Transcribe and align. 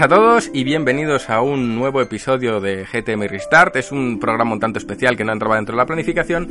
A 0.00 0.06
todos 0.06 0.48
y 0.54 0.62
bienvenidos 0.62 1.28
a 1.28 1.40
un 1.40 1.74
nuevo 1.74 2.00
episodio 2.00 2.60
de 2.60 2.86
GTM 2.86 3.26
Restart. 3.26 3.74
Es 3.74 3.90
un 3.90 4.20
programa 4.20 4.52
un 4.52 4.60
tanto 4.60 4.78
especial 4.78 5.16
que 5.16 5.24
no 5.24 5.32
entraba 5.32 5.56
dentro 5.56 5.74
de 5.74 5.78
la 5.78 5.86
planificación 5.86 6.46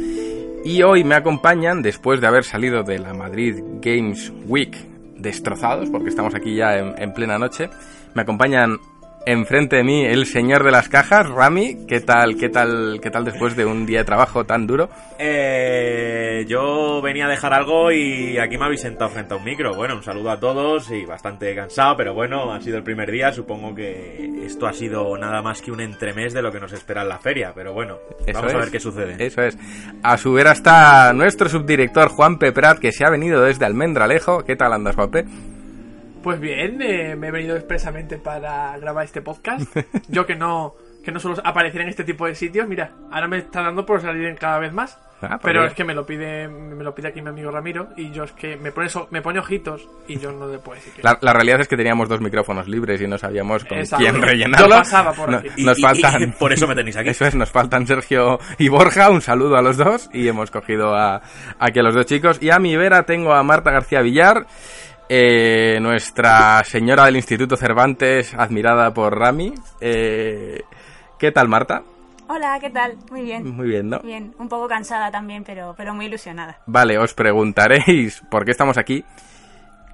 y 0.66 0.84
hoy 0.84 1.06
me 1.06 1.16
acompañan, 1.16 1.82
después 1.82 2.20
de 2.20 2.28
haber 2.28 2.44
salido 2.44 2.84
de 2.84 3.00
la 3.00 3.14
Madrid 3.14 3.64
Games 3.82 4.34
Week 4.48 4.76
destrozados, 5.16 5.90
porque 5.90 6.10
estamos 6.10 6.36
aquí 6.36 6.56
ya 6.56 6.78
en 6.78 7.14
plena 7.14 7.40
noche, 7.40 7.70
me 8.16 8.24
acompañan 8.24 8.80
enfrente 9.28 9.76
de 9.76 9.84
mí 9.84 10.06
el 10.06 10.26
señor 10.26 10.64
de 10.64 10.72
las 10.72 10.88
cajas, 10.88 11.28
Rami. 11.28 11.86
¿Qué 11.86 12.00
tal, 12.00 12.38
qué 12.38 12.48
tal, 12.48 13.00
qué 13.02 13.12
tal 13.12 13.26
después 13.26 13.58
de 13.58 13.66
un 13.66 13.86
día 13.86 14.00
de 14.00 14.06
trabajo 14.06 14.46
tan 14.46 14.66
duro? 14.66 14.90
Eh, 15.20 16.46
yo 16.48 17.02
venía 17.02 17.26
a 17.26 17.30
dejar 17.30 17.54
algo 17.54 17.92
y 17.92 18.38
aquí 18.38 18.58
me 18.58 18.66
habéis 18.66 18.82
sentado 18.82 19.10
frente 19.10 19.34
a 19.34 19.38
un 19.38 19.44
micro. 19.44 19.76
Bueno, 19.76 19.96
un 19.96 20.04
saludo 20.04 20.32
a 20.32 20.40
todos 20.40 20.90
y 20.92 21.06
bastante 21.06 21.54
cansado, 21.54 21.98
pero 21.98 22.14
bueno, 22.14 22.54
ha 22.54 22.62
sido 22.62 22.78
el 22.78 22.84
primer 22.84 23.12
día. 23.12 23.34
Supongo 23.34 23.76
que 23.76 24.46
esto 24.46 24.66
ha 24.66 24.74
sido 24.74 25.18
nada 25.18 25.42
más 25.42 25.62
que 25.62 25.72
un 25.72 25.82
entremés 25.82 26.34
de 26.34 26.42
lo 26.42 26.50
que 26.50 26.62
nos 26.62 26.72
espera 26.72 27.02
en 27.02 27.10
la 27.10 27.20
feria. 27.20 27.52
Pero 27.54 27.74
bueno, 27.74 27.98
Eso 28.26 28.40
vamos 28.40 28.54
a 28.54 28.58
ver 28.60 28.72
qué 28.72 28.80
sucede. 28.80 29.16
Eso 29.20 29.42
es. 29.42 29.58
A 30.04 30.18
su 30.18 30.32
vera 30.32 30.54
está 30.54 31.12
nuestro 31.12 31.50
subdirector 31.50 32.08
Juan 32.10 32.40
Peprat, 32.40 32.80
que 32.80 32.94
se 32.94 33.06
ha 33.06 33.10
venido 33.10 33.44
desde 33.44 33.66
Almendralejo. 33.66 34.46
¿Qué 34.46 34.56
tal 34.56 34.72
andas, 34.72 34.96
Juanpe? 34.96 35.26
Pues 36.28 36.42
bien, 36.42 36.82
eh, 36.82 37.16
me 37.16 37.28
he 37.30 37.32
venido 37.32 37.56
expresamente 37.56 38.18
para 38.18 38.78
grabar 38.80 39.06
este 39.06 39.22
podcast. 39.22 39.62
Yo 40.10 40.26
que 40.26 40.36
no 40.36 40.76
que 41.02 41.10
no 41.14 41.22
suelo 41.22 41.38
aparecer 41.46 41.80
en 41.80 41.88
este 41.88 42.04
tipo 42.04 42.26
de 42.28 42.36
sitios, 42.36 42.68
mira, 42.68 42.92
ahora 43.10 43.30
me 43.30 43.38
está 43.38 43.62
dando 43.62 43.86
por 43.86 44.02
salir 44.02 44.36
cada 44.36 44.60
vez 44.60 44.74
más. 44.74 45.00
Ah, 45.22 45.40
pero 45.42 45.62
pues 45.62 45.72
es 45.72 45.78
que 45.78 45.86
me 45.86 45.94
lo 45.94 46.06
pide 46.06 46.50
me 46.50 46.84
lo 46.84 46.94
pide 46.94 47.08
aquí 47.08 47.22
mi 47.22 47.30
amigo 47.30 47.50
Ramiro 47.50 47.88
y 47.96 48.12
yo 48.12 48.26
es 48.26 48.34
que 48.34 48.58
me 48.58 48.74
pone 48.74 48.90
so- 48.90 49.08
me 49.10 49.22
pone 49.22 49.40
ojitos 49.40 49.88
y 50.06 50.20
yo 50.20 50.34
no 50.34 50.48
le 50.50 50.60
puedo 50.60 50.76
decir 50.76 50.92
que 50.94 51.02
La, 51.02 51.18
la 51.22 51.32
realidad 51.32 51.62
es 51.62 51.70
que 51.70 51.78
teníamos 51.78 52.10
dos 52.10 52.20
micrófonos 52.20 52.68
libres 52.68 53.00
y 53.02 53.08
no 53.08 53.18
sabíamos 53.18 53.64
con 53.64 53.78
Exacto. 53.78 54.04
quién 54.04 54.16
Yo 54.18 54.22
rellenarlo. 54.22 54.68
pasaba 54.76 55.14
por 55.14 55.30
No- 55.32 55.38
aquí. 55.38 55.48
Y- 55.56 55.64
nos 55.64 55.80
y- 55.80 55.82
faltan. 55.82 56.22
y 56.24 56.28
por 56.38 56.52
eso 56.52 56.68
me 56.68 56.76
tenéis 56.76 56.98
aquí. 56.98 57.10
Eso 57.12 57.26
es, 57.26 57.36
nos 57.36 57.50
faltan 57.52 57.88
Sergio 57.88 58.38
y 58.58 58.68
Borja. 58.68 59.10
Un 59.10 59.22
saludo 59.22 59.56
a 59.56 59.62
los 59.62 59.78
dos 59.78 60.10
y 60.12 60.28
hemos 60.28 60.52
cogido 60.52 60.94
a, 60.94 61.22
aquí 61.58 61.80
a 61.80 61.84
los 61.84 61.96
dos 61.96 62.06
chicos. 62.06 62.38
Y 62.44 62.50
a 62.52 62.60
mi 62.60 62.76
vera 62.76 63.04
tengo 63.04 63.32
a 63.34 63.42
Marta 63.44 63.72
García 63.72 64.02
Villar, 64.02 64.46
eh, 65.10 65.80
nuestra 65.82 66.64
señora 66.64 67.06
del 67.06 67.16
Instituto 67.18 67.56
Cervantes, 67.56 68.34
admirada 68.34 68.94
por 68.94 69.18
Rami. 69.18 69.54
Eh, 69.82 70.62
¿Qué 71.18 71.32
tal, 71.32 71.48
Marta? 71.48 71.84
Hola, 72.30 72.58
¿qué 72.60 72.70
tal? 72.70 72.98
Muy 73.10 73.22
bien. 73.22 73.56
Muy 73.56 73.68
bien, 73.70 73.90
¿no? 73.90 74.00
Bien, 74.00 74.34
un 74.38 74.50
poco 74.50 74.68
cansada 74.68 75.10
también, 75.10 75.44
pero, 75.46 75.74
pero 75.78 75.94
muy 75.94 76.08
ilusionada. 76.08 76.60
Vale, 76.66 76.98
os 76.98 77.14
preguntaréis 77.14 78.22
por 78.30 78.44
qué 78.44 78.52
estamos 78.52 78.78
aquí. 78.78 79.04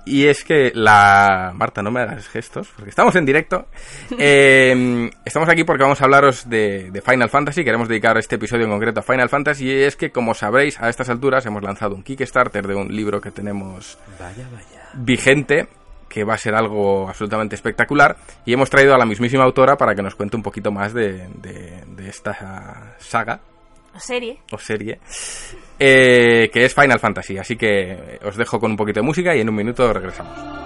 Y 0.06 0.26
es 0.28 0.44
que 0.44 0.72
la... 0.76 1.52
Marta, 1.56 1.82
no 1.82 1.90
me 1.92 2.02
hagas 2.02 2.28
gestos, 2.28 2.68
porque 2.76 2.90
estamos 2.90 3.16
en 3.16 3.26
directo. 3.26 3.68
Eh, 4.20 5.10
estamos 5.26 5.50
aquí 5.50 5.64
porque 5.64 5.84
vamos 5.84 6.02
a 6.02 6.06
hablaros 6.06 6.48
de, 6.50 6.92
de 6.92 7.02
Final 7.02 7.30
Fantasy. 7.30 7.64
Queremos 7.64 7.88
dedicar 7.88 8.18
este 8.18 8.36
episodio 8.36 8.66
en 8.66 8.72
concreto 8.72 9.00
a 9.00 9.04
Final 9.04 9.30
Fantasy. 9.30 9.66
Y 9.70 9.72
es 9.84 9.96
que, 9.96 10.12
como 10.12 10.34
sabréis, 10.34 10.80
a 10.80 10.90
estas 10.90 11.10
alturas 11.10 11.46
hemos 11.46 11.64
lanzado 11.64 11.96
un 11.96 12.04
Kickstarter 12.04 12.68
de 12.68 12.76
un 12.76 12.94
libro 12.96 13.20
que 13.22 13.32
tenemos 13.32 13.98
Vaya, 14.20 14.46
vaya. 14.52 14.90
vigente, 14.94 15.68
que 16.10 16.24
va 16.24 16.36
a 16.36 16.38
ser 16.38 16.54
algo 16.56 17.08
absolutamente 17.10 17.56
espectacular. 17.56 18.18
Y 18.46 18.54
hemos 18.54 18.70
traído 18.70 18.94
a 18.94 18.98
la 18.98 19.06
mismísima 19.06 19.44
autora 19.44 19.78
para 19.78 19.96
que 19.96 20.02
nos 20.04 20.16
cuente 20.16 20.36
un 20.38 20.44
poquito 20.44 20.72
más 20.72 20.94
de, 20.94 21.28
de- 21.42 21.84
de 21.88 22.10
esta 22.10 22.96
saga 23.00 23.40
O 23.96 24.00
serie. 24.00 24.40
o 24.52 24.58
serie, 24.58 25.00
eh, 25.80 26.50
que 26.52 26.66
es 26.66 26.74
Final 26.74 27.00
Fantasy. 27.00 27.38
Así 27.38 27.56
que 27.56 28.20
os 28.24 28.36
dejo 28.36 28.60
con 28.60 28.72
un 28.72 28.78
poquito 28.78 29.00
de 29.00 29.06
música 29.06 29.36
y 29.36 29.42
en 29.42 29.50
un 29.50 29.56
minuto 29.56 29.92
regresamos. 29.94 30.63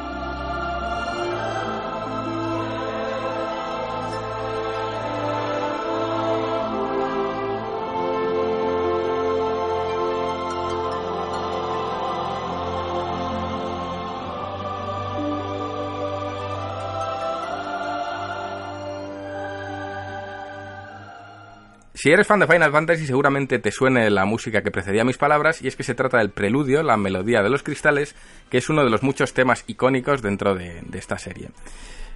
Si 21.97 22.11
eres 22.11 22.27
fan 22.27 22.39
de 22.39 22.45
Final 22.45 22.71
Fantasy, 22.71 23.07
seguramente 23.07 23.57
te 23.57 23.71
suene 23.71 24.11
la 24.11 24.25
música 24.25 24.61
que 24.61 24.69
precedía 24.69 25.03
mis 25.03 25.17
palabras, 25.17 25.63
y 25.63 25.67
es 25.67 25.75
que 25.75 25.81
se 25.81 25.95
trata 25.95 26.19
del 26.19 26.29
preludio, 26.29 26.83
la 26.83 26.95
melodía 26.95 27.41
de 27.41 27.49
los 27.49 27.63
cristales, 27.63 28.15
que 28.51 28.59
es 28.59 28.69
uno 28.69 28.83
de 28.83 28.91
los 28.91 29.01
muchos 29.01 29.33
temas 29.33 29.63
icónicos 29.65 30.21
dentro 30.21 30.53
de, 30.53 30.83
de 30.83 30.99
esta 30.99 31.17
serie. 31.17 31.49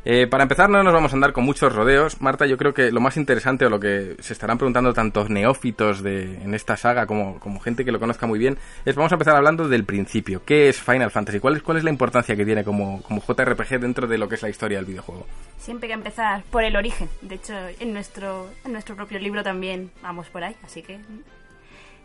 Eh, 0.04 0.26
para 0.26 0.44
empezar, 0.44 0.68
no 0.68 0.82
nos 0.82 0.94
vamos 0.94 1.12
a 1.14 1.16
andar 1.16 1.32
con 1.32 1.44
muchos 1.44 1.74
rodeos. 1.74 2.22
Marta, 2.22 2.48
yo 2.48 2.58
creo 2.58 2.74
que 2.74 2.92
lo 2.92 3.00
más 3.00 3.18
interesante 3.18 3.66
o 3.68 3.70
lo 3.70 3.80
que 3.80 4.16
se 4.20 4.34
estarán 4.34 4.58
preguntando 4.58 4.94
tantos 4.94 5.30
neófitos 5.30 6.02
de, 6.02 6.42
en 6.42 6.56
esta 6.56 6.76
saga 6.76 7.06
como, 7.06 7.40
como 7.40 7.60
gente 7.60 7.86
que 7.86 7.92
lo 7.92 8.00
conozca 8.00 8.26
muy 8.26 8.40
bien 8.40 8.58
es 8.84 8.96
vamos 8.96 9.12
a 9.12 9.16
empezar 9.16 9.36
hablando 9.36 9.68
del 9.68 9.86
principio. 9.86 10.44
¿Qué 10.44 10.70
es 10.70 10.82
Final 10.82 11.12
Fantasy? 11.12 11.40
¿Cuál 11.40 11.58
es, 11.58 11.62
cuál 11.62 11.78
es 11.78 11.84
la 11.84 11.92
importancia 11.92 12.36
que 12.36 12.46
tiene 12.46 12.64
como, 12.64 13.04
como 13.04 13.22
JRPG 13.22 13.80
dentro 13.80 14.08
de 14.08 14.18
lo 14.18 14.28
que 14.28 14.36
es 14.36 14.42
la 14.42 14.50
historia 14.50 14.80
del 14.80 14.86
videojuego? 14.86 15.28
Siempre 15.60 15.86
hay 15.86 15.90
que 15.92 16.00
empezar 16.00 16.44
por 16.50 16.64
el 16.64 16.76
origen. 16.76 17.08
De 17.22 17.36
hecho, 17.36 17.54
en 17.80 17.94
nuestro, 17.94 18.48
en 18.66 18.72
nuestro 18.72 18.96
propio 18.96 19.20
libro 19.20 19.44
también 19.44 19.92
vamos 20.02 20.30
por 20.30 20.44
ahí. 20.44 20.56
Así 20.64 20.82
que 20.82 21.00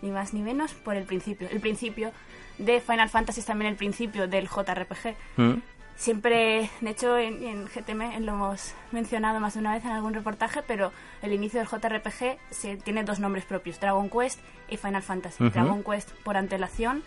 ni 0.03 0.11
más 0.11 0.35
ni 0.35 0.43
menos 0.43 0.75
por 0.75 0.97
el 0.97 1.05
principio. 1.05 1.49
El 1.51 1.61
principio 1.61 2.13
de 2.59 2.81
Final 2.81 3.09
Fantasy 3.09 3.41
es 3.41 3.47
también 3.47 3.71
el 3.71 3.77
principio 3.77 4.29
del 4.29 4.49
JRPG. 4.49 5.15
¿Mm? 5.37 5.55
Siempre, 5.97 6.71
de 6.83 6.91
hecho, 6.91 7.17
en, 7.17 7.43
en 7.43 7.67
GTM 7.67 8.21
lo 8.21 8.33
hemos 8.33 8.75
mencionado 8.93 9.41
más 9.41 9.55
de 9.55 9.61
una 9.61 9.73
vez 9.73 9.85
en 9.85 9.93
algún 9.93 10.13
reportaje, 10.13 10.63
pero 10.63 10.93
el 11.23 11.33
inicio 11.33 11.59
del 11.59 11.69
JRPG 11.69 12.39
se, 12.51 12.77
tiene 12.77 13.03
dos 13.03 13.19
nombres 13.19 13.47
propios, 13.47 13.81
Dragon 13.81 14.11
Quest 14.11 14.39
y 14.69 14.77
Final 14.77 15.03
Fantasy. 15.03 15.49
Dragon 15.49 15.83
Quest 15.83 16.11
por 16.23 16.37
antelación 16.37 17.03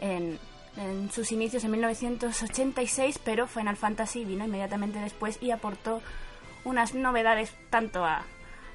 en, 0.00 0.38
en 0.76 1.10
sus 1.10 1.32
inicios 1.32 1.64
en 1.64 1.70
1986, 1.70 3.18
pero 3.24 3.46
Final 3.46 3.76
Fantasy 3.76 4.26
vino 4.26 4.44
inmediatamente 4.44 4.98
después 4.98 5.38
y 5.40 5.50
aportó 5.50 6.02
unas 6.64 6.94
novedades 6.94 7.54
tanto 7.70 8.04
a, 8.04 8.24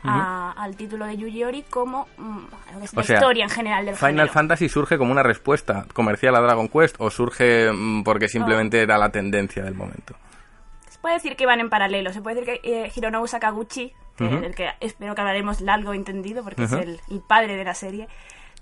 a- 0.10 0.52
al 0.58 0.76
título 0.76 1.06
de 1.06 1.18
Yuji 1.18 1.44
Ori 1.44 1.64
como 1.70 2.08
mm, 2.18 2.38
O 2.76 2.80
la 2.96 3.04
sea, 3.04 3.16
historia 3.18 3.44
en 3.44 3.50
general 3.50 3.86
del 3.86 3.96
Final 3.96 4.12
género. 4.12 4.34
Fantasy 4.34 4.70
surge 4.70 4.98
como 4.98 5.12
una 5.12 5.24
respuesta 5.24 5.86
comercial 5.94 6.36
a 6.36 6.40
Dragon 6.42 6.68
Quest 6.70 6.96
o 7.00 7.10
surge 7.12 7.72
mm, 7.72 8.04
porque 8.04 8.28
simplemente 8.28 8.82
era 8.82 8.98
la 8.98 9.10
tendencia 9.10 9.64
del 9.64 9.76
momento. 9.76 10.16
Se 10.90 11.00
puede 11.00 11.16
decir 11.16 11.36
que 11.36 11.46
van 11.46 11.60
en 11.60 11.70
paralelo. 11.70 12.12
Se 12.14 12.22
puede 12.22 12.38
decir 12.42 12.60
que 12.62 12.86
eh, 12.86 12.92
Hironobu 12.96 13.28
Sakaguchi, 13.28 13.94
que- 14.18 14.24
Ujú. 14.24 14.40
del 14.40 14.56
que 14.56 14.70
espero 14.80 15.14
que 15.14 15.22
hablaremos 15.22 15.62
largo 15.62 15.94
entendido, 15.94 16.44
porque 16.44 16.64
es 16.64 16.72
el, 16.72 17.00
el 17.10 17.20
padre 17.22 17.56
de 17.58 17.64
la 17.64 17.74
serie, 17.74 18.08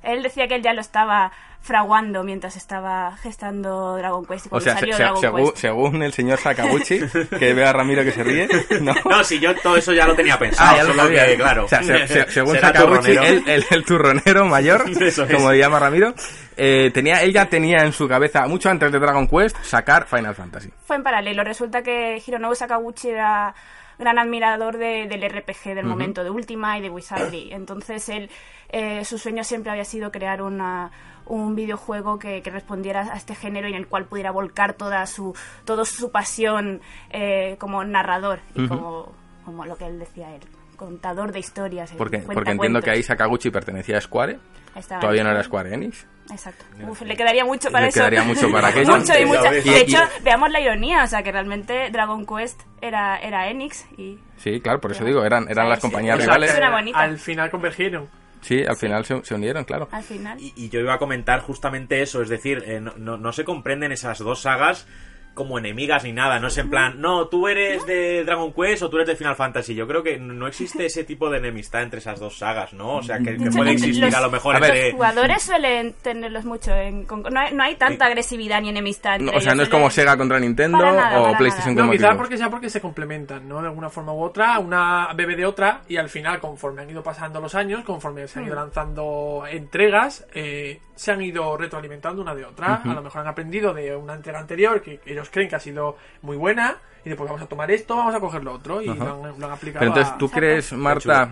él 0.03 0.21
decía 0.23 0.47
que 0.47 0.55
él 0.55 0.61
ya 0.61 0.73
lo 0.73 0.81
estaba 0.81 1.31
fraguando 1.61 2.23
mientras 2.25 2.57
estaba 2.57 3.15
gestando 3.21 3.95
Dragon 3.95 4.25
Quest 4.25 4.45
y 4.45 4.47
O 4.47 4.50
cuando 4.50 4.63
sea, 4.65 4.73
se- 4.73 4.79
salió 4.81 4.95
se- 4.97 5.03
Dragon 5.03 5.21
según, 5.21 5.45
Quest. 5.45 5.57
según 5.57 6.03
el 6.03 6.11
señor 6.13 6.38
Sakaguchi, 6.39 7.00
que 7.39 7.53
ve 7.53 7.65
a 7.65 7.71
Ramiro 7.71 8.03
que 8.03 8.11
se 8.11 8.21
ríe, 8.23 8.47
¿no? 8.81 8.94
No, 9.09 9.23
si 9.23 9.39
yo 9.39 9.55
todo 9.55 9.77
eso 9.77 9.94
ya 9.94 10.05
lo 10.05 10.13
tenía 10.13 10.38
pensado. 10.38 10.71
Ah, 10.71 10.77
ya 10.77 10.83
lo 10.83 11.07
que, 11.09 11.35
claro. 11.38 11.63
O 11.65 11.67
sea, 11.69 11.81
se- 11.81 12.05
se- 12.07 12.29
según 12.31 12.57
Sakaguchi, 12.59 13.11
el, 13.11 13.47
el- 13.47 13.65
el 13.69 13.85
turronero 13.85 14.45
mayor, 14.45 14.83
Eso 15.01 15.23
es. 15.23 15.33
como 15.33 15.51
le 15.51 15.57
llama 15.59 15.79
Ramiro, 15.79 16.13
eh, 16.57 16.91
tenía, 16.94 17.21
él 17.23 17.31
ya 17.31 17.45
tenía 17.45 17.83
en 17.85 17.94
su 17.94 18.09
cabeza, 18.09 18.45
mucho 18.47 18.69
antes 18.69 18.91
de 18.91 18.99
Dragon 18.99 19.25
Quest, 19.27 19.56
sacar 19.63 20.06
Final 20.06 20.35
Fantasy. 20.35 20.69
Fue 20.85 20.97
en 20.97 21.03
paralelo. 21.03 21.45
Resulta 21.45 21.81
que 21.81 22.21
Hironobu 22.27 22.56
Sakaguchi 22.56 23.09
era 23.09 23.56
gran 24.00 24.18
admirador 24.19 24.78
de- 24.78 25.07
del 25.07 25.22
RPG 25.24 25.74
del 25.75 25.86
momento, 25.86 26.24
de 26.24 26.30
Ultima 26.30 26.78
y 26.78 26.81
de 26.81 26.90
Wizardry. 26.90 27.51
Entonces, 27.54 28.07
él, 28.10 28.30
eh, 28.69 29.06
su 29.06 29.18
sueño 29.18 29.44
siempre 29.44 29.72
había 29.72 29.86
sido 29.86 30.12
crear 30.12 30.42
una, 30.42 30.92
un 31.25 31.56
videojuego 31.56 32.19
que, 32.19 32.42
que 32.42 32.50
respondiera 32.50 33.01
a 33.13 33.16
este 33.18 33.36
género 33.36 33.68
y 33.68 33.72
en 33.72 33.78
el 33.78 33.88
cual 33.88 34.06
pudiera 34.06 34.31
volcar 34.31 34.74
toda 34.74 35.06
su, 35.07 35.36
toda 35.66 35.86
su 35.86 36.12
pasión 36.12 36.81
eh, 37.12 37.56
como 37.60 37.84
narrador 37.86 38.40
y 38.56 38.68
como, 38.68 39.12
como 39.45 39.66
lo 39.66 39.78
que 39.78 39.86
él 39.86 40.00
decía 40.00 40.34
él, 40.36 40.42
contador 40.75 41.31
de 41.31 41.39
historias. 41.39 41.91
Porque, 41.97 42.19
porque 42.19 42.51
entiendo 42.51 42.81
que 42.81 42.91
ahí 42.91 43.03
Sakaguchi 43.03 43.49
pertenecía 43.49 43.97
a 43.97 44.01
Square, 44.01 44.39
Estaba 44.75 45.01
todavía 45.01 45.21
ahí. 45.21 45.27
no 45.27 45.31
era 45.33 45.43
Square 45.43 45.73
Enix. 45.73 46.05
Exacto. 46.31 46.63
Uf, 46.87 47.01
le 47.01 47.15
quedaría 47.17 47.43
mucho 47.43 47.69
para 47.69 47.83
Le 47.83 47.89
eso. 47.89 47.99
quedaría 47.99 48.23
mucho 48.23 48.49
para 48.51 48.67
aquello. 48.69 48.97
Mucho 48.97 49.13
y 49.19 49.25
mucho. 49.25 49.41
De 49.43 49.81
hecho, 49.81 49.99
veamos 50.23 50.49
la 50.51 50.61
ironía, 50.61 51.03
o 51.03 51.07
sea, 51.07 51.21
que 51.23 51.31
realmente 51.31 51.89
Dragon 51.91 52.25
Quest 52.25 52.61
era, 52.81 53.17
era 53.17 53.49
Enix 53.49 53.85
y... 53.97 54.17
Sí, 54.37 54.59
claro, 54.61 54.79
por 54.81 54.91
eso 54.91 55.03
digo, 55.05 55.23
eran, 55.25 55.47
eran 55.49 55.65
Sí, 55.65 55.69
las 55.69 55.79
compañías 55.79 56.19
rivales. 56.19 56.53
al 56.93 57.17
final 57.17 57.49
convergieron. 57.51 58.09
Sí, 58.41 58.61
al 58.67 58.75
final 58.75 59.05
se, 59.05 59.23
se 59.23 59.35
unieron, 59.35 59.63
claro. 59.63 59.87
Al 59.91 60.03
final. 60.03 60.37
Y, 60.41 60.53
y 60.57 60.69
yo 60.69 60.79
iba 60.81 60.93
a 60.93 60.97
comentar 60.97 61.39
justamente 61.39 62.01
eso, 62.01 62.21
es 62.21 62.27
decir, 62.27 62.61
eh, 62.65 62.81
no, 62.81 62.93
no- 62.97 63.17
no 63.17 63.31
se 63.31 63.45
comprenden 63.45 63.91
esas 63.93 64.19
dos 64.19 64.41
sagas 64.41 64.85
como 65.33 65.57
enemigas 65.57 66.03
ni 66.03 66.13
nada, 66.13 66.39
no 66.39 66.47
es 66.47 66.57
en 66.57 66.69
plan, 66.69 67.01
no, 67.01 67.27
tú 67.27 67.47
eres 67.47 67.85
de 67.85 68.24
Dragon 68.24 68.53
Quest 68.53 68.83
o 68.83 68.89
tú 68.89 68.97
eres 68.97 69.07
de 69.07 69.15
Final 69.15 69.35
Fantasy. 69.35 69.74
Yo 69.75 69.88
creo 69.88 70.03
que 70.03 70.18
no 70.19 70.47
existe 70.47 70.85
ese 70.85 71.03
tipo 71.03 71.30
de 71.30 71.39
enemistad 71.39 71.81
entre 71.83 72.00
esas 72.00 72.19
dos 72.19 72.38
sagas, 72.38 72.74
¿no? 72.74 72.97
O 72.97 73.03
sea, 73.03 73.18
que, 73.19 73.38
que 73.38 73.50
puede 73.50 73.71
existir 73.71 74.03
Los- 74.03 74.13
a 74.13 74.21
lo 74.21 74.30
mejor 74.31 74.56
A 74.56 74.59
ver. 74.59 74.83
Los 74.85 74.94
jugadores 74.94 75.41
suelen 75.44 75.94
tenerlos 76.01 76.45
mucho 76.45 76.74
en... 76.75 77.06
con- 77.06 77.24
no, 77.24 77.39
hay, 77.39 77.53
no 77.53 77.63
hay 77.63 77.75
tanta 77.75 78.06
agresividad 78.06 78.62
ni 78.62 78.69
enemistad 78.69 79.19
No, 79.19 79.31
o 79.31 79.39
sea, 79.39 79.53
ellos, 79.53 79.56
no 79.57 79.63
es 79.63 79.69
como 79.69 79.89
Sega 79.89 80.15
contra 80.18 80.39
Nintendo 80.39 80.77
nada, 80.77 81.19
o 81.21 81.38
PlayStation 81.38 81.74
No, 81.75 81.81
contra 81.81 81.97
quizás 81.97 82.09
Xbox. 82.09 82.18
porque 82.18 82.38
sea 82.38 82.50
porque 82.50 82.69
se 82.69 82.81
complementan, 82.81 83.47
¿no? 83.47 83.62
De 83.62 83.68
alguna 83.68 83.89
forma 83.89 84.13
u 84.13 84.21
otra, 84.21 84.59
una 84.59 85.09
bebe 85.15 85.35
de 85.35 85.45
otra 85.45 85.81
y 85.88 85.97
al 85.97 86.09
final, 86.09 86.39
conforme 86.39 86.81
han 86.83 86.89
ido 86.89 87.01
pasando 87.01 87.41
los 87.41 87.56
años, 87.56 87.83
conforme 87.83 88.27
se 88.27 88.39
han 88.39 88.45
Mm. 88.45 88.47
ido 88.47 88.56
lanzando 88.56 89.44
entregas, 89.50 90.25
eh, 90.33 90.80
se 90.95 91.12
han 91.12 91.21
ido 91.21 91.57
retroalimentando 91.57 92.21
una 92.21 92.35
de 92.35 92.45
otra. 92.45 92.75
A 92.83 92.94
lo 92.94 93.01
mejor 93.01 93.21
han 93.21 93.27
aprendido 93.27 93.74
de 93.74 93.95
una 93.95 94.13
entrega 94.13 94.39
anterior 94.39 94.81
que 94.81 95.00
ellos 95.06 95.22
creen 95.29 95.49
que 95.49 95.55
ha 95.55 95.59
sido 95.59 95.97
muy 96.21 96.37
buena 96.37 96.77
y 97.05 97.09
después 97.09 97.29
vamos 97.29 97.43
a 97.43 97.47
tomar 97.47 97.69
esto, 97.71 97.95
vamos 97.97 98.15
a 98.15 98.19
coger 98.19 98.43
lo 98.43 98.53
otro 98.53 98.81
y 98.81 98.87
lo 98.87 98.93
han, 99.25 99.39
lo 99.39 99.45
han 99.47 99.51
aplicado. 99.51 99.79
Pero 99.79 99.87
entonces, 99.89 100.13
a- 100.13 100.17
¿tú 100.17 100.29
crees, 100.29 100.71
Marta, 100.73 101.29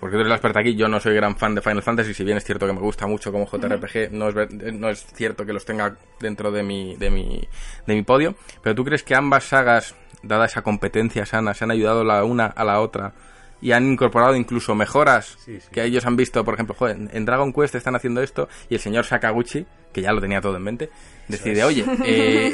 porque 0.00 0.14
tú 0.14 0.20
eres 0.20 0.28
la 0.28 0.34
experta 0.34 0.60
aquí, 0.60 0.74
yo 0.76 0.88
no 0.88 1.00
soy 1.00 1.14
gran 1.14 1.36
fan 1.36 1.54
de 1.54 1.62
Final 1.62 1.82
Fantasy, 1.82 2.12
si 2.12 2.24
bien 2.24 2.36
es 2.36 2.44
cierto 2.44 2.66
que 2.66 2.72
me 2.72 2.80
gusta 2.80 3.06
mucho 3.06 3.32
como 3.32 3.46
JRPG, 3.46 4.10
no 4.12 4.28
es, 4.28 4.34
ver- 4.34 4.74
no 4.74 4.88
es 4.90 5.06
cierto 5.14 5.46
que 5.46 5.52
los 5.52 5.64
tenga 5.64 5.96
dentro 6.20 6.50
de 6.52 6.62
mi, 6.62 6.96
de, 6.96 7.10
mi, 7.10 7.46
de 7.86 7.94
mi 7.94 8.02
podio, 8.02 8.34
pero 8.62 8.74
¿tú 8.74 8.84
crees 8.84 9.02
que 9.02 9.14
ambas 9.14 9.44
sagas, 9.44 9.94
dada 10.22 10.46
esa 10.46 10.62
competencia 10.62 11.24
sana, 11.24 11.54
se 11.54 11.64
han 11.64 11.70
ayudado 11.70 12.04
la 12.04 12.24
una 12.24 12.46
a 12.46 12.64
la 12.64 12.80
otra 12.80 13.12
y 13.60 13.72
han 13.72 13.90
incorporado 13.92 14.36
incluso 14.36 14.74
mejoras 14.74 15.36
Sí, 15.44 15.60
sí. 15.60 15.68
que 15.72 15.82
ellos 15.84 16.04
han 16.06 16.16
visto, 16.16 16.44
por 16.44 16.54
ejemplo, 16.54 16.74
joder, 16.78 16.96
en 17.12 17.24
Dragon 17.24 17.52
Quest 17.52 17.74
están 17.74 17.96
haciendo 17.96 18.20
esto 18.22 18.48
y 18.68 18.74
el 18.74 18.80
señor 18.80 19.04
Sakaguchi, 19.04 19.66
que 19.92 20.02
ya 20.02 20.12
lo 20.12 20.20
tenía 20.20 20.40
todo 20.40 20.56
en 20.56 20.62
mente, 20.62 20.90
decide, 21.28 21.64
oye, 21.64 21.84
eh, 22.04 22.52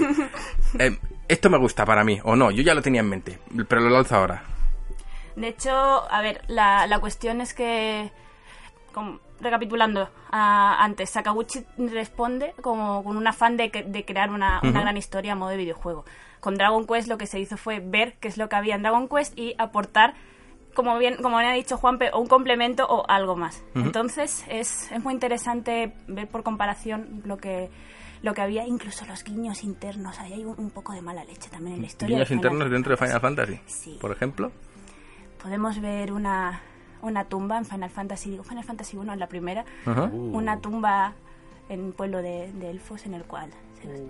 eh, 0.78 0.98
esto 1.28 1.50
me 1.50 1.58
gusta 1.58 1.84
para 1.84 2.04
mí, 2.04 2.20
o 2.24 2.36
no, 2.36 2.50
yo 2.50 2.62
ya 2.62 2.74
lo 2.74 2.82
tenía 2.82 3.00
en 3.00 3.08
mente, 3.08 3.38
pero 3.68 3.80
lo 3.80 3.90
lanzo 3.90 4.16
ahora. 4.16 4.44
De 5.34 5.48
hecho, 5.48 5.70
a 6.10 6.20
ver, 6.20 6.42
la, 6.46 6.86
la 6.86 6.98
cuestión 7.00 7.40
es 7.40 7.54
que, 7.54 8.10
como- 8.92 9.18
recapitulando 9.40 10.08
antes, 10.30 11.10
Sakaguchi 11.10 11.64
responde 11.76 12.54
como 12.62 13.02
con 13.02 13.16
un 13.16 13.26
afán 13.26 13.56
de, 13.56 13.70
que- 13.70 13.82
de 13.82 14.04
crear 14.04 14.30
una, 14.30 14.60
una 14.62 14.82
gran 14.82 14.96
historia 14.96 15.32
a 15.32 15.34
modo 15.34 15.50
de 15.50 15.56
videojuego. 15.56 16.04
Con 16.38 16.54
Dragon 16.54 16.86
Quest 16.86 17.08
lo 17.08 17.18
que 17.18 17.26
se 17.26 17.40
hizo 17.40 17.56
fue 17.56 17.80
ver 17.80 18.14
qué 18.20 18.28
es 18.28 18.36
lo 18.36 18.48
que 18.48 18.54
había 18.56 18.76
en 18.76 18.82
Dragon 18.82 19.08
Quest 19.08 19.36
y 19.36 19.54
aportar, 19.58 20.14
como 20.74 20.96
bien, 20.98 21.16
como 21.22 21.38
bien 21.38 21.50
ha 21.50 21.54
dicho 21.54 21.76
Juanpe, 21.76 22.10
o 22.12 22.20
un 22.20 22.26
complemento 22.28 22.86
o 22.88 23.04
algo 23.08 23.36
más. 23.36 23.62
Entonces 23.74 24.44
es, 24.48 24.90
es 24.92 25.02
muy 25.04 25.12
interesante 25.14 25.92
ver 26.08 26.28
por 26.28 26.42
comparación 26.42 27.22
lo 27.24 27.36
que 27.38 27.70
lo 28.22 28.34
que 28.34 28.40
había, 28.40 28.64
incluso 28.66 29.04
los 29.06 29.24
guiños 29.24 29.64
internos. 29.64 30.20
Ahí 30.20 30.32
hay 30.34 30.44
un, 30.44 30.54
un 30.56 30.70
poco 30.70 30.92
de 30.92 31.02
mala 31.02 31.24
leche 31.24 31.50
también 31.50 31.74
en 31.76 31.80
la 31.82 31.86
historia. 31.88 32.14
Guiños 32.16 32.28
de 32.28 32.34
Final 32.36 32.44
internos 32.52 32.70
dentro 32.70 32.90
de 32.92 32.96
Final 32.96 33.20
Fantasy, 33.20 33.60
Sí. 33.66 33.98
por 34.00 34.12
ejemplo. 34.12 34.52
podemos 35.42 35.80
ver 35.80 36.12
una, 36.12 36.60
una 37.02 37.24
tumba 37.24 37.58
en 37.58 37.64
Final 37.64 37.90
Fantasy, 37.90 38.30
digo 38.30 38.44
Final 38.44 38.62
Fantasy 38.64 38.96
1 38.96 39.12
en 39.12 39.18
la 39.18 39.26
primera, 39.26 39.64
una 40.12 40.60
tumba 40.60 41.14
en 41.68 41.80
un 41.82 41.92
pueblo 41.92 42.18
de, 42.22 42.52
de 42.52 42.70
elfos 42.70 43.06
en 43.06 43.14
el 43.14 43.24
cual 43.24 43.50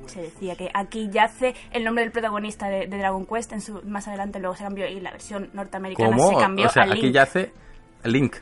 se, 0.06 0.22
decía 0.22 0.56
que 0.56 0.70
aquí 0.74 1.08
yace 1.10 1.54
el 1.72 1.84
nombre 1.84 2.04
del 2.04 2.12
protagonista 2.12 2.69
de, 2.69 2.86
de 2.86 2.98
Dragon 2.98 3.26
Quest, 3.26 3.52
en 3.52 3.60
su, 3.60 3.82
más 3.84 4.06
adelante 4.08 4.38
luego 4.40 4.56
se 4.56 4.64
cambió 4.64 4.86
y 4.88 5.00
la 5.00 5.10
versión 5.12 5.50
norteamericana 5.52 6.16
¿Cómo? 6.16 6.30
se 6.30 6.36
cambió 6.36 6.66
O 6.66 6.70
sea, 6.70 6.82
a 6.84 6.86
Link. 6.86 6.98
aquí 6.98 7.12
yace 7.12 7.52
Link. 8.04 8.36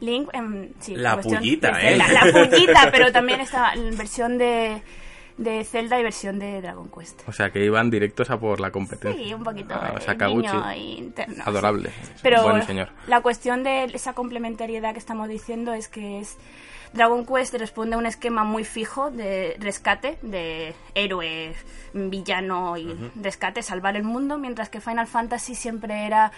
Link, 0.00 0.28
em, 0.32 0.68
sí, 0.78 0.96
La 0.96 1.14
cuestión 1.14 1.38
pullita, 1.40 1.78
¿eh? 1.82 1.96
La, 1.98 2.32
pullita, 2.32 2.88
pero 2.90 3.12
también 3.12 3.40
está 3.40 3.74
en 3.74 3.96
versión 3.98 4.38
de, 4.38 4.82
de 5.36 5.62
Zelda 5.64 6.00
y 6.00 6.02
versión 6.02 6.38
de 6.38 6.62
Dragon 6.62 6.88
Quest. 6.90 7.20
O 7.28 7.32
sea, 7.32 7.50
que 7.50 7.62
iban 7.64 7.90
directos 7.90 8.30
a 8.30 8.38
por 8.40 8.60
la 8.60 8.70
competencia. 8.70 9.22
Sí, 9.22 9.34
un 9.34 9.42
poquito 9.44 9.74
Ah, 9.74 9.92
de 9.94 10.00
Sakaguchi. 10.00 10.48
guiño 10.48 10.72
interno, 10.74 11.44
Adorable. 11.44 11.90
sí. 11.90 12.12
Pero 12.22 12.42
Buen 12.44 12.62
señor. 12.62 12.88
la 13.08 13.20
cuestión 13.20 13.62
de 13.62 13.84
esa 13.92 14.14
complementariedad 14.14 14.92
que 14.94 14.98
estamos 14.98 15.28
diciendo 15.28 15.74
es 15.74 15.88
que 15.88 16.20
es 16.20 16.38
Dragon 16.92 17.24
Quest 17.24 17.54
responde 17.54 17.94
a 17.94 17.98
un 17.98 18.06
esquema 18.06 18.44
muy 18.44 18.64
fijo 18.64 19.10
de 19.10 19.56
rescate, 19.60 20.18
de 20.22 20.74
héroe, 20.94 21.54
villano 21.94 22.76
y 22.76 22.96
rescate, 23.20 23.62
salvar 23.62 23.96
el 23.96 24.02
mundo, 24.02 24.38
mientras 24.38 24.68
que 24.68 24.80
Final 24.80 25.06
Fantasy 25.06 25.54
siempre 25.54 26.06
era 26.06 26.32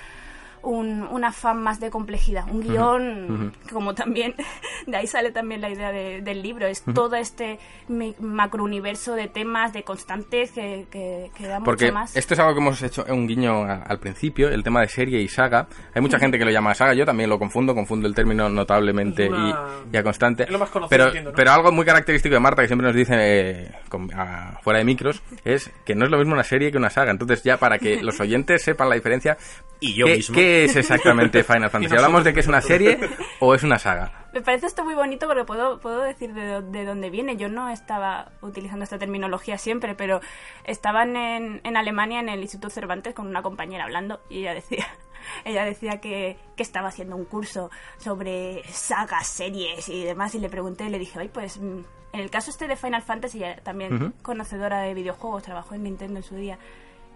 un, 0.63 1.03
un 1.03 1.25
afán 1.25 1.63
más 1.63 1.81
de 1.81 1.91
complejidad, 1.91 2.45
un 2.51 2.61
guion, 2.63 3.53
como 3.73 3.95
también, 3.95 4.35
de 4.87 4.97
ahí 4.97 5.07
sale 5.07 5.31
también 5.33 5.61
la 5.61 5.71
idea 5.71 5.91
de- 5.93 6.21
del 6.23 6.43
libro, 6.43 6.67
es 6.67 6.83
todo 6.95 7.17
este 7.17 7.59
mi- 7.89 8.15
macrouniverso 8.21 9.15
de 9.15 9.29
temas, 9.29 9.73
de 9.73 9.83
constantes 9.83 10.53
que, 10.53 10.87
que, 10.91 11.31
que 11.37 11.47
da 11.47 11.61
Porque 11.61 11.87
mucho 11.87 11.95
más. 11.95 12.17
esto 12.17 12.35
es 12.35 12.41
algo 12.41 12.55
que 12.55 12.61
hemos 12.61 12.83
hecho 12.83 13.05
un 13.09 13.27
guiño 13.27 13.65
a- 13.65 13.83
al 13.83 13.99
principio, 13.99 14.49
el 14.49 14.63
tema 14.63 14.81
de 14.81 14.89
serie 14.89 15.21
y 15.21 15.29
saga. 15.29 15.67
Hay 15.95 16.03
mucha 16.03 16.19
gente 16.19 16.39
que 16.39 16.45
lo 16.45 16.51
llama 16.51 16.75
saga, 16.75 16.95
yo 16.95 17.05
también 17.05 17.29
lo 17.31 17.39
confundo, 17.39 17.75
confundo 17.75 18.07
el 18.07 18.15
término 18.15 18.49
notablemente 18.49 19.29
una- 19.29 19.83
y, 19.91 19.95
y 19.95 19.97
a 19.99 20.03
constante. 20.03 20.45
es 20.45 20.51
lo 20.51 20.59
más 20.59 20.71
conocido, 20.71 20.91
pero, 20.91 21.05
entiendo, 21.07 21.31
¿no? 21.31 21.37
pero 21.37 21.51
algo 21.53 21.73
muy 21.73 21.85
característico 21.85 22.35
de 22.35 22.41
Marta, 22.41 22.63
que 22.63 22.69
siempre 22.69 22.87
nos 22.87 22.97
dice 22.97 23.15
eh, 23.19 23.71
con- 23.89 24.13
a- 24.15 24.59
fuera 24.63 24.79
de 24.79 24.85
micros, 24.85 25.23
es 25.45 25.71
que 25.85 25.95
no 25.95 26.05
es 26.05 26.11
lo 26.11 26.19
mismo 26.19 26.35
una 26.35 26.45
serie 26.45 26.71
que 26.71 26.79
una 26.79 26.91
saga. 26.91 27.11
Entonces 27.11 27.43
ya 27.43 27.57
para 27.59 27.79
que 27.79 28.01
los 28.03 28.21
oyentes 28.21 28.63
sepan 28.63 28.89
la 28.89 28.95
diferencia, 28.95 29.37
Y 29.81 29.95
yo 29.95 30.07
¿qué, 30.07 30.17
mismo. 30.17 30.35
qué 30.35 30.52
es 30.53 30.77
exactamente 30.77 31.43
Final 31.45 31.71
Fantasy? 31.71 31.95
¿Hablamos 31.97 32.25
de 32.25 32.33
que 32.33 32.41
es 32.41 32.47
una 32.47 32.61
serie 32.61 32.99
o 33.41 33.55
es 33.55 33.63
una 33.63 33.79
saga? 33.79 34.27
Me 34.33 34.41
parece 34.41 34.67
esto 34.67 34.85
muy 34.85 34.95
bonito 34.95 35.27
porque 35.27 35.45
puedo, 35.45 35.79
puedo 35.81 36.01
decir 36.01 36.33
de, 36.33 36.63
de 36.63 36.85
dónde 36.85 37.11
viene. 37.11 37.37
Yo 37.37 37.49
no 37.49 37.69
estaba 37.69 38.33
utilizando 38.41 38.85
esta 38.85 38.99
terminología 38.99 39.59
siempre, 39.59 39.95
pero 39.95 40.21
estaban 40.65 41.17
en, 41.17 41.61
en 41.65 41.77
Alemania 41.77 42.21
en 42.21 42.29
el 42.29 42.41
Instituto 42.41 42.71
Cervantes 42.71 43.15
con 43.15 43.27
una 43.27 43.43
compañera 43.43 43.85
hablando 43.85 44.21
y 44.31 44.39
ella 44.41 44.55
decía, 44.55 44.87
ella 45.45 45.65
decía 45.65 46.01
que, 46.01 46.39
que 46.57 46.63
estaba 46.63 46.89
haciendo 46.89 47.17
un 47.17 47.25
curso 47.27 47.71
sobre 47.99 48.63
sagas, 48.71 49.27
series 49.27 49.89
y 49.89 50.05
demás 50.05 50.35
y 50.35 50.39
le 50.39 50.49
pregunté 50.49 50.85
y 50.85 50.91
le 50.91 50.99
dije, 50.99 51.19
ay, 51.19 51.29
pues 51.29 51.59
mm, 51.61 51.81
en 52.15 52.21
el 52.21 52.31
caso 52.31 52.51
este 52.51 52.67
de 52.69 52.77
Final 52.77 53.03
Fantasy, 53.03 53.39
ella 53.39 53.57
también 53.63 53.95
Ujú. 53.95 54.13
conocedora 54.23 54.81
de 54.83 54.95
videojuegos, 54.95 55.43
trabajó 55.43 55.75
en 55.75 55.85
Nintendo 55.85 56.19
en 56.19 56.23
su 56.23 56.37
día. 56.37 56.59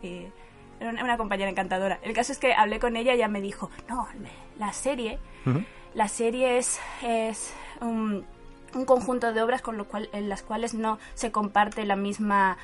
Y 0.03 0.27
era 0.81 0.91
una, 0.91 1.05
una 1.05 1.17
compañera 1.17 1.51
encantadora. 1.51 1.99
El 2.03 2.13
caso 2.13 2.33
es 2.33 2.39
que 2.39 2.55
hablé 2.55 2.79
con 2.79 2.97
ella 2.97 3.13
y 3.13 3.17
ella 3.17 3.29
me 3.29 3.41
dijo, 3.41 3.71
no, 3.89 4.07
la 4.59 4.73
serie 4.73 5.19
la 5.97 6.09
serie 6.09 6.59
es, 6.59 6.79
es 7.03 7.55
un, 7.81 8.27
un 8.75 8.85
conjunto 8.85 9.33
de 9.33 9.43
obras 9.43 9.63
con 9.63 9.79
lo 9.79 9.87
cual, 9.87 10.11
en 10.13 10.29
las 10.29 10.43
cuales 10.43 10.75
no 10.75 10.99
se 11.15 11.33
comparte 11.33 11.87
la 11.87 11.97
misma 11.97 12.59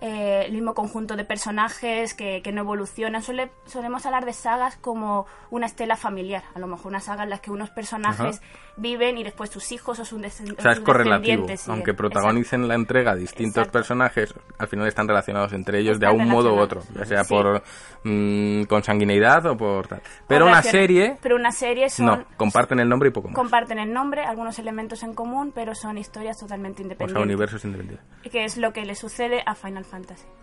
eh, 0.00 0.42
el 0.46 0.52
mismo 0.52 0.74
conjunto 0.74 1.16
de 1.16 1.24
personajes 1.24 2.14
que, 2.14 2.42
que 2.42 2.52
no 2.52 2.62
evolucionan. 2.62 3.22
Suele, 3.22 3.50
solemos 3.66 4.04
hablar 4.06 4.24
de 4.26 4.32
sagas 4.32 4.76
como 4.76 5.26
una 5.50 5.66
estela 5.66 5.96
familiar. 5.96 6.42
A 6.54 6.58
lo 6.58 6.66
mejor 6.66 6.86
una 6.88 7.00
saga 7.00 7.24
en 7.24 7.30
la 7.30 7.38
que 7.38 7.50
unos 7.50 7.70
personajes 7.70 8.42
viven 8.76 9.16
y 9.18 9.24
después 9.24 9.50
sus 9.50 9.70
hijos 9.72 9.98
o 10.00 10.04
sus, 10.04 10.20
descend- 10.20 10.58
O 10.58 10.62
sea, 10.62 10.72
es 10.72 10.80
correlativo. 10.80 11.22
descendientes. 11.46 11.68
Aunque 11.68 11.94
protagonicen 11.94 12.66
la 12.66 12.74
entrega 12.74 13.14
distintos 13.14 13.58
Exacto. 13.62 13.72
personajes, 13.78 14.34
al 14.58 14.66
final 14.68 14.88
están 14.88 15.06
relacionados 15.08 15.52
entre 15.52 15.78
ellos 15.78 16.00
de 16.00 16.06
Están 16.06 16.20
un 16.20 16.28
modo 16.28 16.54
u 16.54 16.58
otro, 16.58 16.82
ya 16.94 17.04
sea 17.06 17.24
Sí. 17.24 17.32
por 17.32 17.62
mm, 18.02 18.64
consanguinidad 18.64 19.46
o 19.46 19.56
por 19.56 19.86
tal. 19.86 20.02
Pero 20.26 20.46
una 20.46 20.60
serie, 20.62 21.16
Pero 21.22 21.36
una 21.36 21.52
serie 21.52 21.88
son... 21.88 22.06
no, 22.06 22.24
comparten 22.36 22.80
el 22.80 22.88
nombre 22.88 23.08
y 23.10 23.12
poco 23.12 23.28
más. 23.28 23.36
Comparten 23.36 23.78
el 23.78 23.92
nombre, 23.92 24.24
algunos 24.24 24.58
elementos 24.58 25.02
en 25.04 25.14
común, 25.14 25.52
pero 25.54 25.74
son 25.74 25.96
historias 25.96 26.38
totalmente 26.38 26.82
O 26.82 26.84
independientes. 26.84 27.14
sea, 27.14 27.22
universos 27.24 27.64
independientes. 27.64 28.04
que 28.30 28.44
es 28.44 28.56
lo 28.58 28.72
que 28.72 28.84
le 28.84 28.94
sucede 28.96 29.42
a 29.46 29.54
Final 29.54 29.84
Fantasy. 29.84 29.93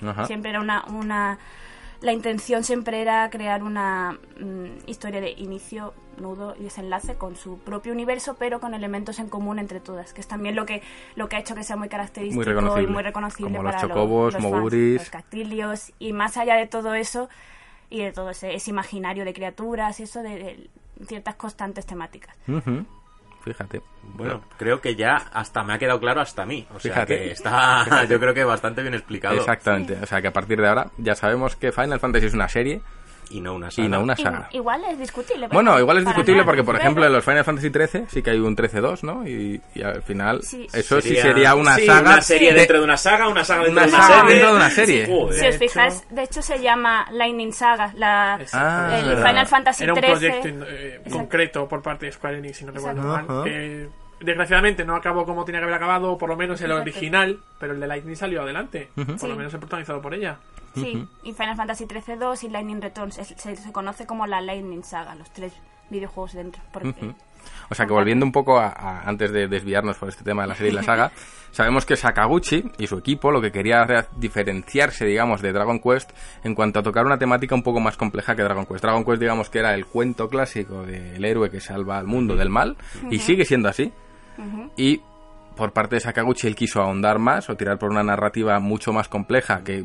Ajá. 0.06 0.26
Siempre 0.26 0.50
era 0.52 0.60
una, 0.62 0.86
una... 0.86 1.40
La 2.02 2.14
intención 2.14 2.64
siempre 2.64 3.00
era 3.02 3.30
crear 3.30 3.62
una 3.62 4.18
mm, 4.40 4.88
historia 4.90 5.22
de 5.22 5.32
inicio, 5.38 5.94
nudo 6.18 6.56
y 6.60 6.64
desenlace 6.64 7.14
con 7.14 7.36
su 7.36 7.60
propio 7.60 7.94
universo, 7.94 8.38
pero 8.40 8.60
con 8.60 8.74
elementos 8.74 9.20
en 9.20 9.30
común 9.30 9.60
entre 9.60 9.80
todas, 9.80 10.12
que 10.12 10.22
es 10.22 10.28
también 10.28 10.56
lo 10.56 10.66
que 10.66 10.82
lo 11.16 11.30
que 11.30 11.36
ha 11.36 11.40
hecho 11.40 11.54
que 11.54 11.64
sea 11.64 11.76
muy 11.76 11.90
característico 11.90 12.38
Muy 12.38 12.46
reconocible. 12.46 12.90
y 12.90 12.92
muy 12.94 13.04
reconocible 13.04 13.52
Como 13.52 13.62
los 13.64 13.72
para 13.76 13.88
lo- 13.88 13.94
chocobos, 13.94 14.34
los 14.34 14.42
moguris. 14.42 14.98
los 15.00 15.10
cactilios 15.12 15.92
y 16.00 16.12
más 16.14 16.38
allá 16.38 16.56
de 16.56 16.66
todo 16.66 16.96
eso 16.96 17.30
y 17.92 18.00
de 18.02 18.12
todo 18.12 18.32
ese, 18.32 18.56
ese 18.56 18.72
imaginario 18.72 19.24
de 19.24 19.34
criaturas 19.36 20.00
y 20.00 20.04
eso 20.04 20.24
de, 20.24 20.30
de 20.40 20.70
ciertas 21.06 21.36
constantes 21.36 21.86
temáticas. 21.86 22.36
Fíjate. 23.44 23.82
Bueno, 24.04 24.42
creo 24.58 24.82
que 24.82 24.96
ya 24.96 25.16
hasta 25.34 25.64
me 25.64 25.74
ha 25.74 25.78
quedado 25.80 26.00
claro 26.00 26.22
hasta 26.22 26.46
mí. 26.46 26.68
O 26.74 26.80
sea 26.80 26.94
Fíjate. 26.94 27.18
que 27.18 27.32
está, 27.32 28.06
yo 28.10 28.20
creo 28.20 28.34
que 28.34 28.44
bastante 28.44 28.82
bien 28.82 28.94
explicado. 28.94 29.36
Exactamente. 29.36 29.98
O 30.02 30.06
sea, 30.06 30.22
que 30.22 30.28
a 30.28 30.34
partir 30.34 30.60
de 30.62 30.68
ahora 30.68 30.92
ya 30.98 31.16
sabemos 31.16 31.56
que 31.56 31.72
Final 31.72 32.00
Fantasy 32.00 32.28
es 32.28 32.34
una 32.34 32.48
serie 32.50 32.82
Y 33.32 33.42
no 33.42 33.54
una 33.56 33.68
y 33.68 33.72
saga. 33.72 33.88
no 33.88 34.02
una 34.02 34.16
saga. 34.16 34.50
igual 34.52 34.84
es 34.92 35.00
discutible. 35.00 35.48
Bueno, 35.48 35.80
igual 35.80 35.98
es 36.00 36.06
discutible 36.06 36.38
nada, 36.42 36.46
porque, 36.46 36.64
por 36.64 36.76
ejemplo, 36.76 37.06
en 37.06 37.14
los 37.14 37.24
Final 37.24 37.44
Fantasy 37.44 37.70
13 37.70 38.06
sí 38.10 38.22
que 38.22 38.32
hay 38.32 38.40
un 38.40 38.56
13-2, 38.56 39.04
¿no? 39.04 39.28
Y, 39.28 39.62
y 39.74 39.82
al 39.84 40.02
final 40.04 40.42
Sí. 40.44 40.68
eso 40.74 41.00
sí 41.02 41.10
Sería- 41.10 41.22
sería 41.24 41.56
una 41.56 41.76
sí, 41.76 41.86
saga. 41.86 42.02
Una 42.14 42.22
serie 42.22 42.52
de- 42.54 42.60
dentro 42.60 42.78
de 42.80 42.84
una 42.84 42.98
saga, 42.98 43.28
una 43.28 43.44
saga 43.46 43.64
dentro 43.64 43.82
Una 43.84 43.88
de 43.90 43.94
una 43.96 44.04
saga 44.04 44.20
serie. 44.22 44.34
dentro 44.34 44.50
de 44.52 44.56
una 44.58 44.70
serie. 44.70 45.08
Joder. 45.08 45.40
Si 45.40 45.48
os 45.48 45.58
fijáis, 45.58 46.04
de 46.10 46.24
hecho 46.24 46.42
se 46.42 46.62
llama 46.62 47.08
Lightning 47.12 47.54
Saga, 47.54 47.94
la, 47.96 48.40
Ah, 48.54 49.00
el. 49.04 49.18
Final 49.18 49.48
Fantasy 49.48 49.84
Era 49.84 49.94
un 49.94 50.00
13. 50.02 50.30
proyecto 50.30 50.66
eh, 50.70 51.02
concreto 51.12 51.68
por 51.68 51.82
parte 51.82 52.06
de 52.08 52.12
Square 52.12 52.38
Enix, 52.40 52.58
si 52.58 52.66
no 52.66 52.72
recuerdo 52.72 53.02
mal, 53.04 53.44
que 53.44 53.88
desgraciadamente 54.22 54.86
no 54.86 54.96
acabó 54.96 55.26
como 55.26 55.44
tenía 55.46 55.60
que 55.60 55.66
haber 55.66 55.76
acabado, 55.76 56.18
por 56.18 56.30
lo 56.30 56.36
menos 56.38 56.62
el 56.62 56.72
original, 56.72 57.40
pero 57.60 57.74
el 57.74 57.80
de 57.80 57.88
Lightning 57.88 58.16
salió 58.16 58.42
adelante. 58.42 58.90
Por 58.96 59.20
Sí. 59.20 59.28
lo 59.28 59.36
menos 59.36 59.54
el 59.54 59.60
protagonizado 59.60 60.02
por 60.02 60.14
ella. 60.14 60.38
Sí, 60.74 61.06
y 61.24 61.34
Final 61.34 61.58
Fantasy 61.58 61.86
XIII 61.86 62.16
2 62.18 62.44
y 62.46 62.50
Lightning 62.50 62.82
Returns 62.82 63.18
es- 63.18 63.34
se, 63.38 63.56
se 63.56 63.72
conoce 63.74 64.06
como 64.06 64.26
la 64.26 64.40
Lightning 64.40 64.84
Saga, 64.84 65.16
los 65.16 65.30
tres 65.32 65.54
videojuegos 65.90 66.34
dentro. 66.34 66.62
Porque 66.72 66.90
Ujú. 66.90 67.14
O 67.70 67.76
sea 67.76 67.86
que 67.88 67.94
volviendo 67.94 68.26
un 68.26 68.32
poco 68.32 68.60
a, 68.60 68.68
a- 68.68 69.02
antes 69.10 69.32
de 69.32 69.48
desviarnos 69.48 69.98
por 69.98 70.08
este 70.10 70.24
tema 70.24 70.44
de 70.44 70.50
la 70.50 70.56
serie 70.56 70.72
y 70.72 70.76
la 70.76 70.84
saga, 70.84 71.12
sabemos 71.52 71.86
que 71.86 71.96
Sakaguchi 71.98 72.64
y 72.78 72.88
su 72.88 72.98
equipo 73.00 73.32
lo 73.32 73.42
que 73.42 73.52
quería 73.52 73.82
era 73.82 74.08
diferenciarse, 74.16 75.06
digamos, 75.06 75.42
de 75.42 75.52
Dragon 75.52 75.80
Quest 75.80 76.12
en 76.44 76.54
cuanto 76.56 76.80
a 76.80 76.84
tocar 76.84 77.06
una 77.06 77.18
temática 77.18 77.56
un 77.56 77.64
poco 77.64 77.80
más 77.80 77.98
compleja 77.98 78.36
que 78.36 78.44
Dragon 78.44 78.66
Quest. 78.66 78.82
Dragon 78.84 79.04
Quest, 79.04 79.20
digamos, 79.22 79.50
que 79.50 79.60
era 79.60 79.74
el 79.74 79.86
cuento 79.86 80.30
clásico 80.30 80.84
del 80.86 81.24
héroe 81.26 81.50
que 81.50 81.60
salva 81.60 81.98
al 81.98 82.06
mundo 82.08 82.36
del 82.36 82.50
mal 82.50 82.78
y 83.10 83.20
sigue 83.20 83.44
siendo 83.46 83.68
así. 83.70 83.92
Y 84.78 85.02
por 85.56 85.74
parte 85.74 85.96
de 85.96 86.02
Sakaguchi 86.02 86.48
él 86.48 86.56
quiso 86.56 86.82
ahondar 86.82 87.20
más 87.20 87.50
o 87.50 87.56
tirar 87.56 87.78
por 87.78 87.92
una 87.92 88.04
narrativa 88.04 88.60
mucho 88.60 88.94
más 88.94 89.08
compleja 89.08 89.64
que 89.64 89.84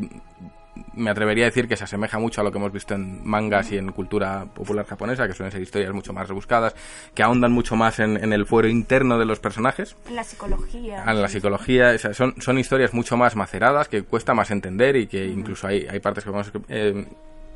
me 0.95 1.11
atrevería 1.11 1.45
a 1.45 1.49
decir 1.49 1.69
que 1.69 1.77
se 1.77 1.85
asemeja 1.85 2.19
mucho 2.19 2.41
a 2.41 2.45
lo 2.45 2.51
que 2.51 2.59
hemos 2.59 2.73
visto 2.73 2.95
en 2.95 3.27
mangas 3.27 3.71
y 3.73 3.79
en 3.79 3.93
cultura 3.93 4.47
popular 4.47 4.87
japonesa, 4.87 5.27
que 5.27 5.35
suelen 5.35 5.53
ser 5.53 5.63
historias 5.63 5.93
mucho 5.93 6.13
más 6.13 6.29
rebuscadas, 6.29 6.75
que 7.15 7.23
ahondan 7.23 7.53
mucho 7.53 7.77
más 7.77 7.99
en, 7.99 8.17
en 8.23 8.33
el 8.33 8.47
fuero 8.47 8.69
interno 8.69 9.19
de 9.19 9.25
los 9.25 9.41
personajes, 9.41 9.97
la 10.11 10.25
psicología. 10.25 11.05
en 11.07 11.23
la 11.23 11.29
psicología, 11.29 11.93
o 11.95 11.99
sea, 11.99 12.15
son, 12.15 12.35
son 12.41 12.59
historias 12.59 12.95
mucho 12.95 13.17
más 13.17 13.37
maceradas, 13.37 13.89
que 13.89 14.03
cuesta 14.03 14.35
más 14.35 14.51
entender 14.51 14.97
y 14.97 15.07
que 15.07 15.27
incluso 15.27 15.67
hay, 15.67 15.87
hay 15.89 16.01
partes 16.01 16.25
que 16.25 16.31
podemos 16.31 16.53
eh, 16.69 17.07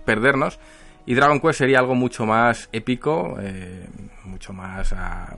perdernos. 0.05 0.59
Y 1.07 1.15
Dragon 1.15 1.41
Quest 1.41 1.59
sería 1.59 1.79
algo 1.79 1.95
mucho 1.95 2.27
más 2.27 2.69
épico, 2.73 3.37
eh, 3.41 3.87
mucho 4.25 4.53
más 4.53 4.93
a 4.93 5.35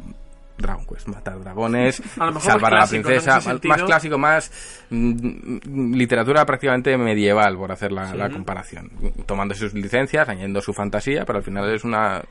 Dragon 0.62 0.87
Quest, 0.87 1.09
matar 1.09 1.38
dragones, 1.40 2.00
A 2.19 2.26
lo 2.26 2.33
mejor 2.33 2.52
salvar 2.52 2.75
a 2.75 2.81
la 2.81 2.87
princesa, 2.87 3.40
más, 3.64 3.83
clásico, 3.83 4.16
más 4.16 4.87
mm, 4.90 5.95
literatura 5.95 6.47
prácticamente 6.47 6.97
medieval, 6.97 7.57
por 7.57 7.73
hacer 7.73 7.92
la, 7.92 8.14
la 8.14 8.31
comparación. 8.31 8.90
Tomando 9.26 9.54
sus 9.54 9.75
licencias, 9.75 10.28
añadiendo 10.28 10.62
su 10.62 10.73
fantasía, 10.73 11.25
pero 11.26 11.38
al 11.38 11.45
final 11.45 11.75
es 11.75 11.85
una, 11.85 12.23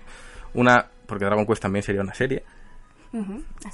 una 0.54 0.88
porque 1.06 1.26
Dragon 1.26 1.46
Quest 1.46 1.62
también 1.62 1.84
sería 1.84 2.02
una 2.02 2.14
serie, 2.14 2.44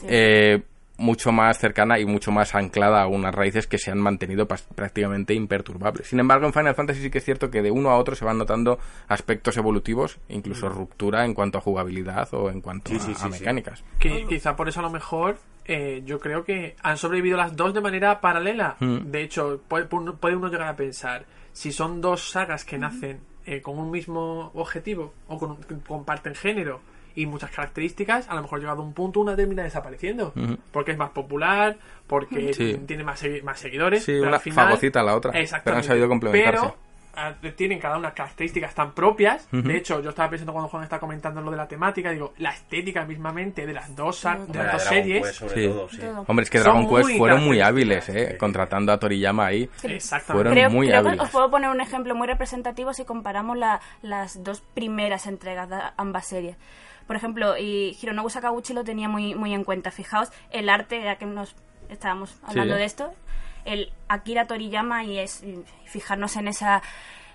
eh, 0.03 0.61
mucho 0.97 1.31
más 1.31 1.59
cercana 1.59 1.99
y 1.99 2.05
mucho 2.05 2.31
más 2.31 2.55
anclada 2.55 3.03
a 3.03 3.07
unas 3.07 3.33
raíces 3.33 3.67
que 3.67 3.77
se 3.77 3.91
han 3.91 3.99
mantenido 3.99 4.47
prácticamente 4.47 5.33
imperturbables. 5.33 6.07
Sin 6.07 6.19
embargo, 6.19 6.47
en 6.47 6.53
Final 6.53 6.75
Fantasy 6.75 7.01
sí 7.01 7.09
que 7.09 7.19
es 7.19 7.25
cierto 7.25 7.51
que 7.51 7.61
de 7.61 7.71
uno 7.71 7.89
a 7.91 7.97
otro 7.97 8.15
se 8.15 8.25
van 8.25 8.37
notando 8.37 8.79
aspectos 9.07 9.57
evolutivos, 9.57 10.17
incluso 10.29 10.69
ruptura 10.69 11.25
en 11.25 11.33
cuanto 11.33 11.59
a 11.59 11.61
jugabilidad 11.61 12.27
o 12.33 12.49
en 12.49 12.61
cuanto 12.61 12.91
Sí, 12.91 13.11
a, 13.11 13.15
sí, 13.15 13.29
mecánicas. 13.29 13.83
Que 13.99 14.25
quizá 14.25 14.55
por 14.55 14.67
eso 14.69 14.79
a 14.79 14.83
lo 14.83 14.89
mejor 14.89 15.37
eh, 15.65 16.01
yo 16.05 16.19
creo 16.19 16.43
que 16.43 16.75
han 16.81 16.97
sobrevivido 16.97 17.37
las 17.37 17.55
dos 17.55 17.73
de 17.73 17.81
manera 17.81 18.19
paralela. 18.21 18.77
Mm. 18.79 19.11
De 19.11 19.21
hecho, 19.21 19.61
puede, 19.67 19.85
puede 19.85 20.35
uno 20.35 20.47
llegar 20.47 20.67
a 20.67 20.75
pensar, 20.75 21.25
si 21.53 21.71
son 21.71 22.01
dos 22.01 22.31
sagas 22.31 22.65
que 22.65 22.77
nacen 22.77 23.19
eh, 23.45 23.61
con 23.61 23.77
un 23.77 23.91
mismo 23.91 24.51
objetivo 24.55 25.13
o 25.27 25.37
con, 25.37 25.57
comparten 25.87 26.35
género 26.35 26.81
y 27.17 27.25
muchas 27.25 27.49
características, 27.49 28.29
a 28.29 28.35
lo 28.35 28.43
mejor 28.43 28.59
llegado 28.59 28.81
a 28.81 28.85
un 28.85 28.93
punto 28.93 29.19
una 29.19 29.35
termina 29.35 29.63
desapareciendo. 29.63 30.33
Porque 30.71 30.91
es 30.91 30.97
más 30.97 31.09
popular, 31.09 31.75
porque 32.05 32.53
Sí. 32.53 32.79
tiene 32.85 33.03
más, 33.03 33.23
segui- 33.23 33.41
más 33.41 33.59
seguidores. 33.59 34.03
Sí, 34.03 34.11
pero 34.13 34.27
una 34.27 34.35
al 34.37 34.41
final- 34.41 34.65
fagocita 34.67 34.99
a 34.99 35.03
la 35.03 35.15
otra, 35.15 35.31
pero 35.63 35.77
han 35.77 35.83
sabido 35.83 36.07
complementarse. 36.07 36.61
Pero 36.61 36.75
tienen 37.55 37.79
cada 37.79 37.97
una 37.97 38.11
características 38.13 38.75
tan 38.75 38.91
propias. 38.93 39.47
De 39.51 39.75
hecho, 39.75 39.99
yo 40.03 40.11
estaba 40.11 40.29
pensando 40.29 40.53
cuando 40.53 40.69
Juan 40.69 40.83
está 40.83 40.99
comentando 40.99 41.41
lo 41.41 41.49
de 41.49 41.57
la 41.57 41.67
temática, 41.67 42.11
digo, 42.11 42.35
la 42.37 42.51
estética 42.51 43.03
mismamente 43.05 43.65
de 43.65 43.73
las 43.73 43.95
dos, 43.95 44.21
de 44.49 44.59
las 44.59 44.73
dos 44.73 44.83
series. 44.83 45.25
Quest, 45.25 45.39
sobre 45.39 45.55
Sí. 45.55 45.67
todo, 45.67 45.89
sí. 45.89 45.97
Todo. 45.97 46.25
Hombre, 46.27 46.43
es 46.43 46.49
que 46.51 46.59
Son 46.59 46.73
Dragon 46.85 46.95
Quest 47.03 47.17
fueron 47.17 47.43
muy 47.43 47.59
hábiles, 47.59 48.07
¿eh? 48.09 48.37
Contratando 48.39 48.91
a 48.93 48.99
Toriyama 48.99 49.47
ahí. 49.47 49.67
Exactamente. 49.81 50.33
Fueron 50.33 50.53
creo, 50.53 50.69
muy 50.69 50.87
creo 50.89 51.01
que 51.01 51.07
hábiles. 51.09 51.25
os 51.25 51.31
puedo 51.31 51.49
poner 51.49 51.71
un 51.71 51.81
ejemplo 51.81 52.13
muy 52.13 52.27
representativo 52.27 52.93
si 52.93 53.03
comparamos 53.03 53.57
la- 53.57 53.81
las 54.03 54.43
dos 54.43 54.61
primeras 54.75 55.25
entregas 55.25 55.67
de 55.69 55.77
ambas 55.97 56.27
series. 56.27 56.55
Por 57.07 57.15
ejemplo, 57.15 57.57
y 57.57 57.97
Hironobu 58.01 58.29
Sakaguchi 58.29 58.73
lo 58.73 58.83
tenía 58.83 59.07
muy, 59.07 59.33
muy 59.33 59.53
en 59.53 59.63
cuenta. 59.63 59.91
Fijaos, 59.91 60.29
el 60.51 60.69
arte, 60.69 61.01
ya 61.03 61.15
que 61.15 61.25
nos 61.25 61.55
estábamos 61.89 62.37
hablando 62.43 62.73
Sí. 62.75 62.79
de 62.79 62.85
esto, 62.85 63.13
el 63.65 63.91
Akira 64.09 64.45
Toriyama 64.45 65.03
y 65.05 65.17
es 65.19 65.41
y 65.43 65.63
fijarnos 65.85 66.35
en 66.35 66.47
esa 66.49 66.81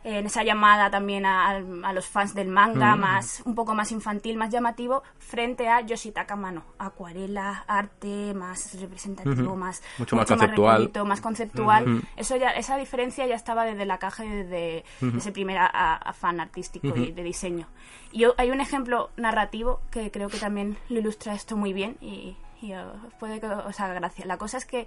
en 0.05 0.27
esa 0.27 0.43
llamada 0.43 0.91
también 0.91 1.25
a, 1.27 1.51
a 1.51 1.93
los 1.93 2.07
fans 2.07 2.35
del 2.35 2.49
manga, 2.49 2.97
Mm. 2.97 3.01
más 3.01 3.43
un 3.45 3.55
poco 3.55 3.75
más 3.75 3.93
infantil, 3.93 4.37
más 4.37 4.51
llamativo, 4.51 5.03
frente 5.19 5.69
a 5.69 5.81
Yoshitaka 5.81 6.35
Mano. 6.37 6.65
Acuarela, 6.79 7.65
arte 7.69 8.35
más 8.35 8.79
representativo, 8.81 9.55
más 9.57 9.83
Mucho 9.99 10.17
más 10.17 10.27
conceptual. 10.29 10.91
más 11.07 11.21
conceptual. 11.21 12.03
Eso 12.17 12.37
ya, 12.37 12.51
esa 12.51 12.77
diferencia 12.77 13.27
ya 13.27 13.35
estaba 13.35 13.65
desde 13.65 13.87
la 13.87 13.99
caja 13.99 14.25
y 14.25 14.29
desde 14.29 14.85
ese 15.17 15.33
primer 15.33 15.59
a- 15.59 15.67
a- 15.67 15.97
afán 15.97 16.41
artístico 16.41 16.89
y 16.97 17.13
de 17.13 17.23
diseño. 17.23 17.69
Y 18.11 18.21
yo- 18.21 18.35
hay 18.39 18.51
un 18.51 18.61
ejemplo 18.61 19.11
narrativo 19.17 19.81
que 19.91 20.11
creo 20.11 20.29
que 20.29 20.39
también 20.39 20.77
lo 20.89 20.99
ilustra 21.01 21.35
esto 21.35 21.57
muy 21.57 21.73
bien 21.73 21.97
y, 22.01 22.37
y, 22.61 22.73
eh, 22.73 22.85
puede 23.19 23.41
que 23.41 23.47
os 23.47 23.81
haga 23.81 23.95
gracia. 23.95 24.27
La 24.27 24.37
cosa 24.37 24.59
es 24.59 24.67
que 24.67 24.87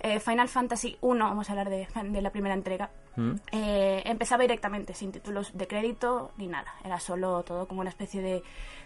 eh, 0.00 0.20
Final 0.20 0.48
Fantasy 0.48 0.96
1, 1.00 1.24
vamos 1.24 1.48
a 1.48 1.52
hablar 1.52 1.70
de, 1.70 1.86
de 2.04 2.22
la 2.22 2.30
primera 2.30 2.54
entrega, 2.54 2.90
Mm. 3.16 3.32
eh, 3.50 4.02
empezaba 4.06 4.42
directamente, 4.42 4.94
sin 4.94 5.10
títulos 5.10 5.50
de 5.52 5.66
crédito 5.66 6.30
ni 6.36 6.46
nada. 6.46 6.72
Era 6.84 7.00
solo 7.00 7.42
todo 7.42 7.66
como 7.66 7.80
una 7.80 7.90
especie 7.90 8.22
de, 8.22 8.44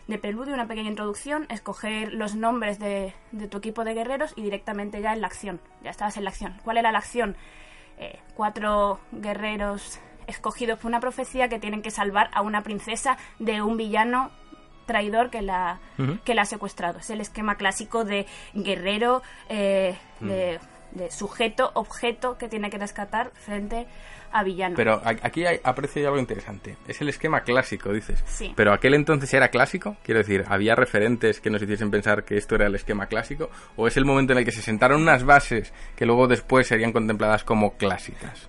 de 0.09 0.19
preludio, 0.19 0.54
una 0.54 0.66
pequeña 0.66 0.88
introducción, 0.88 1.45
escoger 1.50 2.14
los 2.14 2.35
nombres 2.35 2.78
de, 2.78 3.12
de 3.33 3.47
tu 3.49 3.59
equipo 3.59 3.85
de 3.85 3.92
guerreros 3.92 4.33
y 4.35 4.42
directamente 4.42 5.02
ya 5.02 5.12
en 5.12 5.21
la 5.21 5.26
acción. 5.26 5.61
Ya 5.83 5.90
estabas 5.90 6.16
en 6.16 6.25
la 6.25 6.31
acción. 6.31 6.54
¿Cuál 6.64 6.78
era 6.78 6.92
la 6.92 6.99
acción? 6.99 7.37
Eh, 7.99 8.19
cuatro 8.35 9.00
guerreros 9.12 10.00
escogidos 10.26 10.78
por 10.78 10.88
una 10.88 11.00
profecía 11.00 11.49
que 11.49 11.59
tienen 11.59 11.83
que 11.83 11.90
salvar 11.90 12.31
a 12.33 12.40
una 12.40 12.62
princesa 12.62 13.19
de 13.38 13.61
un 13.61 13.76
villano 13.76 14.31
traidor 14.87 15.28
que 15.31 15.42
la, 15.42 15.78
que 16.25 16.35
la 16.35 16.42
ha 16.42 16.47
secuestrado. 16.47 16.99
Es 17.00 17.11
el 17.11 17.21
esquema 17.21 17.57
clásico 17.57 18.04
de 18.04 18.26
guerrero, 18.54 19.23
eh, 19.49 19.97
de, 20.21 20.59
de 20.94 21.11
sujeto, 21.11 21.70
objeto 21.75 22.38
que 22.38 22.49
tiene 22.49 22.70
que 22.70 22.78
rescatar 22.78 23.30
frente 23.34 23.87
a 24.30 24.42
villano. 24.44 24.76
Pero 24.76 25.00
aquí 25.04 25.44
hay, 25.44 25.61
aprecio 25.62 26.06
algo 26.06 26.18
interesante. 26.18 26.76
Es 26.88 27.00
el 27.02 27.08
esquema 27.11 27.42
clásico, 27.42 27.92
dices. 27.92 28.22
Sí. 28.26 28.52
Pero 28.56 28.72
aquel 28.72 28.94
entonces 28.94 29.32
era 29.34 29.49
clásico. 29.49 29.96
Quiero 30.02 30.18
decir, 30.20 30.44
¿había 30.49 30.75
referentes 30.75 31.40
que 31.40 31.50
nos 31.50 31.62
hiciesen 31.62 31.90
pensar 31.90 32.25
que 32.25 32.37
esto 32.38 32.54
era 32.54 32.66
el 32.66 32.75
esquema 32.75 33.06
clásico? 33.06 33.50
¿O 33.76 33.87
es 33.87 33.96
el 33.99 34.04
momento 34.06 34.32
en 34.32 34.38
el 34.38 34.44
que 34.44 34.52
se 34.52 34.62
sentaron 34.62 35.02
unas 35.02 35.25
bases 35.25 35.72
que 35.96 36.06
luego 36.06 36.28
después 36.28 36.66
serían 36.66 36.92
contempladas 36.92 37.44
como 37.44 37.75
clásicas? 37.76 38.49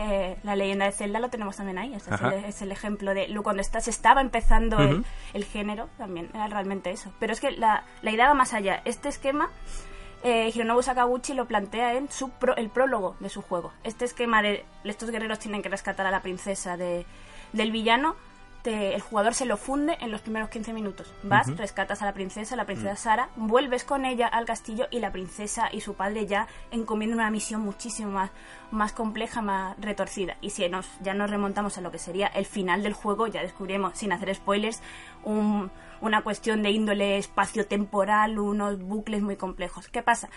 Eh, 0.00 0.36
la 0.44 0.54
leyenda 0.54 0.84
de 0.84 0.92
Zelda 0.92 1.18
lo 1.18 1.28
tenemos 1.28 1.56
también 1.56 1.78
ahí. 1.78 1.94
Este 1.94 2.14
es 2.14 2.20
el, 2.20 2.32
es 2.44 2.62
el 2.62 2.70
ejemplo 2.72 3.14
de 3.14 3.26
lo- 3.28 3.42
cuando 3.42 3.62
está, 3.62 3.80
se 3.80 3.90
estaba 3.90 4.20
empezando 4.20 4.78
el, 4.78 4.94
Ujú. 5.00 5.04
el 5.34 5.44
género, 5.44 5.88
también 5.98 6.28
era 6.34 6.46
realmente 6.46 6.90
eso. 6.90 7.12
Pero 7.18 7.32
es 7.32 7.40
que 7.40 7.50
la, 7.50 7.84
la 8.02 8.10
idea 8.12 8.28
va 8.28 8.34
más 8.34 8.52
allá. 8.54 8.80
Este 8.84 9.08
esquema, 9.08 9.48
eh, 10.22 10.50
Hironobu 10.54 10.82
Sakaguchi 10.82 11.34
lo 11.34 11.46
plantea 11.46 11.94
en 11.94 12.10
su 12.10 12.30
pro- 12.30 12.56
el 12.56 12.70
prólogo 12.70 13.16
de 13.20 13.28
su 13.28 13.42
juego. 13.42 13.72
Este 13.84 14.04
esquema 14.04 14.42
de 14.42 14.64
estos 14.84 15.10
guerreros 15.10 15.38
tienen 15.38 15.62
que 15.62 15.68
rescatar 15.68 16.06
a 16.06 16.10
la 16.10 16.22
princesa 16.22 16.76
de, 16.76 17.06
del 17.52 17.70
villano. 17.72 18.16
Te- 18.68 18.94
el 18.94 19.00
jugador 19.00 19.32
se 19.34 19.46
lo 19.46 19.56
funde 19.56 19.96
en 20.00 20.10
los 20.10 20.20
primeros 20.20 20.50
15 20.50 20.72
minutos. 20.74 21.12
Vas, 21.22 21.46
rescatas 21.56 22.02
a 22.02 22.04
la 22.04 22.12
princesa, 22.12 22.54
la 22.56 22.66
princesa 22.66 22.96
Sara, 22.96 23.28
vuelves 23.36 23.84
con 23.84 24.04
ella 24.04 24.26
al 24.26 24.44
castillo 24.44 24.86
y 24.90 24.98
la 25.00 25.10
princesa 25.10 25.68
y 25.72 25.80
su 25.80 25.94
padre 25.94 26.26
ya 26.26 26.46
encomiendan 26.70 27.18
una 27.20 27.30
misión 27.30 27.62
muchísimo 27.62 28.10
más, 28.10 28.30
más 28.70 28.92
compleja, 28.92 29.40
más 29.40 29.74
retorcida. 29.80 30.36
Y 30.42 30.50
si 30.50 30.68
nos, 30.68 30.86
ya 31.00 31.14
nos 31.14 31.30
remontamos 31.30 31.78
a 31.78 31.80
lo 31.80 31.90
que 31.90 31.98
sería 31.98 32.26
el 32.26 32.44
final 32.44 32.82
del 32.82 32.92
juego, 32.92 33.26
ya 33.26 33.40
descubrimos, 33.42 33.96
sin 33.96 34.12
hacer 34.12 34.34
spoilers, 34.34 34.82
un- 35.24 35.70
una 36.00 36.22
cuestión 36.22 36.62
de 36.62 36.70
índole 36.70 37.18
espacio-temporal, 37.18 38.38
unos 38.38 38.78
bucles 38.80 39.22
muy 39.22 39.36
complejos. 39.36 39.88
¿Qué 39.88 40.02
pasa? 40.02 40.28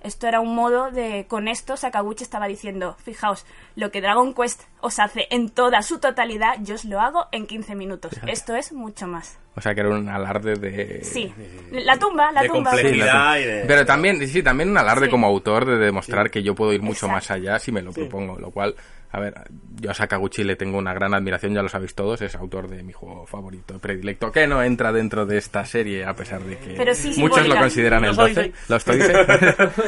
Esto 0.00 0.26
era 0.26 0.40
un 0.40 0.54
modo 0.54 0.90
de. 0.90 1.26
Con 1.28 1.46
esto, 1.48 1.76
Sakaguchi 1.76 2.24
estaba 2.24 2.46
diciendo: 2.48 2.96
Fijaos, 3.04 3.46
lo 3.76 3.90
que 3.90 4.00
Dragon 4.00 4.34
Quest 4.34 4.62
os 4.82 4.98
hace 4.98 5.26
en 5.30 5.48
toda 5.48 5.80
su 5.82 5.98
totalidad, 5.98 6.54
yo 6.62 6.74
os 6.74 6.84
lo 6.84 7.00
hago 7.00 7.26
en 7.32 7.46
15 7.46 7.74
minutos. 7.74 8.12
Esto 8.26 8.54
es 8.54 8.72
mucho 8.72 9.06
más. 9.06 9.38
O 9.54 9.60
sea, 9.60 9.74
que 9.74 9.80
era 9.80 9.90
un 9.90 10.08
alarde 10.08 10.54
de... 10.54 11.04
Sí. 11.04 11.32
La 11.70 11.98
tumba, 11.98 12.32
la 12.32 12.42
de 12.42 12.48
tumba. 12.48 12.70
complejidad 12.70 13.36
y 13.38 13.44
de... 13.44 13.64
Pero 13.66 13.84
también, 13.84 14.26
sí, 14.26 14.42
también 14.42 14.70
un 14.70 14.78
alarde 14.78 15.06
Sí. 15.06 15.10
como 15.10 15.26
autor 15.26 15.66
de 15.66 15.76
demostrar 15.76 16.30
que 16.30 16.42
yo 16.42 16.54
puedo 16.54 16.72
ir 16.72 16.80
mucho 16.80 17.06
Exacto. 17.06 17.14
más 17.14 17.30
allá 17.30 17.58
si 17.58 17.70
me 17.70 17.82
lo 17.82 17.92
propongo, 17.92 18.38
lo 18.38 18.50
cual, 18.50 18.74
a 19.10 19.20
ver, 19.20 19.34
yo 19.78 19.90
a 19.90 19.94
Sakaguchi 19.94 20.42
le 20.42 20.56
tengo 20.56 20.78
una 20.78 20.94
gran 20.94 21.12
admiración, 21.12 21.52
ya 21.52 21.60
lo 21.60 21.68
sabéis 21.68 21.94
todos, 21.94 22.22
es 22.22 22.34
autor 22.34 22.66
de 22.68 22.82
mi 22.82 22.94
juego 22.94 23.26
favorito, 23.26 23.78
predilecto, 23.78 24.32
que 24.32 24.46
no 24.46 24.62
entra 24.62 24.90
dentro 24.90 25.26
de 25.26 25.36
esta 25.36 25.66
serie 25.66 26.06
a 26.06 26.14
pesar 26.16 26.40
de 26.42 26.56
que 26.56 26.72
Pero 26.74 26.94
sí 26.94 27.12
muchos 27.18 27.46
lo 27.46 27.54
consideran 27.56 28.04
el 28.04 28.08
Los 28.08 28.16
12. 28.16 28.40
Odyssey. 28.40 28.52
Los 28.68 28.88
Odyssey. 28.88 29.14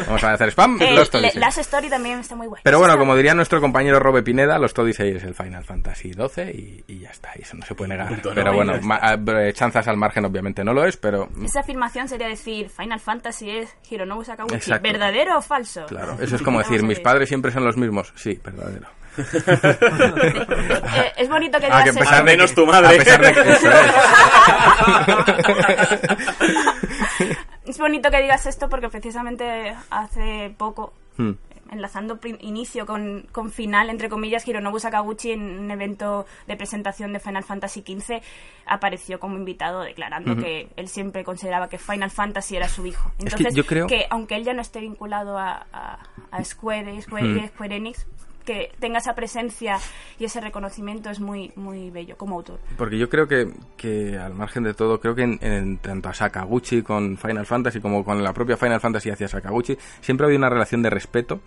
Vamos 0.07 0.25
a 0.25 0.33
hacer 0.35 0.49
spam, 0.51 0.83
Eh, 0.83 0.95
los 0.95 1.15
le-. 1.15 1.33
Last 1.37 1.59
Story 1.61 1.89
también 1.89 2.19
está 2.19 2.35
muy 2.35 2.49
guay. 2.49 2.61
Pero 2.63 2.79
bueno, 2.79 2.99
como 2.99 3.17
diría 3.17 3.35
nuestro 3.35 3.63
compañero 3.63 3.99
Robe 3.99 4.23
Pineda, 4.23 4.59
los 4.59 4.75
Odyssey 4.85 5.17
es 5.17 5.25
el 5.25 5.35
Final 5.35 5.65
Fantasy 5.65 6.13
XII 6.13 6.45
y, 6.51 6.85
y 6.87 6.99
ya 7.01 7.11
está, 7.11 7.31
y 7.37 7.43
eso 7.43 7.57
no 7.57 7.65
se 7.67 7.75
puede 7.75 7.89
negar. 7.91 8.21
Pero 8.35 8.53
bueno, 8.55 8.75
ah, 8.91 9.17
chanzas 9.53 9.89
al 9.89 9.97
margen 9.97 10.25
obviamente 10.25 10.63
no 10.65 10.73
lo 10.73 10.85
es, 10.87 10.97
pero 10.97 11.29
Esa 11.45 11.61
afirmación 11.61 12.09
sería 12.09 12.29
decir 12.29 12.69
Final 12.71 13.01
Fantasy 13.01 13.51
es 13.51 13.75
Hironobu 13.91 14.25
Sakaguchi. 14.25 14.55
Exacto. 14.57 14.83
¿Verdadero 14.89 15.39
o 15.39 15.43
falso? 15.43 15.87
claro, 15.87 16.17
eso 16.21 16.37
es 16.37 16.43
como 16.43 16.59
decir, 16.63 16.83
mis 16.83 17.01
padres 17.01 17.29
siempre 17.29 17.51
son 17.51 17.65
los 17.65 17.77
mismos. 17.77 18.13
Sí, 18.17 18.41
verdadero. 18.45 18.87
Eh, 20.97 21.13
es 21.19 21.29
bonito 21.29 21.59
que 21.61 21.67
Ah, 21.71 21.83
digas 21.83 21.85
que 21.85 21.91
a 21.91 21.93
pesar 22.03 22.05
eso. 22.05 22.15
Al 22.15 22.25
de 22.25 22.31
menos 22.33 22.51
que- 22.51 22.57
tu 22.57 22.67
madre. 22.67 22.87
A 22.87 22.99
pesar 22.99 23.21
de 23.21 23.33
que 23.33 23.41
eso 23.53 23.71
es. 23.71 23.93
Es 27.67 27.79
bonito 27.79 28.11
que 28.11 28.21
digas 28.23 28.45
esto 28.47 28.69
porque 28.69 28.89
precisamente 28.89 29.75
hace 29.91 30.55
poco, 30.59 30.93
Hmm. 31.17 31.31
Enlazando 31.75 32.19
inicio 32.41 32.87
con, 32.87 33.27
con 33.31 33.51
final, 33.51 33.91
entre 33.91 34.09
comillas, 34.09 34.49
Hironobu 34.49 34.79
Sakaguchi 34.81 35.33
en 35.33 35.43
un 35.43 35.71
evento 35.71 36.25
de 36.47 36.57
presentación 36.57 37.13
de 37.13 37.21
Final 37.21 37.45
Fantasy 37.45 37.83
XV 37.87 38.23
apareció 38.67 39.21
como 39.21 39.37
invitado 39.37 39.83
declarando 39.83 40.37
que 40.37 40.69
él 40.77 40.89
siempre 40.89 41.25
consideraba 41.25 41.69
que 41.69 41.79
Final 41.79 42.11
Fantasy 42.11 42.57
era 42.57 42.69
su 42.69 42.87
hijo. 42.87 43.11
que 43.19 43.25
Entonces, 43.25 43.55
yo 43.55 43.67
creo- 43.67 43.87
que 43.87 44.07
aunque 44.11 44.37
él 44.37 44.45
ya 44.45 44.55
no 44.55 44.63
esté 44.63 44.81
vinculado 44.81 45.37
a, 45.39 45.67
a- 45.73 45.99
a 46.31 46.45
Square, 46.45 47.01
Square, 47.03 47.25
Hmm. 47.43 47.47
Square 47.49 47.77
Enix, 47.77 48.07
que 48.45 48.71
tenga 48.79 48.99
esa 48.99 49.15
presencia 49.15 49.79
y 50.19 50.27
ese 50.27 50.39
reconocimiento 50.39 51.09
es 51.09 51.19
muy, 51.19 51.51
muy 51.57 51.89
bello 51.91 52.19
como 52.19 52.37
autor. 52.37 52.59
Porque 52.77 52.99
yo 52.99 53.09
creo 53.09 53.27
que, 53.27 53.51
que 53.79 54.19
al 54.19 54.35
margen 54.35 54.65
de 54.65 54.75
todo, 54.75 55.01
creo 55.01 55.15
que 55.15 55.23
en, 55.23 55.39
en 55.41 55.79
tanto 55.79 56.11
a 56.11 56.15
Sakaguchi 56.15 56.83
con 56.83 57.17
Final 57.17 57.47
Fantasy 57.47 57.81
como 57.81 58.05
con 58.05 58.23
la 58.23 58.35
propia 58.35 58.59
Final 58.59 58.81
Fantasy 58.81 59.09
hacia 59.09 59.29
Sakaguchi, 59.29 59.79
siempre 60.03 60.25
ha 60.25 60.27
habido 60.27 60.39
una 60.41 60.51
relación 60.51 60.83
de 60.83 60.91
respeto, 60.91 61.41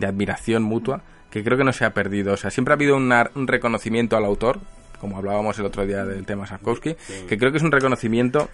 de 0.00 0.06
admiración 0.06 0.62
mutua, 0.62 1.02
que 1.30 1.44
creo 1.44 1.56
que 1.56 1.64
no 1.64 1.72
se 1.72 1.84
ha 1.84 1.94
perdido. 1.94 2.32
O 2.34 2.36
sea, 2.36 2.50
siempre 2.50 2.72
ha 2.72 2.76
habido 2.76 2.96
una- 2.96 3.30
un 3.34 3.46
reconocimiento 3.46 4.16
al 4.16 4.24
autor, 4.24 4.58
como 5.00 5.16
hablábamos 5.16 5.58
el 5.58 5.64
otro 5.66 5.86
día 5.86 6.04
del 6.04 6.26
tema 6.26 6.46
Sapkowski, 6.46 6.96
que 7.28 7.38
creo 7.38 7.50
que 7.52 7.58
es 7.58 7.62
un 7.62 7.72
reconocimiento 7.72 8.48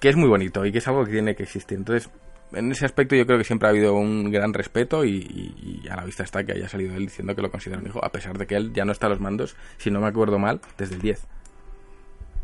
que 0.00 0.08
es 0.08 0.16
muy 0.16 0.28
bonito 0.28 0.64
y 0.64 0.72
que 0.72 0.78
es 0.78 0.88
algo 0.88 1.04
que 1.04 1.12
tiene 1.12 1.34
que 1.36 1.42
existir. 1.44 1.76
Entonces, 1.78 2.10
en 2.52 2.72
ese 2.72 2.84
aspecto 2.84 3.14
yo 3.14 3.26
creo 3.26 3.38
que 3.38 3.44
siempre 3.44 3.68
ha 3.68 3.70
habido 3.70 3.94
un 3.94 4.30
gran 4.32 4.52
respeto 4.52 5.04
y, 5.04 5.10
y- 5.18 5.82
y 5.84 5.88
a 5.88 5.96
la 5.96 6.04
vista 6.04 6.24
está 6.24 6.42
que 6.42 6.52
haya 6.52 6.68
salido 6.68 6.96
él 6.96 7.06
diciendo 7.06 7.36
que 7.36 7.42
lo 7.42 7.50
considera 7.50 7.80
un 7.80 7.86
hijo, 7.86 8.04
a 8.04 8.10
pesar 8.10 8.36
de 8.38 8.46
que 8.46 8.56
él 8.56 8.72
ya 8.72 8.84
no 8.84 8.90
está 8.92 9.06
a 9.06 9.10
los 9.10 9.20
mandos, 9.20 9.54
si 9.78 9.90
no 9.90 10.00
me 10.00 10.08
acuerdo 10.08 10.38
mal, 10.38 10.60
desde 10.78 10.96
el 10.96 11.00
10. 11.02 11.24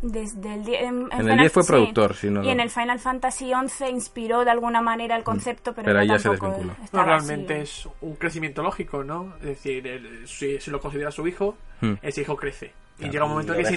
Desde 0.03 0.55
el 0.55 0.65
die- 0.65 0.85
en, 0.85 1.09
En 1.11 1.29
el 1.29 1.39
10 1.39 1.53
fue 1.53 1.65
productor, 1.65 2.15
si 2.15 2.29
no 2.29 2.43
Y 2.43 2.47
lo- 2.47 2.53
en 2.53 2.61
el 2.61 2.71
Final 2.71 2.99
Fantasy 2.99 3.51
XI 3.69 3.89
inspiró 3.89 4.45
de 4.45 4.51
alguna 4.51 4.81
manera 4.83 5.17
el 5.17 5.25
concepto, 5.25 5.73
pero, 5.75 5.87
Pero 5.87 6.01
ahí 6.01 6.07
no 6.09 6.15
ya 6.15 6.19
se 6.19 6.29
tampoco 6.29 6.53
desvinculó. 6.53 6.77
No, 6.93 7.05
realmente 7.05 7.55
así. 7.63 7.63
es 7.89 7.95
un 8.03 8.15
crecimiento 8.17 8.63
lógico, 8.63 9.03
¿no? 9.05 9.35
Es 9.41 9.47
decir, 9.47 10.23
si, 10.27 10.61
si 10.61 10.71
lo 10.71 10.81
considera 10.81 11.11
su 11.11 11.27
hijo, 11.27 11.57
Hmm. 11.81 11.95
ese 12.03 12.21
hijo 12.21 12.37
crece. 12.37 12.73
Y 12.99 13.01
Claro. 13.01 13.13
llega 13.13 13.25
un 13.27 13.31
momento 13.33 13.55
que. 13.55 13.61
Es 13.63 13.71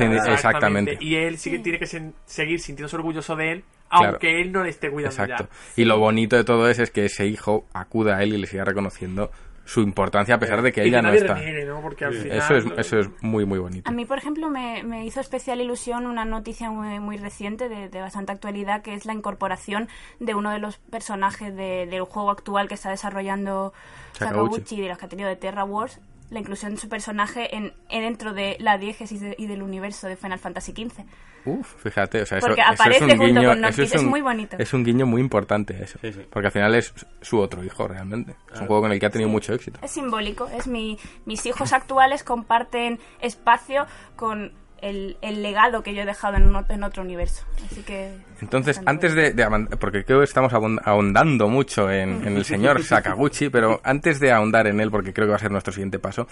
indi- 0.00 0.32
exactamente. 0.32 0.96
Y 1.00 1.16
él 1.16 1.36
sí 1.38 1.50
que 1.50 1.58
tiene 1.58 1.78
que 1.78 1.84
sen- 1.86 2.12
seguir 2.24 2.58
sintiéndose 2.60 2.96
orgulloso 2.96 3.36
de 3.36 3.52
él, 3.52 3.64
Claro. 3.90 4.08
aunque 4.12 4.40
él 4.40 4.50
no 4.52 4.62
le 4.62 4.70
esté 4.70 4.90
cuidando 4.90 5.22
Exacto. 5.22 5.48
ya. 5.52 5.82
Y 5.82 5.84
lo 5.84 5.98
bonito 5.98 6.36
de 6.36 6.44
todo 6.44 6.68
es, 6.70 6.78
es 6.78 6.90
que 6.90 7.04
ese 7.04 7.26
hijo 7.26 7.66
acuda 7.74 8.16
a 8.16 8.22
él 8.22 8.32
y 8.34 8.38
le 8.38 8.46
siga 8.46 8.64
reconociendo 8.64 9.30
su 9.66 9.82
importancia 9.82 10.36
a 10.36 10.38
pesar 10.38 10.62
de 10.62 10.72
que 10.72 10.84
Y 10.84 10.88
ella 10.88 11.02
que 11.02 11.06
no 11.08 11.12
está. 11.12 11.34
reniegue, 11.34 11.66
¿no? 11.66 11.82
Porque 11.82 12.06
al 12.06 12.14
final... 12.14 12.38
Eso 12.38 12.54
es, 12.56 12.64
eso 12.78 12.98
es 13.00 13.10
muy, 13.20 13.44
muy 13.44 13.58
bonito. 13.58 13.90
A 13.90 13.92
mí, 13.92 14.06
por 14.06 14.16
ejemplo, 14.16 14.48
me, 14.48 14.82
me 14.84 15.04
hizo 15.04 15.20
especial 15.20 15.60
ilusión 15.60 16.06
una 16.06 16.24
noticia 16.24 16.70
muy, 16.70 16.98
muy 17.00 17.18
reciente, 17.18 17.68
de, 17.68 17.88
de 17.90 18.00
bastante 18.00 18.32
actualidad, 18.32 18.80
que 18.82 18.94
es 18.94 19.04
la 19.04 19.12
incorporación 19.12 19.88
de 20.20 20.34
uno 20.34 20.50
de 20.50 20.60
los 20.60 20.78
personajes 20.78 21.54
de- 21.54 21.86
del 21.86 22.02
juego 22.04 22.30
actual 22.30 22.68
que 22.68 22.74
está 22.74 22.90
desarrollando 22.90 23.74
Sakaguchi. 24.12 24.52
Sakaguchi, 24.54 24.80
de 24.80 24.88
los 24.88 24.98
que 24.98 25.04
ha 25.04 25.08
tenido 25.08 25.28
de 25.28 25.36
Terra 25.36 25.64
Wars, 25.64 26.00
la 26.30 26.40
inclusión 26.40 26.74
de 26.74 26.80
su 26.80 26.88
personaje 26.88 27.54
en, 27.56 27.72
en 27.88 28.02
dentro 28.02 28.32
de 28.34 28.56
la 28.60 28.78
diégesis 28.78 29.20
de- 29.20 29.34
y 29.38 29.46
del 29.46 29.62
universo 29.62 30.06
de 30.08 30.16
Final 30.16 30.38
Fantasy 30.38 30.72
XV. 30.72 31.04
Uf, 31.44 31.74
fíjate, 31.80 32.22
o 32.22 32.26
sea, 32.26 32.38
eso, 32.38 32.48
Porque 32.48 32.60
eso 32.60 32.72
es 32.72 32.80
aparece 32.80 33.04
un 33.04 33.10
junto 33.10 33.24
guiño, 33.24 33.48
con 33.50 33.58
eso 33.58 33.60
Noctis, 33.82 33.94
es, 33.94 34.02
muy 34.02 34.20
bonito. 34.20 34.56
es 34.58 34.74
un 34.74 34.82
guiño 34.84 35.06
muy 35.06 35.20
importante 35.20 35.80
eso, 35.80 35.96
Sí, 36.02 36.12
sí. 36.12 36.20
porque 36.28 36.46
al 36.48 36.52
final 36.52 36.74
es 36.74 36.92
su 37.22 37.38
otro 37.38 37.62
hijo 37.62 37.86
realmente. 37.86 38.34
Es 38.52 38.60
un 38.60 38.66
juego 38.66 38.82
con 38.82 38.90
el 38.92 38.98
que 38.98 39.06
ha 39.06 39.10
tenido 39.10 39.30
mucho 39.30 39.54
éxito. 39.54 39.78
Es 39.82 39.92
simbólico, 39.92 40.48
es 40.48 40.66
mi, 40.66 40.98
mis 41.24 41.46
hijos 41.46 41.72
actuales 41.72 42.24
comparten 42.24 42.98
espacio 43.20 43.86
con 44.16 44.52
el, 44.82 45.16
el 45.22 45.42
legado 45.42 45.82
que 45.82 45.94
yo 45.94 46.02
he 46.02 46.06
dejado 46.06 46.36
en, 46.36 46.54
un- 46.54 46.64
en 46.68 46.82
otro 46.82 47.02
universo. 47.02 47.44
Así 47.70 47.82
que... 47.82 48.14
Entonces, 48.40 48.80
antes 48.86 49.14
de, 49.14 49.34
porque 49.80 50.04
creo 50.04 50.18
que 50.18 50.24
estamos 50.24 50.52
ahondando 50.84 51.48
mucho 51.48 51.90
en, 51.90 52.26
en 52.26 52.36
el 52.36 52.44
señor 52.44 52.82
Sakaguchi, 52.84 53.48
pero 53.48 53.80
antes 53.84 54.20
de 54.20 54.32
ahondar 54.32 54.66
en 54.66 54.80
él, 54.80 54.90
porque 54.90 55.12
creo 55.12 55.26
que 55.26 55.30
va 55.30 55.36
a 55.36 55.40
ser 55.40 55.50
nuestro 55.50 55.72
siguiente 55.72 55.98
paso, 55.98 56.26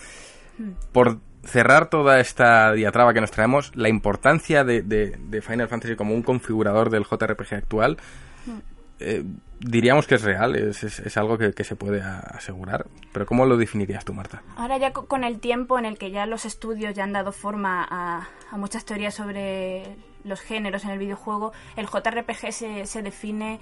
por 0.92 1.18
cerrar 1.42 1.90
toda 1.90 2.20
esta 2.20 2.72
diatraba 2.72 3.12
que 3.12 3.20
nos 3.20 3.30
traemos, 3.30 3.72
la 3.74 3.88
importancia 3.88 4.64
de, 4.64 4.82
de- 4.82 5.16
de 5.18 5.42
Final 5.42 5.68
Fantasy 5.68 5.96
como 5.96 6.14
un 6.14 6.22
configurador 6.22 6.90
del 6.90 7.04
JRPG 7.04 7.54
actual, 7.54 7.98
eh, 9.00 9.24
diríamos 9.60 10.06
que 10.06 10.14
es 10.16 10.22
real, 10.22 10.56
es, 10.56 10.84
es- 10.84 11.00
es 11.00 11.16
algo 11.16 11.38
que, 11.38 11.52
se 11.64 11.76
puede 11.76 12.00
asegurar. 12.02 12.86
Pero 13.12 13.26
¿cómo 13.26 13.46
lo 13.46 13.56
definirías 13.56 14.04
tú, 14.04 14.12
Marta? 14.14 14.42
Ahora 14.56 14.78
ya 14.78 14.92
co- 14.92 15.06
con 15.06 15.24
el 15.24 15.40
tiempo 15.40 15.78
en 15.78 15.84
el 15.84 15.98
que 15.98 16.10
ya 16.10 16.26
los 16.26 16.44
estudios 16.44 16.94
ya 16.94 17.04
han 17.04 17.12
dado 17.12 17.32
forma 17.32 17.86
a, 17.90 18.28
a 18.50 18.56
muchas 18.56 18.84
teorías 18.84 19.14
sobre 19.14 19.96
los 20.24 20.40
géneros 20.40 20.84
en 20.84 20.90
el 20.90 20.98
videojuego, 20.98 21.52
el 21.76 21.86
JRPG 21.86 22.52
se, 22.52 22.86
se 22.86 23.02
define, 23.02 23.60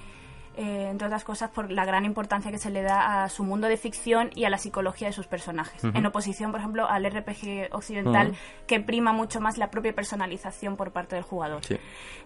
eh, 0.57 0.89
entre 0.91 1.07
otras 1.07 1.25
cosas, 1.25 1.51
por 1.51 1.71
la 1.73 1.85
gran 1.85 2.05
importancia 2.05 2.51
que 2.51 2.59
se 2.59 2.71
le 2.71 2.83
da 2.83 3.25
a 3.25 3.29
su 3.29 3.43
mundo 3.45 3.69
de 3.69 3.77
ficción 3.77 4.31
y 4.35 4.45
a 4.45 4.51
la 4.51 4.59
psicología 4.59 5.09
de 5.09 5.13
sus 5.13 5.27
personajes. 5.27 5.83
En 5.85 6.05
oposición, 6.07 6.51
por 6.51 6.61
ejemplo, 6.61 6.87
al 6.89 7.05
RPG 7.11 7.69
occidental, 7.73 8.35
que 8.67 8.81
prima 8.81 9.13
mucho 9.13 9.41
más 9.41 9.57
la 9.59 9.71
propia 9.71 9.95
personalización 9.95 10.77
por 10.77 10.93
parte 10.93 11.15
del 11.17 11.25
jugador. 11.25 11.65
Sí. 11.65 11.79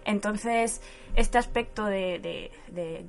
Entonces, 0.04 0.80
este 1.14 1.38
aspecto 1.38 1.84
de, 1.86 2.18
de- 2.18 2.50
de 2.72 3.06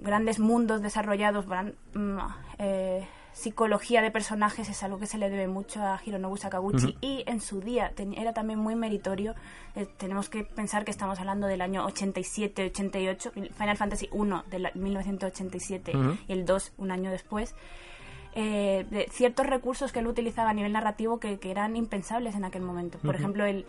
grandes 0.00 0.38
mundos 0.38 0.82
desarrollados, 0.82 1.46
gran- 1.46 1.74
mm, 1.94 2.18
eh, 2.58 3.06
psicología 3.32 4.02
de 4.02 4.10
personajes 4.10 4.68
es 4.68 4.82
algo 4.82 4.98
que 4.98 5.06
se 5.06 5.18
le 5.18 5.30
debe 5.30 5.48
mucho 5.48 5.82
a 5.82 6.00
Hironobu 6.04 6.36
Sakaguchi 6.36 6.96
y 7.00 7.24
en 7.26 7.40
su 7.40 7.60
día 7.60 7.92
era 8.16 8.32
también 8.32 8.58
muy 8.58 8.74
meritorio. 8.76 9.34
Eh, 9.74 9.86
tenemos 9.96 10.28
que 10.28 10.44
pensar 10.44 10.84
que 10.84 10.90
estamos 10.90 11.18
hablando 11.18 11.46
del 11.46 11.60
año 11.62 11.86
87-88, 11.88 13.32
Final 13.54 13.76
Fantasy 13.76 14.08
1 14.12 14.44
de 14.50 14.58
la- 14.58 14.70
1987 14.74 15.96
Ujú. 15.96 16.16
y 16.28 16.32
el 16.32 16.44
2 16.44 16.72
un 16.78 16.90
año 16.90 17.10
después. 17.10 17.54
eh, 18.34 18.86
de 18.90 19.08
ciertos 19.10 19.44
recursos 19.46 19.92
que 19.92 19.98
él 19.98 20.06
utilizaba 20.06 20.48
a 20.48 20.54
nivel 20.54 20.72
narrativo 20.72 21.20
que, 21.20 21.38
que 21.38 21.50
eran 21.50 21.76
impensables 21.76 22.34
en 22.34 22.46
aquel 22.46 22.62
momento. 22.62 22.96
Por 22.98 23.14
ejemplo, 23.14 23.44
el, 23.44 23.66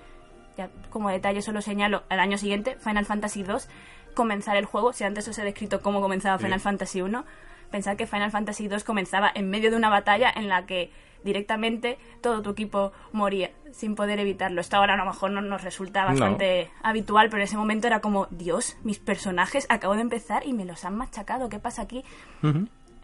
ya 0.57 0.69
como 0.89 1.09
detalle 1.09 1.41
solo 1.41 1.61
señalo, 1.61 2.03
al 2.07 2.21
año 2.21 2.37
siguiente, 2.37 2.77
Final 2.79 3.05
Fantasy 3.05 3.43
2, 3.43 3.67
comenzar 4.15 4.55
el 4.55 4.63
juego, 4.63 4.93
si 4.93 5.03
antes 5.03 5.27
os 5.27 5.37
he 5.37 5.43
descrito 5.43 5.81
cómo 5.81 5.99
comenzaba 5.99 6.37
Final 6.39 6.61
Fantasy 6.61 7.01
1, 7.01 7.25
pensar 7.73 7.97
que 7.97 8.05
Final 8.07 8.29
Fantasy 8.31 8.67
2 8.67 8.83
comenzaba 8.83 9.31
en 9.33 9.49
medio 9.49 9.71
de 9.71 9.77
una 9.77 9.89
batalla 9.89 10.31
en 10.33 10.47
la 10.47 10.65
que 10.67 10.91
directamente 11.23 11.97
todo 12.21 12.41
tu 12.43 12.51
equipo 12.51 12.91
moría 13.13 13.49
sin 13.71 13.95
poder 13.95 14.19
evitarlo. 14.19 14.61
Esto 14.61 14.77
ahora 14.77 14.93
a 14.93 14.97
lo 14.97 15.05
mejor 15.05 15.31
no 15.31 15.41
nos 15.41 15.63
resulta 15.63 16.01
No. 16.03 16.09
bastante 16.09 16.69
habitual, 16.83 17.29
pero 17.29 17.41
en 17.41 17.45
ese 17.47 17.57
momento 17.57 17.87
era 17.87 17.99
como, 18.01 18.27
Dios, 18.29 18.77
mis 18.83 18.99
personajes 18.99 19.65
acabo 19.69 19.95
de 19.95 20.01
empezar 20.01 20.45
y 20.45 20.53
me 20.53 20.65
los 20.65 20.85
han 20.85 20.95
machacado, 20.95 21.49
¿qué 21.49 21.57
pasa 21.59 21.81
aquí? 21.81 22.03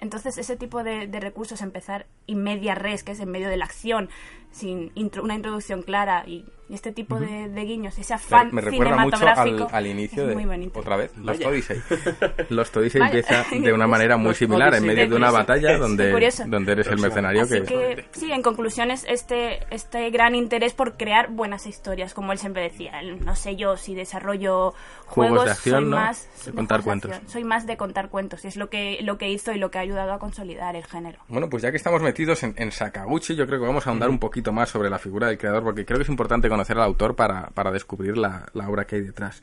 Entonces, 0.02 0.38
ese 0.38 0.56
tipo 0.56 0.84
de, 0.84 1.08
de 1.08 1.20
recursos, 1.20 1.62
empezar 1.62 2.06
in 2.26 2.42
media 2.44 2.74
res, 2.76 3.04
que 3.04 3.12
es 3.14 3.20
en 3.20 3.30
medio 3.32 3.50
de 3.50 3.58
la 3.58 3.66
acción, 3.66 4.10
sin 4.52 4.94
intro- 4.96 5.24
una 5.24 5.36
introducción 5.36 5.82
clara 5.84 6.24
y, 6.26 6.46
este 6.70 6.92
tipo 6.92 7.20
de, 7.20 7.50
de 7.50 7.62
guiños, 7.64 7.98
ese 7.98 8.14
afán 8.14 8.50
me 8.52 8.62
recuerda 8.62 8.98
mucho 8.98 9.26
al, 9.72 9.88
inicio 9.88 10.28
de 10.28 10.36
muy 10.36 10.72
otra 10.74 10.98
vez 10.98 11.16
Lost 11.18 11.40
Vaya. 11.40 11.50
Odyssey. 11.50 11.82
Lost 12.50 12.78
Odyssey 12.78 13.02
empieza 13.02 13.44
de 13.50 13.74
una 13.74 13.88
manera 13.88 14.18
muy 14.18 14.36
similar 14.36 14.76
en 14.76 14.86
medio 14.86 15.10
de 15.10 15.16
una 15.16 15.32
batalla 15.32 15.78
donde, 15.78 16.12
donde 16.46 16.72
eres 16.72 16.88
el 16.88 17.00
mercenario 17.00 17.42
Así 17.42 17.62
que, 17.62 17.64
que, 17.64 18.06
sí, 18.12 18.32
en 18.32 18.44
conclusión 18.44 18.92
es 18.92 19.04
este, 19.10 19.66
este 19.74 20.10
gran 20.12 20.36
interés 20.36 20.74
por 20.74 20.96
crear 20.96 21.32
buenas 21.32 21.66
historias, 21.66 22.14
como 22.14 22.32
él 22.34 22.38
siempre 22.38 22.62
decía. 22.62 23.02
No 23.02 23.36
sé 23.36 23.56
yo 23.56 23.76
si 23.76 23.96
desarrollo 23.96 24.74
Juegos 25.08 25.40
juegos, 25.40 25.46
de 25.46 25.52
acción, 25.52 25.82
soy 25.82 25.90
¿no? 25.90 25.96
más 25.96 26.46
De 26.46 26.52
contar 26.52 26.84
cuentos. 26.84 27.12
acción. 27.12 27.30
Soy 27.30 27.44
más 27.44 27.66
de 27.66 27.78
contar 27.78 28.10
cuentos 28.10 28.46
y 28.46 28.48
es 28.48 28.58
lo 28.58 28.70
que, 28.70 29.00
lo 29.02 29.18
que 29.18 29.30
hizo 29.30 29.52
y 29.54 29.58
lo 29.58 29.72
que 29.72 29.80
ha 29.80 29.82
ayudado 29.82 30.14
a 30.14 30.20
consolidar 30.20 30.76
el 30.76 30.86
género. 30.86 31.20
Bueno, 31.28 31.50
pues 31.50 31.64
ya 31.64 31.72
que 31.72 31.78
estamos 31.78 32.04
metidos 32.04 32.44
en, 32.44 32.54
en 32.58 32.72
Sakaguchi, 32.72 33.36
yo 33.36 33.48
creo 33.48 33.60
que 33.60 33.66
vamos 33.66 33.88
a 33.88 33.90
ahondar 33.90 34.10
un 34.10 34.20
poquito 34.20 34.39
más 34.52 34.70
sobre 34.70 34.90
la 34.90 35.00
figura 35.00 35.28
del 35.28 35.38
creador, 35.38 35.64
porque 35.64 35.86
creo 35.86 35.98
que 36.00 36.04
es 36.04 36.10
importante 36.10 36.50
conocer 36.50 36.78
al 36.78 36.84
autor 36.84 37.16
para, 37.16 37.48
para 37.50 37.72
descubrir 37.72 38.18
la, 38.18 38.46
la 38.54 38.68
obra 38.70 38.86
que 38.86 38.96
hay 38.98 39.02
detrás. 39.02 39.42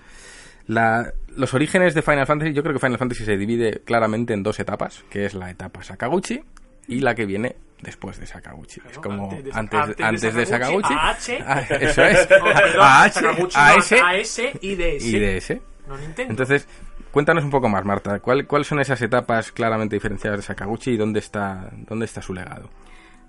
La- 0.66 1.12
los 1.36 1.54
orígenes 1.54 1.94
de 1.94 2.02
Final 2.02 2.26
Fantasy, 2.26 2.52
yo 2.52 2.62
creo 2.62 2.74
que 2.74 2.80
Final 2.80 2.98
Fantasy 2.98 3.24
se 3.24 3.36
divide 3.36 3.82
claramente 3.84 4.32
en 4.34 4.42
dos 4.42 4.58
etapas, 4.58 5.04
que 5.10 5.24
es 5.26 5.34
la 5.34 5.50
etapa 5.50 5.82
Sakaguchi 5.82 6.42
y 6.88 7.00
la 7.00 7.14
que 7.14 7.26
viene 7.26 7.56
después 7.82 8.18
de 8.18 8.26
Sakaguchi. 8.26 8.80
es 8.90 8.98
como 8.98 9.24
antes 9.30 9.44
de- 9.44 9.50
antes, 9.52 9.78
antes 9.80 9.96
de 9.96 10.04
antes 10.04 10.34
de 10.34 10.46
Sakaguchi. 10.46 10.94
A 10.94 11.10
H. 11.10 11.38
Ah, 11.46 11.60
eso 11.60 12.04
es. 12.04 12.26
Perdón, 12.28 12.52
a 12.80 13.02
H, 13.04 13.12
Sakaguchi 13.20 13.56
a 13.58 13.74
S 13.76 14.00
a 14.02 14.16
S 14.16 14.52
y 14.60 14.74
DS. 14.74 15.04
y 15.04 15.18
DS. 15.20 15.60
No 15.86 15.96
Nintendo. 15.98 16.30
Entonces, 16.32 16.66
cuéntanos 17.12 17.44
un 17.44 17.50
poco 17.50 17.68
más, 17.68 17.84
Marta. 17.84 18.18
¿Cuál- 18.18 18.46
¿Cuáles 18.46 18.66
son 18.66 18.80
esas 18.80 19.00
etapas 19.02 19.52
claramente 19.52 19.94
diferenciadas 19.94 20.40
de 20.40 20.42
Sakaguchi 20.46 20.92
y 20.92 20.96
dónde 20.96 21.20
está, 21.20 21.70
dónde 21.86 22.06
está 22.06 22.20
su 22.22 22.34
legado? 22.34 22.70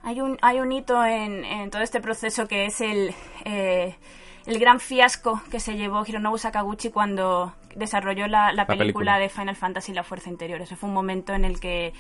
Hay 0.03 0.21
un, 0.21 0.38
hay 0.41 0.60
un 0.60 0.71
hito 0.71 1.03
en, 1.05 1.43
en 1.43 1.69
todo 1.69 1.81
este 1.81 1.99
proceso 2.01 2.47
que 2.47 2.65
es 2.65 2.79
el, 2.81 3.13
eh, 3.45 3.95
el 4.45 4.60
gran 4.60 4.79
fiasco 4.79 5.41
que 5.51 5.60
se 5.60 5.75
llevó 5.75 6.03
Hironobu 6.05 6.38
Sakaguchi 6.38 6.89
cuando 6.91 7.53
desarrolló 7.75 8.27
la, 8.27 8.53
la 8.53 8.65
película, 8.65 8.77
película. 8.77 9.19
de 9.19 9.29
Final 9.29 9.55
Fantasy 9.55 9.93
La 9.93 10.03
Fuerza 10.03 10.29
Interior. 10.29 10.62
Ese 10.62 10.75
fue 10.75 10.88
un 10.89 10.95
momento 10.95 11.33
en 11.33 11.43
el 11.45 11.60
que 11.60 11.93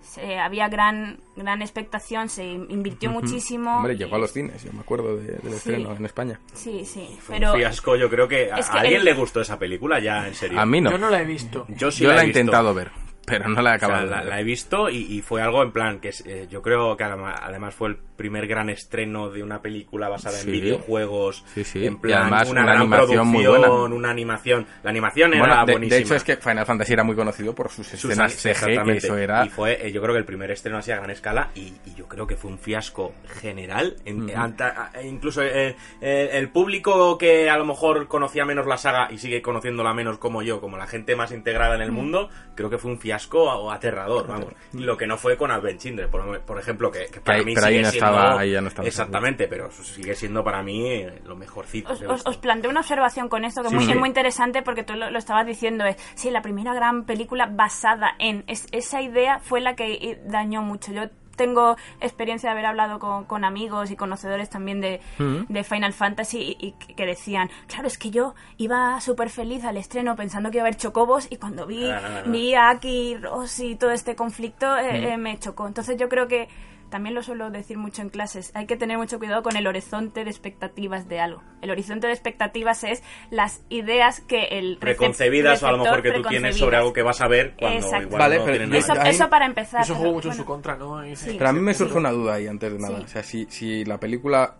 se- 0.00 0.38
había 0.38 0.68
gran, 0.68 1.20
gran 1.36 1.60
expectación, 1.62 2.28
se 2.28 2.44
invirtió 2.44 3.10
muchísimo. 3.10 3.76
Hombre, 3.76 3.96
llegó 3.96 4.16
a 4.16 4.18
los 4.18 4.32
cines, 4.32 4.64
yo 4.64 4.72
me 4.72 4.80
acuerdo 4.80 5.16
de- 5.16 5.36
del 5.38 5.52
estreno 5.54 5.94
en 5.94 6.04
España. 6.04 6.40
Sí, 6.54 6.84
sí, 6.84 7.16
Fue 7.20 7.36
pero 7.38 7.52
un 7.52 7.58
fiasco, 7.58 7.94
yo 7.96 8.08
creo 8.10 8.26
que 8.28 8.50
a, 8.52 8.56
Es 8.58 8.68
que 8.70 8.78
a 8.78 8.80
alguien 8.80 9.00
el- 9.00 9.04
le 9.04 9.14
gustó 9.14 9.40
esa 9.40 9.58
película 9.58 9.98
ya, 10.00 10.26
en 10.26 10.34
serio. 10.34 10.60
A 10.60 10.66
mí 10.66 10.80
no. 10.80 10.90
Yo 10.90 10.98
no 10.98 11.10
la 11.10 11.20
he 11.20 11.24
visto. 11.24 11.66
Yo 11.68 11.90
sí 11.90 12.04
yo 12.04 12.12
la 12.12 12.22
he 12.22 12.26
intentado 12.26 12.72
ver, 12.74 12.90
pero 13.28 13.48
no 13.48 13.62
la 13.62 13.72
he 13.72 13.76
O 13.76 13.78
sea, 13.78 13.88
acabado. 13.88 14.06
la, 14.10 14.24
la 14.24 14.40
he 14.40 14.44
visto 14.44 14.88
y, 14.90 14.96
y 15.16 15.22
fue 15.22 15.42
algo 15.42 15.62
en 15.62 15.72
plan 15.72 16.00
que 16.00 16.10
eh, 16.26 16.46
yo 16.50 16.62
creo 16.62 16.96
que 16.96 17.04
además, 17.04 17.74
fue 17.74 17.88
el 17.90 17.96
primer 17.96 18.46
gran 18.46 18.68
estreno 18.70 19.30
de 19.30 19.42
una 19.42 19.62
película 19.62 20.08
basada 20.08 20.36
Sí. 20.38 20.48
en 20.48 20.52
videojuegos. 20.52 21.44
Sí, 21.54 21.64
sí. 21.64 21.86
En 21.86 21.94
Y 21.94 21.96
plan, 21.96 22.22
además 22.22 22.50
una, 22.50 22.62
una 22.62 22.70
gran 22.72 22.82
animación 22.82 23.28
muy 23.28 23.44
producción, 23.44 23.70
buena. 23.78 23.94
una 23.96 24.10
animación. 24.10 24.66
La 24.82 24.90
animación 24.90 25.34
era 25.34 25.40
Bueno, 25.46 25.66
de, 25.66 25.72
buenísima. 25.72 25.96
de 25.96 26.02
hecho 26.02 26.14
es 26.16 26.24
que 26.24 26.36
Final 26.36 26.66
Fantasy 26.66 26.92
era 26.92 27.04
muy 27.04 27.14
conocido 27.16 27.54
por 27.54 27.70
sus 27.70 27.86
Sus 27.86 28.10
escenas 28.10 28.32
an- 28.46 28.54
CG, 28.54 28.84
que 28.84 28.96
eso 28.96 29.16
era... 29.16 29.44
Y 29.46 29.48
fue, 29.50 29.86
eh, 29.86 29.92
yo 29.92 30.00
creo 30.02 30.14
que 30.14 30.18
el 30.20 30.24
primer 30.24 30.50
estreno 30.50 30.78
así 30.78 30.90
a 30.90 30.96
gran 30.96 31.10
escala 31.10 31.50
y, 31.54 31.72
y 31.86 31.94
yo 31.96 32.06
creo 32.08 32.26
que 32.26 32.36
fue 32.36 32.50
un 32.50 32.58
fiasco 32.58 33.12
general. 33.40 33.96
En- 34.04 34.28
anta- 34.36 34.90
a- 34.94 35.02
incluso 35.02 35.42
eh, 35.42 35.76
eh, 36.00 36.30
el 36.32 36.48
público 36.50 37.16
que 37.18 37.48
a 37.50 37.56
lo 37.56 37.64
mejor 37.64 38.08
conocía 38.08 38.44
menos 38.44 38.66
la 38.66 38.76
saga 38.78 39.08
y 39.12 39.18
sigue 39.18 39.42
conociéndola 39.42 39.94
menos 39.94 40.18
como 40.18 40.42
yo, 40.42 40.60
como 40.60 40.76
la 40.76 40.86
gente 40.86 41.14
más 41.16 41.32
integrada 41.32 41.74
en 41.76 41.82
el 41.82 41.92
mundo, 41.92 42.30
creo 42.54 42.70
que 42.70 42.78
fue 42.78 42.90
un 42.90 42.98
fiasco 42.98 43.17
o 43.58 43.70
aterrador, 43.70 44.26
vamos. 44.26 44.52
Lo 44.72 44.96
que 44.96 45.06
no 45.06 45.16
fue 45.18 45.36
con 45.36 45.50
Advent 45.50 45.80
Children, 45.80 46.10
por, 46.10 46.40
por 46.42 46.58
ejemplo, 46.58 46.90
que, 46.90 47.06
que 47.06 47.20
para 47.20 47.38
ahí- 47.38 47.44
mí 47.44 47.54
pero 47.54 47.66
ahí 47.66 47.72
sigue 47.74 47.82
no 47.84 47.90
siendo... 47.90 48.10
estaba- 48.10 48.40
ahí 48.40 48.52
ya 48.52 48.60
no 48.60 48.68
estaba 48.68 48.88
exactamente, 48.88 49.48
pero 49.48 49.70
sigue 49.70 50.14
siendo 50.14 50.44
para 50.44 50.62
mí 50.62 50.86
eh, 50.92 51.20
lo 51.24 51.36
mejorcito. 51.36 51.92
Os, 51.92 52.26
os, 52.26 52.36
planteo 52.36 52.70
una 52.70 52.80
observación 52.80 53.28
con 53.28 53.44
esto 53.44 53.62
que 53.62 53.68
Sí, 53.70 53.74
muy- 53.74 53.84
sí. 53.84 53.92
es 53.92 53.96
muy 53.98 54.08
interesante 54.08 54.62
porque 54.62 54.84
tú 54.84 54.94
lo, 54.94 55.10
lo 55.10 55.18
estabas 55.18 55.46
diciendo. 55.46 55.84
Es, 55.84 55.96
sí, 56.14 56.30
la 56.30 56.42
primera 56.42 56.74
gran 56.74 57.04
película 57.04 57.46
basada 57.50 58.12
en. 58.18 58.44
es- 58.46 58.66
esa 58.72 59.02
idea 59.02 59.40
fue 59.40 59.60
la 59.60 59.74
que 59.74 59.92
eh, 59.94 60.20
dañó 60.26 60.62
mucho. 60.62 60.92
Yo 60.92 61.02
tengo 61.38 61.76
experiencia 62.02 62.50
de 62.50 62.52
haber 62.52 62.66
hablado 62.66 62.98
con, 62.98 63.24
con 63.24 63.44
amigos 63.46 63.90
y 63.90 63.96
conocedores 63.96 64.50
también 64.50 64.82
de, 64.82 65.00
Mm. 65.18 65.44
de 65.48 65.64
Final 65.64 65.94
Fantasy 65.94 66.56
y, 66.60 66.66
y 66.66 66.72
que- 66.72 67.06
decían, 67.06 67.48
claro, 67.66 67.86
es 67.86 67.96
que 67.96 68.10
yo 68.10 68.34
iba 68.58 69.00
súper 69.00 69.30
feliz 69.30 69.64
al 69.64 69.78
estreno 69.78 70.14
pensando 70.16 70.50
que 70.50 70.58
iba 70.58 70.64
a 70.64 70.68
haber 70.68 70.76
chocobos 70.76 71.26
y 71.30 71.36
cuando 71.36 71.66
vi, 71.66 71.88
Ah. 71.90 72.22
vi 72.26 72.52
a 72.54 72.68
Aki, 72.68 73.16
Ross 73.16 73.60
y 73.60 73.76
todo 73.76 73.92
este 73.92 74.14
conflicto 74.14 74.76
eh, 74.76 75.00
Mm. 75.00 75.04
eh, 75.04 75.16
me 75.16 75.38
chocó. 75.38 75.66
Entonces 75.66 75.96
yo 75.96 76.08
creo 76.10 76.28
que 76.28 76.48
también 76.90 77.14
lo 77.14 77.22
suelo 77.22 77.50
decir 77.50 77.78
mucho 77.78 78.02
en 78.02 78.08
clases, 78.08 78.50
hay 78.54 78.66
que 78.66 78.76
tener 78.76 78.96
mucho 78.98 79.18
cuidado 79.18 79.42
con 79.42 79.56
el 79.56 79.66
horizonte 79.66 80.24
de 80.24 80.30
expectativas 80.30 81.08
de 81.08 81.20
algo. 81.20 81.42
El 81.62 81.70
horizonte 81.70 82.06
de 82.06 82.12
expectativas 82.12 82.84
es 82.84 83.02
las 83.30 83.62
ideas 83.68 84.20
que 84.20 84.44
el 84.58 84.78
preconcebidas 84.78 85.62
o 85.62 85.66
a 85.68 85.72
lo 85.72 85.78
mejor 85.78 86.02
que 86.02 86.12
tú 86.12 86.22
tienes 86.22 86.56
sobre 86.56 86.76
algo 86.76 86.92
que 86.92 87.02
vas 87.02 87.20
a 87.20 87.28
ver 87.28 87.54
cuando 87.58 87.78
Exacto. 87.78 88.06
igual 88.06 88.18
Vale, 88.20 88.36
no 88.38 88.44
pero 88.44 88.56
tiene 88.58 88.80
yo- 88.80 88.86
nada 88.88 89.02
Eso, 89.10 89.10
eso 89.24 89.30
para 89.30 89.46
empezar. 89.46 89.82
Eso 89.82 89.94
juega 89.94 90.12
mucho 90.12 90.28
en 90.28 90.34
su 90.34 90.44
contra, 90.44 90.76
¿no? 90.76 91.02
Sí. 91.16 91.34
Pero 91.36 91.50
a 91.50 91.52
mí 91.52 91.60
me 91.60 91.74
surge 91.74 91.98
una 91.98 92.10
duda 92.10 92.34
ahí 92.34 92.46
antes 92.46 92.72
de 92.72 92.78
nada. 92.78 92.98
Sí. 92.98 93.04
O 93.04 93.08
sea, 93.08 93.22
si, 93.22 93.46
si 93.50 93.84
la 93.84 93.98
película 93.98 94.56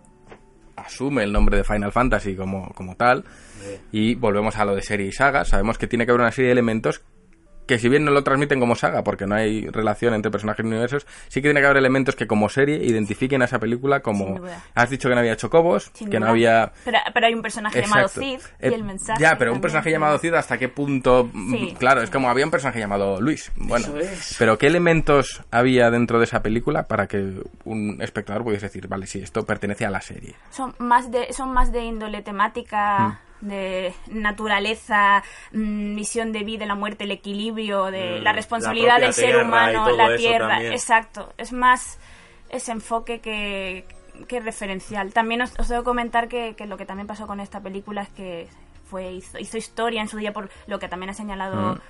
asume 0.77 1.25
el 1.25 1.33
nombre 1.33 1.57
de 1.57 1.65
Final 1.65 1.91
Fantasy 1.93 2.37
como, 2.37 2.73
como 2.75 2.95
tal, 2.97 3.25
y 3.91 4.15
volvemos 4.15 4.57
a 4.57 4.65
lo 4.65 4.75
de 4.77 4.83
serie 4.83 5.07
y 5.09 5.13
saga, 5.13 5.45
sabemos 5.45 5.77
que 5.79 5.87
tiene 5.89 6.05
que 6.07 6.13
haber 6.13 6.21
una 6.21 6.31
serie 6.33 6.47
de 6.49 6.53
elementos 6.53 7.03
que 7.69 7.79
si 7.79 7.89
bien 7.89 8.05
no 8.05 8.11
lo 8.11 8.25
transmiten 8.25 8.59
como 8.59 8.75
saga, 8.75 9.05
porque 9.05 9.27
no 9.27 9.37
hay 9.37 9.69
relación 9.69 10.15
entre 10.15 10.33
personajes 10.33 10.65
y 10.65 10.69
universos, 10.69 11.07
sí 11.29 11.41
que 11.41 11.49
tiene 11.49 11.61
que 11.61 11.67
haber 11.67 11.77
elementos 11.77 12.17
que 12.17 12.27
como 12.27 12.49
serie 12.49 12.77
identifiquen 12.85 13.43
a 13.43 13.45
esa 13.45 13.61
película 13.61 13.99
Sin 13.99 14.03
como... 14.03 14.39
duda. 14.41 14.65
Has 14.75 14.91
dicho 14.91 15.09
que 15.09 15.15
no 15.15 15.21
había 15.21 15.37
chocobos, 15.37 15.91
sin 15.95 16.11
que 16.11 16.19
no 16.19 16.27
duda. 16.27 16.31
había... 16.33 16.73
Pero, 16.85 16.99
pero 17.15 17.27
hay 17.29 17.35
un 17.35 17.43
personaje 17.43 17.81
llamado. 17.83 18.09
Cid 18.09 18.41
Eh, 18.59 18.71
y 18.71 18.75
el 18.75 18.83
mensaje. 18.83 19.23
Ya, 19.23 19.39
pero 19.39 19.53
un 19.53 19.61
personaje 19.61 19.91
llamado 19.91 20.19
Cid, 20.19 20.35
¿hasta 20.35 20.59
qué 20.59 20.69
punto? 20.69 21.31
Mm, 21.33 21.55
Sí. 21.55 21.75
Claro, 21.79 22.03
es 22.03 22.11
como 22.11 22.29
había 22.31 22.45
un 22.45 22.51
personaje 22.51 22.81
llamado 22.81 23.21
Luis. 23.21 23.53
Bueno, 23.55 23.87
Eso 23.87 23.99
es. 23.99 24.37
pero 24.39 24.59
¿qué 24.59 24.67
elementos 24.67 25.43
había 25.51 25.91
dentro 25.91 26.19
de 26.19 26.25
esa 26.25 26.43
película 26.43 26.85
para 26.89 27.07
que 27.07 27.33
un 27.65 27.99
espectador 28.01 28.43
pudiese 28.45 28.67
decir, 28.67 28.89
vale, 28.89 29.07
sí, 29.07 29.21
esto 29.21 29.45
pertenece 29.45 29.85
a 29.87 29.91
la 29.91 30.01
serie? 30.01 30.35
son 30.51 30.75
más 30.79 31.11
de 31.11 31.33
son 31.33 31.53
más 31.53 31.71
de 31.71 31.85
índole 31.85 32.23
temática 32.23 32.99
Mm. 32.99 33.28
De 33.41 33.95
naturaleza 34.07 35.23
mm, 35.53 35.95
misión 35.95 36.33
de 36.33 36.43
vida 36.43 36.67
la 36.67 36.75
muerte 36.75 37.05
el 37.05 37.13
equilibrio 37.13 37.87
de 37.87 38.21
Mm, 38.21 38.23
la 38.23 38.33
responsabilidad 38.33 39.01
del 39.01 39.13
ser 39.13 39.43
humano 39.45 39.91
la 39.91 40.17
tierra 40.17 40.63
exacto 40.65 41.33
es 41.39 41.53
más 41.53 41.99
ese 42.49 42.73
enfoque 42.73 43.21
que, 43.21 43.85
que 44.27 44.41
referencial 44.41 45.13
también 45.13 45.43
os, 45.43 45.59
os 45.59 45.69
debo 45.69 45.85
comentar 45.85 46.29
que, 46.29 46.55
que 46.57 46.67
lo 46.67 46.77
que 46.77 46.87
también 46.87 47.07
pasó 47.07 47.27
con 47.27 47.41
esta 47.41 47.61
película 47.61 48.03
es 48.03 48.09
que 48.11 48.49
fue 48.89 49.13
hizo, 49.13 49.39
hizo 49.39 49.57
historia 49.57 50.01
en 50.01 50.09
su 50.09 50.17
día 50.17 50.33
por 50.33 50.49
lo 50.67 50.79
que 50.79 50.89
también 50.89 51.11
ha 51.11 51.15
señalado 51.15 51.75
Mm. 51.75 51.81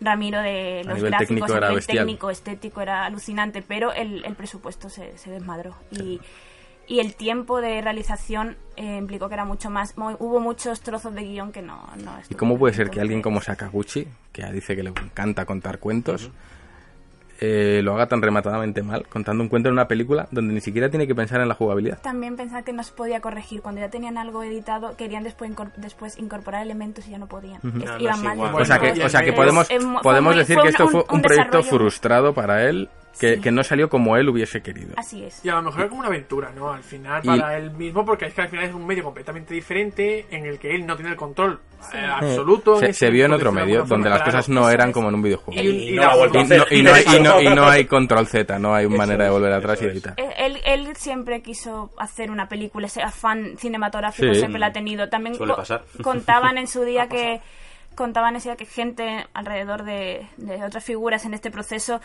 Ramiro 0.00 0.40
de 0.40 0.82
los 0.84 1.00
gráficos 1.00 1.50
a 1.50 1.54
nivel 1.54 1.74
bestial. 1.76 1.98
técnico 1.98 2.30
estético 2.30 2.80
era 2.80 3.04
alucinante, 3.04 3.62
pero 3.62 3.92
el, 3.92 4.24
el 4.24 4.34
presupuesto 4.34 4.88
se, 4.88 5.16
se 5.18 5.30
desmadró. 5.30 5.76
Y, 5.92 6.20
y 6.86 7.00
el 7.00 7.14
tiempo 7.14 7.60
de 7.60 7.80
realización 7.80 8.56
eh, 8.76 8.96
implicó 8.98 9.28
que 9.28 9.34
era 9.34 9.44
mucho 9.44 9.70
más. 9.70 9.96
mo- 9.96 10.16
Hubo 10.18 10.40
muchos 10.40 10.80
trozos 10.80 11.14
de 11.14 11.22
guion 11.22 11.52
que 11.52 11.62
no. 11.62 11.88
no 12.04 12.12
¿Y 12.28 12.34
cómo 12.34 12.58
puede 12.58 12.74
ser 12.74 12.90
que 12.90 13.00
alguien 13.00 13.22
como 13.22 13.40
Sakaguchi, 13.40 14.06
que 14.32 14.44
dice 14.52 14.74
que 14.76 14.82
le 14.82 14.90
encanta 14.90 15.44
contar 15.46 15.78
cuentos, 15.78 16.30
eh, 17.40 17.80
lo 17.82 17.94
haga 17.94 18.06
tan 18.06 18.22
rematadamente 18.22 18.82
mal, 18.82 19.06
contando 19.08 19.42
un 19.42 19.48
cuento 19.48 19.68
en 19.68 19.72
una 19.72 19.88
película 19.88 20.28
donde 20.30 20.54
ni 20.54 20.60
siquiera 20.60 20.88
tiene 20.88 21.06
que 21.06 21.14
pensar 21.16 21.40
en 21.40 21.48
la 21.48 21.54
jugabilidad? 21.54 21.98
También 22.00 22.36
pensar 22.36 22.62
que 22.64 22.72
no 22.72 22.82
se 22.84 22.92
podía 22.92 23.20
corregir. 23.20 23.60
Cuando 23.60 23.80
ya 23.80 23.90
tenían 23.90 24.16
algo 24.18 24.42
editado, 24.44 24.96
querían 24.96 25.24
después, 25.24 25.50
incor- 25.50 25.72
después 25.76 26.16
incorporar 26.18 26.62
elementos 26.62 27.06
y 27.08 27.10
ya 27.10 27.18
no 27.18 27.26
podían. 27.26 27.56
Es- 27.56 27.64
No, 27.64 27.84
no 27.84 27.98
iban 28.00 28.14
es 28.14 28.22
mal. 28.22 28.54
O 28.54 28.64
sea 28.64 28.78
que, 28.78 29.04
o 29.04 29.08
sea 29.08 29.22
que 29.22 29.32
podemos, 29.32 29.68
es 29.70 29.84
podemos 30.02 30.32
muy- 30.34 30.38
decir 30.38 30.58
que 30.62 30.68
esto 30.68 30.88
fue 30.88 31.00
un- 31.00 31.06
un, 31.08 31.16
un 31.16 31.22
proyecto 31.22 31.58
desarrollo- 31.58 31.68
frustrado 31.78 32.34
para 32.34 32.64
él, 32.68 32.88
que, 33.18 33.36
Sí. 33.36 33.40
que 33.40 33.50
no 33.50 33.62
salió 33.64 33.88
como 33.88 34.16
él 34.16 34.28
hubiese 34.28 34.60
querido. 34.62 34.94
Así 34.96 35.24
es. 35.24 35.44
Y 35.44 35.48
a 35.48 35.54
lo 35.54 35.62
mejor 35.62 35.82
es 35.82 35.88
como 35.88 36.00
una 36.00 36.08
aventura, 36.08 36.50
¿no? 36.54 36.72
Al 36.72 36.82
final, 36.82 37.20
Y- 37.22 37.26
para 37.28 37.56
él 37.56 37.70
mismo, 37.72 38.04
porque 38.04 38.26
es 38.26 38.34
que 38.34 38.42
al 38.42 38.48
final 38.48 38.64
es 38.66 38.74
un 38.74 38.86
medio 38.86 39.04
completamente 39.04 39.54
diferente 39.54 40.26
en 40.30 40.46
el 40.46 40.58
que 40.58 40.74
él 40.74 40.86
no 40.86 40.96
tiene 40.96 41.10
el 41.12 41.16
control 41.16 41.60
Sí. 41.90 41.96
eh, 41.98 42.04
absoluto. 42.06 42.78
Se, 42.78 42.92
se 42.92 43.10
vio 43.10 43.26
en 43.26 43.32
otro 43.32 43.50
de 43.50 43.56
medio 43.60 43.78
donde 43.80 43.88
forma, 43.88 44.08
las 44.08 44.18
claro. 44.22 44.32
cosas 44.38 44.48
no 44.48 44.68
eran 44.70 44.90
como 44.92 45.08
en 45.10 45.14
un 45.16 45.22
videojuego. 45.22 45.60
Y- 45.60 45.96
no 47.54 47.66
hay, 47.68 47.84
control 47.86 48.26
Z, 48.26 48.58
no 48.58 48.74
hay 48.74 48.86
Eso 48.86 48.96
manera 48.96 49.24
de 49.24 49.30
es, 49.30 49.32
volver 49.32 49.52
atrás 49.52 49.82
y 49.82 49.86
editar. 49.86 50.14
Él, 50.16 50.30
él- 50.36 50.60
él 50.64 50.96
siempre 50.96 51.42
quiso 51.42 51.90
hacer 51.98 52.30
una 52.30 52.48
película, 52.48 52.86
ese 52.86 53.02
afán 53.02 53.56
cinematográfico 53.58 54.32
Sí. 54.32 54.38
siempre 54.40 54.58
lo 54.60 54.66
ha 54.66 54.72
tenido. 54.72 55.08
También 55.08 55.34
Suele 55.36 55.52
co- 55.52 55.56
pasar. 55.58 55.84
contaban 56.02 56.58
en 56.58 56.66
su 56.66 56.82
día 56.84 57.08
que 57.08 57.40
contaban 57.94 58.36
ese 58.36 58.48
día 58.50 58.56
que 58.56 58.66
gente 58.66 59.26
alrededor 59.34 59.84
de, 59.84 60.28
de 60.36 60.62
otras 60.64 60.82
figuras 60.84 61.24
en 61.24 61.34
este 61.34 61.50
proceso 61.50 62.00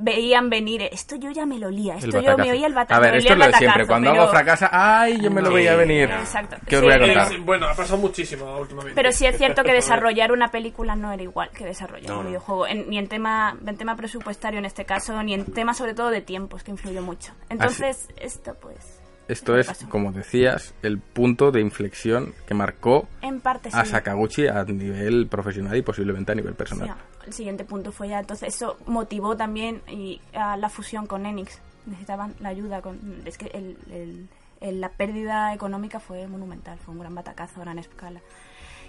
veían 0.00 0.48
venir 0.48 0.82
esto 0.92 1.16
yo 1.16 1.30
ya 1.32 1.44
me 1.44 1.58
lo 1.58 1.66
olía 1.68 1.96
esto 1.96 2.20
yo 2.20 2.36
me 2.38 2.52
oía 2.52 2.68
el 2.68 2.72
A 2.72 2.76
batacazo 2.76 3.00
ver, 3.02 3.12
me 3.12 3.18
esto 3.18 3.32
es 3.32 3.38
lo 3.38 3.46
de 3.46 3.52
siempre. 3.54 3.86
Cuando 3.86 4.10
pero- 4.10 4.22
algo 4.22 4.32
fracasa, 4.32 4.68
¡ay! 4.72 5.20
Yo 5.20 5.30
me 5.30 5.42
lo 5.42 5.48
Sí, 5.48 5.54
veía 5.54 5.74
venir. 5.74 6.08
Exacto. 6.10 6.56
¿Qué 6.66 6.76
os 6.76 6.82
voy 6.82 6.92
a 6.92 6.98
contar? 7.00 7.32
Es- 7.32 7.44
bueno, 7.44 7.66
ha 7.66 7.74
pasado 7.74 7.98
muchísimo 7.98 8.58
últimamente. 8.58 8.94
pero 8.94 9.10
sí 9.12 9.26
es 9.26 9.36
cierto 9.36 9.64
que 9.64 9.72
desarrollar 9.82 10.30
una 10.30 10.50
película 10.52 10.94
no 10.94 11.10
era 11.12 11.22
igual 11.22 11.50
que 11.50 11.64
desarrollar 11.64 12.10
No, 12.10 12.20
un 12.20 12.26
videojuego, 12.26 12.66
en- 12.68 12.88
ni 12.88 12.98
en 12.98 13.08
tema, 13.08 13.56
en 13.66 13.76
tema 13.76 13.96
presupuestario 13.96 14.58
en 14.60 14.66
este 14.66 14.84
caso, 14.84 15.20
ni 15.24 15.34
en 15.34 15.46
tema 15.46 15.74
sobre 15.74 15.94
todo 15.94 16.10
de 16.10 16.20
tiempos, 16.20 16.62
que 16.62 16.70
influyó 16.70 17.02
mucho. 17.02 17.32
Entonces, 17.48 18.08
esto 18.20 18.54
pues... 18.60 18.97
Esto 19.28 19.54
¿Qué 19.54 19.60
es, 19.60 19.66
pasó? 19.66 19.88
como 19.90 20.10
decías, 20.12 20.74
el 20.82 20.98
punto 20.98 21.50
de 21.52 21.60
inflexión 21.60 22.34
que 22.46 22.54
marcó 22.54 23.06
En 23.20 23.40
parte 23.40 23.68
a 23.72 23.84
sí. 23.84 23.90
Sakaguchi 23.90 24.48
a 24.48 24.64
nivel 24.64 25.26
profesional 25.28 25.76
y 25.76 25.82
posiblemente 25.82 26.32
a 26.32 26.34
nivel 26.34 26.54
O 26.54 26.56
personal. 26.56 26.86
sea, 26.86 26.96
el 27.26 27.32
siguiente 27.34 27.64
punto 27.64 27.92
fue 27.92 28.08
ya, 28.08 28.20
entonces 28.20 28.54
eso 28.54 28.78
motivó 28.86 29.36
también 29.36 29.82
y, 29.86 30.20
a 30.32 30.56
la 30.56 30.68
fusión 30.70 31.06
con 31.06 31.26
Enix. 31.26 31.60
Necesitaban 31.86 32.34
la 32.40 32.48
ayuda. 32.48 32.80
con 32.82 32.98
Es 33.26 33.36
que 33.38 33.46
el- 33.46 33.76
el- 33.92 34.28
el- 34.60 34.80
la 34.80 34.88
pérdida 34.90 35.52
económica 35.54 36.00
fue 36.00 36.26
monumental, 36.26 36.78
fue 36.78 36.94
un 36.94 37.00
gran 37.00 37.14
batacazo 37.14 37.60
a 37.60 37.64
gran 37.64 37.78
escala. 37.78 38.20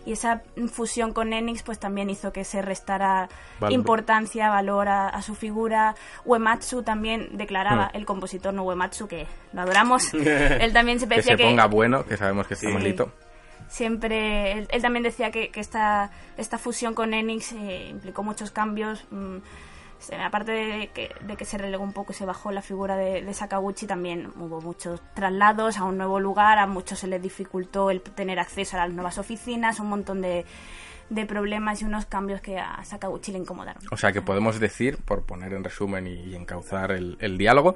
Y 0.05 0.13
esa 0.13 0.41
fusión 0.71 1.13
con 1.13 1.33
Enix 1.33 1.61
pues 1.63 1.77
también 1.79 2.09
hizo 2.09 2.31
que 2.31 2.43
se 2.43 2.61
restara 2.61 3.29
Valor. 3.59 3.73
importancia, 3.73 4.49
valor 4.49 4.87
a, 4.87 5.09
a 5.09 5.21
su 5.21 5.35
figura. 5.35 5.95
Uematsu 6.25 6.83
también 6.83 7.29
declaraba, 7.37 7.87
Hmm. 7.93 7.97
el 7.97 8.05
compositor 8.05 8.53
no 8.53 8.63
Uematsu, 8.63 9.07
que 9.07 9.27
lo 9.53 9.61
adoramos, 9.61 10.13
él 10.13 10.73
también 10.73 10.99
se 10.99 11.07
que 11.07 11.15
decía 11.17 11.37
se 11.37 11.43
ponga 11.43 11.65
bueno, 11.67 12.05
que 12.05 12.17
sabemos 12.17 12.47
que 12.47 12.53
está 12.55 12.67
Sí. 12.67 12.73
malito. 12.73 13.11
siempre 13.67 14.53
él, 14.53 14.67
él 14.71 14.81
también 14.81 15.03
decía 15.03 15.31
que, 15.31 15.49
que 15.49 15.59
esta, 15.59 16.09
esta 16.37 16.57
fusión 16.57 16.93
con 16.93 17.13
Enix 17.13 17.51
eh, 17.53 17.87
implicó 17.89 18.23
muchos 18.23 18.51
cambios 18.51 19.05
mm, 19.11 19.37
aparte 20.23 20.51
de 20.51 20.87
que, 20.93 21.09
de 21.21 21.35
que 21.35 21.45
se 21.45 21.57
relegó 21.57 21.83
un 21.83 21.93
poco 21.93 22.11
y 22.13 22.15
se 22.15 22.25
bajó 22.25 22.51
la 22.51 22.61
figura 22.61 22.95
de, 22.95 23.21
de 23.21 23.33
Sakaguchi 23.33 23.85
también 23.85 24.29
hubo 24.39 24.61
muchos 24.61 25.01
traslados 25.13 25.77
a 25.77 25.83
un 25.83 25.97
nuevo 25.97 26.19
lugar 26.19 26.57
a 26.57 26.67
muchos 26.67 26.99
se 26.99 27.07
les 27.07 27.21
dificultó 27.21 27.89
el 27.91 28.01
tener 28.01 28.39
acceso 28.39 28.77
a 28.77 28.81
las 28.85 28.93
nuevas 28.93 29.17
oficinas 29.17 29.79
un 29.79 29.89
montón 29.89 30.21
de, 30.21 30.45
de 31.09 31.25
problemas 31.25 31.81
y 31.81 31.85
unos 31.85 32.05
cambios 32.05 32.39
que 32.41 32.57
a 32.59 32.83
Sakaguchi 32.83 33.31
le 33.33 33.39
incomodaron 33.39 33.81
O 33.91 33.97
sea 33.97 34.11
que 34.11 34.21
podemos 34.21 34.59
decir, 34.59 34.97
por 35.03 35.23
poner 35.23 35.53
en 35.53 35.63
resumen 35.63 36.07
y, 36.07 36.13
y 36.13 36.35
encauzar 36.35 36.91
el, 36.91 37.17
el 37.19 37.37
diálogo, 37.37 37.75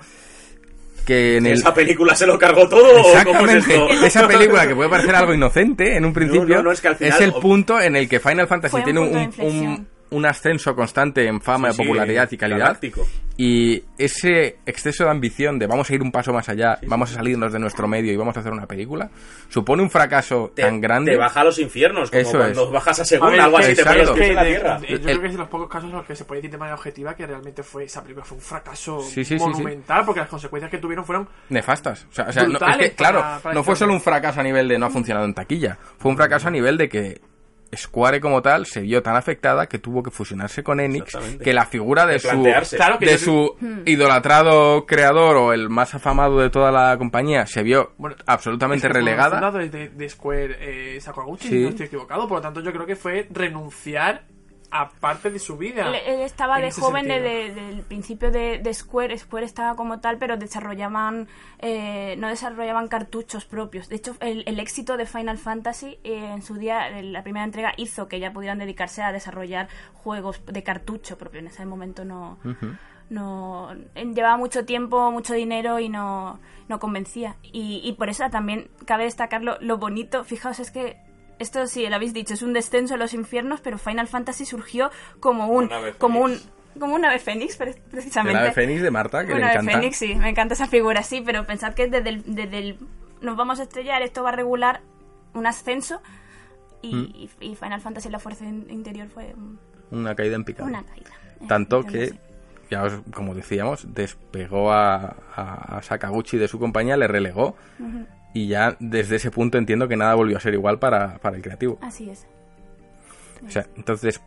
que 1.05 1.37
en 1.37 1.45
el... 1.47 1.53
¿Esa 1.53 1.73
película 1.73 2.15
se 2.15 2.25
lo 2.25 2.39
cargó 2.39 2.69
todo 2.69 3.01
o 3.01 3.03
cómo 3.25 3.45
es 3.47 3.55
Exactamente. 3.55 3.73
esto? 3.75 3.89
Esa 4.05 4.27
película 4.27 4.65
que 4.67 4.75
puede 4.75 4.89
parecer 4.89 5.15
algo 5.15 5.33
inocente 5.33 5.97
en 5.97 6.05
un 6.05 6.13
principio 6.13 6.55
no, 6.57 6.63
no, 6.63 6.71
es 6.71 6.79
que 6.79 6.87
al 6.87 6.95
final- 6.95 7.21
el 7.21 7.33
punto 7.33 7.81
en 7.81 7.95
el 7.97 8.07
que 8.07 8.19
Final 8.21 8.47
Fantasy 8.47 8.77
un 8.77 8.83
tiene 8.83 8.99
un, 9.01 9.21
inflexión. 9.21 9.65
un- 9.65 9.92
un 10.13 10.25
ascenso 10.25 10.75
constante 10.75 11.27
en 11.27 11.41
fama, 11.41 11.71
Sí, 11.71 11.77
sí, 11.77 11.83
popularidad 11.83 12.29
y 12.31 12.37
calidad. 12.37 12.59
galáctico. 12.59 13.05
Y 13.35 13.83
ese 13.97 14.57
exceso 14.65 15.05
de 15.05 15.09
ambición 15.09 15.57
de 15.57 15.65
vamos 15.65 15.89
a 15.89 15.93
ir 15.95 16.01
un 16.03 16.11
paso 16.11 16.31
más 16.31 16.47
allá, 16.49 16.77
vamos 16.85 17.11
a 17.11 17.15
salirnos 17.15 17.51
de 17.51 17.57
nuestro 17.57 17.87
medio 17.87 18.13
y 18.13 18.15
vamos 18.15 18.37
a 18.37 18.41
hacer 18.41 18.51
una 18.51 18.67
película, 18.67 19.09
supone 19.49 19.81
un 19.81 19.89
fracaso 19.89 20.51
Te, 20.55 20.61
tan 20.61 20.79
grande. 20.79 21.13
te 21.13 21.17
baja 21.17 21.41
a 21.41 21.43
los 21.45 21.57
infiernos, 21.57 22.11
como 22.11 22.21
Eso 22.21 22.37
cuando 22.37 22.65
es. 22.65 22.71
bajas 22.71 22.99
a 22.99 23.01
A 23.01 23.05
segunda, 23.05 23.31
ver, 23.31 23.41
algo 23.41 23.57
así, 23.57 23.65
te 23.75 23.81
exacto. 23.81 23.91
pones 23.93 24.07
los 24.07 24.15
pies 24.17 24.25
que 24.27 24.29
en 24.29 24.35
la 24.35 24.43
de- 24.43 24.49
tierra. 24.51 24.79
de- 24.79 24.87
yo 24.87 25.01
creo 25.01 25.19
que 25.21 25.25
es 25.27 25.31
de 25.33 25.39
los 25.39 25.47
pocos 25.49 25.67
casos 25.67 25.89
en 25.89 25.95
los 25.95 26.05
que 26.05 26.15
se 26.15 26.25
puede 26.25 26.41
decir 26.41 26.51
de 26.51 26.57
manera 26.59 26.75
objetiva 26.75 27.15
que 27.15 27.25
realmente 27.25 27.63
fue 27.63 27.85
esa 27.85 28.01
película 28.03 28.23
fue 28.23 28.37
un 28.37 28.43
fracaso 28.43 29.01
Sí, 29.01 29.09
sí, 29.09 29.25
sí, 29.25 29.39
sí. 29.39 29.43
monumental 29.43 30.05
porque 30.05 30.19
las 30.19 30.29
consecuencias 30.29 30.69
que 30.69 30.77
tuvieron 30.77 31.03
fueron 31.03 31.27
nefastas. 31.49 32.05
O 32.11 32.13
sea, 32.13 32.25
o 32.29 32.31
sea, 32.31 32.43
no, 32.43 32.49
es 32.53 32.59
Brutales 32.59 32.89
que, 32.91 32.95
claro, 32.95 33.19
para- 33.41 33.55
no 33.55 33.63
fue 33.63 33.73
este 33.73 33.85
solo 33.85 33.93
un 33.93 34.01
fracaso 34.01 34.41
a 34.41 34.43
nivel 34.43 34.67
de 34.67 34.77
no 34.77 34.85
ha 34.85 34.89
funcionado 34.91 35.25
en 35.25 35.33
taquilla, 35.33 35.77
fue 35.97 36.11
un 36.11 36.17
fracaso 36.17 36.49
a 36.49 36.51
nivel 36.51 36.77
de 36.77 36.87
que 36.87 37.21
Square 37.77 38.19
como 38.21 38.41
tal 38.41 38.65
se 38.65 38.81
vio 38.81 39.01
tan 39.03 39.15
afectada 39.15 39.67
que 39.67 39.79
tuvo 39.79 40.03
que 40.03 40.11
fusionarse 40.11 40.63
con 40.63 40.79
Enix, 40.79 41.17
que 41.43 41.53
la 41.53 41.65
figura 41.65 42.05
de 42.05 42.13
De 42.13 42.19
su, 42.19 42.27
plantearse. 42.29 42.75
Claro 42.77 42.99
que 42.99 43.05
de 43.05 43.11
yo- 43.13 43.17
su 43.17 43.55
idolatrado 43.85 44.85
creador 44.85 45.37
o 45.37 45.53
el 45.53 45.69
más 45.69 45.95
afamado 45.95 46.39
de 46.39 46.49
toda 46.49 46.71
la 46.71 46.97
compañía 46.97 47.45
se 47.45 47.63
vio 47.63 47.93
Bueno, 47.97 48.15
absolutamente 48.25 48.87
Es 48.87 48.91
que 48.93 48.99
relegada. 48.99 49.51
de, 49.51 49.89
de 49.89 50.09
Square 50.09 50.95
eh, 50.95 51.01
Sakaguchi, 51.01 51.47
Sí. 51.47 51.59
no 51.63 51.69
estoy 51.69 51.85
equivocado. 51.87 52.27
Por 52.27 52.37
lo 52.37 52.41
tanto, 52.41 52.61
yo 52.61 52.71
creo 52.71 52.85
que 52.85 52.95
fue 52.95 53.27
renunciar 53.31 54.23
a 54.73 54.89
parte 54.89 55.29
de 55.29 55.37
su 55.37 55.55
vida. 55.55 55.87
Él, 55.87 55.95
él 56.07 56.21
estaba 56.21 56.59
de 56.59 56.71
joven 56.71 57.07
desde 57.07 57.69
el 57.69 57.83
principio 57.83 58.31
de, 58.31 58.57
de 58.57 58.73
Square. 58.73 59.15
Square 59.17 59.45
estaba 59.45 59.75
como 59.75 59.99
tal, 59.99 60.17
pero 60.17 60.35
desarrollaban 60.35 61.27
eh, 61.59 62.15
no 62.17 62.27
desarrollaban 62.27 62.87
cartuchos 62.87 63.45
propios. 63.45 63.87
De 63.87 63.97
hecho, 63.97 64.15
el, 64.19 64.43
el 64.47 64.59
éxito 64.59 64.97
de 64.97 65.05
Final 65.05 65.37
Fantasy 65.37 65.99
eh, 66.03 66.31
en 66.33 66.41
su 66.41 66.55
día, 66.55 66.89
en 66.89 67.13
la 67.13 67.21
primera 67.21 67.45
entrega, 67.45 67.73
hizo 67.77 68.07
que 68.07 68.19
ya 68.19 68.33
pudieran 68.33 68.57
dedicarse 68.57 69.03
a 69.03 69.11
desarrollar 69.11 69.67
juegos 69.93 70.41
de 70.45 70.63
cartucho 70.63 71.19
propio. 71.19 71.39
En 71.39 71.47
ese 71.47 71.65
momento 71.65 72.03
no. 72.03 72.39
No, 73.09 73.69
llevaba 73.93 74.37
mucho 74.37 74.65
tiempo, 74.65 75.11
mucho 75.11 75.35
dinero 75.35 75.77
y 75.79 75.87
no, 75.87 76.39
no 76.67 76.79
convencía. 76.79 77.35
Y, 77.43 77.81
y 77.83 77.93
por 77.93 78.09
eso 78.09 78.27
también 78.31 78.71
cabe 78.85 79.03
destacar 79.03 79.43
lo, 79.43 79.59
lo 79.61 79.77
bonito. 79.77 80.23
Fijaos, 80.23 80.59
es 80.59 80.71
que 80.71 80.97
esto 81.39 81.65
sí, 81.67 81.87
lo 81.87 81.95
habéis 81.95 82.13
dicho, 82.13 82.33
es 82.33 82.41
un 82.41 82.53
descenso 82.53 82.93
a 82.95 82.97
los 82.97 83.13
infiernos, 83.13 83.59
pero 83.61 83.77
Final 83.77 84.07
Fantasy 84.07 84.45
surgió 84.45 84.91
como 85.19 85.47
un, 85.47 85.71
ave 85.71 85.93
como 85.93 86.21
un, 86.21 86.39
como 86.79 86.95
un 86.95 87.05
ave 87.05 87.19
fénix, 87.19 87.55
pre- 87.57 87.71
El 87.71 87.81
precisamente. 87.91 88.39
ave 88.39 88.51
fénix 88.51 88.81
de 88.81 88.91
Marta, 88.91 89.25
que 89.25 89.33
Un 89.33 89.39
le 89.39 89.45
ave 89.45 89.53
encanta. 89.55 89.71
fénix, 89.73 89.97
sí, 89.97 90.15
me 90.15 90.29
encanta 90.29 90.53
esa 90.53 90.67
figura, 90.67 91.03
sí, 91.03 91.21
pero 91.25 91.45
pensad 91.45 91.73
que 91.73 91.87
desde 91.87 92.09
el, 92.09 92.23
desde 92.35 92.57
el 92.59 92.77
nos 93.21 93.35
vamos 93.37 93.59
a 93.59 93.63
estrellar, 93.63 94.01
esto 94.01 94.23
va 94.23 94.29
a 94.29 94.35
regular 94.35 94.81
un 95.33 95.45
ascenso 95.47 96.01
y, 96.81 96.95
Mm. 96.95 97.13
y- 97.41 97.55
Final 97.55 97.79
Fantasy 97.81 98.09
la 98.09 98.19
fuerza 98.19 98.43
in- 98.45 98.67
interior 98.69 99.07
fue 99.07 99.33
un- 99.35 99.59
Una 99.91 100.15
caída 100.15 100.35
en 100.35 100.43
picado. 100.43 100.67
una 100.67 100.83
caída. 100.83 101.11
Tanto 101.47 101.77
Entonces, 101.77 102.11
que, 102.13 102.19
ya 102.69 102.83
os- 102.83 103.01
como 103.13 103.33
decíamos, 103.35 103.93
despegó 103.93 104.71
a, 104.73 105.15
a- 105.35 105.77
a 105.77 105.81
Sakaguchi 105.81 106.37
de 106.37 106.47
su 106.47 106.59
compañía, 106.59 106.97
le 106.97 107.07
relegó. 107.07 107.55
Y 108.33 108.47
ya 108.47 108.75
desde 108.79 109.17
ese 109.17 109.31
punto 109.31 109.57
entiendo 109.57 109.87
que 109.87 109.95
nada 109.95 110.15
volvió 110.15 110.37
a 110.37 110.39
ser 110.39 110.53
igual 110.53 110.79
para, 110.79 111.19
para 111.19 111.35
el 111.35 111.43
creativo. 111.43 111.77
Así 111.81 112.09
es. 112.09 112.25
O 113.45 113.49
sea, 113.49 113.67
entonces, 113.75 114.21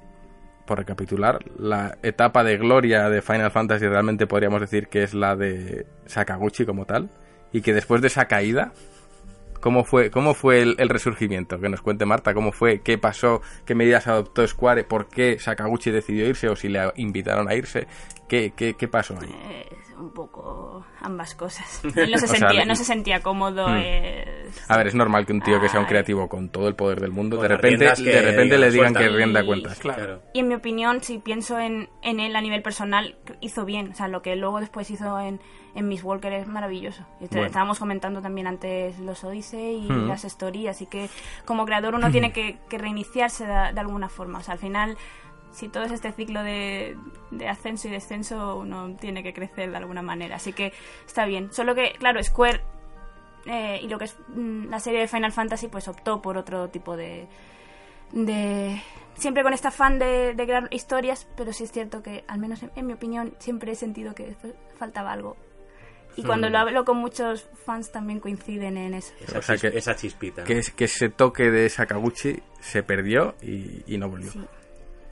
por 0.66 0.78
recapitular, 0.78 1.40
la 1.58 1.98
etapa 2.02 2.44
de 2.44 2.56
gloria 2.56 3.08
de 3.08 3.22
Final 3.22 3.50
Fantasy 3.50 3.86
realmente 3.86 4.26
podríamos 4.26 4.60
decir 4.60 4.88
que 4.88 5.02
es 5.02 5.14
la 5.14 5.34
de 5.34 5.86
Sakaguchi 6.06 6.64
como 6.64 6.84
tal. 6.84 7.10
Y 7.52 7.62
que 7.62 7.72
después 7.72 8.02
de 8.02 8.08
esa 8.08 8.26
caída, 8.26 8.72
¿cómo 9.60 9.84
fue, 9.84 10.10
cómo 10.10 10.34
fue 10.34 10.60
el, 10.60 10.76
el 10.78 10.88
resurgimiento? 10.88 11.58
Que 11.58 11.68
nos 11.68 11.80
cuente 11.80 12.04
Marta, 12.04 12.34
¿cómo 12.34 12.52
fue? 12.52 12.80
¿Qué 12.80 12.98
pasó? 12.98 13.40
¿Qué 13.64 13.74
medidas 13.74 14.06
adoptó 14.06 14.46
Square? 14.46 14.84
¿Por 14.84 15.08
qué 15.08 15.38
Sakaguchi 15.38 15.90
decidió 15.90 16.28
irse? 16.28 16.48
¿O 16.48 16.56
si 16.56 16.68
le 16.68 16.80
invitaron 16.96 17.48
a 17.48 17.54
irse? 17.54 17.86
¿Qué, 18.28 18.52
qué, 18.56 18.74
qué 18.74 18.88
pasó 18.88 19.14
ahí? 19.20 19.28
Eh, 19.32 19.68
un 19.98 20.10
poco 20.12 20.84
ambas 21.00 21.34
cosas. 21.34 21.80
Él 21.96 22.10
no 22.12 22.18
se, 22.18 22.24
O 22.26 22.28
sea, 22.28 22.38
sentía, 22.38 22.60
le- 22.60 22.66
no 22.66 22.74
se 22.76 22.84
sentía 22.84 23.20
cómodo. 23.22 23.68
Hmm. 23.68 23.76
eh, 23.78 24.50
A 24.68 24.76
ver, 24.76 24.88
es 24.88 24.94
normal 24.94 25.24
que 25.26 25.32
un 25.32 25.40
tío 25.40 25.60
que 25.60 25.68
sea 25.68 25.80
un 25.80 25.86
Ay. 25.86 25.90
creativo 25.90 26.28
con 26.28 26.48
todo 26.50 26.68
el 26.68 26.74
poder 26.74 27.00
del 27.00 27.12
mundo, 27.12 27.40
de 27.40 27.48
repente, 27.48 27.84
de 27.86 28.22
repente 28.22 28.58
le 28.58 28.70
digan 28.70 28.94
que 28.94 29.08
rienda 29.08 29.42
Y- 29.42 29.46
cuentas. 29.46 29.78
Claro. 29.78 30.20
Y 30.34 30.40
en 30.40 30.48
mi 30.48 30.54
opinión, 30.54 31.02
si 31.02 31.18
pienso 31.18 31.58
en, 31.58 31.88
en 32.02 32.20
él 32.20 32.34
a 32.36 32.40
nivel 32.40 32.62
personal, 32.62 33.16
hizo 33.40 33.64
bien. 33.64 33.90
O 33.92 33.94
sea, 33.94 34.08
lo 34.08 34.22
que 34.22 34.34
luego 34.36 34.60
después 34.60 34.90
hizo 34.90 35.18
en, 35.20 35.40
en 35.74 35.88
Miss 35.88 36.02
Walker 36.02 36.32
es 36.32 36.46
maravilloso. 36.48 37.06
Y 37.20 37.28
te- 37.28 37.36
Bueno. 37.36 37.46
Estábamos 37.46 37.78
comentando 37.78 38.20
también 38.20 38.46
antes 38.48 38.98
los 38.98 39.22
Odyssey 39.24 39.86
y 39.86 39.88
Mm. 39.90 40.08
las 40.08 40.24
stories, 40.24 40.68
así 40.70 40.86
que 40.86 41.08
como 41.44 41.64
creador 41.64 41.94
uno 41.94 42.10
tiene 42.10 42.32
que, 42.32 42.58
que 42.68 42.76
reiniciarse 42.76 43.46
de, 43.46 43.72
de 43.72 43.80
alguna 43.80 44.08
forma. 44.08 44.40
O 44.40 44.42
sea, 44.42 44.54
al 44.54 44.58
final, 44.60 44.96
si 45.56 45.68
todo 45.68 45.84
es 45.84 45.92
este 45.92 46.12
ciclo 46.12 46.42
de, 46.42 46.96
de 47.30 47.48
ascenso 47.48 47.88
y 47.88 47.90
descenso, 47.90 48.56
uno 48.56 48.94
tiene 49.00 49.22
que 49.22 49.32
crecer 49.32 49.70
de 49.70 49.76
alguna 49.76 50.02
manera. 50.02 50.36
Así 50.36 50.52
que 50.52 50.72
está 51.06 51.24
bien. 51.26 51.52
Solo 51.52 51.74
que, 51.74 51.92
claro, 51.98 52.22
Square 52.22 52.60
eh, 53.46 53.80
y 53.82 53.88
lo 53.88 53.98
que 53.98 54.04
es 54.04 54.16
mm, 54.28 54.68
la 54.68 54.78
serie 54.80 55.00
de 55.00 55.08
Final 55.08 55.32
Fantasy, 55.32 55.68
pues 55.68 55.88
optó 55.88 56.20
por 56.20 56.36
otro 56.36 56.68
tipo 56.68 56.96
de, 56.96 57.26
de 58.12 58.80
siempre 59.14 59.42
con 59.42 59.52
este 59.52 59.68
afán 59.68 59.98
de, 59.98 60.34
de 60.34 60.44
crear 60.44 60.68
historias, 60.70 61.26
pero 61.36 61.52
sí 61.52 61.64
es 61.64 61.72
cierto 61.72 62.02
que, 62.02 62.24
al 62.28 62.38
menos 62.38 62.62
en, 62.62 62.70
en 62.76 62.86
mi 62.86 62.92
opinión, 62.92 63.34
siempre 63.38 63.72
he 63.72 63.74
sentido 63.76 64.14
que 64.14 64.34
fa- 64.34 64.48
faltaba 64.78 65.12
algo. 65.12 65.36
Y 66.18 66.22
cuando 66.22 66.48
lo 66.48 66.56
hablo 66.58 66.86
con 66.86 66.96
muchos 66.96 67.46
fans 67.66 67.92
también 67.92 68.20
coinciden 68.20 68.78
en 68.78 68.94
eso. 68.94 69.12
Esa, 69.20 69.38
O 69.38 69.42
sea 69.42 69.56
que- 69.58 69.76
esa 69.76 69.94
chispita. 69.94 70.40
¿no? 70.42 70.46
Que, 70.46 70.58
es- 70.58 70.70
que 70.70 70.84
ese 70.84 71.10
toque 71.10 71.50
de 71.50 71.68
Sakaguchi 71.68 72.40
se 72.60 72.82
perdió 72.82 73.34
y, 73.42 73.82
y 73.86 73.98
no 73.98 74.08
volvió. 74.08 74.30
Sí, 74.30 74.40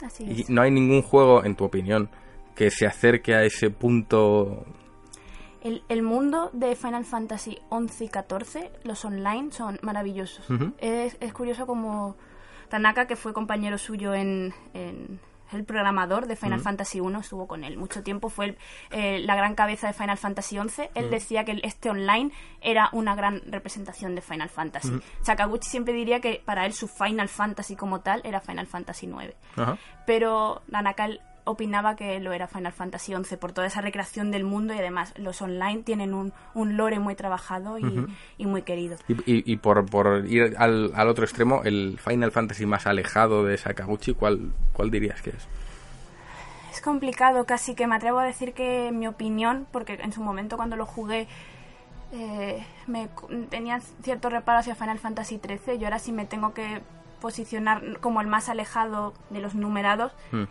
así 0.05 0.25
Y 0.25 0.43
es. 0.43 0.51
no 0.51 0.63
hay 0.63 0.71
ningún 0.71 1.03
juego, 1.03 1.45
en 1.45 1.57
tu 1.57 1.65
opinión, 1.65 2.09
que 2.55 2.71
se 2.71 2.87
acerque 2.87 3.35
a 3.35 3.43
ese 3.45 3.71
punto. 3.71 4.65
El, 5.63 5.83
el 5.89 6.03
mundo 6.03 6.51
de 6.53 6.77
Final 6.77 7.05
Fantasy 7.05 7.59
11 7.71 8.05
y 8.05 8.09
14, 8.09 8.71
los 8.85 9.05
online, 9.05 9.51
son 9.51 9.79
maravillosos. 9.83 10.47
Es, 10.79 11.17
es 11.21 11.33
curioso 11.33 11.67
como 11.67 12.17
Tanaka, 12.69 13.07
que 13.07 13.17
fue 13.17 13.33
compañero 13.33 13.79
suyo 13.79 14.15
en, 14.15 14.53
en 14.75 15.21
el 15.55 15.65
programador 15.65 16.27
de 16.27 16.37
Final 16.37 16.61
Fantasy 16.61 17.01
1, 17.01 17.21
estuvo 17.21 17.47
con 17.47 17.65
él 17.65 17.77
mucho 17.77 18.03
tiempo, 18.03 18.29
fue 18.29 18.47
el- 18.47 18.59
eh, 18.91 19.19
la 19.21 19.35
gran 19.37 19.55
cabeza 19.55 19.87
de 19.87 19.93
Final 19.93 20.19
Fantasy 20.19 20.59
11. 20.59 20.91
Él 20.95 21.11
decía 21.11 21.45
que 21.45 21.61
este 21.63 21.91
online 21.91 22.31
era 22.61 22.89
una 22.93 23.15
gran 23.15 23.43
representación 23.47 24.15
de 24.15 24.21
Final 24.21 24.49
Fantasy. 24.49 25.01
Sakaguchi 25.23 25.69
siempre 25.69 25.95
diría 25.95 26.21
que 26.21 26.43
para 26.45 26.67
él 26.67 26.73
su 26.73 26.89
Final 26.89 27.29
Fantasy 27.29 27.77
como 27.77 28.01
tal 28.01 28.21
era 28.25 28.41
Final 28.41 28.67
Fantasy 28.67 29.07
9 29.07 29.37
Ajá. 29.57 29.77
pero 30.07 30.63
Tanaka 30.71 31.09
opinaba 31.45 31.95
que 31.97 32.19
lo 32.21 32.33
era 32.33 32.47
Final 32.49 32.73
Fantasy 32.73 33.15
XI 33.15 33.37
por 33.37 33.53
toda 33.53 33.67
esa 33.67 33.81
recreación 33.83 34.31
del 34.31 34.45
mundo 34.45 34.73
y 34.75 34.79
además 34.79 35.13
los 35.19 35.43
online 35.43 35.83
tienen 35.83 36.15
un, 36.15 36.33
un 36.55 36.77
lore 36.77 36.99
muy 36.99 37.15
trabajado 37.15 37.79
y, 37.79 38.07
y 38.39 38.47
muy 38.47 38.63
querido. 38.63 38.97
Y, 39.09 39.13
y- 39.31 39.53
y 39.53 39.57
por, 39.59 39.85
por 39.87 40.25
ir 40.27 40.55
al, 40.59 40.93
al 40.95 41.09
otro 41.09 41.25
extremo, 41.25 41.63
el 41.65 41.99
Final 42.03 42.33
Fantasy 42.33 42.65
más 42.67 42.87
alejado 42.87 43.45
de 43.45 43.59
Sakaguchi, 43.59 44.15
¿cuál, 44.15 44.53
cuál 44.73 44.91
dirías 44.91 45.21
que 45.23 45.31
es? 45.31 45.47
Es 46.73 46.81
complicado, 46.81 47.45
casi 47.45 47.75
que 47.75 47.87
me 47.87 47.95
atrevo 47.97 48.19
a 48.19 48.25
decir 48.25 48.53
que 48.53 48.91
mi 48.93 49.07
opinión, 49.07 49.67
porque 49.71 49.95
en 49.95 50.13
su 50.13 50.23
momento 50.23 50.57
cuando 50.57 50.77
lo 50.77 50.87
jugué 50.87 51.29
eh, 52.13 52.65
me 52.87 53.09
tenía 53.51 53.81
cierto 54.03 54.31
reparo 54.31 54.61
hacia 54.61 54.75
Final 54.75 54.99
Fantasy 54.99 55.41
XIII, 55.47 55.79
yo 55.79 55.87
ahora 55.87 55.99
sí 55.99 56.11
me 56.13 56.27
tengo 56.27 56.55
que 56.55 56.81
posicionar 57.21 57.99
como 58.01 58.21
el 58.21 58.27
más 58.27 58.49
alejado 58.49 59.15
de 59.31 59.41
los 59.41 59.55
numerados 59.55 60.13
Hmm. 60.33 60.45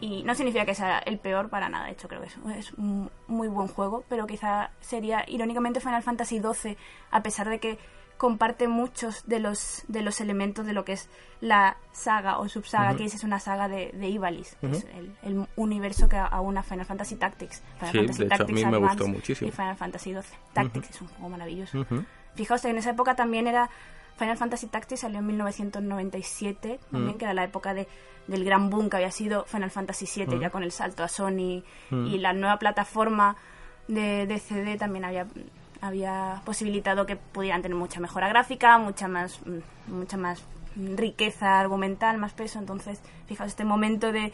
Y 0.00 0.22
no 0.22 0.34
significa 0.34 0.64
que 0.64 0.74
sea 0.74 0.98
el 0.98 1.18
peor 1.18 1.48
para 1.48 1.68
nada, 1.68 1.86
de 1.86 1.92
hecho 1.92 2.08
creo 2.08 2.20
que 2.20 2.26
es, 2.26 2.36
es 2.56 2.72
un 2.74 3.10
muy 3.26 3.48
buen 3.48 3.68
juego, 3.68 4.04
pero 4.08 4.26
quizá 4.26 4.70
sería 4.80 5.24
irónicamente 5.26 5.80
Final 5.80 6.02
Fantasy 6.02 6.40
XII, 6.40 6.76
a 7.10 7.22
pesar 7.22 7.48
de 7.48 7.58
que 7.58 7.78
comparte 8.16 8.66
muchos 8.66 9.26
de 9.26 9.40
los 9.40 9.84
de 9.88 10.02
los 10.02 10.20
elementos 10.20 10.64
de 10.66 10.72
lo 10.72 10.84
que 10.84 10.92
es 10.92 11.08
la 11.40 11.76
saga 11.92 12.38
o 12.38 12.48
subsaga, 12.48 12.96
que 12.96 13.04
es 13.04 13.24
una 13.24 13.38
saga 13.38 13.68
de, 13.68 13.92
de 13.92 14.08
Ivalice, 14.08 14.56
que 14.60 14.70
es 14.70 14.86
el, 14.94 15.14
el 15.22 15.46
universo 15.56 16.08
que 16.08 16.16
aúna 16.16 16.62
Final 16.62 16.86
Fantasy 16.86 17.16
Tactics. 17.16 17.62
Final 17.78 17.92
Sí, 17.92 17.98
Fantasy 17.98 18.24
de 18.24 18.34
hecho, 18.34 18.44
a 18.44 18.46
mí 18.46 18.64
me 18.64 18.78
gustó 18.78 19.06
muchísimo. 19.06 19.48
Y 19.48 19.52
Final 19.52 19.76
Fantasy 19.76 20.12
XII. 20.12 20.22
Tactics 20.52 20.90
es 20.90 21.00
un 21.02 21.08
juego 21.08 21.28
maravilloso. 21.28 21.86
Fijaos 22.34 22.62
que 22.62 22.68
en 22.68 22.78
esa 22.78 22.90
época 22.90 23.16
también 23.16 23.46
era 23.46 23.70
Final 24.18 24.36
Fantasy 24.36 24.66
Tactics 24.68 25.00
salió 25.00 25.18
en 25.18 25.26
1997, 25.26 26.80
también 26.90 27.14
Mm. 27.16 27.18
que 27.18 27.24
era 27.24 27.34
la 27.34 27.44
época 27.44 27.74
de, 27.74 27.86
del 28.26 28.44
gran 28.44 28.70
boom 28.70 28.88
que 28.90 28.96
había 28.96 29.10
sido 29.10 29.44
Final 29.44 29.70
Fantasy 29.70 30.06
VII, 30.06 30.36
Mm. 30.36 30.40
ya 30.40 30.50
con 30.50 30.62
el 30.62 30.72
salto 30.72 31.02
a 31.04 31.08
Sony 31.08 31.62
y 31.90 32.18
la 32.18 32.32
nueva 32.32 32.58
plataforma 32.58 33.36
de, 33.88 34.26
de 34.26 34.38
CD 34.38 34.76
también 34.76 35.04
había 35.04 35.26
había 35.82 36.40
posibilitado 36.46 37.04
que 37.04 37.16
pudieran 37.16 37.60
tener 37.60 37.76
mucha 37.76 38.00
mejora 38.00 38.28
gráfica, 38.28 38.78
mucha 38.78 39.08
más 39.08 39.38
mm, 39.46 39.92
mucha 39.94 40.16
más 40.16 40.42
riqueza 40.74 41.60
argumental, 41.60 42.16
más 42.18 42.32
peso. 42.32 42.58
Entonces, 42.58 43.00
fijaos 43.26 43.48
este 43.50 43.64
momento 43.64 44.10
de, 44.10 44.32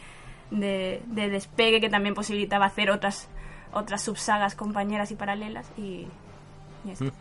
de, 0.51 1.01
de 1.05 1.29
despegue 1.29 1.81
que 1.81 1.89
también 1.89 2.15
posibilitaba 2.15 2.65
hacer 2.65 2.89
otras 2.91 3.27
otras 3.73 4.01
subsagas 4.01 4.55
compañeras 4.55 5.11
y 5.11 5.15
paralelas 5.15 5.69
y, 5.77 6.07
Y 6.85 6.91
esto. 6.91 7.11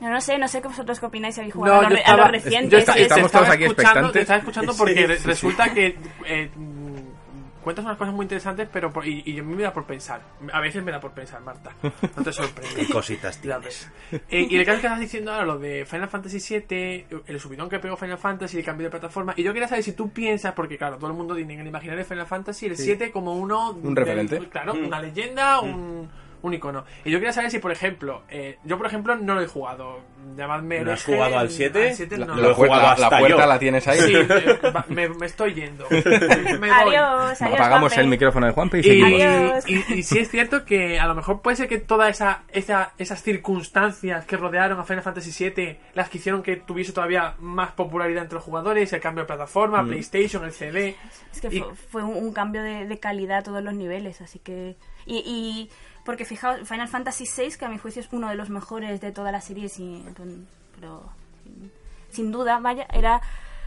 Yo 0.00 0.08
no 0.08 0.20
sé, 0.20 0.38
no 0.38 0.48
sé 0.48 0.62
qué 0.62 0.68
vosotros 0.68 0.98
qué 0.98 1.06
opináis 1.06 1.34
si 1.34 1.40
habéis 1.42 1.54
jugado 1.54 1.76
a, 1.80 1.82
yo 1.84 1.88
los, 1.90 1.92
re- 1.92 1.98
a 1.98 2.00
estaba- 2.00 2.22
los 2.22 2.30
recientes. 2.32 2.70
yo 2.70 2.78
eso. 2.78 2.92
estamos 2.94 3.26
estaba 3.26 3.44
todos 3.44 3.54
aquí 3.56 3.64
escuchando, 3.64 3.88
expectantes. 4.08 4.12
te 4.12 4.20
estaba 4.20 4.38
escuchando 4.38 4.74
porque 4.78 4.94
Sí, 4.94 5.06
re- 5.06 5.18
sí, 5.18 5.26
resulta 5.26 5.74
que 5.74 5.98
eh, 6.26 6.50
mm, 6.56 7.60
cuentas 7.62 7.84
unas 7.84 7.98
cosas 7.98 8.14
muy 8.14 8.24
interesantes, 8.24 8.66
pero 8.72 8.90
por- 8.90 9.06
y, 9.06 9.22
y 9.26 9.38
a 9.38 9.42
mí 9.42 9.54
me 9.54 9.62
da 9.62 9.72
por 9.74 9.84
pensar. 9.84 10.22
A 10.52 10.60
veces 10.60 10.82
me 10.82 10.90
da 10.90 10.98
por 11.00 11.12
pensar, 11.12 11.42
Marta. 11.42 11.72
No 11.82 12.22
te 12.24 12.32
sorprendes. 12.32 12.74
Qué 12.86 12.90
cositas 12.92 13.38
tienes. 13.38 13.90
Eh, 14.30 14.46
y 14.48 14.56
el 14.56 14.64
caso 14.64 14.80
que 14.80 14.86
estás 14.86 15.00
diciendo 15.00 15.30
ahora, 15.32 15.44
lo 15.44 15.58
de 15.58 15.84
Final 15.84 16.08
Fantasy 16.08 16.38
VII, 16.66 17.06
el 17.26 17.38
subidón 17.38 17.68
que 17.68 17.78
pegó 17.78 17.96
Final 17.98 18.16
Fantasy, 18.16 18.56
el 18.58 18.64
cambio 18.64 18.86
de 18.86 18.90
plataforma. 18.92 19.34
Y 19.36 19.42
yo 19.42 19.52
quería 19.52 19.68
saber 19.68 19.84
si 19.84 19.92
tú 19.92 20.10
piensas, 20.10 20.54
porque 20.54 20.78
claro, 20.78 20.96
todo 20.96 21.10
el 21.10 21.16
mundo 21.16 21.34
tiene 21.36 21.52
en 21.54 21.60
el 21.60 21.66
imaginario 21.66 21.98
de 21.98 22.04
Final 22.08 22.26
Fantasy 22.26 22.64
el 22.66 22.76
7 22.78 23.10
como 23.10 23.34
uno. 23.34 23.72
Un 23.72 23.94
referente. 23.94 24.38
Claro, 24.48 24.74
Mm. 24.74 24.86
una 24.86 25.00
leyenda, 25.02 25.60
un, 25.60 26.08
un 26.42 26.54
icono. 26.54 26.84
Y 27.04 27.10
yo 27.10 27.18
quería 27.18 27.32
saber 27.32 27.50
si, 27.50 27.58
por 27.58 27.72
ejemplo, 27.72 28.22
eh, 28.28 28.58
yo 28.64 28.76
por 28.78 28.86
ejemplo 28.86 29.16
no 29.16 29.34
lo 29.34 29.42
he 29.42 29.46
jugado. 29.46 30.00
Llamadme. 30.36 30.80
¿No 30.80 30.92
has 30.92 31.04
jugado 31.04 31.38
al 31.38 31.50
7? 31.50 31.88
al 31.88 31.94
7 31.94 32.18
La, 32.18 32.26
no. 32.26 32.34
lo 32.36 32.42
la 32.42 32.48
he 32.50 32.54
puerta, 32.54 32.74
jugado 32.76 32.82
la 32.82 33.06
hasta 33.06 33.18
puerta 33.18 33.42
yo. 33.42 33.46
la 33.46 33.58
tienes 33.58 33.88
ahí. 33.88 33.98
Sí, 34.00 34.12
eh, 34.16 34.58
me, 34.88 35.08
me 35.08 35.26
estoy 35.26 35.54
yendo. 35.54 35.86
Me 35.90 36.58
voy. 36.58 36.70
Adiós, 36.70 37.40
adiós. 37.42 37.42
Apagamos 37.42 37.92
Juanpe. 37.92 38.00
el 38.00 38.08
micrófono 38.08 38.46
de 38.46 38.52
Juanpe 38.52 38.76
y 38.78 38.80
Y, 38.80 38.82
seguimos. 38.84 39.68
Y, 39.68 39.94
y 39.98 40.02
sí 40.02 40.18
es 40.18 40.30
cierto 40.30 40.64
que 40.64 40.98
a 41.00 41.06
lo 41.06 41.14
mejor 41.14 41.40
puede 41.42 41.56
ser 41.56 41.68
que 41.68 41.78
todas 41.78 42.10
esa, 42.10 42.42
esa, 42.52 42.92
esas 42.98 43.22
circunstancias 43.22 44.24
que 44.26 44.36
rodearon 44.36 44.78
a 44.78 44.84
Final 44.84 45.02
Fantasy 45.02 45.50
VII, 45.50 45.78
las 45.94 46.08
que 46.08 46.18
hicieron 46.18 46.42
que 46.42 46.56
tuviese 46.56 46.92
todavía 46.92 47.34
más 47.40 47.72
popularidad 47.72 48.22
entre 48.22 48.36
los 48.36 48.44
jugadores, 48.44 48.92
el 48.92 49.00
cambio 49.00 49.24
de 49.24 49.26
plataforma, 49.26 49.82
PlayStation, 49.84 50.44
el 50.44 50.52
CD. 50.52 50.96
Es 51.32 51.40
que 51.40 51.48
Y- 51.48 51.60
fue, 51.60 51.74
fue 51.74 52.04
un, 52.04 52.16
un 52.16 52.32
cambio 52.32 52.62
de, 52.62 52.86
de 52.86 52.98
calidad 52.98 53.38
a 53.38 53.42
todos 53.42 53.62
los 53.62 53.74
niveles, 53.74 54.20
así 54.20 54.38
que... 54.38 54.76
Y, 55.06 55.16
y 55.26 55.70
porque 56.04 56.24
fijaos, 56.24 56.66
Final 56.68 56.88
Fantasy 56.88 57.24
VI, 57.24 57.56
que 57.58 57.64
a 57.64 57.68
mi 57.68 57.78
juicio 57.78 58.00
es 58.02 58.08
uno 58.12 58.28
de 58.28 58.34
los 58.34 58.50
mejores 58.50 59.00
de 59.00 59.12
toda 59.12 59.32
la 59.32 59.40
serie, 59.40 59.68
sí, 59.68 60.04
pero 60.74 61.10
sin, 61.44 61.72
sin 62.10 62.32
duda, 62.32 62.58
vaya, 62.60 62.86
era... 62.92 63.20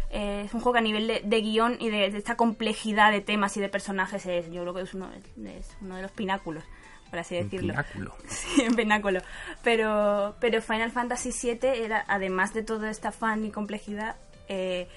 eh, 0.09 0.43
es 0.45 0.53
un 0.53 0.59
juego 0.61 0.73
que 0.73 0.79
a 0.79 0.81
nivel 0.83 1.07
de, 1.07 1.21
de 1.23 1.41
guion 1.41 1.77
y 1.79 1.89
de, 1.89 2.09
de 2.11 2.17
esta 2.17 2.35
complejidad 2.35 3.11
de 3.11 3.21
temas 3.21 3.55
y 3.57 3.61
de 3.61 3.69
personajes 3.69 4.25
es, 4.25 4.51
yo 4.51 4.61
creo 4.61 4.73
que 4.73 4.81
es 4.81 4.93
uno, 4.93 5.09
es 5.45 5.75
uno 5.81 5.95
de 5.95 6.01
los 6.03 6.11
pináculos, 6.11 6.63
por 7.09 7.19
así 7.19 7.35
decirlo. 7.35 7.73
Pináculo. 7.73 8.15
Sí, 8.27 8.61
en 8.61 8.75
pináculo. 8.75 9.21
Pero, 9.63 10.35
pero 10.39 10.61
Final 10.61 10.91
Fantasy 10.91 11.31
VII 11.31 11.59
era, 11.83 12.03
además 12.07 12.53
de 12.53 12.63
toda 12.63 12.89
esta 12.89 13.11
fan 13.11 13.45
y 13.45 13.51
complejidad, 13.51 14.15
eh, 14.49 14.87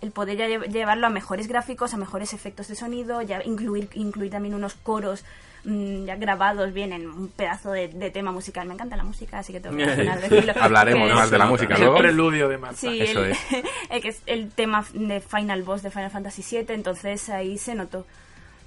el 0.00 0.10
poder 0.10 0.36
ya 0.36 0.48
lle- 0.48 0.66
llevarlo 0.68 1.06
a 1.06 1.10
mejores 1.10 1.46
gráficos, 1.48 1.94
a 1.94 1.96
mejores 1.96 2.32
efectos 2.32 2.66
de 2.68 2.74
sonido, 2.74 3.22
ya 3.22 3.42
incluir, 3.44 3.88
incluir 3.94 4.30
también 4.32 4.54
unos 4.54 4.74
coros 4.74 5.24
mm, 5.64 6.04
ya 6.06 6.16
grabados 6.16 6.72
bien 6.72 6.92
en 6.92 7.08
un 7.08 7.28
pedazo 7.28 7.72
de, 7.72 7.88
de 7.88 8.10
tema 8.10 8.32
musical. 8.32 8.66
Me 8.66 8.74
encanta 8.74 8.96
la 8.96 9.04
música, 9.04 9.38
así 9.38 9.52
que 9.52 9.60
tengo 9.60 9.76
que 9.76 9.86
mencionar, 9.86 10.20
decirlo. 10.20 10.52
Hablaremos 10.60 11.08
Que 11.08 11.14
más 11.14 11.24
es- 11.26 11.30
de 11.30 11.38
la 11.38 11.46
música 11.46 11.74
el 11.74 11.80
luego. 11.80 11.96
preludio 11.98 12.48
de 12.48 12.58
Marta. 12.58 12.76
Sí, 12.76 13.00
Eso 13.00 13.24
el, 13.24 13.32
es. 13.32 13.38
el 13.90 14.02
que 14.02 14.08
es 14.08 14.22
el 14.26 14.50
tema 14.50 14.84
de 14.94 15.20
Final 15.20 15.62
Boss 15.62 15.82
de 15.82 15.90
Final 15.90 16.10
Fantasy 16.10 16.42
VII, 16.58 16.74
entonces 16.74 17.28
ahí 17.28 17.58
se 17.58 17.74
notó. 17.74 18.06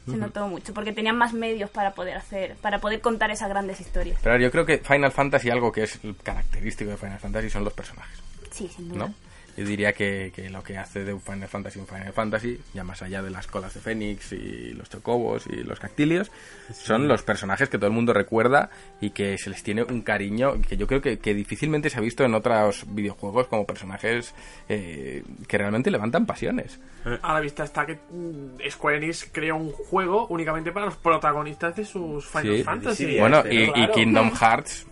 Se 0.07 0.17
notó 0.17 0.47
mucho, 0.47 0.71
porque 0.71 0.93
tenían 0.93 1.17
más 1.17 1.33
medios 1.33 1.71
para 1.71 1.95
poder 1.95 2.15
hacer, 2.15 2.55
para 2.61 2.77
poder 2.77 3.01
contar 3.01 3.31
esas 3.31 3.49
grandes 3.49 3.81
historias. 3.81 4.19
Pero 4.21 4.37
yo 4.37 4.51
creo 4.51 4.63
que 4.63 4.77
Final 4.77 5.11
Fantasy, 5.11 5.49
algo 5.49 5.71
que 5.71 5.81
es 5.81 5.99
característico 6.21 6.91
de 6.91 6.97
Final 6.97 7.17
Fantasy, 7.17 7.49
son 7.49 7.63
los 7.63 7.73
personajes. 7.73 8.19
Sí, 8.51 8.67
sin 8.67 8.89
duda. 8.89 9.07
¿no? 9.07 9.13
Yo 9.57 9.65
diría 9.65 9.93
que, 9.93 10.31
que 10.35 10.49
lo 10.49 10.61
que 10.63 10.77
hace 10.77 11.03
de 11.05 11.13
un 11.13 11.21
Final 11.21 11.47
Fantasy 11.47 11.79
un 11.79 11.87
Final 11.87 12.11
Fantasy, 12.13 12.59
ya 12.73 12.83
más 12.83 13.01
allá 13.01 13.21
de 13.21 13.29
las 13.29 13.47
colas 13.47 13.73
de 13.73 13.79
Fénix 13.79 14.33
y 14.33 14.73
los 14.73 14.89
chocobos 14.89 15.47
y 15.47 15.63
los 15.63 15.79
cactilios, 15.79 16.29
son 16.73 17.07
los 17.07 17.23
personajes 17.23 17.69
que 17.69 17.77
todo 17.77 17.87
el 17.87 17.93
mundo 17.93 18.11
recuerda 18.13 18.69
y 18.99 19.11
que 19.11 19.37
se 19.37 19.49
les 19.49 19.63
tiene 19.63 19.83
un 19.83 20.01
cariño 20.01 20.61
que 20.67 20.75
yo 20.77 20.87
creo 20.87 21.01
que, 21.01 21.19
que 21.19 21.33
difícilmente 21.33 21.89
se 21.89 21.97
ha 21.97 22.01
visto 22.01 22.23
en 22.23 22.33
otros 22.33 22.85
videojuegos 22.93 23.47
como 23.47 23.65
personajes 23.65 24.33
eh, 24.67 25.23
que 25.47 25.57
realmente 25.57 25.89
levantan 25.91 26.25
pasiones. 26.25 26.79
A 27.21 27.33
la 27.33 27.39
vista 27.39 27.63
está 27.63 27.85
que 27.85 27.95
mm, 28.11 28.69
Square 28.69 28.97
Enix 28.97 29.29
crea 29.31 29.53
un 29.53 29.71
juego 29.71 30.27
únicamente 30.27 30.71
para 30.71 30.87
los 30.87 30.95
protagonistas 30.97 31.75
de 31.75 31.85
sus 31.85 32.25
Final 32.25 32.57
Sí. 32.57 32.63
Fantasy. 32.63 33.05
Sí, 33.05 33.19
Bueno, 33.19 33.39
este, 33.39 33.79
y. 33.79 33.87
Kingdom 33.93 34.31
Hearts, 34.31 34.85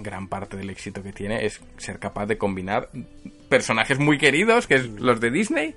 gran 0.00 0.28
parte 0.28 0.56
del 0.56 0.70
éxito 0.70 1.02
que 1.02 1.12
tiene 1.12 1.44
es 1.44 1.60
ser 1.76 1.98
capaz 1.98 2.26
de 2.26 2.38
combinar 2.38 2.88
personajes 3.48 3.98
muy 3.98 4.18
queridos, 4.18 4.66
que 4.66 4.74
es 4.76 4.86
los 5.00 5.20
de 5.20 5.30
Disney, 5.30 5.74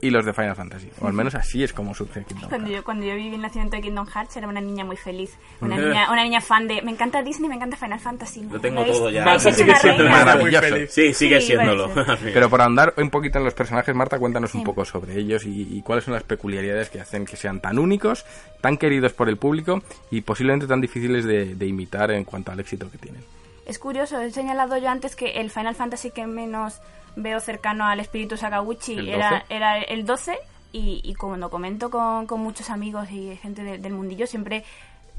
y 0.00 0.10
los 0.10 0.26
de 0.26 0.34
Final 0.34 0.54
Fantasy. 0.54 0.90
O 1.00 1.06
al 1.06 1.14
menos 1.14 1.34
así 1.34 1.64
es 1.64 1.72
como 1.72 1.94
surge 1.94 2.24
Kingdom 2.24 2.50
Cuando 2.50 2.66
Hearts. 2.66 2.76
yo, 2.76 2.84
cuando 2.84 3.06
yo 3.06 3.14
viví 3.14 3.34
el 3.34 3.40
nacimiento 3.40 3.76
de 3.76 3.82
Kingdom 3.82 4.06
Hearts 4.06 4.36
era 4.36 4.46
una 4.48 4.60
niña 4.60 4.84
muy 4.84 4.96
feliz. 4.96 5.30
Una 5.62 5.78
niña, 5.78 6.12
una 6.12 6.22
niña 6.24 6.42
fan 6.42 6.68
de... 6.68 6.82
Me 6.82 6.90
encanta 6.90 7.22
Disney, 7.22 7.48
me 7.48 7.54
encanta 7.54 7.78
Final 7.78 7.98
Fantasy. 8.00 8.42
Lo 8.50 8.60
tengo 8.60 8.84
todo 8.84 9.08
ya. 9.08 9.24
Marta 9.24 9.50
sigue 9.50 9.74
siendo 9.76 10.04
Maravilloso. 10.04 10.76
Sí, 10.90 11.14
sigue 11.14 11.40
Sí, 11.40 11.46
siéndolo. 11.46 11.90
Pero 12.22 12.50
por 12.50 12.60
ahondar 12.60 12.92
un 12.98 13.08
poquito 13.08 13.38
en 13.38 13.44
los 13.44 13.54
personajes, 13.54 13.94
Marta, 13.94 14.18
cuéntanos 14.18 14.54
un 14.54 14.62
poco 14.64 14.84
sobre 14.84 15.16
ellos 15.18 15.46
y, 15.46 15.74
y 15.74 15.80
cuáles 15.80 16.04
son 16.04 16.12
las 16.12 16.24
peculiaridades 16.24 16.90
que 16.90 17.00
hacen 17.00 17.24
que 17.24 17.36
sean 17.36 17.60
tan 17.60 17.78
únicos, 17.78 18.26
tan 18.60 18.76
queridos 18.76 19.14
por 19.14 19.30
el 19.30 19.38
público 19.38 19.82
y 20.10 20.20
posiblemente 20.20 20.66
tan 20.66 20.82
difíciles 20.82 21.24
de, 21.24 21.54
de 21.54 21.66
imitar 21.66 22.10
en 22.10 22.24
cuanto 22.24 22.52
al 22.52 22.60
éxito 22.60 22.90
que 22.90 22.98
tienen. 22.98 23.22
Es 23.64 23.78
curioso, 23.78 24.20
he 24.20 24.30
señalado 24.30 24.76
yo 24.76 24.90
antes 24.90 25.16
que 25.16 25.40
el 25.40 25.50
Final 25.50 25.74
Fantasy 25.74 26.10
que 26.10 26.26
menos 26.26 26.82
veo 27.16 27.40
cercano 27.40 27.86
al 27.86 28.00
espíritu 28.00 28.36
Sakaguchi 28.36 28.94
¿El 28.98 29.08
era, 29.08 29.30
12? 29.30 29.44
era 29.50 29.78
el 29.78 30.04
12 30.06 30.38
y, 30.72 31.00
y 31.04 31.14
cuando 31.14 31.50
comento 31.50 31.90
con, 31.90 32.26
con 32.26 32.40
muchos 32.40 32.70
amigos 32.70 33.10
y 33.10 33.36
gente 33.36 33.62
de- 33.62 33.78
del 33.78 33.92
mundillo 33.92 34.26
siempre 34.26 34.64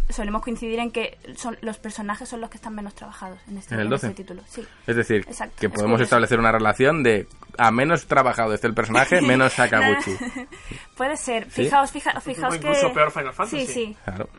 solemos 0.09 0.43
coincidir 0.43 0.77
en 0.79 0.91
que 0.91 1.17
son, 1.35 1.57
los 1.61 1.77
personajes 1.79 2.29
son 2.29 2.39
los 2.39 2.49
que 2.51 2.57
están 2.57 2.75
menos 2.75 2.93
trabajados 2.93 3.39
en 3.47 3.57
este, 3.57 3.73
¿En 3.73 3.79
el 3.79 3.87
en 3.87 3.89
12? 3.91 4.07
este 4.07 4.23
título. 4.23 4.41
Sí. 4.47 4.63
Es 4.85 4.95
decir, 4.95 5.25
Exacto, 5.27 5.55
que 5.59 5.67
podemos 5.69 5.99
establecer 5.99 6.37
una 6.37 6.51
relación 6.51 7.01
de 7.01 7.27
a 7.57 7.71
menos 7.71 8.05
trabajado 8.05 8.53
esté 8.53 8.67
el 8.67 8.75
personaje, 8.75 9.19
menos 9.23 9.53
Sakaguchi. 9.53 10.11
Puede 10.97 11.17
ser. 11.17 11.45
¿Sí? 11.49 11.63
Fijaos, 11.63 11.91
fija- 11.91 12.19
fijaos 12.21 12.53
que... 12.57 12.67
incluso 12.67 12.93
peor 12.93 13.11
Final 13.11 13.33
Fantasy. 13.33 13.65
Sí, 13.65 13.73
sí. 13.73 13.97
Claro. 14.05 14.29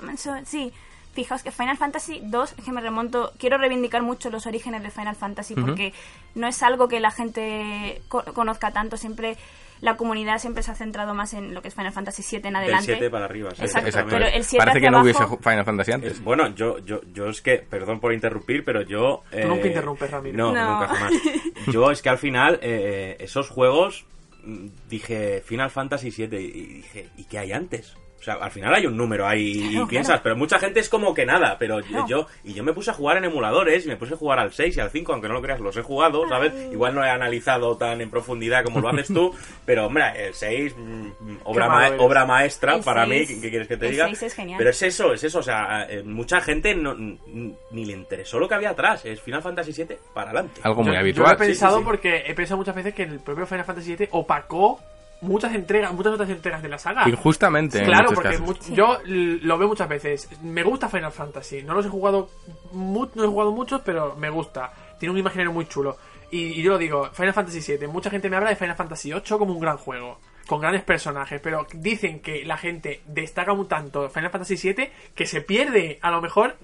Sí. 0.44 0.72
Fijaos 1.16 1.42
que 1.42 1.50
Final 1.50 1.76
Fantasy 1.76 2.20
2, 2.22 2.54
es 2.58 2.64
que 2.64 2.70
me 2.70 2.80
remonto, 2.80 3.32
quiero 3.38 3.58
reivindicar 3.58 4.02
mucho 4.02 4.30
los 4.30 4.46
orígenes 4.46 4.82
de 4.82 4.90
Final 4.90 5.16
Fantasy 5.16 5.54
porque 5.54 5.92
no 6.36 6.46
es 6.46 6.62
algo 6.62 6.86
que 6.86 7.00
la 7.00 7.10
gente 7.10 8.02
co- 8.08 8.22
conozca 8.34 8.70
tanto, 8.70 8.96
siempre 8.96 9.36
la 9.80 9.96
comunidad 9.96 10.38
siempre 10.38 10.62
se 10.62 10.70
ha 10.70 10.74
centrado 10.74 11.12
más 11.14 11.34
en 11.34 11.52
lo 11.52 11.60
que 11.62 11.68
es 11.68 11.74
Final 11.74 11.92
Fantasy 11.92 12.22
7 12.22 12.48
en 12.48 12.54
Del 12.54 12.62
adelante. 12.62 12.84
7 12.92 13.10
para 13.10 13.24
arriba. 13.26 13.50
sí, 13.54 13.62
Exacto, 13.62 13.88
Exacto. 13.88 14.10
pero 14.10 14.26
el 14.26 14.44
7 14.44 14.56
Parece 14.58 14.78
hacia 14.78 14.80
que 14.86 14.90
no 14.90 15.02
hubiese 15.02 15.18
abajo- 15.22 15.38
Final 15.42 15.64
Fantasy 15.64 15.92
antes. 15.92 16.18
Eh, 16.18 16.22
Bueno, 16.22 16.54
yo, 16.54 16.78
yo, 16.78 17.00
yo 17.12 17.28
es 17.28 17.42
que, 17.42 17.58
perdón 17.58 17.98
por 18.00 18.12
interrumpir, 18.14 18.64
pero 18.64 18.82
yo... 18.82 19.22
eh, 19.32 19.44
nunca 19.46 19.66
interrumpes, 19.66 20.10
Ramiro. 20.10 20.36
No, 20.36 20.52
No. 20.52 20.72
nunca 20.80 20.88
jamás. 20.94 21.12
Yo 21.72 21.90
es 21.90 22.00
que 22.02 22.08
al 22.10 22.18
final, 22.18 22.58
eh, 22.62 23.16
esos 23.20 23.48
juegos, 23.50 24.06
mm, 24.44 24.66
dije 24.88 25.42
Final 25.44 25.70
Fantasy 25.70 26.10
VII 26.10 26.38
y 26.38 26.66
dije, 26.76 27.08
¿y 27.16 27.24
qué 27.24 27.38
hay 27.38 27.52
antes? 27.52 27.96
O 28.18 28.22
sea, 28.26 28.34
al 28.34 28.50
final 28.50 28.74
hay 28.74 28.86
un 28.86 28.96
número 28.96 29.26
ahí 29.28 29.68
y 29.76 29.86
piensas, 29.86 30.14
claro. 30.14 30.22
pero 30.24 30.36
mucha 30.36 30.58
gente 30.58 30.80
es 30.80 30.88
como 30.88 31.14
que 31.14 31.24
nada, 31.24 31.56
pero 31.60 31.78
yo- 32.08 32.26
y 32.42 32.54
yo 32.54 32.64
me 32.64 32.72
puse 32.72 32.90
a 32.90 32.94
jugar 32.94 33.18
en 33.18 33.24
emuladores 33.26 33.84
y 33.84 33.88
me 33.88 33.96
puse 33.96 34.14
a 34.14 34.16
jugar 34.16 34.38
al 34.40 34.52
6 34.52 34.76
y 34.76 34.80
al 34.80 34.90
5, 34.90 35.12
aunque 35.12 35.28
no 35.28 35.34
lo 35.34 35.42
creas, 35.42 35.60
los 35.60 35.76
he 35.76 35.82
jugado, 35.82 36.28
¿sabes? 36.28 36.52
Igual 36.72 36.94
no 36.94 37.04
he 37.04 37.08
analizado 37.10 37.76
tan 37.76 38.00
en 38.00 38.10
profundidad 38.10 38.64
como 38.64 38.80
lo 38.80 38.88
haces 38.88 39.08
tú, 39.08 39.32
pero 39.66 39.86
hombre, 39.86 40.04
el 40.26 40.34
6, 40.34 40.74
mm, 40.76 41.06
obra, 41.44 41.68
malo 41.68 41.78
ma- 41.80 41.86
eres. 41.88 42.00
obra 42.00 42.24
maestra 42.26 42.74
El 42.76 42.82
para 42.82 43.06
mí, 43.06 43.18
6 43.18 43.28
¿qué, 43.28 43.40
qué 43.42 43.50
quieres 43.50 43.68
que 43.68 43.76
te 43.76 43.86
el 43.86 43.92
diga? 43.92 44.06
6 44.06 44.22
es 44.22 44.34
genial. 44.34 44.58
Pero 44.58 44.70
es 44.70 44.82
eso, 44.82 45.12
es 45.12 45.22
eso, 45.22 45.38
o 45.38 45.42
sea, 45.42 45.86
eh, 45.88 46.02
mucha 46.02 46.40
gente 46.40 46.74
no, 46.74 46.94
ni 46.96 47.84
le 47.84 47.92
interesó 47.92 48.38
lo 48.40 48.48
que 48.48 48.54
había 48.54 48.70
atrás, 48.70 49.04
es 49.04 49.20
Final 49.20 49.42
Fantasy 49.42 49.72
VII 49.72 49.96
para 50.14 50.30
adelante. 50.30 50.60
Algo 50.64 50.82
muy 50.82 50.94
Yo- 50.94 50.98
habitual. 50.98 51.26
Yo 51.26 51.32
lo 51.38 51.44
he 51.44 51.46
pensado 51.46 51.76
sí, 51.76 51.80
sí. 51.82 51.84
porque 51.84 52.24
he 52.26 52.34
pensado 52.34 52.56
muchas 52.56 52.74
veces 52.74 52.94
que 52.94 53.02
el 53.04 53.20
propio 53.20 53.46
Final 53.46 53.64
Fantasy 53.64 53.94
VII 53.94 54.08
opacó 54.12 54.80
muchas 55.20 55.54
entregas, 55.54 55.92
muchas 55.92 56.12
otras 56.14 56.30
entregas 56.30 56.62
de 56.62 56.68
la 56.68 56.78
saga. 56.78 57.08
Injustamente, 57.08 57.78
en 57.78 57.84
Claro, 57.86 58.10
porque 58.14 58.38
casos. 58.38 58.70
yo 58.70 58.98
lo 59.04 59.58
veo 59.58 59.68
muchas 59.68 59.88
veces. 59.88 60.28
Me 60.42 60.62
gusta 60.62 60.88
Final 60.88 61.12
Fantasy. 61.12 61.62
No 61.62 61.74
los 61.74 61.86
he 61.86 61.88
jugado, 61.88 62.30
no 62.72 63.24
he 63.24 63.26
jugado 63.26 63.52
muchos, 63.52 63.80
pero 63.84 64.14
me 64.16 64.30
gusta. 64.30 64.72
Tiene 64.98 65.12
un 65.12 65.18
imaginario 65.18 65.52
muy 65.52 65.66
chulo. 65.66 65.96
Y, 66.30 66.38
y 66.58 66.62
yo 66.62 66.72
lo 66.72 66.78
digo, 66.78 67.08
Final 67.12 67.34
Fantasy 67.34 67.60
VII. 67.76 67.86
Mucha 67.88 68.10
gente 68.10 68.28
me 68.28 68.36
habla 68.36 68.50
de 68.50 68.56
Final 68.56 68.76
Fantasy 68.76 69.12
VIII 69.12 69.22
como 69.38 69.52
un 69.52 69.60
gran 69.60 69.76
juego. 69.76 70.18
Con 70.46 70.60
grandes 70.60 70.84
personajes, 70.84 71.40
pero 71.40 71.66
dicen 71.74 72.20
que 72.20 72.44
la 72.44 72.56
gente 72.56 73.00
destaca 73.06 73.52
un 73.52 73.66
tanto 73.66 74.08
Final 74.10 74.30
Fantasy 74.30 74.56
VII 74.56 74.90
que 75.14 75.26
se 75.26 75.40
pierde 75.40 75.98
a 76.02 76.10
lo 76.12 76.20
mejor 76.22 76.56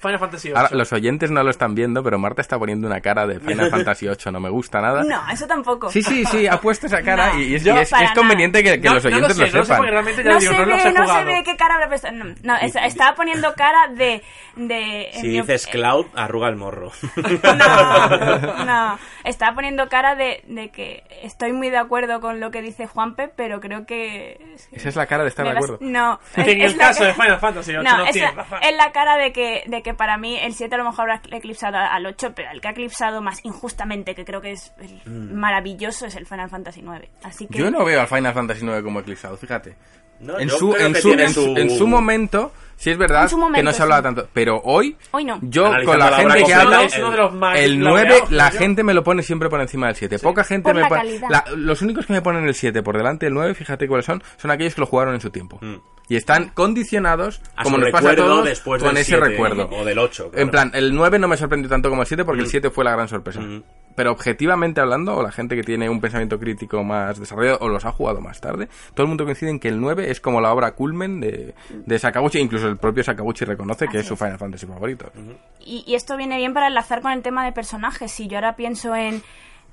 Final 0.00 0.18
Fantasy 0.18 0.48
VIII. 0.48 0.56
Ahora, 0.56 0.68
los 0.72 0.92
oyentes 0.92 1.30
no 1.30 1.42
lo 1.42 1.50
están 1.50 1.74
viendo, 1.74 2.02
pero 2.02 2.18
Marta 2.18 2.40
está 2.40 2.58
poniendo 2.58 2.86
una 2.86 3.00
cara 3.00 3.26
de 3.26 3.40
Final 3.40 3.70
Fantasy 3.70 4.06
VIII, 4.06 4.32
no 4.32 4.40
me 4.40 4.48
gusta 4.48 4.80
nada. 4.80 5.02
No, 5.04 5.20
eso 5.32 5.46
tampoco. 5.46 5.90
Sí, 5.90 6.02
sí, 6.02 6.24
sí, 6.24 6.46
ha 6.46 6.60
puesto 6.60 6.86
esa 6.86 7.02
cara 7.02 7.32
No, 7.34 7.40
y 7.40 7.54
es, 7.56 7.66
y 7.66 7.70
es- 7.70 7.92
es 7.92 8.12
conveniente 8.14 8.62
que, 8.62 8.80
que 8.80 8.88
No- 8.88 8.94
los 8.94 9.04
no 9.04 9.10
oyentes 9.10 9.36
lo, 9.38 9.46
sé, 9.46 9.50
no 9.50 9.52
lo 9.52 9.58
lo 9.58 9.64
sé 9.64 9.72
sepan. 9.74 9.90
realmente 9.90 10.24
ya 10.24 10.30
No 10.32 10.38
digo, 10.38 10.52
se 10.52 10.58
no 10.58 10.64
los 10.66 10.76
ve, 10.84 10.88
he 10.88 10.92
no 10.92 11.06
se 11.06 11.24
ve 11.24 11.42
qué 11.44 11.56
cara 11.56 11.74
habrá 11.74 11.88
puesto. 11.88 12.10
No, 12.12 12.24
no, 12.42 12.56
es- 12.56 12.76
estaba 12.76 13.14
poniendo 13.16 13.52
cara 13.54 13.88
de. 13.94 14.22
de 14.56 15.10
Si 15.14 15.26
mi 15.28 15.40
dices 15.40 15.66
op- 15.66 15.72
Cloud, 15.72 16.06
arruga 16.14 16.48
el 16.48 16.56
morro. 16.56 16.92
No, 17.58 18.64
no. 18.64 18.98
Estaba 19.24 19.54
poniendo 19.54 19.88
cara 19.88 20.14
de, 20.14 20.42
de 20.46 20.70
que 20.70 21.02
estoy 21.22 21.52
muy 21.52 21.70
de 21.70 21.78
acuerdo 21.78 22.20
con 22.20 22.40
lo 22.40 22.50
que 22.50 22.62
dice 22.62 22.86
Juanpe, 22.86 23.28
pero 23.28 23.60
creo 23.60 23.84
que. 23.86 24.38
Esa 24.72 24.88
es 24.88 24.96
la 24.96 25.06
cara 25.06 25.22
de 25.22 25.28
estar 25.30 25.44
de 25.44 25.52
acuerdo. 25.52 25.78
No. 25.80 26.18
En 26.36 26.60
es 26.62 26.72
el 26.72 26.78
la 26.78 26.84
caso 26.88 27.00
ca- 27.00 27.06
de 27.06 27.14
Final 27.14 27.38
Fantasy 27.40 27.72
VIII 27.72 27.82
No, 27.82 27.90
no 27.98 28.04
la, 28.04 28.30
razón. 28.32 28.58
es 28.62 28.76
la 28.76 28.92
cara 28.92 29.16
de 29.16 29.32
que, 29.32 29.62
de 29.66 29.82
que 29.82 29.87
que 29.88 29.94
para 29.94 30.18
mí 30.18 30.36
el 30.38 30.52
7 30.54 30.74
a 30.74 30.78
lo 30.78 30.84
mejor 30.84 31.10
habrá 31.10 31.22
eclipsado 31.36 31.76
al 31.78 32.04
8, 32.04 32.32
pero 32.34 32.50
el 32.50 32.60
que 32.60 32.68
ha 32.68 32.70
eclipsado 32.72 33.22
más 33.22 33.42
injustamente, 33.44 34.14
que 34.14 34.24
creo 34.24 34.40
que 34.40 34.52
es 34.52 34.72
el 34.80 35.00
Mm. 35.06 35.34
maravilloso, 35.34 36.04
es 36.06 36.14
el 36.16 36.26
Final 36.26 36.50
Fantasy 36.50 36.82
9. 36.82 37.08
Así 37.22 37.46
que 37.46 37.58
Yo 37.58 37.70
no 37.70 37.84
veo 37.84 38.00
al 38.00 38.06
Final 38.08 38.34
Fantasy 38.34 38.64
IX 38.66 38.82
como 38.82 39.00
eclipsado, 39.00 39.36
fíjate. 39.36 39.76
No, 40.20 40.38
en, 40.38 40.50
su, 40.50 40.74
en, 40.76 40.94
su- 40.96 41.56
en 41.56 41.70
su 41.70 41.86
momento, 41.86 42.52
sí 42.78 42.90
es 42.90 42.96
verdad 42.96 43.24
En 43.24 43.28
su 43.28 43.36
que 43.36 43.40
no 43.40 43.46
momento, 43.46 43.72
se 43.72 43.82
hablaba 43.82 44.00
sí. 44.00 44.04
tanto. 44.04 44.28
Pero 44.32 44.60
hoy, 44.64 44.96
hoy 45.10 45.24
no. 45.24 45.38
yo 45.42 45.66
Analizando 45.66 45.90
con 45.90 45.98
la 45.98 46.10
la 46.10 46.16
gente 46.16 46.44
que 46.44 46.54
hablo, 46.54 46.80
es 46.80 46.98
uno 46.98 47.10
de 47.10 47.16
los 47.18 47.34
más 47.34 47.58
el 47.58 47.78
9, 47.80 48.02
laureados, 48.08 48.30
la 48.30 48.50
yo. 48.50 48.58
gente 48.58 48.82
me 48.84 48.94
lo 48.94 49.04
pone 49.04 49.22
siempre 49.22 49.50
por 49.50 49.60
encima 49.60 49.88
del 49.88 49.96
7. 49.96 50.18
Poca 50.20 50.44
gente 50.44 50.72
Por 50.72 50.80
me 50.80 50.88
pone. 50.88 51.20
los 51.56 51.82
únicos 51.82 52.06
que 52.06 52.12
me 52.14 52.22
ponen 52.22 52.46
el 52.46 52.54
7 52.54 52.82
por 52.82 52.96
delante 52.96 53.26
del 53.26 53.34
9, 53.34 53.52
fíjate 53.54 53.86
cuáles 53.86 54.06
son, 54.06 54.22
son 54.38 54.50
aquellos 54.50 54.74
que 54.74 54.80
lo 54.80 54.86
jugaron 54.86 55.12
en 55.14 55.20
su 55.20 55.28
tiempo. 55.30 55.58
Mm. 55.60 55.74
Y 56.10 56.16
están 56.16 56.48
condicionados, 56.54 57.42
A 57.54 57.64
como 57.64 57.76
nos 57.76 57.90
pasa 57.90 58.08
a 58.08 58.10
recuerdo 58.12 58.32
todos, 58.36 58.44
después 58.46 58.82
con 58.82 58.94
del 58.94 59.02
ese 59.02 59.10
7, 59.16 59.24
recuerdo. 59.28 59.68
o 59.70 59.84
del 59.84 59.98
8, 59.98 60.30
claro. 60.30 60.42
En 60.42 60.50
plan, 60.50 60.70
el 60.72 60.94
9 60.94 61.18
no 61.18 61.28
me 61.28 61.36
sorprendió 61.36 61.68
tanto 61.68 61.90
como 61.90 62.00
el 62.02 62.08
7 62.08 62.24
porque 62.24 62.40
el 62.40 62.46
Mm. 62.46 62.50
7 62.50 62.70
fue 62.70 62.84
la 62.84 62.92
gran 62.92 63.08
sorpresa. 63.08 63.40
Mm. 63.40 63.62
Pero 63.98 64.12
objetivamente 64.12 64.80
hablando, 64.80 65.16
o 65.16 65.24
la 65.24 65.32
gente 65.32 65.56
que 65.56 65.64
tiene 65.64 65.90
un 65.90 66.00
pensamiento 66.00 66.38
crítico 66.38 66.84
más 66.84 67.18
desarrollado 67.18 67.58
o 67.62 67.68
los 67.68 67.84
ha 67.84 67.90
jugado 67.90 68.20
más 68.20 68.40
tarde, 68.40 68.68
todo 68.94 69.02
el 69.02 69.08
mundo 69.08 69.24
coincide 69.24 69.50
en 69.50 69.58
que 69.58 69.66
el 69.66 69.80
9 69.80 70.08
es 70.08 70.20
como 70.20 70.40
la 70.40 70.52
obra 70.52 70.70
culmen 70.70 71.18
de, 71.18 71.56
de 71.68 71.98
Sakaguchi, 71.98 72.38
incluso 72.38 72.68
el 72.68 72.76
propio 72.76 73.02
Sakaguchi 73.02 73.44
reconoce 73.44 73.88
que 73.88 73.98
es 73.98 74.06
su. 74.06 74.14
Final 74.14 74.38
Fantasy 74.38 74.66
favorito. 74.66 75.10
Y, 75.58 75.82
y 75.84 75.96
esto 75.96 76.16
viene 76.16 76.36
bien 76.36 76.54
para 76.54 76.68
enlazar 76.68 77.02
con 77.02 77.10
el 77.10 77.22
tema 77.22 77.44
de 77.44 77.50
personajes. 77.50 78.12
Si 78.12 78.28
yo 78.28 78.36
ahora 78.36 78.54
pienso 78.54 78.94
en, 78.94 79.20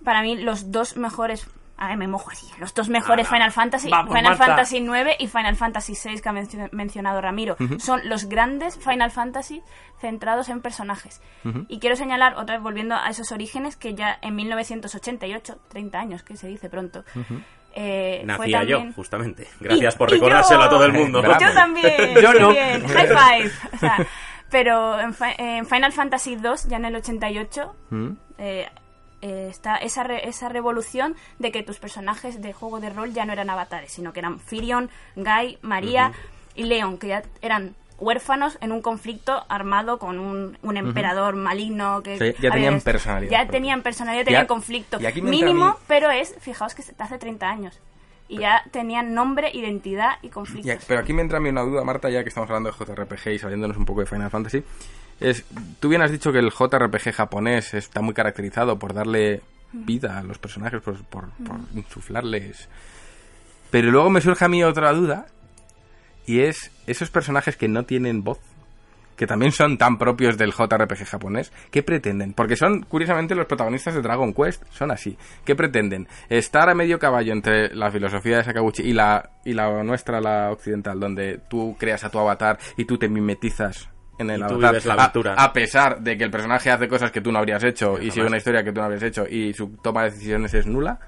para 0.04 0.24
mí, 0.24 0.38
los 0.38 0.72
dos 0.72 0.98
mejores... 0.98 1.48
A 1.78 1.90
ver, 1.90 1.98
me 1.98 2.08
mojo 2.08 2.30
así. 2.32 2.48
Los 2.58 2.74
dos 2.74 2.88
mejores. 2.88 3.28
Final 3.28 3.52
Fantasy, 3.52 3.90
Vamos, 3.90 4.14
Final 4.16 4.32
Marta. 4.38 4.46
Fantasy 4.46 4.80
9 4.80 5.18
y 5.20 5.28
Final 5.28 5.58
Fantasy 5.58 5.94
6 5.94 6.22
que 6.22 6.30
ha 6.30 6.32
mencio- 6.32 6.70
mencionado 6.72 7.20
Ramiro. 7.20 7.58
Son 7.80 8.00
los 8.08 8.26
grandes 8.30 8.78
Final 8.78 9.12
Fantasy 9.12 9.62
centrados 10.00 10.48
en 10.50 10.62
personajes. 10.62 11.22
Y 11.68 11.80
quiero 11.80 11.96
señalar, 11.98 12.36
otra 12.36 12.56
vez 12.56 12.64
volviendo 12.64 12.96
a 12.96 13.10
esos 13.10 13.32
orígenes, 13.34 13.76
que 13.76 13.94
ya 13.94 14.18
en 14.22 14.36
1988, 14.36 15.58
30 15.68 16.00
años, 16.00 16.24
que 16.24 16.38
se 16.38 16.48
dice 16.48 16.70
pronto, 16.70 17.04
eh, 17.74 18.20
fue 18.38 18.48
Nacía 18.48 18.64
yo, 18.64 18.84
justamente. 18.96 19.48
Gracias 19.60 19.96
Y- 19.96 19.98
por 19.98 20.10
recordárselo 20.10 20.62
yo- 20.62 20.66
a 20.66 20.70
todo 20.70 20.86
el 20.86 20.94
mundo. 20.94 21.22
Yo 21.40 21.54
también. 21.54 22.16
Yo 22.22 22.34
no. 22.34 22.50
bien. 22.52 22.88
High 22.88 23.08
five. 23.08 23.52
O 23.74 23.78
sea, 23.78 23.98
pero 24.50 24.98
en, 25.00 25.14
Fi- 25.14 25.36
en 25.38 25.66
Final 25.66 25.92
Fantasy 25.92 26.38
2, 26.38 26.68
ya 26.70 26.78
en 26.78 26.86
el 26.86 26.96
88, 26.96 27.76
¿Mm? 27.90 28.10
eh, 28.38 28.70
eh, 29.26 29.48
está 29.50 29.76
esa, 29.78 30.04
re- 30.04 30.28
esa 30.30 30.50
revolución 30.50 31.16
de 31.40 31.52
que 31.52 31.64
tus 31.64 31.80
personajes 31.80 32.42
de 32.42 32.54
juego 32.54 32.80
de 32.80 32.90
rol 32.92 33.12
ya 33.14 33.26
no 33.26 33.34
eran 33.34 33.50
avatares, 33.50 33.92
sino 33.92 34.14
que 34.14 34.20
eran 34.20 34.40
Firion, 34.40 34.90
Guy, 35.16 35.58
María 35.62 36.12
y 36.54 36.64
Leon, 36.66 36.98
que 36.98 37.08
ya 37.08 37.24
eran 37.42 37.76
huérfanos 37.98 38.58
en 38.62 38.72
un 38.72 38.82
conflicto 38.82 39.46
armado 39.48 40.00
con 40.00 40.20
un, 40.20 40.58
un 40.62 40.78
emperador 40.78 41.36
maligno 41.36 42.04
que 42.04 42.18
Sí, 42.20 42.34
ya 42.42 42.52
tenían 42.52 42.82
personalidad 42.82 43.32
ya 43.32 43.48
tenían 43.48 43.82
personalidad 43.84 44.22
Y 44.24 44.26
tenían 44.26 44.48
conflicto 44.48 45.00
mínimo 45.32 45.66
mí- 45.70 45.76
pero 45.88 46.12
es 46.12 46.36
fijaos 46.40 46.76
que 46.76 46.84
hace 47.00 47.18
30 47.18 47.50
años 47.50 47.80
y 48.28 48.40
ya 48.40 48.64
tenían 48.72 49.14
nombre 49.14 49.50
identidad 49.54 50.18
y 50.24 50.30
conflictos. 50.30 50.66
Ya, 50.74 50.80
pero 50.88 51.00
aquí 51.02 51.14
me 51.14 51.22
entra 51.22 51.38
a 51.38 51.42
mí 51.42 51.48
una 51.50 51.62
duda, 51.62 51.84
Marta, 51.84 52.10
ya 52.10 52.24
que 52.24 52.30
estamos 52.30 52.50
hablando 52.50 52.72
de 52.72 52.76
JRPG 52.76 53.28
y 53.34 53.40
saliéndonos 53.40 53.78
un 53.78 53.86
poco 53.86 54.00
de 54.02 54.08
Final 54.08 54.30
Fantasy. 54.32 54.64
Es, 55.20 55.46
tú 55.80 55.90
bien 55.90 56.02
has 56.02 56.12
dicho 56.12 56.32
que 56.32 56.40
el 56.40 56.52
JRPG 56.52 57.14
japonés 57.14 57.74
está 57.74 58.02
muy 58.02 58.14
caracterizado 58.14 58.78
por 58.78 58.94
darle 58.94 59.42
vida 59.72 60.20
a 60.20 60.24
los 60.24 60.38
personajes, 60.38 60.82
por, 60.82 61.04
por, 61.06 61.30
por 61.32 61.58
insuflarles. 61.74 62.70
Pero 63.72 63.92
luego 63.92 64.10
me 64.10 64.22
surge 64.22 64.46
a 64.46 64.50
mí 64.50 64.64
otra 64.64 64.92
duda, 64.94 65.28
y 66.26 66.42
es 66.42 66.72
esos 66.88 67.10
personajes 67.10 67.58
que 67.58 67.68
no 67.68 67.84
tienen 67.84 68.24
voz, 68.24 68.40
que 69.16 69.28
también 69.28 69.52
son 69.52 69.78
tan 69.78 69.98
propios 69.98 70.38
del 70.38 70.52
JRPG 70.52 71.06
japonés, 71.06 71.52
¿qué 71.72 71.84
pretenden? 71.84 72.34
Porque 72.34 72.58
son, 72.58 72.84
curiosamente, 72.84 73.36
los 73.36 73.46
protagonistas 73.46 73.96
de 73.96 74.02
Dragon 74.02 74.34
Quest, 74.34 74.64
son 74.72 74.92
así. 74.92 75.18
¿Qué 75.46 75.56
pretenden? 75.56 76.08
Estar 76.30 76.70
a 76.70 76.76
medio 76.76 77.00
caballo 77.00 77.32
entre 77.32 77.74
la 77.74 77.92
filosofía 77.92 78.38
de 78.38 78.44
Sakaguchi 78.44 78.84
y 78.84 78.94
la, 78.94 79.30
y 79.46 79.54
la 79.54 79.84
nuestra, 79.84 80.20
la 80.20 80.52
occidental, 80.52 81.00
donde 81.00 81.40
tú 81.50 81.76
creas 81.80 82.04
a 82.04 82.10
tu 82.10 82.20
avatar 82.20 82.60
y 82.76 82.86
tú 82.86 82.98
te 82.98 83.08
mimetizas 83.08 83.90
en 84.18 84.30
el 84.30 84.42
Y 84.42 84.48
tú 84.48 84.58
vives 84.58 84.86
la 84.86 84.94
a- 84.94 84.98
aventura. 85.04 85.34
A, 85.38 85.52
pesar 85.54 86.00
de 86.02 86.18
que 86.18 86.24
el 86.24 86.32
personaje 86.32 86.72
hace 86.72 86.88
cosas 86.88 87.12
que 87.12 87.22
tú 87.22 87.32
no 87.32 87.40
habrías 87.40 87.64
hecho 87.64 88.00
y 88.02 88.12
sigue 88.12 88.26
una 88.28 88.38
historia 88.38 88.64
que 88.64 88.72
tú 88.72 88.80
no 88.80 88.86
habrías 88.86 89.04
hecho 89.04 89.26
y 89.28 89.54
su 89.54 89.70
toma 89.78 90.04
de 90.04 90.12
decisiones 90.12 90.54
es 90.54 90.66
nula. 90.68 91.00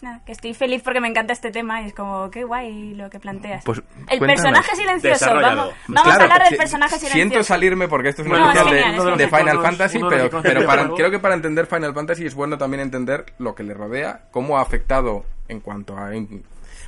Nada, 0.00 0.20
que 0.26 0.32
estoy 0.32 0.52
feliz 0.52 0.82
porque 0.82 1.00
me 1.00 1.06
encanta 1.06 1.32
este 1.32 1.52
tema 1.52 1.80
y 1.80 1.86
es 1.86 1.94
como, 1.94 2.28
qué 2.28 2.42
guay 2.42 2.94
lo 2.94 3.08
que 3.08 3.20
planteas. 3.20 3.62
Pues, 3.64 3.80
el 4.08 4.18
personaje 4.18 4.74
silencioso, 4.74 5.26
vamos, 5.26 5.68
vamos 5.86 6.02
Claro, 6.02 6.08
a 6.10 6.22
hablar 6.24 6.48
del 6.48 6.58
personaje 6.58 6.96
Siento 6.98 7.12
silencioso. 7.12 7.44
salirme 7.44 7.86
porque 7.86 8.08
esto 8.08 8.22
es 8.22 8.28
una 8.28 8.38
No, 8.40 8.46
especial 8.50 8.66
es 8.66 8.72
de, 8.72 8.82
genial, 8.82 9.08
es 9.12 9.18
de. 9.18 9.24
Final 9.28 9.40
Uno 9.42 9.48
de 9.50 9.54
los 9.54 9.64
Fantasy, 9.64 10.00
pero, 10.10 10.42
pero 10.42 10.66
para, 10.66 10.88
creo 10.88 11.10
que 11.12 11.18
para 11.20 11.34
entender 11.36 11.66
Final 11.66 11.94
Fantasy 11.94 12.26
es 12.26 12.34
bueno 12.34 12.58
también 12.58 12.80
entender 12.80 13.26
lo 13.38 13.54
que 13.54 13.62
le 13.62 13.74
rodea, 13.74 14.22
cómo 14.32 14.58
ha 14.58 14.62
afectado 14.62 15.24
en 15.46 15.60
cuanto 15.60 15.96
a 15.96 16.12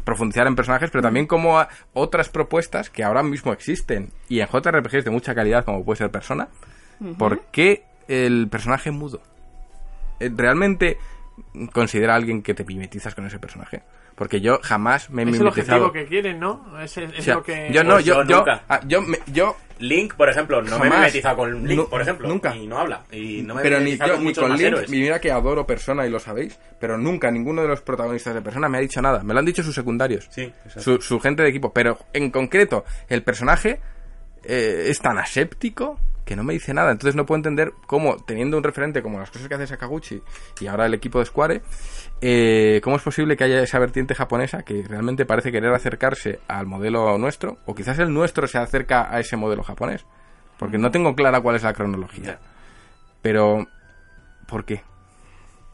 profundizar 0.05 0.47
en 0.47 0.55
personajes, 0.55 0.91
pero 0.91 1.03
también 1.03 1.27
cómo 1.27 1.59
a 1.59 1.69
otras 1.93 2.29
propuestas 2.29 2.91
que 2.91 3.03
ahora 3.03 3.23
mismo 3.23 3.53
existen 3.53 4.11
y 4.29 4.41
en 4.41 4.47
JRPGs 4.47 5.05
de 5.05 5.11
mucha 5.11 5.35
calidad, 5.35 5.65
como 5.65 5.85
puede 5.85 5.99
ser 5.99 6.11
Persona, 6.11 6.49
¿por 7.19 7.47
qué 7.47 7.85
el 8.09 8.49
personaje 8.49 8.91
mudo? 8.91 9.21
Eh, 10.21 10.31
¿Realmente 10.35 10.99
considera 11.73 12.13
a 12.13 12.17
alguien 12.17 12.43
que 12.43 12.55
te 12.55 12.65
mimetizas 12.65 13.15
con 13.15 13.27
ese 13.27 13.39
personaje? 13.39 13.83
Porque 14.15 14.41
yo 14.41 14.61
jamás 14.63 15.11
me 15.11 15.23
he 15.23 15.25
Es 15.29 15.35
el 15.35 15.39
mimetizado. 15.41 15.87
objetivo 15.87 15.93
que 15.93 16.07
quieren, 16.07 16.39
¿no? 16.39 16.81
Es, 16.81 16.97
es 16.99 17.19
O 17.19 17.23
sea, 17.23 17.35
lo 17.35 17.43
que... 17.43 17.71
yo 17.73 17.83
no, 17.83 17.95
Pues 17.95 18.05
yo, 18.05 18.15
yo 18.23 18.29
yo, 18.29 18.37
nunca. 18.39 18.63
ah, 18.69 18.81
yo, 18.87 19.03
me- 19.03 19.19
yo 19.27 19.57
Link, 19.81 20.15
por 20.15 20.29
ejemplo, 20.31 20.63
no 20.63 20.79
me 20.79 20.87
he 20.87 20.91
mimetizado 20.91 21.37
con 21.37 21.67
Link, 21.67 21.89
por 21.89 22.01
ejemplo. 22.01 22.29
nunca. 22.29 22.55
Y 22.55 22.67
no 22.69 22.79
habla. 22.79 23.03
Y 23.11 23.43
no 23.43 23.57
me 23.57 23.61
he 23.61 23.65
pero 23.65 23.79
ni, 23.79 23.87
mimetizado 23.87 24.11
yo, 24.11 24.17
con 24.19 24.25
ni 24.25 24.33
con 24.35 24.51
Link, 24.53 24.61
héroes. 24.61 24.89
mira 24.91 25.21
que 25.21 25.33
adoro 25.33 25.67
Persona 25.67 26.07
y 26.07 26.11
lo 26.11 26.21
sabéis, 26.21 26.57
pero 26.79 26.97
nunca 26.97 27.29
ninguno 27.33 27.63
de 27.63 27.69
los 27.69 27.81
protagonistas 27.81 28.35
de 28.35 28.41
Persona 28.43 28.69
me 28.69 28.79
ha 28.79 28.81
dicho 28.83 29.03
nada. 29.03 29.25
Me 29.25 29.33
lo 29.35 29.41
han 29.41 29.47
dicho 29.47 29.65
sus 29.65 29.75
secundarios, 29.75 30.29
Sí, 30.31 30.53
su, 30.79 31.01
su 31.01 31.19
gente 31.19 31.43
de 31.43 31.49
equipo, 31.49 31.73
pero 31.73 31.99
en 32.13 32.31
concreto 32.31 32.85
el 33.09 33.25
personaje 33.25 33.81
eh, 34.45 34.87
es 34.89 35.01
tan 35.01 35.19
aséptico 35.19 35.99
que 36.25 36.37
no 36.37 36.45
me 36.45 36.55
dice 36.55 36.75
nada. 36.75 36.91
Entonces 36.91 37.15
no 37.15 37.27
puedo 37.27 37.39
entender 37.39 37.73
cómo, 37.87 38.17
teniendo 38.17 38.57
un 38.57 38.65
referente 38.65 39.03
como 39.03 39.19
las 39.19 39.31
cosas 39.31 39.49
que 39.49 39.55
hace 39.55 39.67
Sakaguchi 39.67 40.23
y 40.61 40.67
ahora 40.67 40.87
el 40.87 40.95
equipo 40.95 41.19
de 41.19 41.27
Square, 41.27 41.63
eh, 42.21 42.81
cómo 42.83 42.97
es 42.97 43.03
posible 43.03 43.37
que 43.37 43.45
haya 43.45 43.63
esa 43.63 43.79
vertiente 43.79 44.15
japonesa 44.15 44.63
que 44.63 44.83
realmente 44.83 45.27
parece 45.27 45.53
querer 45.53 45.73
acercarse 45.73 46.41
al 46.49 46.67
modelo 46.67 47.17
nuestro, 47.19 47.59
o 47.67 47.75
quizás 47.75 47.99
el 47.99 48.13
nuestro 48.13 48.47
se 48.47 48.59
acerca 48.59 49.15
a 49.15 49.21
ese 49.21 49.37
modelo 49.37 49.63
japonés. 49.63 50.05
Porque 50.59 50.79
no 50.79 50.91
tengo 50.91 51.15
clara 51.15 51.41
cuál 51.41 51.57
es 51.57 51.63
la 51.63 51.73
cronología. 51.73 52.39
Pero, 53.21 53.67
¿por 54.47 54.65
qué? 54.65 54.83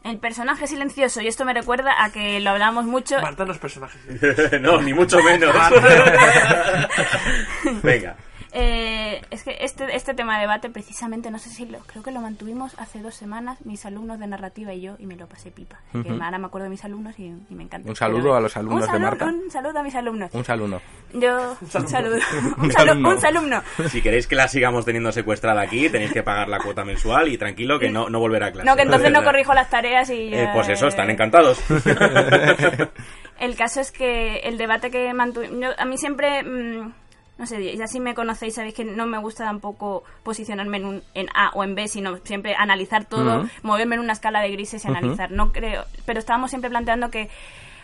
El 0.03 0.18
personaje 0.18 0.66
silencioso, 0.66 1.20
y 1.20 1.26
esto 1.26 1.44
me 1.44 1.53
recuerda 1.53 2.03
a 2.03 2.11
que 2.11 2.40
lo 2.40 2.51
hablamos 2.51 2.86
mucho. 2.86 3.20
Marta 3.20 3.44
los 3.44 3.59
personajes. 3.59 4.01
no, 4.61 4.80
ni 4.80 4.94
mucho 4.94 5.22
menos. 5.22 5.55
Venga. 7.82 8.16
Eh, 8.53 9.20
es 9.30 9.44
que 9.44 9.57
este, 9.61 9.94
este 9.94 10.14
tema 10.14 10.34
de 10.36 10.40
debate, 10.42 10.70
precisamente, 10.70 11.30
no 11.30 11.38
sé 11.38 11.51
si 11.51 11.66
lo, 11.66 11.78
creo 11.80 12.03
que 12.03 12.11
lo 12.11 12.20
mantuvimos 12.20 12.74
hace 12.78 13.01
dos 13.01 13.14
semanas, 13.14 13.59
mis 13.64 13.84
alumnos 13.86 14.18
de 14.18 14.26
narrativa 14.26 14.72
y 14.74 14.80
yo, 14.80 14.96
y 14.98 15.07
me 15.07 15.16
lo 15.16 15.26
pasé 15.28 15.51
pipa. 15.51 15.78
Que 15.92 16.11
ahora 16.11 16.38
me 16.38 16.46
acuerdo 16.46 16.64
de 16.64 16.70
mis 16.70 16.84
alumnos 16.84 17.18
y, 17.18 17.26
y 17.26 17.55
me 17.55 17.64
encanta. 17.64 17.88
Un 17.88 17.96
saludo 17.96 18.22
Pero- 18.22 18.34
a 18.36 18.40
los 18.40 18.57
alumnos 18.57 18.74
un 18.76 18.80
de 18.80 18.86
saludo- 18.86 19.07
Marta. 19.07 19.24
Un 19.26 19.51
saludo 19.51 19.78
a 19.78 19.82
mis 19.82 19.94
alumnos. 19.94 20.30
Un 20.34 20.44
saludo. 20.44 20.80
Yo, 21.14 21.57
un 21.74 21.88
saludo. 21.88 22.16
Un, 22.16 22.64
Un 22.64 22.70
salu- 22.70 22.90
alumno. 22.90 23.09
un 23.11 23.20
salumno. 23.20 23.62
Si 23.88 24.03
queréis 24.03 24.26
que 24.26 24.34
la 24.36 24.48
sigamos 24.48 24.84
teniendo 24.84 25.12
secuestrada 25.12 25.61
aquí, 25.62 25.88
tenéis 25.88 26.12
que 26.12 26.22
pagar 26.22 26.48
la 26.48 26.59
cuota 26.59 26.84
mensual 26.84 27.28
y 27.28 27.38
tranquilo 27.38 27.78
que 27.78 27.90
no, 27.90 28.09
no 28.11 28.18
volverá 28.20 28.46
a 28.46 28.53
clase. 28.53 28.66
No, 28.68 28.76
que 28.76 28.82
entonces 28.82 29.12
no 29.12 29.22
corrijo 29.24 29.55
las 29.55 29.70
tareas 29.70 30.11
y... 30.11 30.34
Eh, 30.34 30.48
pues 30.53 30.68
eso, 30.68 30.86
eh, 30.86 30.88
están 30.88 31.11
encantados. 31.11 31.61
El 33.40 33.57
caso 33.57 33.80
es 33.80 33.90
que 33.90 34.40
el 34.40 34.59
debate 34.59 34.90
que 34.90 35.12
mantuvimos... 35.14 35.74
A 35.78 35.84
mí 35.86 35.96
siempre... 35.96 36.42
mm, 36.42 36.92
no 37.41 37.47
sé, 37.47 37.74
ya 37.74 37.86
si 37.86 38.01
me 38.01 38.14
conocéis 38.14 38.57
sabéis 38.57 38.74
que 38.74 38.84
no 38.84 39.07
me 39.07 39.16
gusta 39.16 39.45
tampoco 39.45 40.05
posicionarme 40.22 40.76
en, 40.76 40.84
un, 40.84 41.03
en 41.14 41.28
A 41.34 41.49
o 41.55 41.64
en 41.64 41.74
B, 41.74 41.88
sino 41.88 42.18
siempre 42.18 42.55
analizar 42.55 43.07
todo, 43.07 43.49
moverme 43.62 43.95
en 43.95 44.03
una 44.03 44.12
escala 44.12 44.43
de 44.43 44.51
grises 44.51 44.84
y 44.84 44.88
analizar. 44.88 45.30
No 45.30 45.51
creo... 45.51 45.84
Pero 46.05 46.18
estábamos 46.18 46.51
siempre 46.51 46.68
planteando 46.68 47.11
que 47.11 47.30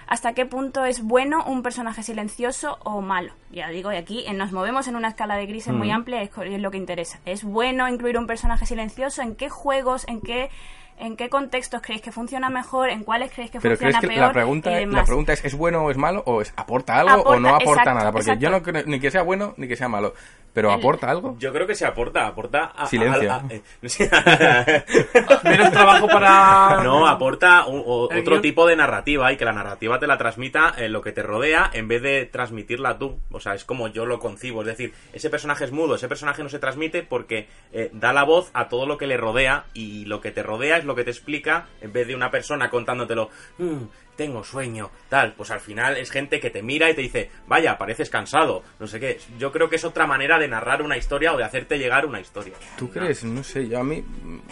hasta 0.06 0.34
qué 0.34 0.44
punto 0.44 0.84
es 0.84 1.02
bueno 1.02 1.42
un 1.46 1.62
personaje 1.62 2.02
silencioso 2.02 2.76
o 2.84 3.00
malo. 3.00 3.32
Ya 3.50 3.70
digo, 3.70 3.90
y 3.90 3.96
aquí 3.96 4.26
nos 4.34 4.52
movemos 4.52 4.88
en 4.88 4.96
una 4.96 5.08
escala 5.08 5.36
de 5.36 5.46
grises 5.46 5.72
muy 5.72 5.90
amplia, 5.90 6.20
es 6.20 6.60
lo 6.60 6.70
que 6.70 6.76
interesa. 6.76 7.18
¿Es 7.24 7.42
bueno 7.42 7.88
incluir 7.88 8.18
un 8.18 8.26
personaje 8.26 8.66
silencioso? 8.66 9.22
¿En 9.22 9.36
qué 9.36 9.48
juegos, 9.48 10.06
en 10.06 10.20
qué, 10.20 10.50
en 10.98 11.16
qué 11.16 11.28
contextos 11.28 11.82
creéis 11.82 12.02
que 12.02 12.12
funciona 12.12 12.48
mejor? 12.50 12.90
¿En 12.90 13.04
cuáles 13.04 13.30
creéis 13.32 13.50
que 13.50 13.60
Pero 13.60 13.76
funciona 13.76 13.98
crees 13.98 14.10
que 14.12 14.18
peor? 14.18 14.28
la 14.28 14.32
pregunta, 14.32 14.70
y 14.70 14.74
la 14.74 14.80
demás? 14.80 15.06
pregunta 15.06 15.32
es, 15.32 15.44
¿es 15.44 15.54
bueno 15.54 15.84
o 15.84 15.90
es 15.90 15.96
malo? 15.96 16.22
¿O 16.26 16.40
es 16.40 16.52
aporta 16.56 16.98
algo 16.98 17.22
o 17.22 17.38
no 17.38 17.48
aporta 17.50 17.82
exacto, 17.82 17.94
nada? 17.94 18.12
Porque 18.12 18.30
exacto. 18.30 18.42
yo 18.42 18.50
no 18.50 18.62
creo 18.62 18.82
ni 18.86 19.00
que 19.00 19.10
sea 19.10 19.22
bueno 19.22 19.54
ni 19.56 19.68
que 19.68 19.76
sea 19.76 19.88
malo. 19.88 20.14
Pero 20.56 20.72
aporta 20.72 21.10
algo. 21.10 21.36
Yo 21.38 21.52
creo 21.52 21.66
que 21.66 21.74
se 21.74 21.84
aporta, 21.84 22.26
aporta 22.26 22.64
a, 22.74 22.86
Silencio. 22.86 23.30
a- 23.30 23.36
a- 23.36 23.44
eh, 23.50 23.62
Menos 25.44 25.70
trabajo 25.70 26.06
para. 26.08 26.82
No, 26.82 27.06
aporta 27.06 27.66
un- 27.66 27.82
o- 27.84 28.08
El 28.10 28.20
otro 28.20 28.36
guion. 28.36 28.42
tipo 28.42 28.66
de 28.66 28.74
narrativa 28.74 29.30
y 29.32 29.36
que 29.36 29.44
la 29.44 29.52
narrativa 29.52 29.98
te 29.98 30.06
la 30.06 30.16
transmita 30.16 30.72
en 30.78 30.92
lo 30.94 31.02
que 31.02 31.12
te 31.12 31.22
rodea 31.22 31.70
en 31.74 31.88
vez 31.88 32.00
de 32.00 32.24
transmitirla 32.24 32.98
tú. 32.98 33.18
O 33.30 33.38
sea, 33.38 33.52
es 33.54 33.64
como 33.66 33.88
yo 33.88 34.06
lo 34.06 34.18
concibo. 34.18 34.62
Es 34.62 34.66
decir, 34.68 34.94
ese 35.12 35.28
personaje 35.28 35.64
es 35.64 35.72
mudo, 35.72 35.94
ese 35.96 36.08
personaje 36.08 36.42
no 36.42 36.48
se 36.48 36.58
transmite 36.58 37.02
porque 37.02 37.48
eh, 37.72 37.90
da 37.92 38.14
la 38.14 38.24
voz 38.24 38.50
a 38.54 38.68
todo 38.68 38.86
lo 38.86 38.96
que 38.96 39.06
le 39.06 39.18
rodea 39.18 39.66
y 39.74 40.06
lo 40.06 40.22
que 40.22 40.30
te 40.30 40.42
rodea 40.42 40.78
es 40.78 40.84
lo 40.86 40.94
que 40.94 41.04
te 41.04 41.10
explica 41.10 41.66
en 41.82 41.92
vez 41.92 42.06
de 42.06 42.14
una 42.14 42.30
persona 42.30 42.70
contándotelo. 42.70 43.28
"Mm, 43.58 43.84
tengo 44.16 44.42
sueño, 44.44 44.90
tal. 45.08 45.34
Pues 45.34 45.50
al 45.50 45.60
final 45.60 45.96
es 45.96 46.10
gente 46.10 46.40
que 46.40 46.50
te 46.50 46.62
mira 46.62 46.90
y 46.90 46.94
te 46.94 47.02
dice, 47.02 47.30
vaya, 47.46 47.78
pareces 47.78 48.10
cansado, 48.10 48.62
no 48.80 48.86
sé 48.86 48.98
qué. 48.98 49.18
Yo 49.38 49.52
creo 49.52 49.68
que 49.70 49.76
es 49.76 49.84
otra 49.84 50.06
manera 50.06 50.38
de 50.38 50.48
narrar 50.48 50.82
una 50.82 50.96
historia 50.96 51.32
o 51.32 51.36
de 51.36 51.44
hacerte 51.44 51.78
llegar 51.78 52.06
una 52.06 52.20
historia. 52.20 52.54
¿Tú 52.76 52.90
crees? 52.90 53.22
No 53.24 53.44
sé, 53.44 53.68
yo 53.68 53.78
a 53.78 53.84
mí 53.84 54.04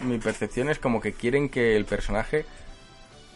mi 0.05 0.19
percepción 0.19 0.69
es 0.69 0.79
como 0.79 1.01
que 1.01 1.13
quieren 1.13 1.49
que 1.49 1.77
el 1.77 1.85
personaje 1.85 2.45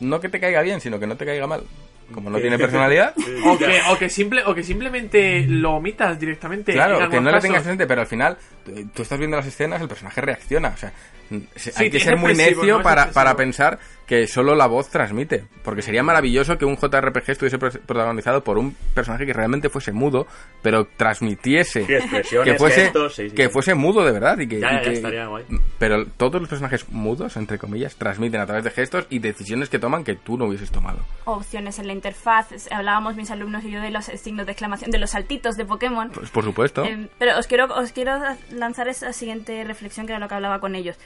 no 0.01 0.20
que 0.20 0.29
te 0.29 0.39
caiga 0.41 0.62
bien, 0.62 0.81
sino 0.81 1.01
que 1.01 1.07
no 1.07 1.16
te 1.16 1.26
caiga 1.26 1.47
mal. 1.47 1.64
Como 2.12 2.31
no 2.31 2.39
tiene 2.41 2.57
personalidad, 2.59 3.14
O 3.45 3.59
que, 3.59 3.81
o, 3.91 3.99
que 3.99 4.09
simple, 4.09 4.43
o 4.47 4.55
que 4.55 4.62
simplemente 4.62 5.45
lo 5.47 5.72
omitas 5.74 6.18
directamente. 6.18 6.72
en 6.72 6.79
claro, 6.79 6.99
que 7.11 7.16
no 7.20 7.26
le 7.26 7.33
casos. 7.33 7.43
tengas 7.43 7.62
presente, 7.64 7.87
pero 7.87 8.01
al 8.01 8.07
final 8.07 8.39
tú 8.64 8.72
tú 8.95 9.03
estás 9.03 9.18
viendo 9.18 9.37
las 9.37 9.45
escenas, 9.47 9.83
el 9.83 9.89
personaje 9.89 10.22
reacciona, 10.22 10.68
o 10.68 10.76
sea, 10.79 10.91
se- 10.91 11.18
Sí, 11.57 11.70
hay 11.76 11.91
que 11.91 12.01
ser 12.01 12.16
muy 12.16 12.35
necio 12.35 12.83
para, 12.83 13.11
para 13.11 13.37
pensar 13.37 13.79
que 14.07 14.26
solo 14.26 14.55
la 14.55 14.66
voz 14.66 14.89
transmite, 14.89 15.45
porque 15.62 15.83
sería 15.83 16.03
maravilloso 16.03 16.57
que 16.57 16.64
un 16.64 16.79
JRPG 16.79 17.31
estuviese 17.31 17.59
pro- 17.59 17.70
protagonizado 17.70 18.43
por 18.43 18.57
un 18.57 18.74
personaje 18.95 19.26
que 19.26 19.35
realmente 19.35 19.68
fuese 19.68 19.93
mudo, 19.93 20.26
pero 20.62 20.87
transmitiese 20.97 21.85
Sí, 21.85 21.93
expresiones, 21.93 22.53
que 22.55 22.59
fuese 22.59 22.81
gestos, 22.85 23.14
sí, 23.14 23.29
sí, 23.29 23.35
que 23.35 23.45
sí. 23.45 23.51
fuese 23.51 23.74
mudo 23.74 24.05
de 24.07 24.12
verdad 24.12 24.39
y 24.39 24.49
que, 24.49 24.61
Ya, 24.61 24.72
y 24.72 24.76
ya, 24.76 24.81
que- 24.83 24.93
estaría 24.95 25.26
guay. 25.26 25.45
pero 25.79 26.07
todos 26.07 26.41
los 26.41 26.49
personajes 26.49 26.89
mudos 26.89 27.37
entre 27.37 27.59
comillas 27.59 27.97
transmiten 27.97 28.41
a 28.41 28.47
través 28.47 28.64
de 28.64 28.70
gestos 28.70 29.07
y 29.11 29.18
decisiones 29.18 29.68
que 29.68 29.79
toman 29.79 30.05
que 30.05 30.14
tú 30.14 30.39
no 30.39 30.47
hubieses 30.47 30.70
tomado 30.70 31.01
Opciones 31.26 31.79
en 31.79 31.87
la 31.89 31.93
interfaz. 31.93 32.49
Hablábamos 32.70 33.14
mis 33.16 33.31
alumnos 33.31 33.62
y 33.64 33.70
yo 33.72 33.81
de 33.83 33.91
los 33.91 34.07
signos 34.07 34.47
de 34.47 34.53
exclamación, 34.53 34.91
de 34.91 34.99
los 34.99 35.11
saltitos 35.11 35.57
de 35.57 35.66
Pokémon. 35.66 36.11
pues 36.12 36.31
por 36.31 36.45
supuesto 36.45 36.83
Eh, 36.85 37.09
pero 37.18 37.39
os 37.39 37.47
quiero, 37.47 37.66
os 37.74 37.93
quiero 37.93 38.18
lanzar 38.53 38.89
esa 38.89 39.12
siguiente 39.12 39.62
reflexión 39.64 40.07
que 40.07 40.12
era 40.12 40.18
lo 40.20 40.29
que 40.29 40.35
hablaba 40.35 40.61
con 40.61 40.74
ellos. 40.74 40.97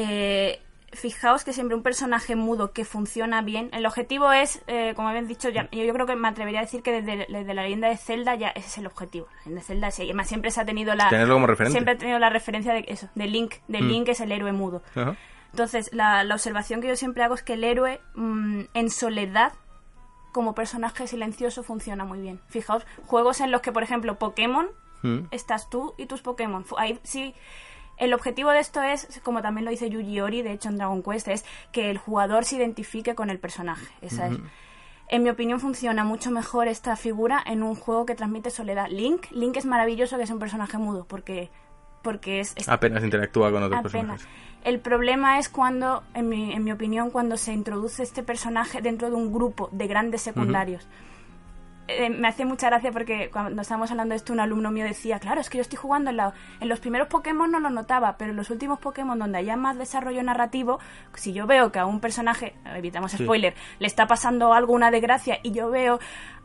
Eh, 0.00 0.60
fijaos 0.92 1.44
que 1.44 1.52
siempre 1.52 1.76
un 1.76 1.82
personaje 1.82 2.34
mudo 2.34 2.72
que 2.72 2.84
funciona 2.84 3.42
bien, 3.42 3.68
el 3.72 3.84
objetivo 3.84 4.32
es, 4.32 4.62
eh, 4.68 4.94
como 4.96 5.08
habéis 5.08 5.28
dicho, 5.28 5.48
ya, 5.50 5.68
yo, 5.70 5.84
yo 5.84 5.92
creo 5.92 6.06
que 6.06 6.16
me 6.16 6.28
atrevería 6.28 6.60
a 6.60 6.62
decir 6.62 6.82
que 6.82 6.92
desde, 7.02 7.26
desde 7.28 7.52
la 7.54 7.62
leyenda 7.62 7.88
de 7.88 7.96
Zelda 7.98 8.34
ya 8.36 8.48
ese 8.48 8.66
es 8.68 8.78
el 8.78 8.86
objetivo. 8.86 9.26
La 9.26 9.34
leyenda 9.44 9.60
de 9.60 9.66
Zelda, 9.66 9.90
sí, 9.90 10.02
además 10.04 10.28
siempre 10.28 10.50
se 10.50 10.60
ha 10.60 10.64
tenido 10.64 10.94
la... 10.94 11.08
Tenerlo 11.10 11.34
como 11.34 11.46
referente. 11.46 11.72
Siempre 11.72 11.94
ha 11.94 11.98
tenido 11.98 12.18
la 12.18 12.30
referencia 12.30 12.72
de 12.72 12.84
eso, 12.88 13.08
de 13.14 13.26
Link, 13.26 13.56
de 13.68 13.82
Mm. 13.82 13.88
Link 13.88 14.08
es 14.08 14.20
el 14.20 14.32
héroe 14.32 14.52
mudo. 14.52 14.82
Entonces, 15.52 15.90
la, 15.92 16.24
la 16.24 16.34
observación 16.34 16.80
que 16.80 16.88
yo 16.88 16.96
siempre 16.96 17.22
hago 17.22 17.34
es 17.34 17.42
que 17.42 17.54
el 17.54 17.64
héroe 17.64 18.00
mm, 18.14 18.60
en 18.74 18.90
soledad, 18.90 19.52
como 20.32 20.54
personaje 20.54 21.06
silencioso, 21.06 21.62
funciona 21.62 22.04
muy 22.04 22.20
bien. 22.20 22.40
Fijaos, 22.48 22.86
juegos 23.06 23.40
en 23.40 23.50
los 23.50 23.60
que, 23.60 23.72
por 23.72 23.82
ejemplo, 23.82 24.18
Pokémon, 24.18 24.68
Mm. 25.02 25.26
estás 25.30 25.70
tú 25.70 25.94
y 25.96 26.06
tus 26.06 26.22
Pokémon. 26.22 26.64
Ahí 26.76 26.98
sí. 27.04 27.32
El 27.98 28.14
objetivo 28.14 28.50
de 28.50 28.60
esto 28.60 28.82
es, 28.82 29.20
como 29.22 29.42
también 29.42 29.64
lo 29.64 29.70
dice 29.70 29.90
Yuji 29.90 30.20
Ori, 30.20 30.42
de 30.42 30.52
hecho 30.52 30.68
en 30.68 30.76
Dragon 30.76 31.02
Quest, 31.02 31.28
es 31.28 31.44
que 31.72 31.90
el 31.90 31.98
jugador 31.98 32.44
se 32.44 32.56
identifique 32.56 33.14
con 33.14 33.30
el 33.30 33.38
personaje. 33.38 33.86
Esa 34.00 34.28
es. 34.28 34.38
En 35.08 35.22
mi 35.22 35.30
opinión 35.30 35.58
funciona 35.58 36.04
mucho 36.04 36.30
mejor 36.30 36.68
esta 36.68 36.94
figura 36.94 37.42
en 37.44 37.62
un 37.62 37.74
juego 37.74 38.04
que 38.04 38.14
transmite 38.14 38.50
soledad. 38.50 38.88
Link, 38.90 39.30
Link 39.30 39.56
es 39.56 39.64
maravilloso 39.64 40.18
que 40.18 40.24
es 40.24 40.30
un 40.30 40.38
personaje 40.38 40.76
mudo, 40.76 41.06
porque, 41.08 41.50
porque 42.02 42.40
es, 42.40 42.52
es 42.56 42.68
apenas 42.68 43.02
interactúa 43.02 43.50
con 43.50 43.62
otros 43.62 43.78
Apenas. 43.78 43.92
personajes 43.92 44.28
El 44.64 44.80
problema 44.80 45.38
es 45.38 45.48
cuando, 45.48 46.02
en 46.14 46.28
mi, 46.28 46.52
en 46.52 46.64
mi 46.64 46.72
opinión, 46.72 47.10
cuando 47.10 47.36
se 47.36 47.52
introduce 47.52 48.02
este 48.02 48.22
personaje 48.22 48.82
dentro 48.82 49.08
de 49.08 49.16
un 49.16 49.32
grupo 49.32 49.70
de 49.72 49.86
grandes 49.86 50.22
secundarios. 50.22 50.86
Eh, 51.90 52.10
me 52.10 52.28
hace 52.28 52.44
mucha 52.44 52.68
gracia 52.68 52.92
porque 52.92 53.30
cuando 53.30 53.62
estábamos 53.62 53.90
hablando 53.90 54.12
de 54.12 54.16
esto, 54.16 54.34
un 54.34 54.40
alumno 54.40 54.70
mío 54.70 54.84
decía, 54.84 55.18
claro, 55.18 55.40
es 55.40 55.48
que 55.48 55.56
yo 55.56 55.62
estoy 55.62 55.78
jugando 55.78 56.10
en, 56.10 56.18
la- 56.18 56.34
en 56.60 56.68
los 56.68 56.80
primeros 56.80 57.08
Pokémon 57.08 57.50
no 57.50 57.60
lo 57.60 57.70
notaba, 57.70 58.16
pero 58.18 58.32
en 58.32 58.36
los 58.36 58.50
últimos 58.50 58.78
Pokémon 58.78 59.18
donde 59.18 59.38
haya 59.38 59.56
más 59.56 59.78
desarrollo 59.78 60.22
narrativo, 60.22 60.80
si 61.14 61.32
yo 61.32 61.46
veo 61.46 61.72
que 61.72 61.78
a 61.78 61.86
un 61.86 62.00
personaje, 62.00 62.54
evitamos 62.76 63.12
spoiler, 63.12 63.54
le 63.78 63.86
está 63.86 64.06
pasando 64.06 64.52
algo, 64.52 64.74
una 64.74 64.90
desgracia, 64.90 65.38
y 65.42 65.52
yo 65.52 65.70
veo 65.70 65.98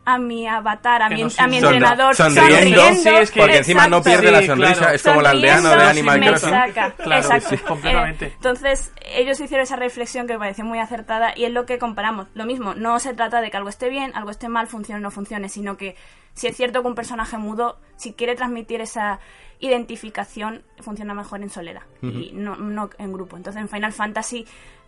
a 0.05 0.17
mi 0.17 0.45
avatar, 0.47 1.01
a 1.03 1.07
Que 1.09 1.15
mi, 1.15 1.23
no 1.23 1.29
a 1.37 1.47
mi 1.47 1.57
entrenador 1.57 2.13
sonriendo, 2.15 2.81
Sí, 2.95 3.09
es 3.09 3.31
que- 3.31 3.39
porque 3.39 3.57
encima 3.57 3.87
no 3.87 4.03
pierde 4.03 4.31
la 4.31 4.39
Sí, 4.41 4.47
sonrisa 4.47 4.75
claro. 4.75 4.93
es 4.95 5.03
como 5.03 5.19
el 5.21 5.25
aldeano 5.27 5.69
de 5.69 5.83
Animal 5.83 6.19
Crossing 6.19 6.49
saca. 6.49 6.91
Claro, 6.97 7.21
Exacto. 7.21 7.49
sí, 7.49 7.57
completamente. 7.59 8.25
Eh, 8.25 8.33
entonces, 8.35 8.91
ellos 9.15 9.39
hicieron 9.39 9.63
esa 9.63 9.75
reflexión 9.77 10.27
que 10.27 10.33
me 10.33 10.39
pareció 10.39 10.65
muy 10.65 10.79
acertada 10.79 11.33
y 11.35 11.45
es 11.45 11.51
lo 11.51 11.65
que 11.65 11.79
comparamos. 11.79 12.27
Lo 12.33 12.45
mismo, 12.45 12.73
no 12.73 12.99
se 12.99 13.13
trata 13.13 13.39
de 13.41 13.49
que 13.49 13.57
algo 13.57 13.69
esté 13.69 13.89
bien, 13.89 14.11
algo 14.15 14.29
esté 14.31 14.49
mal, 14.49 14.67
funcione 14.67 14.99
o 14.99 15.03
no 15.03 15.11
funcione, 15.11 15.47
sino 15.49 15.77
que 15.77 15.95
si 16.33 16.47
es 16.47 16.57
cierto 16.57 16.81
que 16.81 16.87
un 16.87 16.95
personaje 16.95 17.37
mudo, 17.37 17.79
si 17.95 18.13
quiere 18.13 18.35
transmitir 18.35 18.81
esa 18.81 19.19
identificación, 19.59 20.63
funciona 20.81 21.13
mejor 21.13 21.41
en 21.41 21.49
soledad 21.49 21.83
y 22.01 22.31
no, 22.33 22.55
no 22.55 22.89
en 22.97 23.13
grupo. 23.13 23.37
Entonces, 23.37 23.61
en 23.61 23.69
Final 23.69 23.93
Fantasy, 23.93 24.45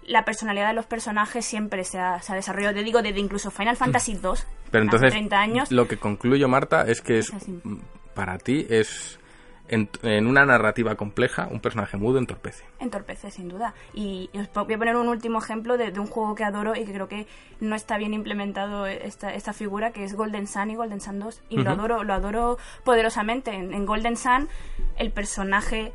la 0.07 0.25
personalidad 0.25 0.69
de 0.69 0.73
los 0.73 0.85
personajes 0.85 1.45
siempre 1.45 1.83
se 1.83 1.99
ha, 1.99 2.21
se 2.21 2.33
ha 2.33 2.35
desarrollado. 2.35 2.75
Te 2.75 2.83
digo, 2.83 3.01
desde 3.01 3.19
incluso 3.19 3.51
Final 3.51 3.77
Fantasy 3.77 4.15
2, 4.15 4.47
pero 4.71 4.83
entonces 4.83 5.07
hace 5.07 5.17
30 5.17 5.39
años. 5.39 5.71
lo 5.71 5.87
que 5.87 5.97
concluyo 5.97 6.47
Marta 6.47 6.83
es 6.83 7.01
que 7.01 7.19
es 7.19 7.31
mm, 7.31 7.77
para 8.13 8.37
ti 8.37 8.65
es 8.69 9.19
en, 9.67 9.89
en 10.03 10.27
una 10.27 10.45
narrativa 10.45 10.95
compleja 10.95 11.47
un 11.49 11.59
personaje 11.59 11.97
mudo 11.97 12.19
entorpece. 12.19 12.65
Entorpece 12.79 13.31
sin 13.31 13.49
duda. 13.49 13.73
Y 13.93 14.29
os 14.33 14.51
voy 14.53 14.73
a 14.73 14.77
poner 14.77 14.95
un 14.95 15.07
último 15.07 15.39
ejemplo 15.39 15.77
de, 15.77 15.91
de 15.91 15.99
un 15.99 16.07
juego 16.07 16.35
que 16.35 16.43
adoro 16.43 16.75
y 16.75 16.85
que 16.85 16.93
creo 16.93 17.07
que 17.07 17.27
no 17.59 17.75
está 17.75 17.97
bien 17.97 18.13
implementado 18.13 18.85
esta, 18.85 19.33
esta 19.33 19.53
figura 19.53 19.91
que 19.91 20.03
es 20.03 20.13
Golden 20.13 20.47
Sun 20.47 20.71
y 20.71 20.75
Golden 20.75 21.01
Sun 21.01 21.19
2 21.19 21.41
y 21.49 21.57
lo 21.57 21.71
adoro 21.71 22.03
lo 22.03 22.13
adoro 22.13 22.57
poderosamente. 22.83 23.51
En, 23.51 23.73
en 23.73 23.85
Golden 23.85 24.17
Sun 24.17 24.49
el 24.97 25.11
personaje 25.11 25.93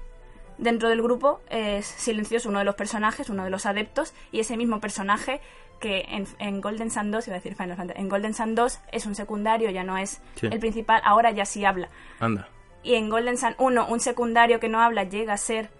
dentro 0.61 0.89
del 0.89 1.03
grupo 1.03 1.41
es 1.51 1.85
silencioso 1.87 2.49
uno 2.49 2.59
de 2.61 2.65
los 2.65 2.75
personajes 2.77 3.29
uno 3.31 3.45
de 3.45 3.51
los 3.51 3.67
adeptos 3.67 4.15
y 4.31 4.41
ese 4.41 4.57
mismo 4.57 4.79
personaje 4.81 5.41
que 5.81 6.05
en, 6.09 6.27
en 6.39 6.61
Golden 6.61 6.91
Sun 6.91 7.11
2 7.11 7.27
iba 7.29 7.37
a 7.37 7.41
decir 7.41 7.55
Final 7.57 7.77
Fantasy 7.77 8.01
en 8.01 8.09
Golden 8.09 8.35
Sun 8.35 8.55
2 8.55 8.81
es 8.93 9.07
un 9.07 9.15
secundario 9.15 9.71
ya 9.71 9.83
no 9.83 9.97
es 9.99 10.21
Sí. 10.37 10.47
el 10.47 10.59
principal 10.61 11.01
ahora 11.05 11.31
ya 11.31 11.45
sí 11.45 11.65
habla 11.65 11.89
anda 12.21 12.49
y 12.83 12.95
en 12.95 13.11
Golden 13.11 13.37
Sun 13.37 13.55
1 13.59 13.87
un 13.89 14.01
secundario 14.01 14.61
que 14.61 14.69
no 14.69 14.81
habla 14.81 15.05
llega 15.05 15.33
a 15.33 15.39
ser 15.39 15.71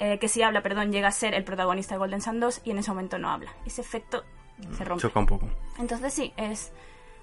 eh, 0.00 0.18
que 0.18 0.26
sí 0.28 0.42
habla, 0.42 0.60
perdón, 0.60 0.90
llega 0.90 1.06
a 1.06 1.12
ser 1.12 1.34
el 1.34 1.44
protagonista 1.44 1.94
de 1.94 1.98
Golden 2.00 2.20
Sun 2.20 2.40
2 2.40 2.62
y 2.64 2.72
en 2.72 2.78
ese 2.78 2.90
momento 2.90 3.16
no 3.16 3.30
habla. 3.30 3.52
Ese 3.64 3.80
efecto 3.80 4.24
se 4.76 4.84
rompe. 4.84 5.02
choca 5.02 5.20
un 5.20 5.26
poco 5.26 5.48
Entonces 5.78 6.12
sí, 6.12 6.32
es 6.36 6.72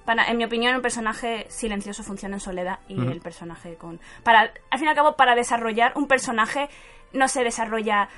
para, 0.05 0.27
en 0.29 0.37
mi 0.37 0.45
opinión 0.45 0.75
un 0.75 0.81
personaje 0.81 1.45
silencioso 1.49 2.03
funciona 2.03 2.35
en 2.35 2.39
soledad 2.39 2.79
y 2.87 2.99
el 2.99 3.21
personaje 3.21 3.75
con 3.75 3.99
para 4.23 4.51
al 4.69 4.79
fin 4.79 4.87
y 4.87 4.89
al 4.89 4.95
cabo 4.95 5.15
para 5.15 5.35
desarrollar 5.35 5.93
un 5.95 6.07
personaje 6.07 6.69
no 7.13 7.27
se 7.27 7.43
desarrolla 7.43 8.09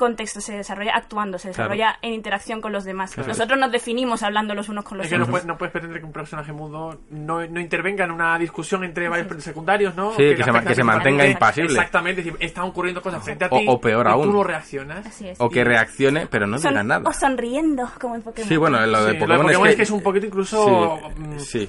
contexto, 0.00 0.40
se 0.40 0.56
desarrolla 0.56 0.92
actuando, 0.96 1.38
se 1.38 1.50
Claro. 1.50 1.70
desarrolla 1.74 1.98
en 2.02 2.14
interacción 2.14 2.60
con 2.60 2.72
los 2.72 2.84
demás. 2.84 3.12
Claro. 3.14 3.28
Nosotros 3.28 3.58
nos 3.60 3.70
definimos 3.70 4.22
hablando 4.22 4.54
los 4.54 4.68
unos 4.68 4.84
con 4.84 4.96
los 4.98 5.04
Es 5.06 5.12
que 5.12 5.18
no 5.18 5.24
otros. 5.24 5.32
puedes, 5.32 5.46
no 5.46 5.58
puedes 5.58 5.72
pretender 5.72 6.00
que 6.00 6.06
un 6.06 6.12
personaje 6.12 6.52
mudo 6.52 6.98
no, 7.10 7.46
no 7.46 7.60
intervenga 7.60 8.04
en 8.04 8.10
una 8.10 8.38
discusión 8.38 8.82
entre 8.84 9.08
varios 9.08 9.44
secundarios, 9.44 9.94
¿no? 9.94 10.10
Sí, 10.12 10.34
que 10.34 10.42
se 10.42 10.74
que 10.74 10.82
mantenga 10.84 11.26
impasible. 11.26 11.70
Exactamente, 11.70 12.32
están 12.40 12.64
ocurriendo 12.64 13.02
cosas 13.02 13.22
frente 13.22 13.44
a 13.44 13.48
O- 13.50 13.58
ti. 13.58 13.64
o 13.68 13.80
peor 13.80 14.06
y 14.06 14.10
aún. 14.10 14.26
tú 14.26 14.32
no 14.32 14.42
reaccionas. 14.42 15.06
Así 15.06 15.28
es. 15.28 15.40
o 15.40 15.48
que 15.48 15.62
reaccione 15.62 16.26
pero 16.26 16.46
no 16.46 16.56
diga 16.56 16.82
nada 16.82 17.02
O 17.08 17.12
sonriendo, 17.12 17.88
como 18.00 18.14
en 18.14 18.22
Pokémon. 18.22 18.48
sí 18.48 18.56
bueno 18.56 18.78
lo 18.78 18.82
de 18.82 18.86
Sí, 18.86 18.90
lo 18.96 19.04
de 19.04 19.14
Pokémon, 19.20 19.46
Pokémon 19.46 19.68
es, 19.68 19.76
que 19.76 19.82
es 19.82 19.90
un 19.90 20.02
poquito 20.02 20.26
incluso, 20.26 20.98
mm, 21.16 21.38
sí, 21.38 21.60
sí. 21.60 21.68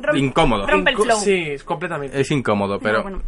Rom- 0.00 0.16
incómodo 0.18 0.66
rompe 0.66 0.90
el 0.90 0.96
flow. 0.96 1.18
Sí, 1.18 1.42
es 1.50 1.64
completamente. 1.64 2.20
es 2.20 2.30
incómodo 2.30 2.78
pero 2.80 2.98
No, 2.98 3.02
bueno. 3.04 3.22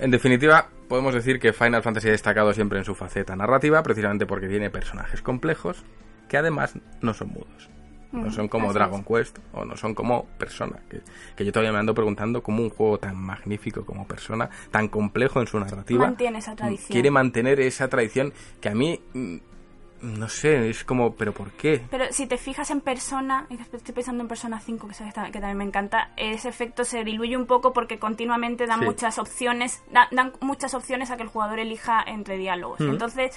En 0.00 0.10
definitiva, 0.10 0.68
podemos 0.88 1.12
decir 1.14 1.38
que 1.38 1.52
Final 1.52 1.82
Fantasy 1.82 2.08
ha 2.08 2.12
destacado 2.12 2.52
siempre 2.54 2.78
en 2.78 2.84
su 2.84 2.94
faceta 2.94 3.36
narrativa, 3.36 3.82
precisamente 3.82 4.26
porque 4.26 4.48
tiene 4.48 4.70
personajes 4.70 5.20
complejos 5.22 5.84
que 6.28 6.36
además 6.38 6.74
no 7.02 7.12
son 7.12 7.28
mudos. 7.28 7.68
No 8.12 8.22
Ujú, 8.22 8.30
son 8.32 8.48
como 8.48 8.70
así 8.70 8.74
Dragon 8.78 9.04
Quest 9.04 9.38
o 9.52 9.64
no 9.64 9.76
son 9.76 9.94
como 9.94 10.24
Persona. 10.38 10.80
Que, 10.88 11.00
que 11.36 11.44
yo 11.44 11.52
todavía 11.52 11.72
me 11.72 11.78
ando 11.78 11.94
preguntando 11.94 12.42
cómo 12.42 12.62
un 12.62 12.70
juego 12.70 12.98
tan 12.98 13.16
magnífico 13.16 13.84
como 13.84 14.06
Persona, 14.08 14.48
tan 14.72 14.88
complejo 14.88 15.40
en 15.40 15.46
su 15.46 15.60
narrativa, 15.60 16.06
Mantiene 16.06 16.38
esa 16.38 16.56
tradición. 16.56 16.88
quiere 16.90 17.10
mantener 17.12 17.60
esa 17.60 17.88
tradición 17.88 18.32
que 18.60 18.68
a 18.68 18.74
mí, 18.74 19.00
mm, 19.14 19.36
no 20.02 20.28
sé, 20.28 20.68
es 20.70 20.82
como, 20.84 21.14
¿pero 21.14 21.32
por 21.34 21.52
qué? 21.52 21.82
Pero 21.90 22.06
si 22.10 22.26
te 22.26 22.36
fijas 22.38 22.70
en 22.70 22.80
Persona, 22.80 23.46
estoy 23.72 23.94
pensando 23.94 24.22
en 24.22 24.28
Persona 24.28 24.58
5, 24.60 24.88
que, 24.88 24.94
que 24.94 25.40
también 25.40 25.56
me 25.58 25.64
encanta, 25.64 26.10
ese 26.16 26.48
efecto 26.48 26.84
se 26.84 27.04
diluye 27.04 27.36
un 27.36 27.46
poco 27.46 27.72
porque 27.72 27.98
continuamente 27.98 28.66
dan 28.66 28.80
Sí. 28.80 28.84
muchas 28.86 29.18
opciones, 29.18 29.82
da- 29.92 30.08
dan 30.10 30.32
muchas 30.40 30.74
opciones 30.74 31.10
a 31.10 31.16
que 31.16 31.22
el 31.24 31.28
jugador 31.28 31.58
elija 31.58 32.02
entre 32.06 32.36
diálogos. 32.38 32.80
Entonces, 32.80 33.36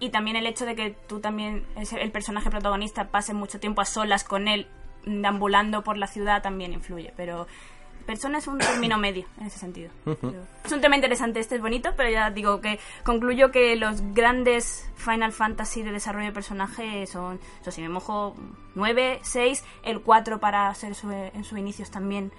y 0.00 0.10
también 0.10 0.36
el 0.36 0.46
hecho 0.46 0.64
de 0.66 0.76
que 0.76 0.90
tú 1.08 1.20
también, 1.20 1.64
el 1.76 2.10
personaje 2.12 2.50
protagonista, 2.50 3.08
pase 3.08 3.34
mucho 3.34 3.58
tiempo 3.58 3.80
a 3.80 3.84
solas 3.84 4.22
con 4.24 4.46
él, 4.46 4.68
deambulando 5.06 5.82
por 5.82 5.96
la 5.96 6.06
ciudad, 6.06 6.42
también 6.42 6.72
influye. 6.72 7.12
Pero 7.16 7.46
Persona 8.08 8.38
es 8.38 8.46
un 8.48 8.56
término 8.56 8.96
medio 8.96 9.26
en 9.38 9.46
ese 9.48 9.58
sentido. 9.58 9.90
Es 10.64 10.72
un 10.72 10.80
tema 10.80 10.96
interesante, 10.96 11.40
este 11.40 11.56
es 11.56 11.60
bonito, 11.60 11.90
pero 11.94 12.08
ya 12.08 12.30
digo 12.30 12.62
que 12.62 12.78
concluyo 13.04 13.50
que 13.50 13.76
los 13.76 14.00
grandes 14.14 14.90
Final 14.96 15.30
Fantasy 15.32 15.82
de 15.82 15.92
desarrollo 15.92 16.24
de 16.28 16.32
personaje 16.32 17.06
son, 17.06 17.38
eso 17.60 17.70
si 17.70 17.82
me 17.82 17.90
mojo, 17.90 18.34
9, 18.74 19.18
6, 19.22 19.62
el 19.84 20.00
4 20.00 20.40
para 20.40 20.72
ser 20.74 20.94
su- 20.94 21.10
en 21.12 21.44
sus 21.44 21.58
inicios 21.58 21.90
también 21.90 22.32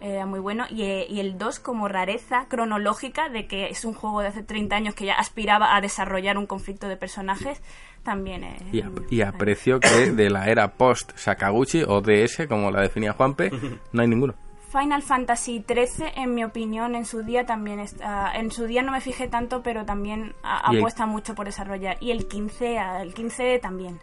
era 0.00 0.24
muy 0.24 0.40
bueno, 0.40 0.64
y, 0.70 0.82
eh, 0.84 1.06
y 1.08 1.20
el 1.20 1.36
2 1.36 1.60
como 1.60 1.86
rareza 1.86 2.46
cronológica 2.48 3.28
de 3.28 3.46
que 3.46 3.66
es 3.68 3.84
un 3.84 3.92
juego 3.92 4.22
de 4.22 4.28
hace 4.28 4.42
30 4.42 4.74
años 4.76 4.94
que 4.94 5.04
ya 5.04 5.14
aspiraba 5.14 5.76
a 5.76 5.82
desarrollar 5.82 6.38
un 6.38 6.46
conflicto 6.46 6.88
de 6.88 6.96
personajes, 6.96 7.60
también 8.02 8.42
es... 8.44 8.62
Y, 8.72 8.80
ap- 8.80 9.10
y 9.12 9.20
aprecio 9.20 9.80
que 9.80 10.12
de 10.12 10.30
la 10.30 10.48
era 10.48 10.72
post 10.72 11.12
Sakaguchi 11.16 11.82
o 11.86 12.00
DS, 12.00 12.46
como 12.48 12.70
la 12.70 12.80
definía 12.80 13.12
Juanpe, 13.12 13.50
no 13.92 14.00
hay 14.02 14.08
ninguno. 14.08 14.34
Final 14.76 15.02
Fantasy 15.02 15.64
XIII, 15.66 16.06
en 16.16 16.34
mi 16.34 16.42
opinión, 16.44 16.94
en 16.94 17.04
su 17.04 17.22
día 17.22 17.46
también 17.46 17.78
está. 17.80 18.32
En 18.34 18.50
su 18.50 18.66
día 18.66 18.82
no 18.82 18.90
me 18.92 19.00
fijé 19.00 19.28
tanto, 19.28 19.62
pero 19.62 19.84
también 19.84 20.34
a- 20.42 20.68
Y 20.70 20.74
el- 20.74 20.78
apuesta 20.80 21.06
mucho 21.06 21.34
por 21.34 21.46
desarrollar. 21.46 21.96
Y 22.00 22.10
el 22.10 22.26
15, 22.26 22.78
ah, 22.78 23.02
el 23.02 23.14
15 23.14 23.58
también. 23.60 24.00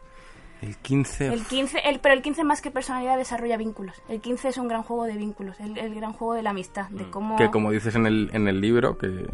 El 0.62 0.78
15. 0.78 1.28
El 1.34 1.44
15, 1.44 1.80
el, 1.90 2.00
pero 2.00 2.14
el 2.14 2.22
15 2.22 2.44
más 2.44 2.62
que 2.62 2.70
personalidad 2.70 3.18
desarrolla 3.18 3.58
vínculos. 3.58 4.00
El 4.08 4.22
15 4.22 4.50
es 4.50 4.58
un 4.58 4.68
gran 4.68 4.84
juego 4.84 5.06
de 5.06 5.14
vínculos, 5.18 5.60
el, 5.60 5.76
el 5.78 5.96
gran 5.96 6.14
juego 6.14 6.36
de 6.36 6.44
la 6.44 6.52
amistad, 6.52 6.88
de 6.90 7.10
cómo. 7.10 7.34
Mm. 7.34 7.38
que 7.40 7.50
como 7.50 7.72
dices 7.72 7.96
en 7.96 8.06
el, 8.06 8.30
en 8.34 8.48
el 8.48 8.62
libro, 8.62 8.96
que 8.98 9.08
el 9.08 9.30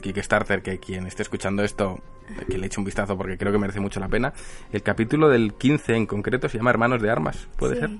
Kickstarter, 0.00 0.62
que 0.62 0.78
quien 0.78 1.06
esté 1.06 1.22
escuchando 1.22 1.62
esto, 1.62 2.00
que 2.48 2.56
le 2.56 2.66
eche 2.66 2.80
un 2.80 2.84
vistazo 2.86 3.16
porque 3.18 3.36
creo 3.36 3.52
que 3.52 3.58
merece 3.58 3.80
mucho 3.80 4.00
la 4.00 4.08
pena, 4.08 4.32
el 4.72 4.82
capítulo 4.82 5.28
del 5.28 5.52
15 5.54 5.94
en 5.94 6.06
concreto 6.06 6.48
se 6.48 6.56
llama 6.56 6.70
Hermanos 6.70 7.02
de 7.02 7.10
Armas, 7.10 7.46
¿puede 7.58 7.74
Sí, 7.74 7.80
ser? 7.80 7.90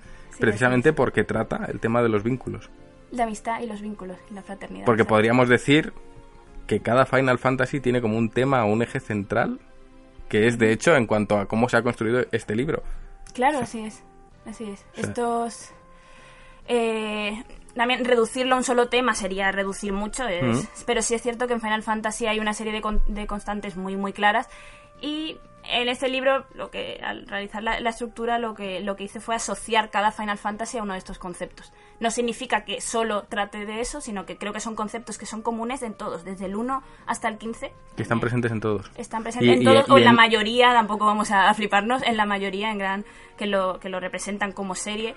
Precisamente 0.47 0.93
porque 0.93 1.25
trata 1.25 1.67
el 1.71 1.81
tema 1.81 2.03
de 2.03 2.09
los 2.09 2.23
vínculos. 2.23 2.71
La 3.11 3.25
amistad 3.25 3.61
y 3.61 3.67
los 3.67 3.81
vínculos 3.83 4.17
y 4.31 4.35
la 4.35 4.43
fraternidad. 4.43 4.85
Porque 4.87 5.03
¿sabes? 5.03 5.09
podríamos 5.11 5.49
decir 5.49 5.93
que 6.67 6.81
cada 6.81 7.05
Final 7.07 7.39
Fantasy 7.39 7.81
tiene 7.81 8.01
como 8.01 8.17
un 8.17 8.31
tema 8.31 8.65
o 8.65 8.73
un 8.73 8.83
eje 8.83 9.01
central, 9.01 9.61
que 10.29 10.47
es 10.47 10.59
de 10.59 10.73
hecho 10.73 10.97
en 10.97 11.07
cuanto 11.07 11.39
a 11.39 11.47
cómo 11.47 11.69
se 11.69 11.77
ha 11.77 11.83
construido 11.83 12.25
este 12.33 12.55
libro. 12.55 12.83
Claro, 13.35 13.59
así 13.59 13.81
es. 13.85 14.03
Así 14.47 14.65
es. 14.71 14.81
sea- 14.95 15.05
Estos. 15.05 15.71
eh, 16.69 17.43
también 17.75 18.05
reducirlo 18.05 18.55
a 18.55 18.59
un 18.59 18.65
solo 18.65 18.89
tema 18.89 19.15
sería 19.15 19.51
reducir 19.53 19.93
mucho, 19.93 20.27
es- 20.29 20.69
pero 20.87 21.03
sí 21.03 21.15
es 21.15 21.23
cierto 21.23 21.47
que 21.47 21.55
en 21.55 21.61
Final 21.61 21.83
Fantasy 21.83 22.27
hay 22.27 22.39
una 22.39 22.55
serie 22.55 22.73
de, 22.73 22.81
con- 22.81 23.03
de 23.09 23.27
constantes 23.27 23.77
muy 23.77 23.97
muy 23.97 24.13
claras 24.13 24.49
y 25.01 25.39
en 25.65 25.89
este 25.89 26.09
libro 26.09 26.45
lo 26.55 26.71
que 26.71 27.01
al 27.05 27.27
realizar 27.27 27.63
la, 27.63 27.79
la 27.81 27.91
estructura 27.91 28.39
lo 28.39 28.55
que 28.55 28.81
lo 28.81 28.97
que 28.97 29.05
hice 29.05 29.21
fue 29.21 29.35
asociar 29.35 29.91
cada 29.91 30.11
Final 30.11 30.39
Fantasy 30.39 30.79
a 30.79 30.83
uno 30.83 30.93
de 30.95 30.99
estos 30.99 31.19
conceptos. 31.19 31.73
No 32.01 32.11
significa 32.11 32.65
que 32.65 32.81
solo 32.81 33.23
trate 33.25 33.65
de 33.65 33.81
eso, 33.81 34.01
sino 34.01 34.27
que 34.27 34.37
creo 34.37 34.53
que 34.53 34.61
son 34.61 34.75
conceptos 34.75 35.19
que 35.19 35.27
son 35.27 35.43
comunes 35.43 35.83
en 35.83 35.95
todos, 35.95 36.25
desde 36.25 36.47
el 36.47 36.57
1 36.57 36.83
hasta 37.07 37.29
el 37.29 37.39
15. 37.39 37.73
Que 37.97 38.03
están 38.03 38.19
presentes 38.21 38.51
en 38.51 38.61
todos. 38.61 38.91
están 38.97 39.23
presentes 39.23 39.49
Y- 39.49 39.53
en 39.55 39.63
y- 39.63 39.65
todos, 39.65 39.89
y 39.89 39.93
o 39.93 39.99
en 39.99 40.05
la 40.05 40.13
mayoría, 40.13 40.73
tampoco 40.73 41.07
vamos 41.07 41.31
a, 41.31 41.49
a 41.49 41.55
fliparnos, 41.55 42.03
en 42.03 42.17
la 42.17 42.27
mayoría 42.27 42.71
en 42.71 42.79
gran 42.79 43.05
que 43.37 43.47
lo, 43.47 43.79
que 43.79 43.89
lo 43.89 44.01
representan 44.01 44.53
como 44.53 44.75
serie. 44.75 45.15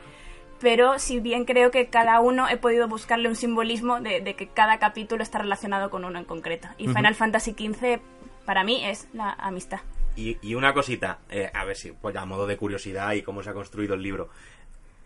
Pero 0.59 0.99
si 0.99 1.19
bien 1.19 1.45
creo 1.45 1.69
que 1.71 1.89
cada 1.89 2.19
uno 2.21 2.47
he 2.47 2.55
podido 2.57 2.87
buscarle 2.87 3.27
un 3.27 3.35
simbolismo 3.35 3.99
de, 3.99 4.21
de 4.21 4.35
que 4.35 4.47
cada 4.47 4.77
capítulo 4.79 5.21
está 5.21 5.39
relacionado 5.39 5.89
con 5.89 6.05
uno 6.05 6.17
en 6.17 6.25
concreto. 6.25 6.67
Y 6.77 6.87
Final 6.87 7.13
Fantasy 7.15 7.51
XV 7.51 7.99
para 8.45 8.63
mí 8.63 8.85
es 8.85 9.07
la 9.13 9.31
amistad. 9.31 9.79
Y, 10.15 10.37
y 10.41 10.55
una 10.55 10.73
cosita, 10.73 11.19
eh, 11.29 11.49
a 11.53 11.65
ver 11.65 11.75
si, 11.75 11.91
pues 11.91 12.15
a 12.15 12.25
modo 12.25 12.47
de 12.47 12.57
curiosidad 12.57 13.13
y 13.13 13.21
cómo 13.21 13.43
se 13.43 13.49
ha 13.49 13.53
construido 13.53 13.95
el 13.95 14.01
libro. 14.01 14.29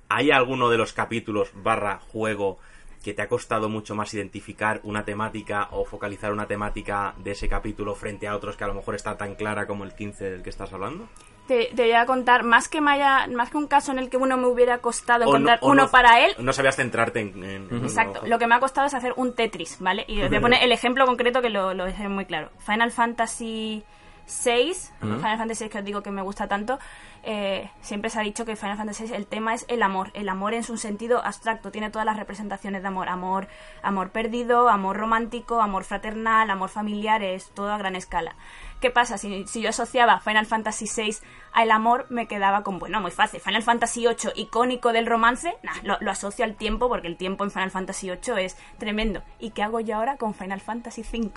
¿Hay 0.10 0.32
alguno 0.32 0.70
de 0.70 0.78
los 0.78 0.94
capítulos 0.94 1.52
barra 1.56 2.00
juego 2.00 2.60
que 3.04 3.14
te 3.14 3.22
ha 3.22 3.28
costado 3.30 3.70
mucho 3.70 3.96
más 3.96 4.14
identificar 4.14 4.82
una 4.84 5.06
temática 5.06 5.70
o 5.72 5.86
focalizar 5.86 6.34
una 6.34 6.48
temática 6.48 7.14
de 7.18 7.32
ese 7.32 7.48
capítulo 7.48 7.96
frente 7.96 8.28
a 8.28 8.36
otros 8.36 8.58
que 8.58 8.64
a 8.66 8.68
lo 8.68 8.74
mejor 8.74 8.96
está 8.96 9.18
tan 9.18 9.36
clara 9.36 9.68
como 9.68 9.84
el 9.86 9.94
15 9.94 10.30
del 10.32 10.44
que 10.44 10.50
estás 10.50 10.74
hablando? 10.74 11.08
Te, 11.48 11.72
te 11.76 11.84
voy 11.84 11.94
a 11.94 12.06
contar, 12.06 12.44
más 12.44 12.68
que, 12.68 12.82
me 12.82 12.92
haya- 12.92 13.26
más 13.28 13.50
que 13.50 13.58
un 13.58 13.68
caso 13.68 13.92
en 13.92 14.00
el 14.00 14.10
que 14.10 14.18
uno 14.18 14.36
me 14.38 14.46
hubiera 14.48 14.80
costado 14.80 15.26
O 15.26 15.30
encontrar 15.30 15.60
uno 15.64 15.84
no- 15.86 15.90
para 15.92 16.24
él, 16.26 16.34
No 16.40 16.52
sabías 16.54 16.76
centrarte 16.76 17.22
en... 17.22 17.68
Exacto. 17.84 18.22
Lo 18.28 18.38
que 18.38 18.46
me 18.48 18.56
ha 18.56 18.60
costado 18.60 18.86
es 18.88 18.94
hacer 18.94 19.14
un 19.16 19.34
Tetris, 19.34 19.78
¿vale? 19.80 20.04
Y 20.08 20.22
a 20.22 20.42
poner 20.42 20.62
el 20.64 20.72
ejemplo 20.72 21.06
concreto 21.06 21.42
que 21.42 21.50
lo, 21.50 21.74
lo 21.74 21.86
dejé 21.86 22.08
muy 22.10 22.26
claro. 22.26 22.50
Final 22.60 22.92
Fantasy 22.92 23.84
VI, 24.30 24.74
Final 25.00 25.38
Fantasy 25.38 25.64
VI 25.64 25.70
que 25.70 25.78
os 25.80 25.86
digo 25.86 26.04
que 26.04 26.12
me 26.12 26.22
gusta 26.22 26.48
tanto, 26.48 26.80
eh, 27.24 27.70
siempre 27.82 28.10
se 28.10 28.20
ha 28.20 28.24
dicho 28.24 28.46
que 28.46 28.56
Final 28.56 28.78
Fantasy 28.78 29.06
VI 29.06 29.16
el 29.16 29.28
tema 29.28 29.54
es 29.54 29.66
el 29.68 29.82
amor. 29.84 30.12
El 30.14 30.30
amor 30.30 30.54
en 30.54 30.64
su 30.64 30.78
sentido 30.78 31.24
abstracto, 31.24 31.72
tiene 31.72 31.90
todas 31.90 32.06
las 32.06 32.18
representaciones 32.18 32.82
de 32.82 32.88
amor. 32.88 33.10
Amor, 33.10 33.48
amor 33.82 34.12
perdido, 34.12 34.70
amor 34.70 34.98
romántico, 34.98 35.62
amor 35.62 35.84
fraternal, 35.84 36.50
amor 36.50 36.70
familiar, 36.70 37.24
es 37.24 37.50
todo 37.50 37.74
a 37.74 37.78
gran 37.78 37.96
escala. 37.96 38.36
¿Qué 38.80 38.92
pasa? 38.92 39.18
Si, 39.18 39.46
si 39.48 39.62
yo 39.62 39.70
asociaba 39.70 40.22
Final 40.22 40.46
Fantasy 40.46 40.86
VI 40.86 41.18
al 41.52 41.72
amor, 41.72 42.06
me 42.10 42.28
quedaba 42.28 42.64
con, 42.64 42.80
bueno, 42.80 43.02
muy 43.02 43.12
fácil. 43.12 43.42
Final 43.42 43.64
Fantasy 43.64 44.08
VIII, 44.08 44.32
icónico 44.36 44.94
del 44.94 45.06
romance, 45.06 45.54
nah, 45.64 45.74
lo, 45.84 45.98
lo 46.00 46.12
asocio 46.12 46.46
al 46.46 46.56
tiempo, 46.56 46.88
porque 46.88 47.08
el 47.08 47.18
tiempo 47.18 47.44
en 47.44 47.52
Final 47.52 47.72
Fantasy 47.72 48.10
VIII 48.10 48.46
es 48.46 48.58
tremendo. 48.78 49.22
¿Y 49.40 49.52
qué 49.52 49.64
hago 49.64 49.80
yo 49.80 49.98
ahora 49.98 50.18
con 50.18 50.34
Final 50.34 50.62
Fantasy 50.62 51.02
V? 51.02 51.32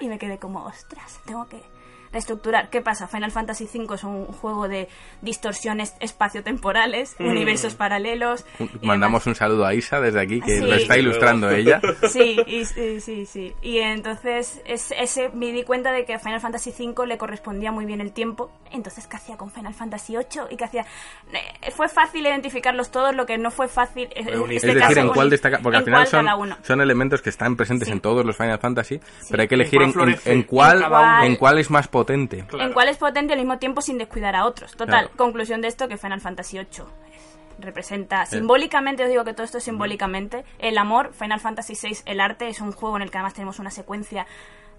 Y 0.00 0.08
me 0.08 0.18
quedé 0.18 0.38
como, 0.38 0.64
ostras, 0.64 1.20
tengo 1.26 1.46
que 1.46 1.75
reestructurar. 2.20 2.70
¿Qué 2.70 2.80
pasa? 2.80 3.06
Final 3.06 3.30
Fantasy 3.30 3.68
V 3.72 3.94
es 3.94 4.02
un 4.04 4.24
juego 4.26 4.68
de 4.68 4.88
distorsiones 5.20 5.94
espaciotemporales, 6.00 7.14
universos 7.20 7.74
paralelos. 7.74 8.44
y 8.80 8.86
Mandamos 8.86 9.26
un 9.26 9.34
saludo 9.34 9.66
a 9.66 9.74
Isa 9.74 10.00
desde 10.00 10.20
aquí, 10.20 10.40
que 10.40 10.56
Sí. 10.58 10.60
lo 10.62 10.74
está 10.74 10.96
ilustrando 10.96 11.50
ella. 11.50 11.80
Sí, 12.10 12.38
y, 12.46 12.64
sí, 12.64 13.00
sí, 13.00 13.26
sí. 13.26 13.54
Y 13.60 13.78
entonces 13.78 14.60
es, 14.64 14.92
ese, 14.98 15.28
me 15.34 15.52
di 15.52 15.62
cuenta 15.62 15.92
de 15.92 16.04
que 16.06 16.14
a 16.14 16.18
Final 16.18 16.40
Fantasy 16.40 16.70
V 16.78 17.06
le 17.06 17.18
correspondía 17.18 17.70
muy 17.70 17.84
bien 17.84 18.00
el 18.00 18.12
tiempo. 18.12 18.50
Entonces, 18.72 19.06
¿qué 19.06 19.16
hacía 19.16 19.36
con 19.36 19.50
Final 19.50 19.74
Fantasy 19.74 20.14
VIII? 20.16 20.42
¿Y 20.50 20.56
qué 20.56 20.64
hacía? 20.64 20.86
Eh, 21.32 21.70
Fue 21.72 21.88
fácil 21.88 22.26
identificarlos 22.26 22.90
todos, 22.90 23.14
lo 23.14 23.26
que 23.26 23.36
no 23.38 23.50
fue 23.50 23.68
fácil 23.68 24.08
es, 24.14 24.24
Fue 24.24 24.38
unir. 24.40 24.56
Es 24.56 24.64
este 24.64 24.74
decir, 24.78 24.88
caso 24.96 25.00
en 25.00 25.08
cuál 25.12 25.28
destaca, 25.30 25.58
porque 25.62 25.76
al 25.78 25.84
final 25.84 26.06
son, 26.06 26.26
son 26.62 26.80
elementos 26.80 27.20
que 27.20 27.28
están 27.30 27.56
presentes 27.56 27.88
Sí. 27.88 27.92
en 27.92 28.00
todos 28.00 28.24
los 28.24 28.36
Final 28.36 28.58
Fantasy, 28.58 29.00
pero 29.30 29.42
hay 29.42 29.48
que 29.48 29.54
elegir 29.54 29.82
en, 29.82 29.92
en- 30.00 30.18
en 30.24 30.42
cuál, 30.44 30.82
en 31.24 31.36
cuál 31.36 31.58
es 31.58 31.70
más 31.70 31.88
potente. 31.88 32.05
Claro. 32.46 32.64
En 32.68 32.72
cuál 32.72 32.88
es 32.88 32.96
potente 32.96 33.32
al 33.34 33.38
mismo 33.38 33.58
tiempo 33.58 33.80
sin 33.82 33.98
descuidar 33.98 34.34
a 34.36 34.44
otros. 34.46 34.72
Total, 34.72 34.86
Claro. 35.06 35.10
conclusión 35.16 35.60
de 35.60 35.68
esto 35.68 35.88
que 35.88 35.96
Final 35.96 36.20
Fantasy 36.20 36.56
VIII 36.58 36.68
es- 37.14 37.36
representa 37.58 38.26
simbólicamente, 38.26 39.02
os 39.04 39.08
digo 39.08 39.24
que 39.24 39.32
todo 39.32 39.44
esto 39.44 39.58
es 39.58 39.64
simbólicamente, 39.64 40.44
el 40.58 40.76
amor, 40.78 41.12
Final 41.14 41.40
Fantasy 41.40 41.74
VI, 41.80 41.98
el 42.06 42.20
arte, 42.20 42.48
es 42.48 42.60
un 42.60 42.72
juego 42.72 42.96
en 42.96 43.02
el 43.02 43.10
que 43.10 43.18
además 43.18 43.34
tenemos 43.34 43.58
una 43.58 43.70
secuencia 43.70 44.26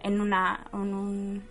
en 0.03 0.21
una... 0.21 0.65
en 0.73 0.93
un- 0.93 1.43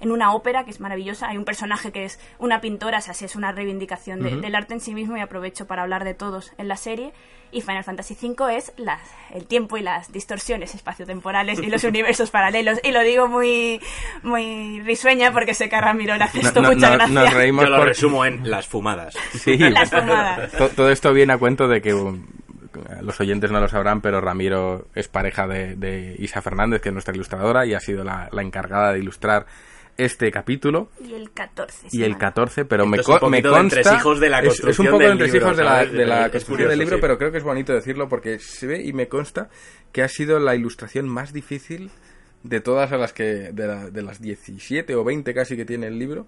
en 0.00 0.10
una 0.10 0.32
ópera 0.32 0.64
que 0.64 0.70
es 0.70 0.80
maravillosa, 0.80 1.28
hay 1.28 1.36
un 1.36 1.44
personaje 1.44 1.92
que 1.92 2.04
es 2.04 2.18
una 2.38 2.60
pintora, 2.60 2.98
o 2.98 3.00
sea, 3.02 3.14
sí 3.14 3.24
es 3.26 3.36
una 3.36 3.52
reivindicación 3.52 4.22
de- 4.22 4.36
del 4.40 4.54
arte 4.54 4.74
en 4.74 4.80
sí 4.80 4.94
mismo 4.94 5.16
y 5.16 5.20
aprovecho 5.20 5.66
para 5.66 5.82
hablar 5.82 6.04
de 6.04 6.14
todos 6.14 6.52
en 6.58 6.68
la 6.68 6.76
serie. 6.76 7.12
Y 7.52 7.62
Final 7.62 7.82
Fantasy 7.82 8.16
V 8.20 8.56
es 8.56 8.72
las- 8.76 9.00
el 9.34 9.46
tiempo 9.46 9.76
y 9.76 9.82
las 9.82 10.12
distorsiones 10.12 10.74
espaciotemporales 10.76 11.58
y 11.60 11.66
los 11.66 11.82
universos 11.84 12.30
paralelos. 12.30 12.78
Y 12.84 12.92
lo 12.92 13.00
digo 13.00 13.26
muy, 13.28 13.80
muy 14.22 14.80
risueña 14.82 15.32
porque 15.32 15.54
sé 15.54 15.68
que 15.68 15.76
a 15.76 15.80
Ramiro 15.80 16.16
le 16.16 16.24
hace 16.24 16.40
No- 16.42 16.48
esto 16.48 16.62
no- 16.62 16.72
mucha 16.72 16.88
no- 16.90 16.94
gracia. 16.94 17.14
nos 17.14 17.34
reímos 17.34 17.64
Yo 17.64 17.70
lo 17.70 17.76
por- 17.78 17.88
resumo 17.88 18.24
en 18.24 18.48
las 18.50 18.66
fumadas. 18.68 19.14
Sí, 19.32 19.56
Las 19.58 19.90
fumadas. 19.90 20.52
to- 20.52 20.68
todo 20.70 20.90
esto 20.90 21.12
viene 21.12 21.32
a 21.32 21.38
cuento 21.38 21.66
de 21.68 21.82
que 21.82 21.92
um, 21.94 22.24
los 23.02 23.18
oyentes 23.20 23.50
no 23.50 23.60
lo 23.60 23.68
sabrán, 23.68 24.00
pero 24.00 24.20
Ramiro 24.20 24.86
es 24.94 25.08
pareja 25.08 25.46
de, 25.48 25.74
de 25.74 26.14
Isa 26.20 26.40
Fernández, 26.40 26.80
que 26.80 26.90
es 26.90 26.92
nuestra 26.92 27.14
ilustradora 27.14 27.66
y 27.66 27.74
ha 27.74 27.80
sido 27.80 28.04
la, 28.04 28.28
la 28.32 28.42
encargada 28.42 28.92
de 28.92 29.00
ilustrar 29.00 29.46
este 29.96 30.30
capítulo 30.30 30.88
Y 31.04 31.12
el 31.14 31.30
14. 31.32 31.88
y 31.92 32.02
el 32.02 32.16
14, 32.16 32.64
pero 32.64 32.86
me, 32.86 32.98
co- 33.02 33.28
me 33.28 33.42
consta 33.42 33.60
entresijos 33.60 34.20
de 34.20 34.28
la 34.30 34.38
es- 34.38 34.44
es, 34.44 34.48
construcción 34.60 34.86
un 34.86 34.92
poco 34.92 34.98
del 35.08 35.18
de 35.18 35.24
entresijos 35.24 35.50
libro, 35.50 35.56
de 35.56 35.64
la, 35.64 35.84
de 35.86 36.06
la 36.06 36.14
Es 36.16 36.20
construcción 36.32 36.54
curioso, 36.54 36.70
del 36.70 36.78
libro, 36.78 36.96
sí. 36.96 37.00
pero 37.02 37.18
creo 37.18 37.32
que 37.32 37.38
es 37.38 37.44
bonito 37.44 37.72
decirlo 37.74 38.08
porque 38.08 38.38
se 38.38 38.66
ve 38.66 38.82
y 38.82 38.92
me 38.92 39.08
consta 39.08 39.48
que 39.92 40.02
ha 40.02 40.08
sido 40.08 40.38
la 40.38 40.54
ilustración 40.54 41.08
más 41.08 41.32
difícil 41.32 41.90
de 42.42 42.60
todas 42.60 42.90
a 42.92 42.96
las 42.96 43.12
que 43.12 43.24
de, 43.52 43.66
la- 43.66 43.90
de 43.90 44.02
las 44.02 44.20
17 44.20 44.94
o 44.94 45.04
20 45.04 45.34
casi 45.34 45.56
que 45.56 45.64
tiene 45.64 45.86
el 45.88 45.98
libro. 45.98 46.26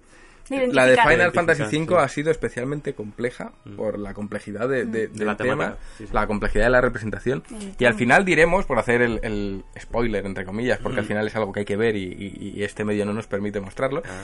De 0.49 0.67
La 0.67 0.85
de. 0.85 0.97
Final 0.97 1.31
Fantasy 1.31 1.63
V 1.63 1.87
sí. 1.87 1.93
ha 1.97 2.07
sido 2.07 2.29
especialmente 2.31 2.93
compleja 2.93 3.53
por 3.77 3.97
la 3.97 4.13
complejidad 4.13 4.67
de, 4.67 4.85
de- 4.85 5.07
del 5.07 5.25
la 5.27 5.37
tema, 5.37 5.51
temática, 5.53 5.77
sí, 5.97 6.05
sí. 6.07 6.13
la 6.13 6.27
complejidad 6.27 6.65
de 6.65 6.69
la 6.69 6.81
representación. 6.81 7.43
Y 7.79 7.85
al 7.85 7.93
final 7.93 8.25
diremos, 8.25 8.65
por 8.65 8.77
hacer 8.77 9.01
el, 9.01 9.19
el 9.23 9.63
spoiler, 9.79 10.25
entre 10.25 10.45
comillas, 10.45 10.79
porque 10.79 10.99
al 10.99 11.05
final 11.05 11.25
es 11.27 11.35
algo 11.35 11.53
que 11.53 11.61
hay 11.61 11.65
que 11.65 11.77
ver 11.77 11.95
y, 11.95 12.03
y- 12.03 12.53
y 12.59 12.63
este 12.63 12.83
medio 12.83 13.05
no 13.05 13.13
nos 13.13 13.27
permite 13.27 13.59
mostrarlo, 13.61 14.01
Ah. 14.05 14.21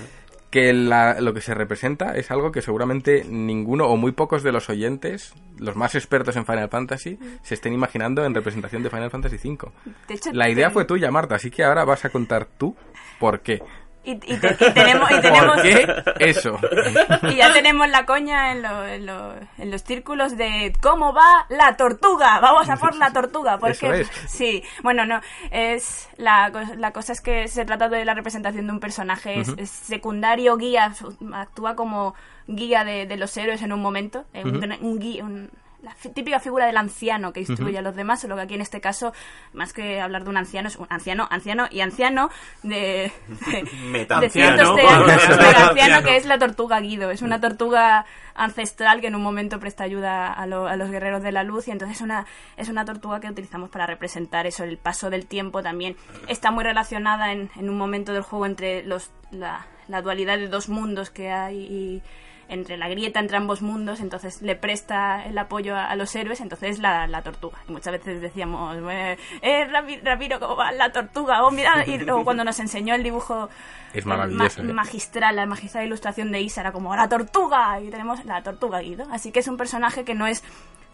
que 0.49 0.73
la- 0.73 1.21
lo 1.21 1.33
que 1.33 1.41
se 1.41 1.53
representa 1.53 2.15
es 2.17 2.31
algo 2.31 2.51
que 2.51 2.61
seguramente 2.61 3.23
ninguno 3.29 3.87
o 3.87 3.95
muy 3.97 4.11
pocos 4.11 4.43
de 4.43 4.51
los 4.51 4.69
oyentes, 4.69 5.33
los 5.57 5.75
más 5.75 5.95
expertos 5.95 6.35
en 6.35 6.45
Final 6.45 6.69
Fantasy, 6.69 7.17
se 7.43 7.53
estén 7.53 7.71
imaginando 7.71 8.25
en 8.25 8.33
representación 8.35 8.83
de 8.83 8.89
Final 8.89 9.09
Fantasy 9.11 9.37
V. 9.47 9.71
De 10.07 10.13
hecho, 10.15 10.31
La 10.33 10.49
idea 10.49 10.67
te- 10.67 10.73
fue 10.73 10.85
tuya, 10.85 11.11
Marta, 11.11 11.35
así 11.35 11.49
que 11.49 11.63
ahora 11.63 11.85
vas 11.85 12.03
a 12.03 12.09
contar 12.09 12.45
tú 12.57 12.75
por 13.19 13.39
qué. 13.41 13.61
Y, 14.09 14.33
y 14.33 14.37
te- 14.37 14.57
y 14.59 14.71
tenemos, 14.73 15.11
y 15.11 15.21
tenemos 15.21 15.55
¿Por 15.55 15.61
qué 15.61 16.03
eso? 16.19 16.57
y 17.29 17.35
ya 17.35 17.53
tenemos 17.53 17.87
la 17.89 18.05
coña 18.05 18.51
en, 18.51 18.61
lo- 18.63 18.87
en 18.87 19.05
lo- 19.05 19.33
en 19.57 19.69
los 19.71 19.83
círculos 19.83 20.35
de 20.37 20.73
cómo 20.81 21.13
va 21.13 21.45
la 21.49 21.75
tortuga. 21.77 22.39
Vamos 22.39 22.69
a 22.69 22.77
por 22.77 22.95
la 22.95 23.11
tortuga. 23.13 23.57
Porque, 23.59 23.71
Eso 23.71 23.93
es. 23.93 24.09
Sí, 24.27 24.63
bueno, 24.83 25.05
no. 25.05 25.21
Es 25.51 26.09
la, 26.17 26.49
la 26.77 26.91
cosa 26.91 27.13
es 27.13 27.21
que 27.21 27.47
se 27.47 27.65
trata 27.65 27.87
de 27.89 28.03
la 28.05 28.13
representación 28.15 28.65
de 28.67 28.73
un 28.73 28.79
personaje 28.79 29.39
es- 29.41 29.53
es 29.57 29.69
secundario, 29.69 30.57
guía, 30.57 30.93
actúa 31.33 31.75
como 31.75 32.15
guía 32.47 32.83
de, 32.83 33.05
de 33.05 33.17
los 33.17 33.35
héroes 33.37 33.61
en 33.61 33.73
un 33.73 33.81
momento. 33.81 34.25
eh, 34.33 34.43
un, 34.43 34.99
guía- 34.99 35.23
un- 35.23 35.51
la 35.81 35.93
típica 36.13 36.39
figura 36.39 36.65
del 36.65 36.75
anciano 36.75 37.31
que 37.31 37.39
instruye 37.39 37.77
a 37.77 37.81
los 37.81 37.95
demás, 37.95 38.19
solo 38.19 38.35
que 38.35 38.41
aquí 38.41 38.53
en 38.55 38.61
este 38.61 38.81
caso, 38.81 39.13
más 39.53 39.71
que 39.71 40.01
hablar 40.01 40.25
de 40.25 40.29
un 40.29 40.35
anciano, 40.37 40.67
es 40.67 40.75
un 40.75 40.87
anciano, 40.89 41.27
anciano 41.31 41.67
y 41.71 41.79
anciano 41.81 42.29
de, 42.63 43.11
de, 43.27 43.63
de 44.19 44.29
cientos 44.29 44.75
de 44.75 44.81
años. 44.81 45.07
Metanciano, 45.39 46.03
que 46.03 46.15
es 46.17 46.25
la 46.25 46.37
tortuga 46.37 46.79
Guido. 46.81 47.11
Es 47.11 47.21
una 47.21 47.39
tortuga 47.39 48.05
ancestral 48.35 49.01
que 49.01 49.07
en 49.07 49.15
un 49.15 49.21
momento 49.21 49.59
presta 49.59 49.83
ayuda 49.85 50.31
a, 50.33 50.45
lo- 50.47 50.67
a 50.67 50.75
los 50.75 50.89
guerreros 50.89 51.23
de 51.23 51.31
la 51.31 51.43
luz 51.43 51.67
y 51.67 51.71
entonces 51.71 51.97
es 51.97 52.01
una, 52.01 52.25
es 52.57 52.69
una 52.69 52.83
tortuga 52.85 53.19
que 53.19 53.27
utilizamos 53.29 53.69
para 53.69 53.85
representar 53.85 54.47
eso, 54.47 54.63
el 54.63 54.77
paso 54.77 55.09
del 55.09 55.25
tiempo 55.27 55.61
también. 55.63 55.95
Está 56.27 56.51
muy 56.51 56.63
relacionada 56.63 57.31
en, 57.31 57.49
en 57.55 57.69
un 57.69 57.77
momento 57.77 58.13
del 58.13 58.23
juego 58.23 58.45
entre 58.45 58.83
los, 58.83 59.11
la, 59.31 59.65
la 59.87 60.01
dualidad 60.01 60.37
de 60.37 60.47
dos 60.47 60.67
mundos 60.69 61.09
que 61.09 61.31
hay 61.31 61.57
y 61.59 62.01
entre 62.49 62.75
la 62.77 62.89
grieta 62.89 63.19
entre 63.19 63.37
ambos 63.37 63.61
mundos, 63.61 63.99
entonces 63.99 64.41
le 64.41 64.55
presta 64.55 65.23
el 65.25 65.37
apoyo 65.37 65.75
a, 65.75 65.85
a 65.85 65.95
los 65.95 66.15
héroes, 66.15 66.41
entonces 66.41 66.71
es 66.71 66.79
la, 66.79 67.07
la 67.07 67.21
tortuga. 67.21 67.57
Y 67.67 67.71
muchas 67.71 67.93
veces 67.93 68.21
decíamos, 68.21 68.77
eh, 68.91 69.17
eh, 69.41 69.67
Ramiro, 70.03 70.39
¿cómo 70.39 70.55
va 70.55 70.71
la 70.71 70.91
tortuga? 70.91 71.43
Oh, 71.45 71.51
mira, 71.51 71.85
y 71.87 71.97
luego 72.05 72.23
cuando 72.23 72.43
nos 72.43 72.59
enseñó 72.59 72.95
el 72.95 73.03
dibujo 73.03 73.49
Es 73.93 74.05
ma- 74.05 74.17
maravilloso, 74.17 74.61
¿eh? 74.61 74.73
magistral, 74.73 75.35
la 75.35 75.45
magistral 75.45 75.85
ilustración 75.85 76.31
de 76.31 76.41
Isa 76.41 76.61
era 76.61 76.71
como 76.71 76.95
la 76.95 77.07
tortuga 77.07 77.79
y 77.79 77.89
tenemos 77.89 78.25
la 78.25 78.41
tortuga 78.43 78.79
Guido. 78.79 79.05
Así 79.11 79.31
que 79.31 79.39
es 79.39 79.47
un 79.47 79.57
personaje 79.57 80.03
que 80.03 80.15
no 80.15 80.27
es 80.27 80.43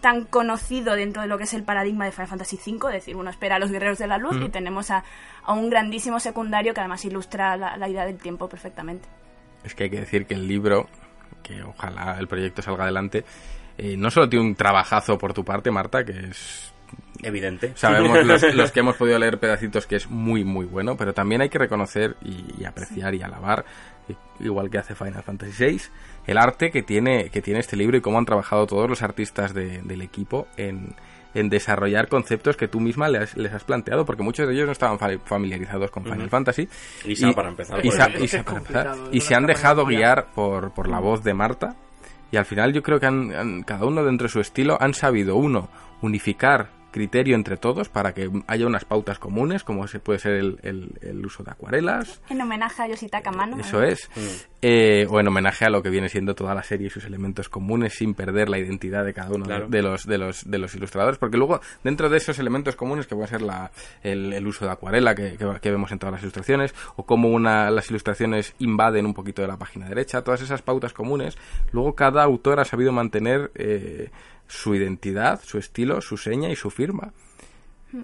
tan 0.01 0.25
conocido 0.25 0.93
dentro 0.95 1.21
de 1.23 1.27
lo 1.27 1.37
que 1.37 1.45
es 1.45 1.53
el 1.55 1.63
paradigma 1.63 2.05
de 2.05 2.11
Final 2.11 2.27
Fantasy 2.27 2.57
V, 2.63 2.89
es 2.89 2.93
decir, 2.93 3.15
uno 3.15 3.29
espera 3.31 3.55
a 3.55 3.59
los 3.59 3.71
guerreros 3.71 3.97
de 3.97 4.05
la 4.05 4.17
luz 4.19 4.35
y 4.39 4.49
tenemos 4.49 4.91
a, 4.91 5.03
a 5.43 5.53
un 5.53 5.69
grandísimo 5.71 6.19
secundario 6.19 6.73
que 6.75 6.81
además 6.81 7.03
ilustra 7.05 7.57
la, 7.57 7.75
la 7.77 7.89
idea 7.89 8.05
del 8.05 8.17
tiempo 8.17 8.47
perfectamente. 8.47 9.07
Es 9.63 9.73
que 9.73 9.85
hay 9.85 9.89
que 9.89 10.01
decir 10.01 10.27
que 10.27 10.35
el 10.35 10.47
libro, 10.47 10.87
que 11.45 11.61
ojalá 11.63 12.17
el 12.19 12.27
proyecto 12.27 12.61
salga 12.61 12.83
adelante, 12.83 13.23
eh, 13.77 13.95
no 13.97 14.09
solo 14.09 14.27
tiene 14.29 14.45
un 14.45 14.55
trabajazo 14.55 15.17
por 15.17 15.33
tu 15.33 15.43
parte, 15.45 15.69
Marta, 15.71 16.03
que 16.03 16.11
es 16.29 16.71
Evidente. 17.23 17.71
Sabemos 17.75 18.23
los, 18.25 18.53
los 18.55 18.71
que 18.71 18.79
hemos 18.81 18.95
podido 18.95 19.17
leer 19.19 19.39
pedacitos 19.39 19.85
que 19.87 19.95
es 19.95 20.09
muy 20.09 20.43
muy 20.43 20.65
bueno, 20.65 20.95
pero 20.95 21.13
también 21.13 21.41
hay 21.41 21.49
que 21.49 21.57
reconocer 21.57 22.15
y, 22.21 22.61
y 22.61 22.65
apreciar 22.65 23.15
y 23.15 23.21
alabar, 23.23 23.65
i- 24.07 24.43
igual 24.43 24.69
que 24.69 24.77
hace 24.77 24.95
Final 24.95 25.23
Fantasy 25.23 25.65
VI, 25.65 25.81
el 26.27 26.37
arte 26.37 26.71
que 26.71 26.83
tiene, 26.83 27.29
que 27.29 27.41
tiene 27.41 27.59
este 27.59 27.75
libro 27.75 27.97
y 27.97 28.01
cómo 28.01 28.17
han 28.19 28.25
trabajado 28.25 28.67
todos 28.67 28.89
los 28.89 29.01
artistas 29.01 29.53
de- 29.53 29.81
del 29.81 30.01
equipo 30.01 30.47
en, 30.57 30.93
en 31.35 31.49
desarrollar 31.49 32.07
conceptos 32.07 32.57
que 32.57 32.67
tú 32.67 32.79
misma 32.79 33.07
les, 33.09 33.37
les 33.37 33.53
has 33.53 33.63
planteado, 33.63 34.05
porque 34.05 34.23
muchos 34.23 34.47
de 34.47 34.53
ellos 34.55 34.65
no 34.65 34.71
estaban 34.71 34.97
fa- 34.97 35.19
familiarizados 35.25 35.91
con 35.91 36.03
Final 36.03 36.29
Fantasy. 36.29 36.67
Isa, 37.05 37.27
para 37.33 37.49
empezar, 37.49 37.85
y 37.85 37.91
se- 37.91 38.23
y 38.23 38.27
se- 38.27 38.43
para 38.43 38.57
empezar, 38.57 38.97
y 39.11 39.21
han 39.35 39.45
dejado 39.45 39.85
guiar 39.85 40.27
por, 40.33 40.71
por 40.73 40.87
la 40.89 40.99
voz 40.99 41.23
de 41.23 41.33
Marta. 41.35 41.75
Y 42.31 42.37
al 42.37 42.45
final 42.45 42.73
yo 42.73 42.81
creo 42.81 42.99
que 42.99 43.05
han, 43.05 43.33
han- 43.35 43.63
cada 43.63 43.85
uno 43.85 44.03
dentro 44.03 44.25
de 44.25 44.31
su 44.33 44.39
estilo 44.39 44.77
han 44.81 44.93
sabido, 44.95 45.35
uno, 45.35 45.69
unificar 46.01 46.69
criterio 46.95 47.35
entre 47.35 47.57
todos 47.57 47.89
para 47.89 48.13
que 48.13 48.31
haya 48.47 48.65
unas 48.65 48.85
pautas 48.85 49.19
comunes, 49.19 49.65
como 49.65 49.85
se 49.87 49.99
puede 49.99 50.17
ser 50.19 50.31
el, 50.35 50.59
el- 50.63 50.93
el 51.01 51.25
uso 51.25 51.43
de 51.43 51.51
acuarelas, 51.51 52.21
En 52.29 52.39
homenaje 52.41 52.81
a 52.83 52.87
Yoshitaka 52.87 53.31
Mano. 53.31 53.57
eso 53.59 53.83
es, 53.83 54.09
Eh, 54.67 55.05
o 55.11 55.19
en 55.19 55.27
homenaje 55.27 55.63
a 55.65 55.69
lo 55.69 55.83
que 55.83 55.91
viene 55.91 56.09
siendo 56.09 56.33
toda 56.33 56.55
la 56.55 56.63
serie 56.63 56.87
y 56.87 56.89
sus 56.89 57.03
elementos 57.05 57.49
comunes 57.49 57.93
sin 57.93 58.15
perder 58.15 58.49
la 58.49 58.57
identidad 58.57 59.05
de 59.05 59.13
cada 59.13 59.27
uno 59.29 59.39
de- 59.45 59.49
Claro. 59.49 59.67
de, 59.67 59.81
los, 59.83 60.05
de, 60.07 60.17
los, 60.17 60.49
de 60.49 60.57
los 60.57 60.73
ilustradores, 60.73 61.19
porque 61.19 61.37
luego 61.37 61.59
dentro 61.83 62.09
de 62.09 62.17
esos 62.17 62.39
elementos 62.39 62.75
comunes 62.75 63.05
que 63.05 63.13
puede 63.13 63.27
ser 63.27 63.43
la, 63.43 63.69
el, 64.01 64.33
el 64.33 64.47
uso 64.47 64.65
de 64.65 64.71
acuarela 64.71 65.13
que, 65.13 65.37
que- 65.37 65.59
que 65.61 65.69
vemos 65.71 65.91
en 65.91 65.99
todas 65.99 66.13
las 66.13 66.21
ilustraciones, 66.23 66.73
o 66.95 67.05
cómo 67.05 67.27
una, 67.29 67.69
las 67.69 67.89
ilustraciones 67.91 68.55
invaden 68.57 69.05
un 69.05 69.13
poquito 69.13 69.41
de 69.43 69.49
la 69.49 69.57
página 69.57 69.87
derecha, 69.87 70.23
todas 70.23 70.41
esas 70.41 70.61
pautas 70.63 70.93
comunes, 70.93 71.37
luego 71.71 71.93
cada 71.93 72.23
autor 72.23 72.59
ha 72.59 72.65
sabido 72.65 72.91
mantener 72.91 73.51
eh, 73.55 74.09
su 74.47 74.75
identidad, 74.75 75.41
su 75.43 75.57
estilo, 75.57 76.01
su 76.01 76.17
seña 76.17 76.49
y 76.49 76.55
su 76.55 76.69
firma. 76.69 77.13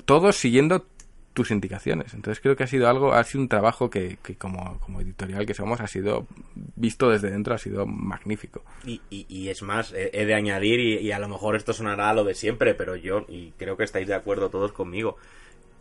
Todos 0.06 0.38
siguiendo 0.38 0.86
tus 1.34 1.52
indicaciones. 1.52 2.14
Entonces 2.14 2.42
creo 2.42 2.56
que 2.58 2.64
ha 2.64 2.68
sido 2.68 2.90
algo, 2.90 3.14
ha 3.14 3.24
sido 3.24 3.42
un 3.42 3.48
trabajo 3.50 3.90
que, 3.90 4.18
que 4.22 4.36
como, 4.36 4.80
como 4.80 5.00
editorial 5.02 5.46
que 5.46 5.54
somos 5.54 5.80
ha 5.80 5.88
sido 5.88 6.28
visto 6.76 7.10
desde 7.10 7.30
dentro, 7.32 7.54
ha 7.54 7.58
sido 7.58 7.86
magnífico. 7.86 8.64
Y, 8.86 9.02
y- 9.10 9.26
y 9.30 9.48
es 9.50 9.62
más, 9.62 9.94
he, 9.94 10.10
he 10.14 10.26
de 10.26 10.34
añadir, 10.34 10.80
y, 10.80 10.98
y 11.00 11.12
a 11.14 11.20
lo 11.20 11.30
mejor 11.30 11.56
esto 11.56 11.72
sonará 11.74 12.10
a 12.10 12.14
lo 12.14 12.24
de 12.26 12.34
siempre, 12.34 12.74
pero 12.74 12.96
yo, 12.98 13.26
y 13.30 13.52
creo 13.52 13.78
que 13.78 13.86
estáis 13.86 14.08
de 14.08 14.14
acuerdo 14.16 14.50
todos 14.50 14.74
conmigo, 14.74 15.16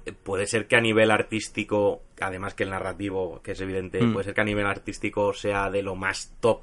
eh, 0.07 0.13
puede 0.13 0.47
ser 0.47 0.67
que 0.69 0.77
a 0.77 0.81
nivel 0.81 1.11
artístico, 1.11 2.03
además 2.21 2.55
que 2.55 2.63
el 2.63 2.71
narrativo, 2.71 3.41
que 3.43 3.53
es 3.53 3.61
evidente, 3.61 4.01
Mm. 4.03 4.13
puede 4.13 4.25
ser 4.27 4.35
que 4.35 4.41
a 4.43 4.45
nivel 4.45 4.67
artístico 4.67 5.33
sea 5.35 5.69
de 5.71 5.83
lo 5.83 5.97
más 5.97 6.33
top. 6.41 6.61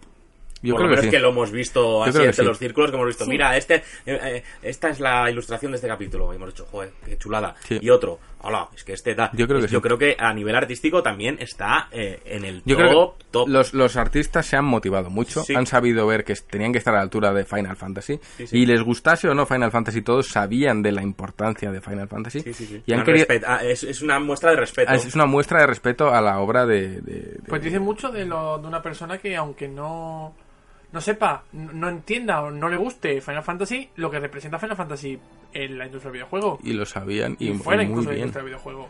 Yo 0.62 0.74
Por 0.74 0.82
lo 0.82 0.88
creo 0.88 0.89
que 0.89 1.01
menos 1.01 1.05
sí. 1.05 1.10
que 1.12 1.20
lo 1.20 1.30
hemos 1.30 1.51
visto 1.51 2.03
así 2.03 2.18
entre 2.18 2.34
sí. 2.34 2.43
los 2.43 2.58
círculos 2.58 2.89
que 2.89 2.95
hemos 2.97 3.08
visto. 3.08 3.24
Sí. 3.26 3.30
Mira, 3.30 3.55
este, 3.58 3.76
eh, 3.76 3.84
eh, 4.05 4.43
esta 4.64 4.89
es 4.89 4.99
la 4.99 5.30
ilustración 5.30 5.72
de 5.72 5.76
este 5.78 5.88
capítulo. 5.88 6.32
Y 6.34 6.38
hemos 6.38 6.49
dicho, 6.53 6.66
joder, 6.72 6.91
qué 7.05 7.18
chulada. 7.18 7.55
Sí. 7.68 7.78
Y 7.82 7.89
otro, 7.89 8.20
hola, 8.41 8.68
es 8.76 8.84
que 8.84 8.93
este 8.93 9.14
da. 9.14 9.30
Yo 9.34 9.47
creo 9.47 9.60
que 9.62 9.68
Yo 9.68 9.80
sí. 9.80 9.84
creo 9.84 9.97
que 9.97 10.16
a 10.18 10.34
nivel 10.34 10.55
artístico 10.55 11.03
también 11.03 11.38
está 11.39 11.89
eh, 11.91 12.20
en 12.26 12.43
el 12.45 12.64
Yo 12.66 12.76
top, 12.76 12.86
creo 12.86 13.16
que 13.18 13.26
top. 13.32 13.47
Los, 13.49 13.74
los 13.74 13.97
artistas 13.97 14.45
se 14.47 14.55
han 14.58 14.66
motivado 14.66 15.10
mucho, 15.10 15.43
Sí. 15.43 15.53
han 15.55 15.68
sabido 15.68 16.08
ver 16.08 16.24
que 16.24 16.34
tenían 16.36 16.72
que 16.72 16.80
estar 16.80 16.93
a 16.93 16.97
la 16.97 17.03
altura 17.03 17.32
de 17.34 17.45
Final 17.45 17.76
Fantasy 17.78 18.20
Sí, 18.38 18.47
sí. 18.47 18.58
y 18.58 18.66
les 18.66 18.82
gustase 18.82 19.28
o 19.30 19.36
no 19.36 19.45
Final 19.45 19.72
Fantasy, 19.72 20.01
todos 20.01 20.28
sabían 20.30 20.82
de 20.82 20.91
la 20.91 21.03
importancia 21.03 21.72
de 21.72 21.82
Final 21.82 22.08
Fantasy 22.08 22.39
Sí, 22.41 22.53
sí, 22.53 22.66
sí. 22.66 22.82
y 22.86 22.93
han 22.93 23.03
querido... 23.03 23.28
ah, 23.45 23.60
es, 23.64 23.84
es 23.84 24.01
una 24.01 24.20
muestra 24.20 24.51
de 24.51 24.58
respeto. 24.58 24.91
Ah, 24.91 24.95
Es 24.95 25.14
una 25.14 25.26
muestra 25.26 25.60
de 25.62 25.68
respeto 25.68 26.12
a 26.14 26.20
la 26.22 26.39
obra 26.39 26.66
de... 26.66 27.01
de- 27.01 27.01
de- 27.01 27.39
Pues 27.47 27.62
dice 27.62 27.80
mucho 27.80 28.10
de, 28.10 28.26
lo, 28.26 28.58
de 28.58 28.68
una 28.68 28.82
persona 28.82 29.18
que 29.18 29.36
aunque 29.36 29.68
no, 29.68 30.34
no 30.92 31.02
sepa, 31.02 31.44
no 31.54 31.90
entienda 31.90 32.42
o 32.42 32.52
no 32.52 32.70
le 32.70 32.78
guste 32.78 33.20
Final 33.22 33.44
Fantasy, 33.44 33.90
lo 33.98 34.10
que 34.10 34.20
representa 34.20 34.58
Final 34.60 34.78
Fantasy 34.78 35.20
en 35.54 35.78
la 35.78 35.86
industria 35.86 36.12
del 36.12 36.20
videojuego. 36.22 36.60
y 36.64 36.74
lo 36.74 36.86
sabían 36.86 37.36
y, 37.40 37.50
Y 37.50 37.54
fuera 37.56 37.84
muy 37.84 37.92
incluso 37.92 38.10
de 38.10 38.16
la 38.16 38.20
industria 38.22 38.44
del 38.44 38.50
videojuego. 38.52 38.88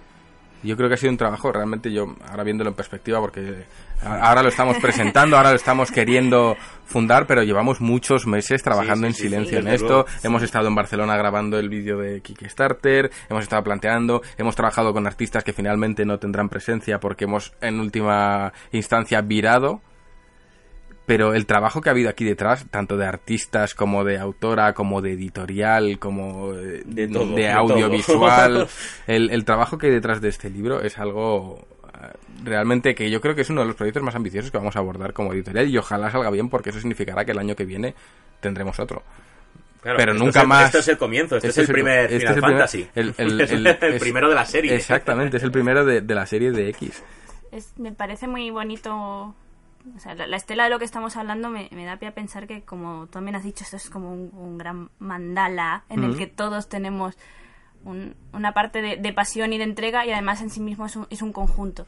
Yo 0.64 0.76
creo 0.76 0.90
que 0.90 0.96
ha 0.96 0.98
sido 0.98 1.12
un 1.12 1.18
trabajo 1.18 1.52
realmente, 1.52 1.92
yo 1.94 2.16
ahora 2.28 2.44
viéndolo 2.44 2.72
en 2.72 2.76
perspectiva, 2.76 3.20
porque 3.22 3.64
ahora 4.04 4.42
lo 4.42 4.50
estamos 4.50 4.78
presentando, 4.80 5.38
ahora 5.38 5.52
lo 5.52 5.56
estamos 5.56 5.92
queriendo 5.92 6.58
fundar, 6.86 7.28
pero 7.28 7.44
llevamos 7.44 7.80
muchos 7.80 8.26
meses 8.26 8.64
trabajando 8.64 9.06
Sí, 9.06 9.08
en 9.08 9.14
sí, 9.14 9.22
silencio 9.24 9.62
sí, 9.62 9.68
en 9.68 9.72
esto. 9.72 9.88
luego. 9.88 10.06
Hemos 10.24 10.42
estado 10.42 10.68
en 10.68 10.74
Barcelona 10.74 11.16
grabando 11.16 11.60
el 11.60 11.70
vídeo 11.70 12.00
de 12.00 12.22
Kickstarter, 12.22 13.12
hemos 13.30 13.44
estado 13.44 13.62
planteando, 13.64 14.24
hemos 14.36 14.56
trabajado 14.56 14.94
con 14.94 15.06
artistas 15.06 15.44
que 15.44 15.54
finalmente 15.54 16.06
no 16.06 16.18
tendrán 16.18 16.50
presencia 16.50 17.00
porque 17.00 17.26
hemos 17.26 17.54
en 17.62 17.80
última 17.80 18.52
instancia 18.72 19.22
virado. 19.22 19.82
Pero 21.08 21.34
el 21.34 21.46
trabajo 21.48 21.82
que 21.82 21.90
ha 21.90 21.94
habido 21.94 22.10
aquí 22.10 22.26
detrás, 22.26 22.66
tanto 22.70 22.98
de 22.98 23.06
artistas 23.08 23.74
como 23.74 24.04
de 24.04 24.20
autora, 24.20 24.74
como 24.74 25.02
de 25.02 25.14
editorial, 25.14 25.98
como 26.00 26.54
eh, 26.54 26.84
De 26.86 27.08
todo, 27.08 27.34
de 27.34 27.50
audiovisual, 27.50 28.54
todo. 28.54 28.68
el, 29.08 29.30
el 29.32 29.46
trabajo 29.46 29.78
que 29.80 29.88
hay 29.88 29.94
detrás 29.94 30.22
de 30.22 30.28
este 30.30 30.50
libro 30.50 30.82
es 30.82 31.00
algo 31.00 31.66
eh, 31.94 32.08
realmente 32.44 32.94
que 32.94 33.10
yo 33.10 33.22
creo 33.22 33.34
que 33.36 33.42
es 33.42 33.50
uno 33.50 33.62
de 33.62 33.68
los 33.68 33.76
proyectos 33.78 34.04
más 34.04 34.16
ambiciosos 34.16 34.52
que 34.52 34.58
vamos 34.58 34.76
a 34.76 34.80
abordar 34.80 35.14
como 35.14 35.32
editorial 35.34 35.68
y 35.70 35.78
ojalá 35.78 36.12
salga 36.12 36.30
bien 36.30 36.50
porque 36.50 36.70
eso 36.72 36.80
significará 36.80 37.24
que 37.24 37.32
el 37.32 37.40
año 37.40 37.56
que 37.56 37.64
viene 37.66 37.96
tendremos 38.42 38.78
otro. 38.80 39.02
Claro, 39.82 39.98
pero 39.98 40.12
esto 40.12 40.26
nunca 40.26 40.40
es 40.40 40.44
el- 40.44 40.48
más- 40.50 40.66
Esto 40.66 40.80
es 40.80 40.88
el 40.90 40.98
comienzo, 40.98 41.36
este, 41.38 41.48
este 41.48 41.62
es 41.62 41.70
el 41.70 41.74
primer 41.74 42.12
este 42.12 42.20
Final 42.20 42.32
es 42.32 42.36
el 42.36 42.42
primer- 42.44 42.58
Fantasy. 42.58 42.88
el- 42.96 43.16
el- 43.18 43.42
Es 43.48 43.52
el- 43.52 43.66
el 43.68 43.94
es- 43.94 44.02
primero 44.02 44.28
de 44.28 44.36
la 44.36 44.46
serie. 44.46 44.76
Exactamente, 44.76 45.38
es 45.38 45.44
el 45.44 45.52
primero 45.52 45.86
de, 45.86 46.02
de 46.02 46.16
la 46.16 46.26
serie 46.26 46.52
de 46.52 46.68
X. 46.70 47.02
Es- 47.54 47.72
me 47.78 47.94
parece 47.94 48.28
muy 48.28 48.50
bonito. 48.50 49.34
O 49.96 50.00
sea, 50.00 50.14
la, 50.16 50.28
la 50.28 50.38
estela 50.38 50.66
de 50.66 50.70
lo 50.70 50.80
que 50.80 50.86
estamos 50.86 51.16
hablando 51.18 51.50
me, 51.50 51.70
me 51.72 51.86
da 51.86 51.98
pie 51.98 52.10
a 52.10 52.14
pensar 52.14 52.48
que, 52.48 52.64
como 52.64 53.02
tú 53.06 53.14
también 53.14 53.36
has 53.36 53.44
dicho, 53.44 53.64
esto 53.64 53.78
es 53.78 53.90
como 53.90 54.12
un, 54.14 54.30
un 54.34 54.58
gran 54.58 54.90
mandala 55.00 55.84
en 55.90 56.04
el 56.04 56.18
que 56.18 56.28
todos 56.28 56.68
tenemos 56.70 57.18
un- 57.84 58.16
una 58.34 58.54
parte 58.54 58.82
de, 58.82 58.98
de 58.98 59.14
pasión 59.14 59.54
y 59.54 59.58
de 59.58 59.64
entrega 59.64 60.06
y 60.06 60.12
además 60.12 60.42
en 60.42 60.50
sí 60.50 60.60
mismo 60.60 60.86
es 60.86 60.96
un, 60.96 61.08
es 61.10 61.22
un 61.22 61.32
conjunto. 61.32 61.86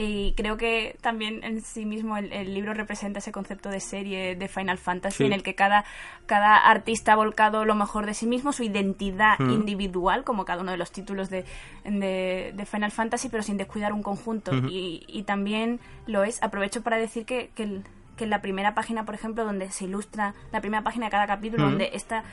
Y 0.00 0.32
creo 0.36 0.56
que 0.56 0.96
también 1.00 1.42
en 1.42 1.60
sí 1.60 1.84
mismo 1.84 2.16
el, 2.16 2.32
el 2.32 2.54
libro 2.54 2.72
representa 2.72 3.18
ese 3.18 3.32
concepto 3.32 3.68
de 3.68 3.80
serie 3.80 4.36
de 4.36 4.46
Final 4.48 4.78
Fantasy 4.78 5.16
Sí. 5.18 5.24
en 5.24 5.32
el 5.32 5.42
que 5.42 5.54
cada, 5.56 5.84
cada 6.26 6.56
artista 6.56 7.14
ha 7.14 7.16
volcado 7.16 7.64
lo 7.64 7.74
mejor 7.74 8.06
de 8.06 8.14
sí 8.14 8.26
mismo, 8.26 8.52
su 8.52 8.62
identidad 8.62 9.38
Mm. 9.40 9.50
individual, 9.50 10.22
como 10.24 10.44
cada 10.44 10.62
uno 10.62 10.70
de 10.70 10.78
los 10.78 10.92
títulos 10.92 11.30
de, 11.30 11.44
de, 11.84 12.52
de 12.54 12.64
Final 12.66 12.92
Fantasy, 12.92 13.28
pero 13.28 13.42
sin 13.42 13.56
descuidar 13.56 13.92
un 13.92 14.02
conjunto. 14.02 14.52
Y, 14.68 15.04
y 15.08 15.22
también 15.24 15.80
lo 16.06 16.22
es. 16.24 16.42
Aprovecho 16.42 16.82
para 16.82 16.96
decir 16.96 17.24
que, 17.26 17.50
que, 17.54 17.64
el- 17.64 17.84
que 18.16 18.24
en 18.24 18.30
la 18.30 18.40
primera 18.40 18.74
página, 18.74 19.04
por 19.04 19.14
ejemplo, 19.14 19.44
donde 19.44 19.70
se 19.70 19.84
ilustra 19.84 20.34
la 20.52 20.60
primera 20.60 20.82
página 20.82 21.06
de 21.06 21.10
cada 21.10 21.26
capítulo, 21.26 21.64
donde 21.64 21.90
está 21.94 22.24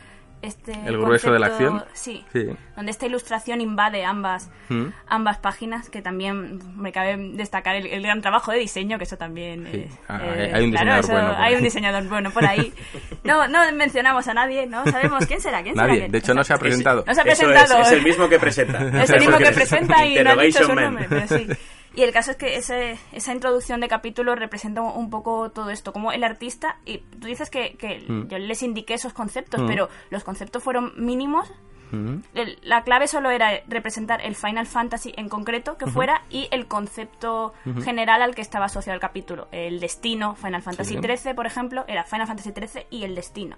este 0.42 0.74
El 0.86 0.98
grueso 1.00 1.32
de 1.32 1.40
la 1.40 1.48
acción. 1.48 1.84
Sí, 1.94 2.24
Sí. 2.32 2.48
donde 2.76 2.92
esta 2.92 3.06
ilustración 3.08 3.62
invade 3.62 4.06
ambas, 4.06 4.50
Mm. 4.70 4.88
ambas 5.08 5.38
páginas, 5.40 5.90
que 5.90 6.02
también 6.02 6.60
me 6.78 6.92
cabe 6.92 7.18
destacar 7.34 7.76
el, 7.76 7.88
el 7.88 8.02
gran 8.04 8.22
trabajo 8.22 8.52
de 8.52 8.60
diseño, 8.60 8.98
que 8.98 9.06
eso 9.06 9.18
también... 9.18 9.68
Sí. 9.72 9.88
Ah, 10.08 10.20
eh, 10.24 10.52
hay 10.54 10.66
un 10.66 10.72
claro, 10.72 10.86
diseñador 10.98 11.00
eso- 11.04 11.12
bueno 11.14 11.28
por 11.30 11.38
Hay 11.42 11.52
ahí. 11.54 11.56
un 11.58 11.64
diseñador 11.64 12.04
bueno 12.08 12.32
por 12.32 12.46
ahí. 12.46 12.74
No, 13.24 13.48
no 13.48 13.60
mencionamos 13.74 14.28
a 14.28 14.34
nadie, 14.36 14.68
no 14.68 14.84
sabemos 14.86 15.26
quién 15.26 15.42
será, 15.42 15.64
quién 15.64 15.74
será. 15.76 15.88
Nadie. 15.88 16.00
quién- 16.02 16.12
De 16.12 16.18
hecho, 16.20 16.34
no 16.36 16.44
se 16.44 16.54
ha 16.54 16.58
presentado. 16.58 17.04
No 17.08 17.14
se 17.16 17.22
ha 17.22 17.24
presentado. 17.24 17.82
Es, 17.82 17.88
es 17.88 17.94
el 17.94 18.04
mismo 18.04 18.30
que 18.30 18.38
presenta. 18.40 19.04
Es 19.04 19.10
el 19.10 19.20
mismo 19.22 19.38
que 19.40 19.52
presenta 19.52 20.06
y 20.06 20.24
no 20.24 20.30
ha 20.32 20.36
dicho 20.44 20.64
su 20.64 20.76
nombre, 20.76 21.08
pero 21.10 21.28
sí. 21.28 21.48
Y 21.96 22.04
el 22.04 22.12
caso 22.12 22.32
es 22.32 22.38
que 22.38 22.58
ese, 22.58 22.98
esa 23.14 23.32
introducción 23.34 23.80
de 23.80 23.88
capítulo 23.88 24.36
representa 24.36 24.82
un- 24.82 25.10
poco 25.10 25.50
todo 25.52 25.70
esto, 25.70 25.94
como 25.94 26.12
el 26.12 26.24
artista, 26.24 26.78
y 26.86 26.98
tú 26.98 27.28
dices 27.28 27.50
que, 27.50 27.76
que 27.78 28.04
Mm. 28.08 28.28
yo 28.28 28.38
les 28.38 28.62
indiqué 28.64 28.96
esos 28.96 29.14
conceptos, 29.14 29.62
Mm. 29.62 29.68
pero 29.68 29.90
los 30.10 30.24
conceptos 30.24 30.62
fueron 30.62 30.92
mínimos. 30.98 31.50
Mm. 31.92 32.16
El- 32.34 32.58
la 32.64 32.84
clave 32.84 33.08
solo 33.08 33.30
era 33.30 33.62
representar 33.68 34.20
el 34.26 34.36
Final 34.36 34.66
Fantasy 34.66 35.14
en 35.16 35.30
concreto 35.30 35.78
que 35.78 35.86
fuera 35.86 36.24
y 36.32 36.48
el 36.52 36.68
concepto 36.68 37.54
general 37.84 38.24
al 38.24 38.34
que 38.34 38.42
estaba 38.42 38.66
asociado 38.66 38.96
el 38.96 39.00
capítulo. 39.00 39.48
El 39.52 39.80
destino, 39.80 40.36
Final 40.36 40.64
Fantasy 40.64 40.96
Sí. 40.96 41.00
XIII, 41.02 41.36
por 41.36 41.46
ejemplo, 41.46 41.86
era 41.88 42.04
Final 42.04 42.26
Fantasy 42.28 42.52
XIII 42.52 42.88
y 42.90 43.04
el 43.04 43.14
destino. 43.16 43.56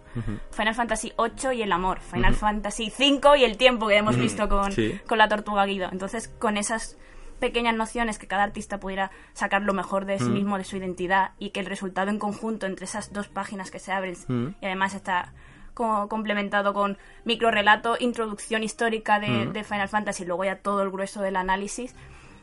Final 0.51 0.75
Fantasy 0.75 1.13
VIII 1.17 1.53
y 1.57 1.61
el 1.63 1.71
amor. 1.71 2.01
Final 2.01 2.35
Fantasy 2.35 2.91
V 2.95 3.38
y 3.39 3.45
el 3.45 3.55
tiempo 3.57 3.88
que 3.88 3.95
hemos 3.95 4.17
visto 4.17 4.47
con, 4.49 4.73
Sí. 4.73 4.99
con 5.07 5.17
la 5.17 5.29
tortuga 5.29 5.65
Guido. 5.65 5.89
Entonces, 5.91 6.27
con 6.27 6.57
esas 6.57 6.97
pequeñas 7.39 7.75
nociones 7.75 8.17
que 8.19 8.27
cada 8.27 8.43
artista 8.43 8.79
pudiera 8.79 9.11
sacar 9.33 9.61
lo 9.61 9.73
mejor 9.73 10.05
de 10.05 10.17
sí 10.19 10.25
Mm. 10.25 10.33
mismo, 10.33 10.57
de 10.57 10.63
su 10.63 10.77
identidad, 10.77 11.31
y 11.39 11.51
que 11.51 11.59
el 11.59 11.65
resultado 11.65 12.09
en 12.09 12.19
conjunto 12.19 12.65
entre 12.65 12.85
esas 12.85 13.13
dos 13.13 13.27
páginas 13.27 13.71
que 13.71 13.79
se 13.79 13.91
abren, 13.91 14.15
Mm. 14.27 14.47
y 14.61 14.65
además 14.65 14.93
está 14.95 15.33
co- 15.73 16.07
complementado 16.09 16.73
con 16.73 16.97
microrelato, 17.25 17.97
introducción 17.99 18.63
histórica 18.63 19.19
de, 19.19 19.27
Mm. 19.27 19.53
de 19.53 19.63
Final 19.63 19.89
Fantasy, 19.89 20.23
y 20.23 20.25
luego 20.25 20.43
ya 20.45 20.57
todo 20.57 20.81
el 20.81 20.89
grueso 20.89 21.21
del 21.21 21.35
análisis. 21.35 21.93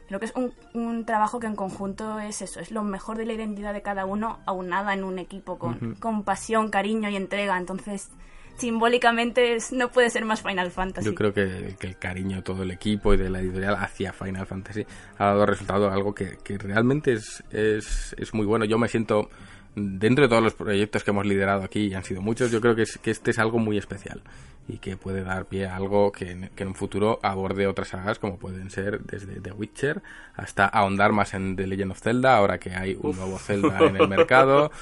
Creo 0.06 0.20
que 0.20 0.26
es 0.26 0.32
un, 0.36 0.52
un 0.74 1.04
trabajo 1.06 1.40
que 1.40 1.46
en 1.46 1.56
conjunto 1.56 2.20
es 2.20 2.42
eso, 2.42 2.60
es 2.60 2.70
lo 2.70 2.82
mejor 2.84 3.16
de 3.16 3.24
la 3.26 3.32
identidad 3.32 3.72
de 3.72 3.80
cada 3.82 4.04
uno 4.04 4.38
aunada 4.46 4.92
en 4.92 5.02
un 5.02 5.18
equipo 5.18 5.58
con, 5.58 5.94
con 5.96 6.22
pasión, 6.24 6.68
cariño 6.70 7.08
y 7.08 7.16
entrega. 7.16 7.56
Entonces, 7.56 8.10
simbólicamente 8.56 9.54
es- 9.54 9.72
no 9.72 9.90
puede 9.90 10.10
ser 10.10 10.24
más 10.24 10.42
Final 10.42 10.70
Fantasy. 10.70 11.06
Yo 11.06 11.14
creo 11.14 11.32
que, 11.32 11.76
que 11.78 11.86
el 11.88 11.96
cariño 11.98 12.36
de 12.36 12.42
todo 12.42 12.62
el 12.62 12.70
equipo 12.70 13.14
y 13.14 13.16
de 13.16 13.30
la 13.30 13.40
editorial 13.40 13.76
hacia 13.76 14.12
Final 14.12 14.46
Fantasy 14.46 14.86
ha 15.18 15.26
dado 15.26 15.46
resultado 15.46 15.90
algo 15.90 16.14
que, 16.14 16.38
que 16.42 16.58
realmente 16.58 17.12
es, 17.12 17.42
es, 17.50 18.14
es 18.18 18.34
muy 18.34 18.46
bueno. 18.46 18.64
Yo 18.64 18.78
me 18.78 18.88
siento, 18.88 19.30
dentro 19.74 20.24
de 20.24 20.28
todos 20.28 20.42
los 20.42 20.54
proyectos 20.54 21.04
que 21.04 21.10
hemos 21.10 21.26
liderado 21.26 21.62
aquí, 21.62 21.86
y 21.86 21.94
han 21.94 22.04
sido 22.04 22.22
muchos, 22.22 22.50
yo 22.50 22.60
creo 22.60 22.74
que, 22.74 22.82
es- 22.82 22.98
que 22.98 23.10
este 23.10 23.30
es 23.32 23.38
algo 23.38 23.58
muy 23.58 23.76
especial 23.78 24.22
y 24.66 24.78
que 24.78 24.96
puede 24.96 25.22
dar 25.22 25.44
pie 25.44 25.66
a 25.66 25.76
algo 25.76 26.10
que, 26.10 26.30
en- 26.30 26.48
que 26.56 26.62
en 26.62 26.70
un 26.70 26.74
futuro 26.74 27.18
aborde 27.22 27.66
otras 27.66 27.88
sagas 27.88 28.18
como 28.18 28.38
pueden 28.38 28.70
ser 28.70 29.00
desde 29.00 29.40
The 29.40 29.52
Witcher 29.52 30.00
hasta 30.36 30.64
ahondar 30.66 31.12
más 31.12 31.34
en 31.34 31.54
The 31.56 31.66
Legend 31.66 31.90
of 31.92 32.00
Zelda, 32.00 32.36
ahora 32.36 32.58
que 32.58 32.70
hay 32.74 32.96
un 32.98 33.14
nuevo 33.16 33.36
Zelda 33.38 33.78
en 33.86 33.96
el 33.96 34.08
mercado. 34.08 34.70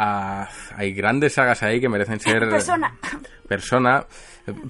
Ah, 0.00 0.48
hay 0.76 0.92
grandes 0.94 1.32
sagas 1.32 1.60
ahí 1.64 1.80
que 1.80 1.88
merecen 1.88 2.20
ser 2.20 2.48
Persona. 2.48 2.96
persona 3.48 4.06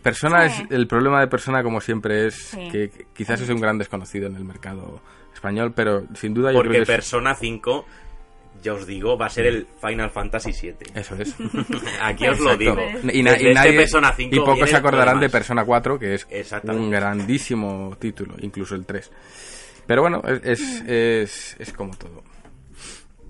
persona 0.03 0.49
Sí. 0.49 0.63
es 0.63 0.71
el 0.71 0.87
problema 0.89 1.21
de 1.21 1.27
persona 1.29 1.63
como 1.63 1.81
siempre 1.83 2.27
es 2.29 2.35
Sí. 2.35 2.69
que 2.73 2.91
quizás 3.15 3.39
es 3.43 3.49
un 3.51 3.61
gran 3.61 3.77
desconocido 3.77 4.27
en 4.27 4.37
el 4.37 4.45
mercado 4.45 5.03
español 5.35 5.73
pero 5.77 6.05
sin 6.15 6.33
duda 6.33 6.51
yo 6.51 6.57
Porque 6.59 6.71
creo 6.71 6.79
que 6.87 6.93
es- 6.93 6.97
Persona 6.97 7.35
5, 7.35 7.85
ya 8.63 8.73
os 8.73 8.87
digo, 8.87 9.19
va 9.19 9.27
a 9.27 9.29
ser 9.29 9.47
el 9.47 9.67
Final 9.81 10.11
Fantasy 10.11 10.53
7. 10.55 10.87
eso 10.95 11.15
es 11.17 11.35
Aquí 12.03 12.27
os 12.27 12.41
lo 12.41 12.57
digo. 12.57 12.75
Y, 13.13 13.23
na- 13.23 13.33
Desde 13.33 13.45
y 13.45 13.49
este 13.49 13.55
nadie 13.55 13.73
Persona 13.77 14.13
5 14.17 14.35
y 14.35 14.39
pocos 14.41 14.71
se 14.71 14.77
acordarán 14.77 15.21
de. 15.21 15.29
Persona 15.29 15.65
4 15.67 15.99
que 15.99 16.15
es 16.15 16.27
un 16.65 16.91
grandísimo 16.91 17.95
título 18.01 18.35
incluso 18.41 18.75
el 18.75 18.87
3 18.87 19.11
pero 19.87 20.01
bueno 20.03 20.23
es, 20.27 20.41
es, 20.61 20.81
es, 20.87 21.57
es 21.59 21.73
como 21.75 21.95
todo 21.99 22.25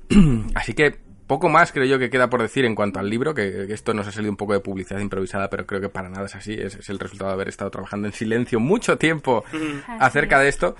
así 0.54 0.72
que 0.74 1.07
poco 1.28 1.48
más 1.48 1.70
creo 1.70 1.84
yo 1.84 1.98
que 2.00 2.10
queda 2.10 2.28
por 2.28 2.42
decir 2.42 2.64
en 2.64 2.74
cuanto 2.74 2.98
al 2.98 3.08
libro, 3.08 3.32
que, 3.34 3.66
que 3.68 3.72
esto 3.72 3.94
nos 3.94 4.08
ha 4.08 4.10
salido 4.12 4.32
un 4.32 4.36
poco 4.36 4.54
de 4.54 4.60
publicidad 4.60 4.98
improvisada, 4.98 5.48
pero 5.48 5.64
creo 5.66 5.80
que 5.80 5.88
para 5.88 6.08
nada 6.08 6.26
es 6.26 6.34
así, 6.34 6.54
es, 6.54 6.74
es 6.74 6.88
el 6.88 6.98
resultado 6.98 7.30
de 7.30 7.34
haber 7.34 7.48
estado 7.48 7.70
trabajando 7.70 8.08
en 8.08 8.12
silencio 8.12 8.58
mucho 8.58 8.98
tiempo 8.98 9.44
acerca 10.00 10.40
de 10.40 10.48
esto. 10.48 10.74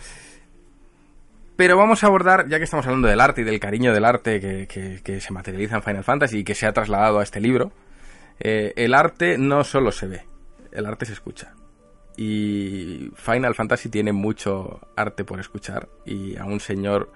Pero 1.57 1.77
vamos 1.77 2.05
a 2.05 2.07
abordar, 2.07 2.49
ya 2.49 2.59
que 2.59 2.65
estamos 2.65 2.87
hablando 2.87 3.09
del 3.09 3.21
arte 3.21 3.41
y 3.41 3.45
del 3.45 3.59
cariño 3.59 3.93
del 3.93 4.05
arte 4.05 4.41
que, 4.41 4.67
que- 4.69 5.01
que 5.03 5.21
se 5.21 5.33
materializa 5.33 5.77
en 5.77 5.83
Final 5.83 6.05
Fantasy 6.05 6.39
y 6.39 6.45
que 6.45 6.55
se 6.55 6.67
ha 6.67 6.73
trasladado 6.73 7.19
a 7.19 7.23
este 7.25 7.41
libro, 7.41 7.73
eh, 8.39 8.73
el 8.77 8.95
arte 8.95 9.39
no 9.39 9.65
solo 9.65 9.91
se 9.91 10.07
ve, 10.07 10.25
el 10.73 10.87
arte 10.87 11.05
se 11.07 11.13
escucha. 11.15 11.55
Y 12.17 13.11
Final 13.17 13.55
Fantasy 13.55 13.89
tiene 13.89 14.13
mucho 14.13 14.81
arte 14.97 15.25
por 15.25 15.41
escuchar 15.41 15.89
y 16.05 16.37
a 16.37 16.45
un 16.45 16.61
señor 16.61 17.13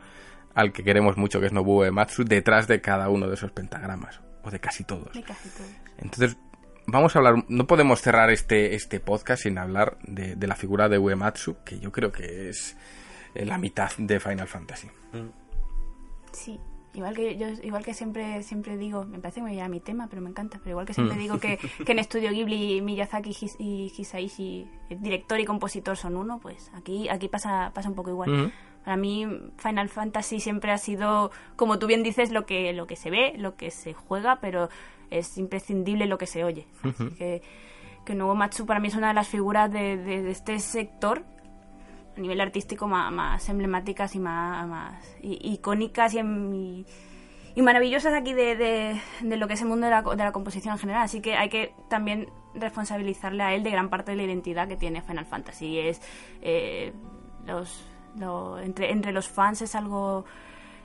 al 0.55 0.73
que 0.73 0.83
queremos 0.85 1.17
mucho, 1.17 1.41
que 1.41 1.47
es 1.47 1.53
Nobuo 1.53 1.85
Ematsu, 1.85 2.25
detrás 2.25 2.67
de 2.69 2.81
cada 2.81 3.09
uno 3.09 3.27
de 3.29 3.35
esos 3.35 3.51
pentagramas, 3.53 4.21
o 4.43 4.51
de 4.51 4.61
casi 4.61 4.85
todos. 4.85 5.13
De 5.13 5.23
casi 5.23 5.49
todos. 5.51 5.71
Entonces, 5.99 6.37
vamos 6.87 7.15
a 7.15 7.19
hablar, 7.21 7.45
no 7.49 7.67
podemos 7.67 8.01
cerrar 8.01 8.31
este, 8.31 8.75
este 8.75 9.01
podcast 9.01 9.43
sin 9.45 9.59
hablar 9.59 9.97
de, 10.03 10.37
de 10.37 10.47
la 10.47 10.57
figura 10.57 10.89
de 10.89 10.99
Uematsu, 10.99 11.57
que 11.65 11.79
yo 11.79 11.93
creo 11.93 12.11
que 12.13 12.49
es 12.49 12.77
eh, 13.35 13.45
la 13.47 13.59
mitad 13.59 13.91
de 13.99 14.21
Final 14.21 14.49
Fantasy. 14.49 14.89
Sí. 16.33 16.59
Igual 16.95 17.15
que 17.17 17.39
yo, 17.39 17.47
igual 17.63 17.83
que 17.83 17.95
siempre 17.95 18.43
siempre 18.43 18.77
digo, 18.77 19.07
me 19.07 19.19
parece 19.19 19.41
que 19.41 19.45
me 19.47 19.63
a 19.63 19.69
mi 19.71 19.81
tema, 19.81 20.09
pero 20.11 20.21
me 20.21 20.29
encanta, 20.29 20.59
pero 20.59 20.73
igual 20.73 20.85
que 20.87 20.93
siempre 20.93 21.17
digo 21.17 21.39
que, 21.41 21.57
que 21.87 21.93
en 21.93 21.99
Estudio 21.99 22.31
Ghibli 22.31 22.83
Miyazaki 22.83 23.31
His- 23.31 23.57
y 23.59 23.91
Hisaishi, 23.97 24.69
el 24.91 25.01
director 25.01 25.41
y 25.41 25.47
compositor 25.47 25.97
son 25.97 26.17
uno, 26.17 26.39
pues 26.39 26.71
aquí 26.75 27.09
aquí 27.09 27.29
pasa 27.29 27.71
pasa 27.75 27.89
un 27.89 27.95
poco 27.95 28.11
igual. 28.11 28.31
Ujú. 28.31 28.53
Para 28.85 28.97
mí 28.97 29.27
Final 29.59 29.89
Fantasy 29.89 30.41
siempre 30.41 30.73
ha 30.73 30.79
sido, 30.79 31.31
como 31.57 31.79
tú 31.79 31.87
bien 31.87 32.03
dices, 32.03 32.31
lo 32.33 32.47
que 32.47 32.73
lo 32.73 32.87
que 32.87 32.97
se 32.97 33.11
ve, 33.11 33.35
lo 33.37 33.57
que 33.57 33.71
se 33.71 33.95
juega, 33.95 34.41
pero 34.41 34.69
es 35.11 35.37
imprescindible 35.39 36.07
lo 36.07 36.19
que 36.19 36.27
se 36.27 36.43
oye. 36.45 36.67
Así 36.83 37.11
que 37.17 37.43
que 38.05 38.15
Nuevo 38.17 38.35
Matsu 38.35 38.67
para 38.67 38.81
mí 38.81 38.89
es 38.89 38.97
una 38.97 39.09
de 39.09 39.15
las 39.15 39.29
figuras 39.29 39.71
de, 39.71 39.97
de- 39.97 40.23
de 40.23 40.31
este 40.33 40.59
sector 40.59 41.23
a 42.17 42.21
nivel 42.21 42.41
artístico 42.41 42.89
más, 42.89 43.13
más 43.13 43.49
emblemáticas 43.49 44.15
y 44.17 44.19
más, 44.19 44.97
icónicas 45.23 46.13
y, 46.15 46.19
em- 46.19 46.53
y- 46.55 46.87
y 47.55 47.63
maravillosas 47.63 48.13
aquí 48.15 48.33
de, 48.33 48.57
de- 48.57 49.01
de 49.21 49.37
lo 49.37 49.47
que 49.47 49.55
es 49.55 49.63
el 49.63 49.69
mundo 49.69 49.87
de 49.87 49.91
la, 49.93 50.03
de 50.03 50.17
la 50.25 50.33
composición 50.33 50.73
en 50.75 50.79
general. 50.81 51.03
Así 51.03 51.21
que 51.21 51.37
hay 51.37 51.49
que 51.49 51.73
también 51.89 52.29
responsabilizarle 52.55 53.43
a 53.45 53.55
él 53.55 53.63
de 53.63 53.71
gran 53.71 53.89
parte 53.89 54.11
de 54.11 54.17
la 54.17 54.25
identidad 54.25 54.67
que 54.67 54.77
tiene 54.77 55.03
Final 55.03 55.27
Fantasy. 55.27 55.67
Y 55.67 55.79
es 55.79 56.01
eh, 56.43 56.93
los, 57.47 57.87
lo- 58.19 58.59
entre, 58.59 58.91
entre 58.91 59.13
los 59.13 59.29
fans 59.29 59.63
es 59.63 59.75
algo... 59.75 60.25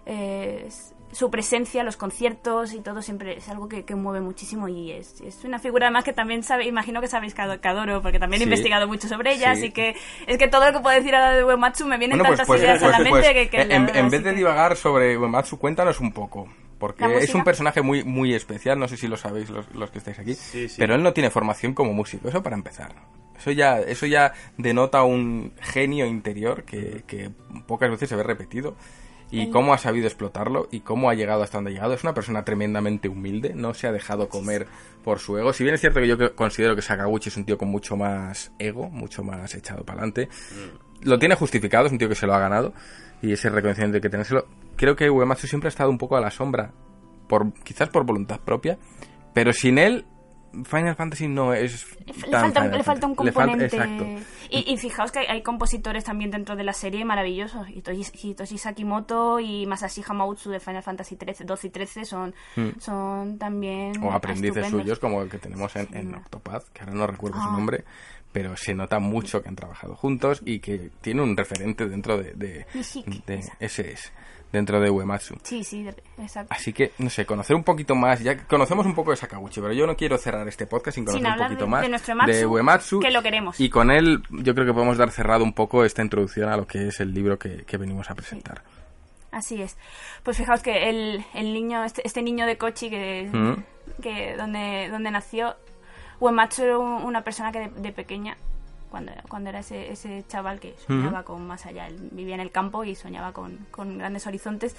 eh, 0.05 0.63
es- 0.67 0.93
su 1.09 1.32
presencia, 1.32 1.84
los 1.86 1.95
conciertos 1.95 2.73
y 2.73 2.82
todo 2.82 3.01
siempre 3.01 3.38
es 3.38 3.47
algo 3.47 3.69
que, 3.69 3.86
que 3.86 3.95
mueve 3.95 4.19
muchísimo 4.19 4.67
y 4.67 4.91
es, 4.91 5.21
es 5.21 5.45
una 5.45 5.57
figura 5.57 5.86
además 5.88 6.03
que 6.03 6.11
también 6.11 6.43
sabe, 6.43 6.65
imagino 6.67 6.99
que 6.99 7.07
sabéis 7.07 7.34
que 7.34 7.41
ado- 7.43 7.61
que 7.61 7.67
adoro 7.69 8.01
porque 8.01 8.19
también 8.19 8.41
he 8.41 8.43
Sí. 8.45 8.49
investigado 8.49 8.88
mucho 8.89 9.07
sobre 9.07 9.32
ella, 9.34 9.55
Sí. 9.55 9.61
así 9.61 9.71
que 9.71 9.95
es 10.28 10.38
que 10.38 10.49
todo 10.49 10.65
lo 10.65 10.73
que 10.73 10.80
puedo 10.82 10.97
decir 10.97 11.15
ahora 11.15 11.32
de 11.34 11.45
Uematsu 11.45 11.86
me 11.88 11.97
vienen 11.97 12.17
Bueno, 12.17 12.36
pues, 12.36 12.39
tantas 12.39 12.47
pues, 12.47 12.61
ideas 12.61 12.80
pues, 12.80 12.93
a 12.93 12.99
la 12.99 13.09
pues, 13.09 13.23
mente 13.23 13.34
que, 13.34 13.49
que 13.49 13.61
en, 13.61 13.69
la 13.69 13.99
en 13.99 14.09
vez 14.09 14.21
de 14.21 14.32
que- 14.32 14.36
divagar 14.36 14.75
sobre 14.75 15.17
Uematsu, 15.17 15.57
cuéntanos 15.57 16.01
un 16.01 16.11
poco. 16.11 16.49
Porque 16.78 17.07
¿La 17.07 17.17
es 17.19 17.34
un 17.34 17.43
personaje 17.45 17.82
muy, 17.82 18.03
muy 18.03 18.36
especial, 18.36 18.78
no 18.78 18.89
sé 18.89 18.97
si 18.97 19.07
lo 19.07 19.15
sabéis 19.15 19.49
los, 19.49 19.73
los 19.73 19.89
que 19.89 19.99
estáis 19.99 20.19
aquí, 20.19 20.34
Sí, 20.34 20.67
sí. 20.67 20.75
pero 20.78 20.93
él 20.93 21.01
no 21.03 21.13
tiene 21.13 21.30
formación 21.32 21.73
como 21.73 21.93
músico, 21.93 22.28
eso 22.28 22.43
para 22.43 22.55
empezar. 22.57 22.93
Eso 23.38 23.52
ya, 23.52 23.80
eso 23.80 24.06
ya 24.06 24.34
denota 24.58 25.04
un 25.04 25.54
genio 25.60 26.06
interior 26.06 26.64
que, 26.64 27.04
que 27.08 27.32
pocas 27.68 27.90
veces 27.90 28.10
se 28.10 28.16
ve 28.16 28.24
repetido. 28.24 28.76
Y 29.30 29.50
cómo 29.50 29.74
ha 29.74 29.78
sabido 29.78 30.08
explotarlo 30.08 30.70
y 30.72 30.80
cómo 30.80 31.10
ha 31.10 31.14
llegado 31.14 31.44
hasta 31.44 31.58
donde 31.58 31.72
ha 31.72 31.74
llegado. 31.74 31.94
Es 31.94 32.04
una 32.04 32.14
persona 32.14 32.46
tremendamente 32.46 33.10
humilde, 33.10 33.54
no 33.54 33.74
se 33.74 33.86
ha 33.86 33.92
dejado 33.92 34.30
comer 34.30 34.68
por 35.04 35.20
su 35.20 35.38
ego. 35.38 35.52
Si 35.52 35.64
bien 35.66 35.76
es 35.76 35.82
cierto 35.82 36.00
que 36.00 36.08
yo 36.08 36.34
considero 36.34 36.78
que 36.78 36.82
Sakaguchi 36.82 37.28
es 37.28 37.36
un 37.36 37.44
tío 37.44 37.58
con 37.58 37.68
mucho 37.68 37.98
más 37.98 38.54
ego, 38.58 38.90
mucho 38.90 39.24
más 39.24 39.54
echado 39.54 39.84
para 39.84 40.00
adelante, 40.00 40.30
lo 41.02 41.20
tiene 41.20 41.36
justificado, 41.36 41.88
es 41.88 41.92
un 41.92 41.98
tío 41.98 42.08
que 42.08 42.16
se 42.16 42.26
lo 42.26 42.34
ha 42.34 42.40
ganado 42.40 42.74
y 43.22 43.34
ese 43.34 43.50
reconocimiento 43.50 43.96
hay 43.96 44.02
que 44.02 44.10
tenérselo. 44.10 44.48
Creo 44.76 44.96
que 44.96 45.10
Uematsu 45.10 45.48
siempre 45.48 45.68
ha 45.68 45.70
estado 45.70 45.90
un 45.90 45.98
poco 45.98 46.16
a 46.16 46.22
la 46.22 46.32
sombra, 46.32 46.72
por 47.28 47.54
quizás 47.64 47.90
por 47.90 48.06
voluntad 48.06 48.40
propia, 48.40 48.78
pero 49.34 49.54
sin 49.54 49.78
él 49.78 50.06
Final 50.66 50.95
Fantasy 50.95 51.28
no 51.28 51.53
es 51.53 51.86
le 52.05 52.14
tan 52.32 52.41
falta, 52.53 52.62
un- 52.62 52.66
Final 52.66 52.78
le 52.78 52.84
falta 52.84 53.08
un 53.08 53.16
Fantasy. 53.16 53.26
Le 53.26 53.34
fal- 53.34 53.47
componente. 53.49 53.76
exacto. 53.76 54.05
y, 54.49 54.74
y 54.74 54.78
fijaos 54.78 55.12
que 55.12 55.20
hay, 55.20 55.26
hay 55.28 55.41
compositores 55.43 56.03
también 56.03 56.32
dentro 56.32 56.55
de 56.55 56.64
la 56.64 56.74
serie 56.74 57.03
maravillosos. 57.05 57.68
Hitoshi, 57.70 58.58
Sakimoto 58.58 59.39
y 59.39 59.66
Masashi 59.66 60.03
Hamautsu 60.08 60.49
de 60.49 60.60
Final 60.60 60.84
Fantasy 60.84 61.16
13, 61.16 61.43
12 61.43 61.68
y 61.68 61.70
13 61.70 62.05
son, 62.05 62.34
son 62.80 63.38
también. 63.38 63.91
Hmm. 63.99 64.05
o 64.05 64.12
aprendices 64.14 64.58
estupendos. 64.58 64.82
suyos 64.82 64.99
como 64.99 65.22
el 65.22 65.30
que 65.30 65.38
tenemos 65.38 65.76
en, 65.76 65.88
en. 65.93 66.16
Octopath, 66.16 66.68
que 66.70 66.82
ahora 66.82 66.93
no 66.93 67.08
recuerdo 67.08 67.41
su 67.41 67.47
Ah. 67.47 67.51
nombre, 67.51 67.84
pero 68.32 68.55
se 68.58 68.74
nota 68.74 68.99
mucho 68.99 69.41
que 69.41 69.49
han 69.49 69.55
trabajado 69.55 69.95
juntos 69.95 70.41
y 70.45 70.60
que 70.60 70.89
tiene 71.01 71.22
un 71.22 71.36
referente 71.36 71.88
dentro 71.88 72.18
de, 72.18 72.34
de, 72.34 72.66
de- 73.26 73.43
ese 73.60 73.91
es 73.91 74.12
dentro 74.52 74.80
de 74.80 74.89
Uematsu. 74.89 75.36
Sí, 75.43 75.64
sí, 75.64 75.88
exacto. 76.18 76.54
Así 76.54 76.72
que, 76.74 76.93
no 77.00 77.10
sé, 77.10 77.26
conocer 77.26 77.56
un 77.56 77.64
poquito 77.64 77.95
más, 77.95 78.22
ya 78.22 78.38
conocemos 78.48 78.86
un 78.86 78.95
poco 78.95 79.12
de 79.12 79.18
Sakaguchi, 79.18 79.60
pero 79.62 79.74
yo 79.74 79.86
no 79.88 79.95
quiero 79.95 80.18
cerrar 80.18 80.48
este 80.48 80.66
podcast 80.68 80.95
sin 80.95 81.06
conocer 81.06 81.26
Sin 81.26 81.32
un 81.34 81.38
poquito 81.48 81.66
de- 81.66 81.70
más 81.72 81.82
de 81.82 81.89
nuestro 81.89 82.12
Ematsu, 82.14 82.32
de 82.34 82.45
Uematsu. 82.45 83.00
que 83.00 83.12
lo 83.12 83.22
queremos. 83.22 83.60
Y 83.60 83.70
con 83.70 83.91
él 83.91 84.24
yo 84.30 84.54
creo 84.56 84.66
que 84.66 84.74
podemos 84.74 84.98
dar 84.98 85.12
cerrado 85.12 85.43
un 85.43 85.54
poco 85.54 85.84
esta 85.84 86.02
introducción 86.02 86.50
a 86.50 86.58
lo 86.58 86.66
que 86.68 86.88
es 86.88 87.00
el 87.00 87.14
libro 87.14 87.38
que, 87.38 87.64
que 87.66 87.78
venimos 87.78 88.10
a 88.10 88.16
presentar. 88.16 88.62
Así 89.32 89.62
es. 89.62 89.78
Pues 90.24 90.38
fijaos 90.38 90.62
que 90.64 90.89
el, 90.89 91.24
el 91.34 91.54
niño, 91.54 91.84
este, 91.84 92.02
este 92.06 92.22
niño 92.22 92.45
de 92.45 92.58
Kochi 92.58 92.89
que, 92.89 93.30
Mm. 93.32 94.02
que 94.02 94.36
donde, 94.38 94.88
donde 94.89 95.12
nació, 95.12 95.56
Uematsu 96.20 96.64
era 96.64 96.78
un- 96.78 97.04
una 97.04 97.22
persona 97.24 97.52
que 97.52 97.60
de, 97.60 97.70
de 97.70 97.91
pequeña, 97.91 98.38
cuando, 98.90 99.12
cuando 99.30 99.50
era 99.50 99.60
ese, 99.60 99.92
ese 99.92 100.24
chaval 100.28 100.60
que 100.60 100.76
soñaba 100.86 101.24
con 101.24 101.46
más 101.46 101.66
allá, 101.66 101.88
él 101.88 101.98
vivía 102.12 102.36
en 102.36 102.42
el 102.42 102.52
campo 102.52 102.84
y 102.84 102.96
soñaba 102.96 103.34
con, 103.34 103.58
con 103.72 103.98
grandes 103.98 104.26
horizontes, 104.28 104.76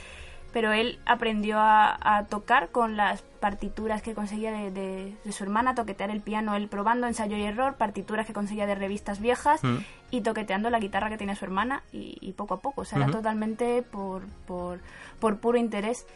pero 0.52 0.72
él 0.72 0.98
aprendió 1.04 1.58
a, 1.58 1.98
a 2.00 2.24
tocar 2.26 2.70
con 2.70 2.96
las 2.96 3.20
partituras 3.20 4.00
que 4.00 4.14
conseguía 4.14 4.50
de, 4.50 4.70
de- 4.70 5.14
de 5.22 5.32
su 5.32 5.44
hermana, 5.44 5.74
toquetear 5.74 6.10
el 6.10 6.22
piano, 6.22 6.56
él 6.56 6.68
probando 6.68 7.06
ensayo 7.06 7.36
y 7.36 7.42
error, 7.44 7.74
partituras 7.74 8.26
que 8.26 8.32
conseguía 8.32 8.66
de 8.66 8.74
revistas 8.74 9.20
viejas 9.20 9.62
Mm. 9.62 9.76
y 10.10 10.20
toqueteando 10.22 10.70
la 10.70 10.78
guitarra 10.80 11.10
que 11.10 11.18
tenía 11.18 11.34
su 11.34 11.44
hermana 11.44 11.82
y, 11.92 12.16
y 12.22 12.32
poco 12.32 12.54
a 12.54 12.60
poco, 12.60 12.80
o 12.80 12.84
sea, 12.86 12.96
era 12.96 13.08
Ujú. 13.08 13.18
totalmente 13.18 13.82
por, 13.82 14.26
por, 14.46 14.80
por 15.20 15.38
puro 15.38 15.58
interés. 15.58 16.06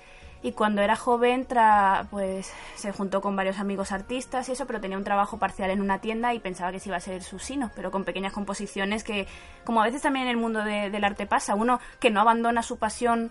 Y 0.44 0.52
cuando 0.52 0.82
era 0.82 0.96
joven, 0.96 1.46
tra- 1.46 2.08
pues 2.10 2.52
se 2.74 2.90
juntó 2.92 3.20
con 3.20 3.36
varios 3.36 3.60
amigos 3.60 3.92
artistas 3.92 4.48
y 4.48 4.52
eso, 4.52 4.66
pero 4.66 4.80
tenía 4.80 4.98
un 4.98 5.04
trabajo 5.04 5.38
parcial 5.38 5.70
en 5.70 5.80
una 5.80 6.00
tienda 6.00 6.34
y 6.34 6.40
pensaba 6.40 6.72
que 6.72 6.80
se 6.80 6.88
iba 6.88 6.96
a 6.96 7.00
ser 7.00 7.22
su 7.22 7.38
sino, 7.38 7.70
pero 7.76 7.92
con 7.92 8.02
pequeñas 8.04 8.32
composiciones 8.32 9.04
que, 9.04 9.28
como 9.64 9.80
a 9.80 9.84
veces 9.84 10.02
también 10.02 10.24
en 10.26 10.30
el 10.32 10.36
mundo 10.38 10.64
de- 10.64 10.90
del 10.90 11.04
arte 11.04 11.26
pasa, 11.26 11.54
uno 11.54 11.78
que 12.00 12.10
no 12.10 12.20
abandona 12.20 12.62
su 12.64 12.76
pasión 12.76 13.30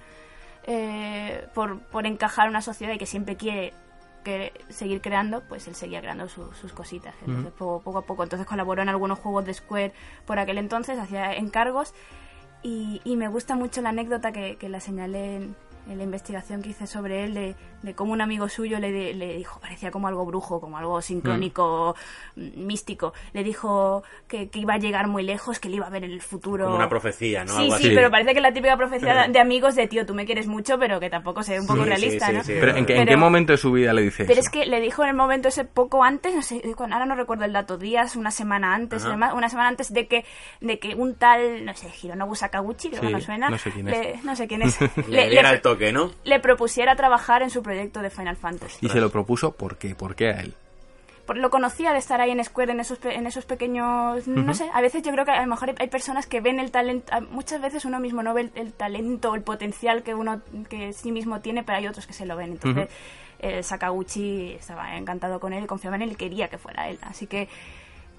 eh, 0.63 1.47
por, 1.53 1.79
por 1.81 2.05
encajar 2.05 2.45
en 2.45 2.51
una 2.51 2.61
sociedad 2.61 2.93
y 2.93 2.97
que 2.97 3.05
siempre 3.05 3.35
quiere 3.35 3.73
que 4.23 4.53
seguir 4.69 5.01
creando, 5.01 5.41
pues 5.41 5.67
él 5.67 5.75
seguía 5.75 5.99
creando 5.99 6.29
su- 6.29 6.53
sus 6.53 6.71
cositas. 6.73 7.15
Entonces, 7.25 7.51
poco, 7.57 7.81
poco 7.81 7.97
a 7.97 8.01
poco. 8.03 8.23
Entonces 8.23 8.47
colaboró 8.47 8.81
en 8.83 8.89
algunos 8.89 9.17
juegos 9.19 9.45
de 9.45 9.53
Square 9.55 9.93
por 10.25 10.37
aquel 10.39 10.59
entonces, 10.59 10.99
hacía 10.99 11.33
encargos. 11.33 11.93
Y, 12.63 13.01
y 13.03 13.15
me 13.17 13.27
gusta 13.27 13.55
mucho 13.55 13.81
la 13.81 13.89
anécdota 13.89 14.31
que, 14.31 14.57
que 14.57 14.69
la 14.69 14.79
señalé 14.79 15.37
en, 15.37 15.55
en 15.89 15.97
la 15.97 16.03
investigación 16.03 16.61
que 16.61 16.69
hice 16.69 16.87
sobre 16.87 17.23
él, 17.23 17.33
de, 17.33 17.55
de 17.81 17.93
cómo 17.95 18.13
un 18.13 18.21
amigo 18.21 18.47
suyo 18.49 18.79
le, 18.79 18.91
di- 18.91 19.13
le 19.13 19.35
dijo, 19.37 19.59
parecía 19.59 19.91
como 19.91 20.07
algo 20.07 20.25
brujo, 20.25 20.59
como 20.61 20.77
algo 20.77 21.01
sincrónico, 21.01 21.95
mm, 22.35 22.65
místico. 22.65 23.13
Le 23.33 23.43
dijo 23.43 24.03
que, 24.27 24.49
que 24.49 24.59
iba 24.59 24.75
a 24.75 24.77
llegar 24.77 25.07
muy 25.07 25.23
lejos, 25.23 25.59
que 25.59 25.69
le 25.69 25.77
iba 25.77 25.87
a 25.87 25.89
ver 25.89 26.03
en 26.03 26.11
el 26.11 26.21
futuro. 26.21 26.65
Como 26.65 26.77
una 26.77 26.89
profecía, 26.89 27.43
¿no? 27.43 27.53
Sí, 27.53 27.63
Algo 27.63 27.77
sí, 27.77 27.85
así. 27.87 27.95
pero 27.95 28.11
parece 28.11 28.31
que 28.31 28.37
es 28.39 28.43
la 28.43 28.53
típica 28.53 28.77
profecía 28.77 29.27
de 29.27 29.39
amigos 29.39 29.75
de 29.75 29.87
tío, 29.87 30.05
tú 30.05 30.13
me 30.13 30.25
quieres 30.25 30.47
mucho, 30.47 30.77
pero 30.79 30.99
que 30.99 31.09
tampoco 31.09 31.43
sea 31.43 31.59
un 31.59 31.67
poco 31.67 31.83
Sí, 31.83 31.89
realista, 31.89 32.27
sí, 32.27 32.33
¿no? 32.33 32.43
sí, 32.43 32.53
sí. 32.53 32.57
Pero 32.59 32.75
¿en 32.77 32.85
qué, 32.85 32.93
en 32.93 32.99
Pero- 33.05 33.09
qué 33.11 33.17
momento 33.17 33.51
de 33.53 33.57
su 33.57 33.71
vida 33.71 33.93
le 33.93 34.01
dice 34.03 34.25
Pero 34.25 34.39
eso? 34.39 34.47
es 34.47 34.49
que 34.49 34.65
le 34.65 34.79
dijo 34.79 35.03
en 35.03 35.09
el 35.09 35.15
momento 35.15 35.47
ese 35.47 35.65
poco 35.65 36.03
antes, 36.03 36.33
no 36.35 36.41
sé, 36.41 36.61
ahora 36.77 37.05
no 37.05 37.15
recuerdo 37.15 37.45
el 37.45 37.53
dato, 37.53 37.77
días, 37.77 38.15
una 38.15 38.31
semana 38.31 38.73
antes, 38.75 39.03
además, 39.05 39.33
una 39.33 39.49
semana 39.49 39.69
antes 39.69 39.91
de 39.93 40.07
que, 40.07 40.25
de 40.61 40.79
que 40.79 40.95
un 40.95 41.15
tal, 41.15 41.65
no 41.65 41.73
sé, 41.75 41.87
Hironobu 42.01 42.35
Sakaguchi, 42.35 42.89
creo 42.89 43.01
Sí, 43.01 43.07
que 43.07 43.13
no 43.13 43.21
suena, 43.21 43.49
no 43.49 43.57
sé 43.57 43.71
quién 43.71 43.85
le- 43.87 44.11
es. 44.15 44.23
no 44.23 44.35
sé 44.35 44.47
quién 44.47 44.61
es, 44.61 44.79
Le, 45.07 45.07
le, 45.07 45.29
le- 45.29 45.41
toque, 45.73 45.91
¿no? 45.91 46.11
le 46.23 46.39
propusiera 46.39 46.95
trabajar 46.95 47.41
en 47.43 47.49
su 47.49 47.61
proyecto 47.63 48.01
de 48.01 48.09
Final 48.09 48.35
Fantasy. 48.37 48.85
Y 48.85 48.89
se 48.89 48.99
lo 49.01 49.09
propuso, 49.09 49.51
¿por 49.51 49.77
qué? 49.77 49.95
¿Por 49.95 50.15
qué 50.15 50.27
a 50.29 50.39
él? 50.41 50.53
Por- 51.25 51.37
lo 51.37 51.49
conocía 51.51 51.93
de 51.93 51.99
estar 51.99 52.19
ahí 52.19 52.31
en 52.31 52.43
Square 52.43 52.71
en 52.73 52.79
esos, 52.79 52.97
pe- 52.97 53.15
en 53.15 53.27
esos 53.27 53.45
pequeños 53.45 54.27
no 54.27 54.53
sé 54.55 54.69
a 54.73 54.81
veces 54.81 55.03
yo 55.03 55.11
creo 55.11 55.23
que 55.23 55.31
a 55.31 55.41
lo 55.41 55.47
mejor 55.47 55.73
hay, 55.77 55.87
personas 55.87 56.25
que 56.25 56.41
ven 56.41 56.59
el 56.59 56.71
talento 56.71 57.13
a- 57.13 57.21
muchas 57.21 57.61
veces 57.61 57.85
uno 57.85 57.99
mismo 57.99 58.23
no 58.23 58.33
ve 58.33 58.41
el, 58.41 58.51
el 58.55 58.73
talento 58.73 59.33
el 59.35 59.43
potencial 59.43 60.01
que 60.03 60.15
uno 60.15 60.41
que 60.67 60.93
sí 60.93 61.11
mismo 61.11 61.39
tiene 61.39 61.63
pero 61.63 61.77
hay 61.77 61.87
otros 61.87 62.07
que 62.07 62.13
se 62.13 62.25
lo 62.25 62.35
ven 62.35 62.53
entonces 62.53 62.89
eh, 63.39 63.61
Sakaguchi 63.63 64.53
estaba 64.53 64.97
encantado 64.97 65.39
con 65.39 65.53
él 65.53 65.67
confiaba 65.67 65.95
en 65.95 66.01
él 66.01 66.11
y 66.13 66.15
quería 66.15 66.47
que 66.49 66.57
fuera 66.57 66.89
él 66.89 66.97
así 67.03 67.27
que 67.27 67.47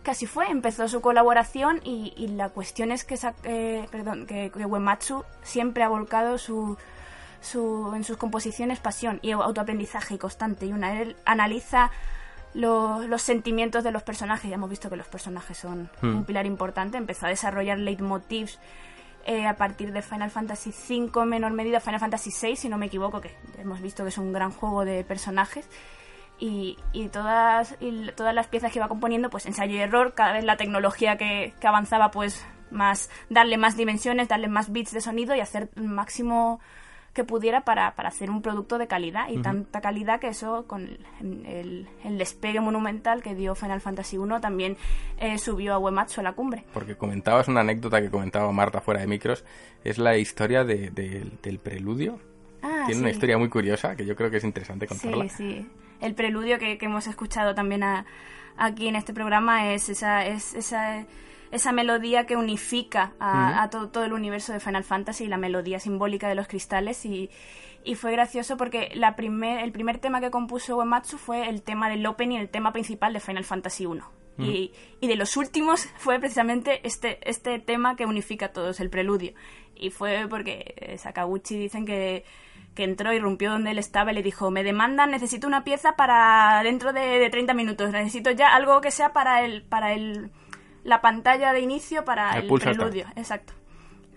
casi 0.05 0.27
fue 0.27 0.47
empezó 0.49 0.87
su 0.89 1.01
colaboración 1.01 1.81
y, 1.85 2.15
y 2.17 2.29
la 2.29 2.49
cuestión 2.51 2.93
es 2.93 3.05
que 3.05 3.19
eh, 3.45 3.85
perdón 3.91 4.27
que, 4.27 4.51
que 4.51 4.65
Uematsu 4.65 5.25
siempre 5.43 5.83
ha 5.83 5.89
volcado 5.89 6.39
su 6.39 6.79
su, 7.43 7.93
en 7.95 8.05
sus 8.05 8.17
composiciones 8.17 8.81
pasión 8.81 9.19
y 9.23 9.33
autoaprendizaje 9.33 10.19
constante. 10.19 10.65
Y 10.67 10.73
una 10.73 11.01
él 11.01 11.17
analiza 11.27 11.91
lo- 12.55 13.07
los 13.07 13.21
sentimientos 13.23 13.85
de 13.85 13.91
los 13.93 14.03
personajes. 14.03 14.49
Ya 14.49 14.55
hemos 14.57 14.71
visto 14.71 14.89
que 14.91 14.97
los 14.97 15.07
personajes 15.09 15.59
son 15.59 15.91
Hmm. 16.01 16.17
un 16.17 16.25
pilar 16.25 16.47
importante. 16.47 16.97
Empezó 16.99 17.27
a 17.27 17.29
desarrollar 17.29 17.79
leitmotivs 17.79 18.59
eh, 19.25 19.47
a 19.47 19.55
partir 19.57 19.93
de 19.93 20.03
Final 20.03 20.31
Fantasy 20.33 20.71
V, 20.71 21.23
en 21.23 21.29
menor 21.29 21.53
medida 21.53 21.79
Final 21.79 22.01
Fantasy 22.01 22.31
VI, 22.31 22.57
si 22.57 22.69
no 22.69 22.77
me 22.77 22.87
equivoco, 22.87 23.21
que 23.21 23.31
hemos 23.59 23.81
visto 23.81 24.03
que 24.03 24.09
es 24.09 24.19
un 24.19 24.33
gran 24.33 24.51
juego 24.51 24.85
de 24.85 25.05
personajes. 25.05 25.69
Y, 26.41 26.77
y 26.93 27.09
todas, 27.09 27.77
y 27.79 28.11
todas 28.17 28.35
las 28.35 28.49
piezas 28.49 28.73
que 28.73 28.81
iba 28.81 28.89
componiendo, 28.89 29.31
pues 29.31 29.47
ensayo 29.47 29.75
y 29.77 29.79
error, 29.79 30.15
cada 30.15 30.33
vez 30.33 30.43
la 30.45 30.57
tecnología 30.57 31.17
que, 31.17 31.55
que 31.61 31.69
avanzaba, 31.69 32.11
pues 32.11 32.45
más 32.73 33.11
darle 33.31 33.59
más 33.59 33.77
dimensiones, 33.77 34.27
darle 34.27 34.49
más 34.49 34.73
bits 34.73 34.91
de 34.93 35.01
sonido 35.01 35.37
y 35.37 35.41
hacer 35.41 35.71
máximo 35.77 36.59
que 37.13 37.25
pudiera 37.25 37.61
para, 37.63 37.95
para 37.95 38.09
hacer 38.09 38.31
un 38.31 38.41
producto 38.41 38.79
de 38.79 38.87
calidad 38.87 39.29
y 39.29 39.37
tanta 39.43 39.81
calidad 39.83 40.19
que 40.19 40.29
eso 40.29 40.65
con 40.67 40.83
el, 41.21 41.47
el- 41.47 41.89
el 42.05 42.17
despegue 42.19 42.61
monumental 42.61 43.23
que 43.23 43.35
dio 43.35 43.55
Final 43.55 43.81
Fantasy 43.83 44.17
I 44.17 44.41
también 44.41 44.77
eh, 45.19 45.37
subió 45.39 45.75
a 45.75 45.79
Uematsu 45.79 46.21
a 46.21 46.25
la 46.25 46.33
cumbre. 46.33 46.65
Porque 46.73 46.97
comentabas 46.97 47.49
una 47.49 47.61
anécdota 47.61 48.01
que 48.01 48.11
comentaba 48.11 48.51
Marta 48.53 48.81
fuera 48.81 49.01
de 49.01 49.07
micros, 49.07 49.45
es 49.85 49.99
la 49.99 50.17
historia 50.17 50.65
de- 50.65 50.91
de- 50.91 51.31
del 51.43 51.59
preludio. 51.59 52.19
Ah, 52.63 52.85
Tiene 52.87 52.95
sí. 52.95 53.01
una 53.01 53.11
historia 53.11 53.37
muy 53.37 53.49
curiosa 53.51 53.95
que 53.95 54.07
yo 54.07 54.17
creo 54.17 54.31
que 54.31 54.39
es 54.39 54.45
interesante 54.45 54.87
contarla. 54.87 55.25
Sí, 55.29 55.31
sí. 55.37 55.71
El 56.01 56.15
preludio 56.15 56.59
que, 56.59 56.79
que 56.79 56.87
hemos 56.87 57.07
escuchado 57.07 57.55
también 57.55 57.83
a- 57.83 58.07
aquí 58.57 58.89
en 58.89 58.97
este 58.97 59.13
programa 59.13 59.73
es 59.73 59.89
esa, 59.89 60.25
es 60.27 60.55
esa, 60.55 61.05
esa 61.53 61.71
melodía 61.71 62.27
que 62.27 62.37
unifica 62.37 63.13
a, 63.21 63.63
a 63.63 63.71
todo, 63.71 63.91
todo 63.91 64.05
el 64.05 64.13
universo 64.13 64.53
de 64.53 64.61
Final 64.61 64.85
Fantasy, 64.85 65.27
la 65.29 65.37
melodía 65.37 65.79
simbólica 65.79 66.29
de 66.29 66.35
los 66.35 66.49
cristales 66.49 67.05
y, 67.05 67.31
y 67.85 67.95
fue 67.95 68.13
gracioso 68.13 68.57
porque 68.57 68.91
la 68.95 69.17
primer, 69.17 69.61
el 69.61 69.71
primer 69.71 69.99
tema 69.99 70.21
que 70.21 70.31
compuso 70.31 70.77
Uematsu 70.77 71.19
fue 71.19 71.49
el 71.49 71.63
tema 71.63 71.89
del 71.89 72.05
opening, 72.07 72.39
el 72.39 72.49
tema 72.49 72.73
principal 72.73 73.13
de 73.13 73.21
Final 73.21 73.45
Fantasy 73.45 73.85
I. 73.85 74.01
Y, 74.39 74.73
y 75.01 75.09
de 75.09 75.17
los 75.17 75.37
últimos 75.37 75.87
fue 75.99 76.19
precisamente 76.19 76.81
este, 76.87 77.19
este 77.29 77.59
tema 77.59 77.97
que 77.97 78.07
unifica 78.07 78.47
a 78.47 78.53
todos, 78.53 78.81
el 78.81 78.89
preludio. 78.89 79.35
Y 79.77 79.91
fue 79.91 80.27
porque 80.29 80.75
eh, 80.79 80.97
Sakaguchi 80.97 81.59
dicen 81.59 81.85
que, 81.85 82.25
que 82.75 82.85
entró 82.85 83.13
y 83.13 83.19
rompió 83.19 83.51
donde 83.51 83.73
él 83.73 83.79
estaba 83.79 84.13
y 84.13 84.15
le 84.15 84.23
dijo, 84.23 84.51
me 84.51 84.65
demandan, 84.65 85.11
necesito 85.11 85.47
una 85.47 85.65
pieza 85.65 85.97
para 85.97 86.63
dentro 86.63 86.93
de, 86.93 87.01
de 87.19 87.31
30 87.31 87.53
minutos, 87.53 87.91
necesito 87.91 88.31
ya 88.31 88.55
algo 88.55 88.81
que 88.81 88.91
sea 88.91 89.13
para 89.13 89.45
el, 89.45 89.63
para 89.63 89.93
el, 89.93 90.31
la 90.85 91.01
pantalla 91.01 91.53
de 91.53 91.61
inicio, 91.61 92.05
para 92.05 92.33
El 92.39 92.49
preludio. 92.49 93.07
Exacto. 93.17 93.53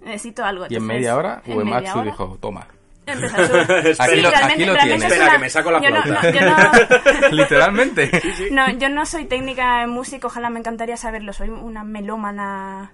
Necesito 0.04 0.44
algo. 0.46 0.66
Y 0.70 0.76
en 0.76 0.86
media 0.86 1.16
hora, 1.16 1.42
Uematsu 1.48 2.02
dijo, 2.04 2.38
toma. 2.40 2.68
Aquí 3.08 3.20
Sí, 4.16 4.22
lo- 4.22 4.30
aquí 4.30 4.66
lo 4.66 4.74
realmente 4.74 4.96
es 4.96 5.04
Espera, 5.04 5.24
una- 5.26 5.32
que 5.34 5.40
me 5.40 5.50
saco 5.50 5.72
la 5.72 5.80
yo 5.82 5.90
no- 5.92 6.02
flauta. 6.02 6.32
no- 6.32 6.32
yo 6.32 6.42
no- 6.42 7.30
Literalmente. 7.32 8.22
no, 8.52 8.70
yo 8.72 8.90
no 8.90 9.06
soy 9.06 9.26
técnica 9.26 9.84
en 9.84 9.90
música, 9.92 10.26
ojalá 10.28 10.50
me 10.50 10.60
encantaría 10.60 10.98
saberlo. 10.98 11.32
Soy 11.34 11.50
una 11.50 11.84
melómana 11.84 12.94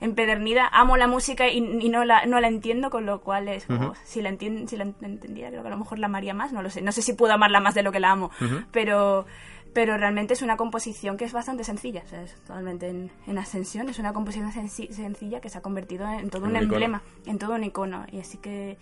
empedernida. 0.00 0.68
Amo 0.72 0.96
la 0.96 1.06
música 1.06 1.46
y, 1.48 1.58
y 1.58 1.88
no, 1.88 2.04
la, 2.04 2.26
no 2.26 2.40
la 2.40 2.48
entiendo, 2.48 2.90
con 2.90 3.06
lo 3.06 3.20
cual 3.20 3.46
es 3.48 3.66
como, 3.66 3.94
si, 4.04 4.20
la 4.20 4.30
entien- 4.30 4.66
si 4.66 4.76
la 4.76 4.82
entendiera, 4.84 5.50
creo 5.50 5.62
que 5.62 5.68
a 5.68 5.70
lo 5.70 5.76
mejor 5.78 5.98
la 6.00 6.06
amaría 6.06 6.34
más, 6.34 6.52
no 6.52 6.60
lo 6.62 6.70
sé. 6.70 6.82
No 6.82 6.90
sé 6.90 7.02
si 7.02 7.12
puedo 7.12 7.32
amarla 7.32 7.60
más 7.60 7.74
de 7.74 7.84
lo 7.84 7.92
que 7.92 8.00
la 8.00 8.10
amo, 8.10 8.30
pero, 8.72 9.26
pero 9.74 9.96
realmente 9.96 10.34
es 10.34 10.42
una 10.42 10.56
composición 10.56 11.16
que 11.16 11.24
es 11.24 11.32
bastante 11.32 11.64
sencilla. 11.64 12.02
O 12.04 12.08
sea, 12.08 12.22
es 12.22 12.34
totalmente 12.42 12.88
en, 12.88 13.10
en 13.26 13.38
ascensión. 13.38 13.88
Es 13.88 13.98
una 13.98 14.12
composición 14.12 14.50
senci- 14.52 14.90
sencilla 14.90 15.40
que 15.40 15.48
se 15.48 15.58
ha 15.58 15.62
convertido 15.62 16.06
en, 16.08 16.28
todo 16.30 16.44
En 16.44 16.50
un, 16.50 16.56
emblema, 16.56 17.02
en 17.26 17.38
todo 17.38 17.54
un 17.54 17.64
icono. 17.64 18.04
Y 18.12 18.20
así 18.20 18.38
que 18.38 18.76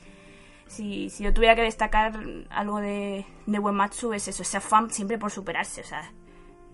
si, 0.67 1.11
si 1.11 1.25
yo 1.25 1.33
tuviera 1.33 1.55
que 1.55 1.63
destacar 1.63 2.21
algo 2.51 2.81
de, 2.81 3.25
de 3.47 3.59
Uematsu 3.59 4.13
es 4.13 4.29
eso, 4.29 4.43
ese 4.43 4.57
afán 4.57 4.91
siempre 4.91 5.19
por 5.19 5.31
superarse. 5.31 5.81
O 5.81 5.85
sea, 5.85 6.13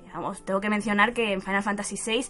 digamos, 0.04 0.44
tengo 0.44 0.60
que 0.60 0.70
mencionar 0.70 1.12
que 1.12 1.32
en 1.32 1.42
Final 1.42 1.62
Fantasy 1.62 1.96
VI, 2.04 2.26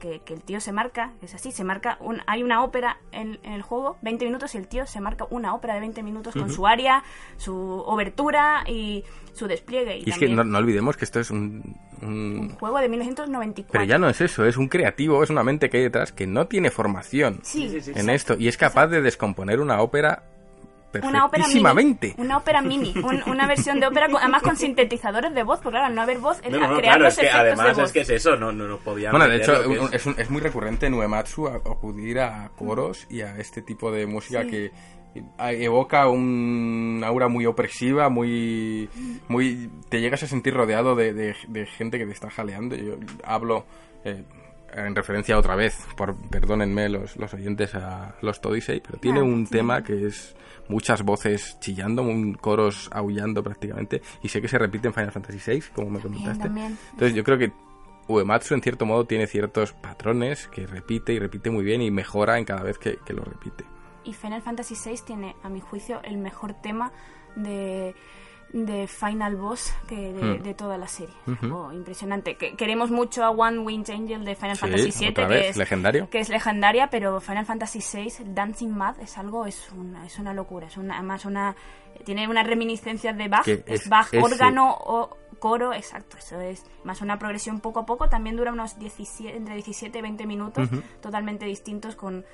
que, 0.00 0.20
que 0.24 0.34
el 0.34 0.40
tío 0.42 0.60
se 0.60 0.72
marca, 0.72 1.12
es 1.22 1.34
así, 1.34 1.52
se 1.52 1.62
marca, 1.62 1.96
un, 2.00 2.20
hay 2.26 2.42
una 2.42 2.64
ópera 2.64 2.98
en, 3.12 3.38
en 3.44 3.52
el 3.52 3.62
juego, 3.62 3.98
20 4.02 4.24
minutos, 4.24 4.54
y 4.54 4.58
el 4.58 4.66
tío 4.66 4.86
se 4.86 5.00
marca 5.00 5.26
una 5.30 5.54
ópera 5.54 5.74
de 5.74 5.80
20 5.80 6.02
minutos 6.02 6.34
con 6.34 6.50
su 6.50 6.66
aria, 6.66 7.04
su 7.36 7.54
obertura 7.54 8.64
y 8.66 9.04
su 9.34 9.46
despliegue. 9.46 9.98
Y, 9.98 10.04
Y 10.06 10.10
es 10.10 10.18
que 10.18 10.28
no, 10.28 10.42
no 10.42 10.58
olvidemos 10.58 10.96
que 10.96 11.04
esto 11.04 11.20
es 11.20 11.30
un, 11.30 11.76
un- 12.02 12.08
un 12.40 12.48
juego 12.56 12.78
de 12.78 12.88
1994. 12.88 13.70
Pero 13.72 13.84
ya 13.84 13.98
no 13.98 14.08
es 14.08 14.20
eso, 14.20 14.44
es 14.44 14.56
un 14.56 14.68
creativo, 14.68 15.22
es 15.22 15.30
una 15.30 15.42
mente 15.44 15.70
que 15.70 15.76
hay 15.76 15.82
detrás 15.84 16.10
que 16.12 16.26
no 16.26 16.46
tiene 16.48 16.70
formación 16.70 17.40
Sí, 17.42 17.68
Sí, 17.68 17.80
sí, 17.80 17.92
sí. 17.92 18.00
en 18.00 18.10
esto 18.10 18.34
y 18.38 18.48
es 18.48 18.56
capaz 18.56 18.86
de 18.88 19.02
descomponer 19.02 19.60
una 19.60 19.80
ópera 19.82 20.24
Una 21.02 21.24
ópera 21.24 21.46
mini. 21.46 22.14
Una 22.18 22.36
ópera 22.36 22.62
mini. 22.62 22.92
un- 22.96 23.22
una 23.30 23.46
versión 23.46 23.78
de 23.80 23.86
ópera, 23.86 24.08
con- 24.08 24.16
además 24.20 24.42
con 24.42 24.56
sintetizadores 24.56 25.34
de 25.34 25.42
voz, 25.42 25.58
porque 25.60 25.74
claro, 25.74 25.86
al 25.86 25.94
no 25.94 26.02
haber 26.02 26.18
voz, 26.18 26.40
No, 26.42 26.48
era 26.48 26.58
no, 26.66 26.72
no, 26.72 26.76
crear 26.78 26.94
claro, 26.94 27.04
los 27.04 27.12
es 27.14 27.18
que 27.20 27.26
efectos 27.26 27.42
de 27.44 27.48
además 27.52 27.76
voz. 27.76 27.86
es 27.86 27.92
que 27.92 28.00
es 28.00 28.10
eso, 28.10 28.36
no, 28.36 28.52
no, 28.52 28.66
no 28.66 28.78
podía 28.78 29.10
Bueno, 29.10 29.28
de 29.28 29.36
hecho, 29.36 29.52
es. 29.84 29.92
es, 29.94 30.06
un- 30.06 30.14
es 30.18 30.30
muy 30.30 30.40
recurrente 30.40 30.86
en 30.86 30.94
Uematsu 30.94 31.46
a- 31.48 31.56
acudir 31.56 32.18
a 32.20 32.50
coros 32.56 33.06
y 33.08 33.20
a 33.22 33.36
este 33.38 33.62
tipo 33.62 33.90
de 33.92 34.06
música 34.06 34.42
Sí. 34.42 34.48
que 34.50 34.72
evoca 35.38 36.08
un 36.08 37.02
aura 37.04 37.28
muy 37.28 37.46
opresiva, 37.46 38.08
muy... 38.08 38.88
muy 39.28 39.70
Te 39.88 40.00
llegas 40.00 40.22
a 40.22 40.26
sentir 40.26 40.54
rodeado 40.54 40.94
de, 40.94 41.12
de- 41.12 41.36
de 41.48 41.66
gente 41.66 41.98
que 41.98 42.06
te 42.06 42.12
está 42.12 42.30
jaleando. 42.30 42.76
Yo 42.76 42.94
hablo 43.24 43.64
eh, 44.04 44.22
en 44.72 44.94
referencia 44.94 45.36
otra 45.38 45.56
vez, 45.56 45.76
por 45.96 46.14
perdónenme 46.28 46.88
los, 46.88 47.16
los 47.16 47.34
oyentes 47.34 47.74
a 47.74 48.14
los 48.22 48.40
Todisei, 48.40 48.80
pero 48.80 48.98
tiene 48.98 49.20
un 49.20 49.46
sí. 49.46 49.52
tema 49.52 49.82
que 49.82 50.06
es 50.06 50.36
muchas 50.70 51.02
voces 51.02 51.58
chillando, 51.60 52.02
un 52.02 52.34
coros 52.34 52.88
aullando 52.92 53.42
prácticamente, 53.42 54.00
y 54.22 54.28
sé 54.28 54.40
que 54.40 54.48
se 54.48 54.58
repite 54.58 54.88
en 54.88 54.94
Final 54.94 55.12
Fantasy 55.12 55.38
VI, 55.44 55.62
como 55.74 55.90
me 55.90 56.00
comentaste. 56.00 56.44
también. 56.44 56.78
Entonces 56.92 57.14
yo 57.14 57.24
creo 57.24 57.36
que 57.36 57.52
Uematsu 58.08 58.54
en 58.54 58.62
cierto 58.62 58.86
modo 58.86 59.04
tiene 59.04 59.26
ciertos 59.26 59.72
patrones 59.72 60.46
que 60.48 60.66
repite 60.66 61.12
y 61.12 61.18
repite 61.18 61.50
muy 61.50 61.64
bien 61.64 61.82
y 61.82 61.90
mejora 61.90 62.38
en 62.38 62.44
cada 62.44 62.62
vez 62.62 62.78
que, 62.78 62.98
que 63.04 63.12
lo 63.12 63.22
repite. 63.22 63.64
Y 64.04 64.14
Final 64.14 64.42
Fantasy 64.42 64.74
VI 64.82 65.00
tiene, 65.04 65.36
a 65.42 65.48
mi 65.48 65.60
juicio, 65.60 66.00
el 66.02 66.16
mejor 66.16 66.54
tema 66.54 66.92
de, 67.36 67.94
de 68.52 68.86
Final 68.88 69.36
Boss 69.36 69.72
que 69.86 70.12
de, 70.12 70.22
Hmm. 70.38 70.42
de 70.42 70.54
toda 70.54 70.76
la 70.76 70.88
serie. 70.88 71.14
Oh, 71.52 71.72
impresionante. 71.72 72.36
Que, 72.36 72.56
queremos 72.56 72.90
mucho 72.90 73.22
a 73.24 73.30
One 73.30 73.60
Winged 73.60 73.94
Angel 73.94 74.24
de 74.24 74.34
Final 74.34 74.56
Sí, 74.56 74.60
Fantasy 74.60 75.04
VII, 75.04 75.14
que 75.14 75.48
es 75.48 75.56
legendario. 75.56 76.10
que 76.10 76.18
es 76.18 76.28
legendaria, 76.28 76.90
pero 76.90 77.20
Final 77.20 77.46
Fantasy 77.46 77.78
VI, 77.80 78.24
Dancing 78.34 78.70
Mad, 78.76 78.98
es 79.00 79.16
algo, 79.18 79.46
es 79.46 79.70
una, 79.72 80.04
es 80.04 80.18
una 80.18 80.34
locura. 80.34 80.66
Es 80.66 80.76
una, 80.76 80.94
además, 80.96 81.24
una, 81.26 81.54
tiene 82.04 82.26
unas 82.28 82.46
reminiscencias 82.46 83.16
de 83.16 83.28
Bach, 83.28 83.46
es, 83.46 83.62
es 83.66 83.88
Bach, 83.88 84.08
ese- 84.12 84.20
órgano 84.22 84.74
o 84.78 85.16
coro, 85.38 85.72
exacto, 85.72 86.16
eso 86.18 86.40
es. 86.40 86.64
Más 86.84 87.00
una 87.02 87.18
progresión 87.18 87.60
poco 87.60 87.80
a 87.80 87.86
poco, 87.86 88.08
también 88.08 88.36
dura 88.36 88.52
unos 88.52 88.78
17, 88.78 89.36
entre 89.36 89.54
17 89.54 89.98
y 89.98 90.02
20 90.02 90.26
minutos, 90.26 90.68
totalmente 91.00 91.46
distintos, 91.46 91.94
con 91.96 92.24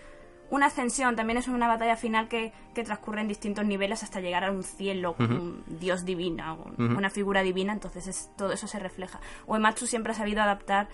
una 0.50 0.66
ascensión. 0.66 1.16
También 1.16 1.38
es 1.38 1.48
una 1.48 1.66
batalla 1.68 1.96
final 1.96 2.28
que, 2.28 2.52
que 2.74 2.84
transcurre 2.84 3.20
en 3.20 3.28
distintos 3.28 3.64
niveles 3.64 4.02
hasta 4.02 4.20
llegar 4.20 4.44
a 4.44 4.50
un 4.50 4.62
cielo, 4.62 5.16
un 5.18 5.64
dios 5.80 6.04
divino, 6.04 6.66
un- 6.78 6.96
una 6.96 7.10
figura 7.10 7.42
divina, 7.42 7.72
entonces 7.72 8.06
es, 8.06 8.30
todo 8.36 8.52
eso 8.52 8.66
se 8.68 8.78
refleja. 8.78 9.20
Uematsu 9.46 9.86
siempre 9.86 10.12
ha 10.12 10.14
sabido 10.14 10.42
adaptar 10.42 10.88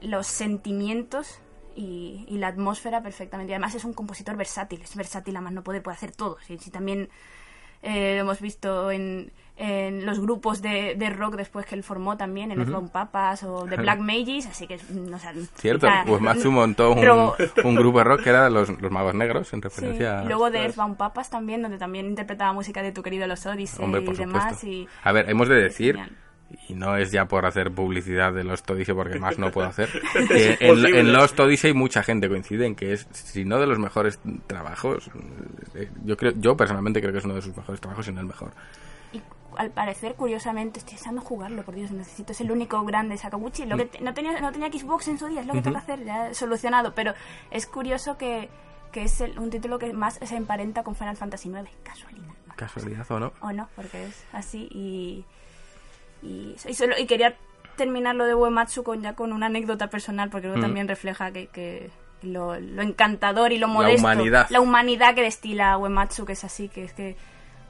los 0.00 0.26
sentimientos 0.26 1.40
y, 1.74 2.24
y 2.28 2.38
la 2.38 2.48
atmósfera 2.48 3.02
perfectamente. 3.02 3.50
Y 3.52 3.54
además 3.54 3.74
es 3.74 3.84
un 3.84 3.92
compositor 3.92 4.36
versátil, 4.36 4.80
es 4.82 4.94
versátil, 4.96 5.36
además 5.36 5.52
no 5.54 5.62
puede, 5.62 5.80
puede 5.80 5.96
hacer 5.96 6.12
todo. 6.12 6.38
Si, 6.46 6.58
si 6.58 6.70
también 6.70 7.08
eh, 7.82 8.18
hemos 8.18 8.40
visto 8.40 8.90
en, 8.90 9.32
en 9.60 10.06
los 10.06 10.20
grupos 10.20 10.62
de, 10.62 10.94
de 10.96 11.10
rock 11.10 11.34
después 11.36 11.66
que 11.66 11.74
él 11.74 11.82
formó 11.82 12.16
también, 12.16 12.52
en 12.52 12.58
Ujú. 12.60 12.70
Earthbound 12.70 12.90
Papas 12.92 13.42
o 13.42 13.66
The 13.68 13.76
Black 13.76 13.98
Mages, 13.98 14.46
así 14.46 14.66
que, 14.66 14.76
mm, 14.76 15.12
o 15.12 15.18
sea, 15.18 15.32
Cierto, 15.56 15.86
quizá- 15.88 16.04
Uematsu 16.10 16.50
montó 16.52 16.92
un, 16.92 17.04
Luego- 17.04 17.36
un 17.64 17.74
grupo 17.74 17.98
de 17.98 18.04
rock 18.04 18.22
que 18.22 18.30
era 18.30 18.48
los, 18.50 18.68
los 18.80 18.90
Magos 18.92 19.14
Negros, 19.14 19.52
en 19.52 19.60
Sí, 19.60 19.64
referencia 19.64 20.22
y 20.24 20.28
luego 20.28 20.50
de 20.50 20.60
Earthbound 20.62 20.96
Papas 20.96 21.28
también, 21.28 21.60
donde 21.62 21.76
también 21.76 22.06
interpretaba 22.06 22.52
música 22.52 22.82
de 22.82 22.92
tu 22.92 23.02
querido 23.02 23.26
Los 23.26 23.44
Odyssey 23.46 23.84
Hombre, 23.84 24.00
por 24.02 24.14
y 24.14 24.18
demás. 24.18 24.62
Y, 24.64 24.88
A 25.02 25.10
ver, 25.12 25.28
hemos 25.28 25.48
de 25.48 25.56
decir, 25.56 25.98
y 26.68 26.74
no 26.74 26.96
es 26.96 27.10
ya 27.10 27.26
por 27.26 27.44
hacer 27.44 27.70
publicidad 27.72 28.32
de 28.32 28.44
los 28.44 28.62
Todisei, 28.62 28.94
porque 28.94 29.18
más 29.18 29.38
no 29.38 29.50
puedo 29.50 29.66
hacer, 29.66 29.88
que 30.28 30.56
en, 30.60 30.86
en 30.94 31.12
los 31.12 31.34
Todisei 31.34 31.74
mucha 31.74 32.02
gente 32.02 32.28
coincide 32.28 32.64
en 32.64 32.74
que 32.74 32.92
es, 32.92 33.06
si 33.10 33.44
no 33.44 33.58
de 33.58 33.66
los 33.66 33.78
mejores 33.78 34.18
trabajos, 34.46 35.10
eh, 35.74 35.90
yo 36.04 36.16
creo, 36.16 36.32
yo 36.36 36.56
personalmente 36.56 37.00
creo 37.00 37.12
que 37.12 37.18
es 37.18 37.24
uno 37.24 37.34
de 37.34 37.42
sus 37.42 37.56
mejores 37.56 37.80
trabajos, 37.80 38.06
si 38.06 38.12
no 38.12 38.20
el 38.20 38.26
mejor. 38.26 38.52
Al 39.56 39.70
parecer, 39.70 40.14
curiosamente, 40.14 40.78
estoy 40.80 40.94
deseando 40.96 41.20
jugarlo, 41.22 41.62
por 41.64 41.74
Dios, 41.74 41.90
necesito, 41.90 42.32
es 42.32 42.40
el 42.40 42.50
único 42.50 42.82
grande 42.84 43.16
Sakaguchi. 43.18 43.66
Lo 43.66 43.76
que 43.76 43.86
te- 43.86 44.00
no, 44.00 44.14
tenía, 44.14 44.40
no 44.40 44.52
tenía 44.52 44.68
Xbox 44.70 45.08
en 45.08 45.18
su 45.18 45.26
día, 45.26 45.40
es 45.40 45.46
lo 45.46 45.52
que 45.52 45.58
Ujú. 45.60 45.70
tengo 45.70 45.76
que 45.84 45.92
hacer, 45.92 46.04
ya 46.04 46.28
he 46.30 46.34
solucionado. 46.34 46.94
Pero 46.94 47.14
es 47.50 47.66
curioso 47.66 48.16
que, 48.18 48.48
que 48.92 49.02
es 49.02 49.20
el- 49.20 49.38
un 49.38 49.50
título 49.50 49.78
que 49.78 49.92
más 49.92 50.14
se 50.22 50.36
emparenta 50.36 50.82
con 50.82 50.94
Final 50.94 51.16
Fantasy 51.16 51.48
IX. 51.48 51.68
Casualidad. 51.82 52.32
Casualidad 52.56 53.10
o 53.10 53.20
no. 53.20 53.32
O 53.40 53.52
no, 53.52 53.68
porque 53.76 54.04
es 54.06 54.24
así 54.32 54.68
y. 54.72 55.24
Y, 56.22 56.56
y 56.66 56.74
solo- 56.74 56.98
y 56.98 57.06
quería 57.06 57.36
terminar 57.76 58.16
lo 58.16 58.24
de 58.26 58.34
Uematsu 58.34 58.82
con, 58.82 59.00
ya 59.02 59.14
con 59.14 59.32
una 59.32 59.46
anécdota 59.46 59.88
personal, 59.88 60.30
porque 60.30 60.48
luego 60.48 60.58
Mm. 60.58 60.62
también 60.64 60.88
refleja 60.88 61.30
que. 61.32 61.46
que 61.48 61.90
lo, 62.22 62.58
lo 62.58 62.82
encantador 62.82 63.52
y 63.52 63.58
lo 63.58 63.68
La 63.68 63.72
modesto. 63.72 64.00
humanidad. 64.00 64.46
La 64.50 64.60
humanidad 64.60 65.14
que 65.14 65.22
destila 65.22 65.78
Uematsu, 65.78 66.24
que 66.26 66.32
es 66.32 66.42
así, 66.42 66.68
que 66.68 66.82
es 66.82 66.92
que 66.92 67.16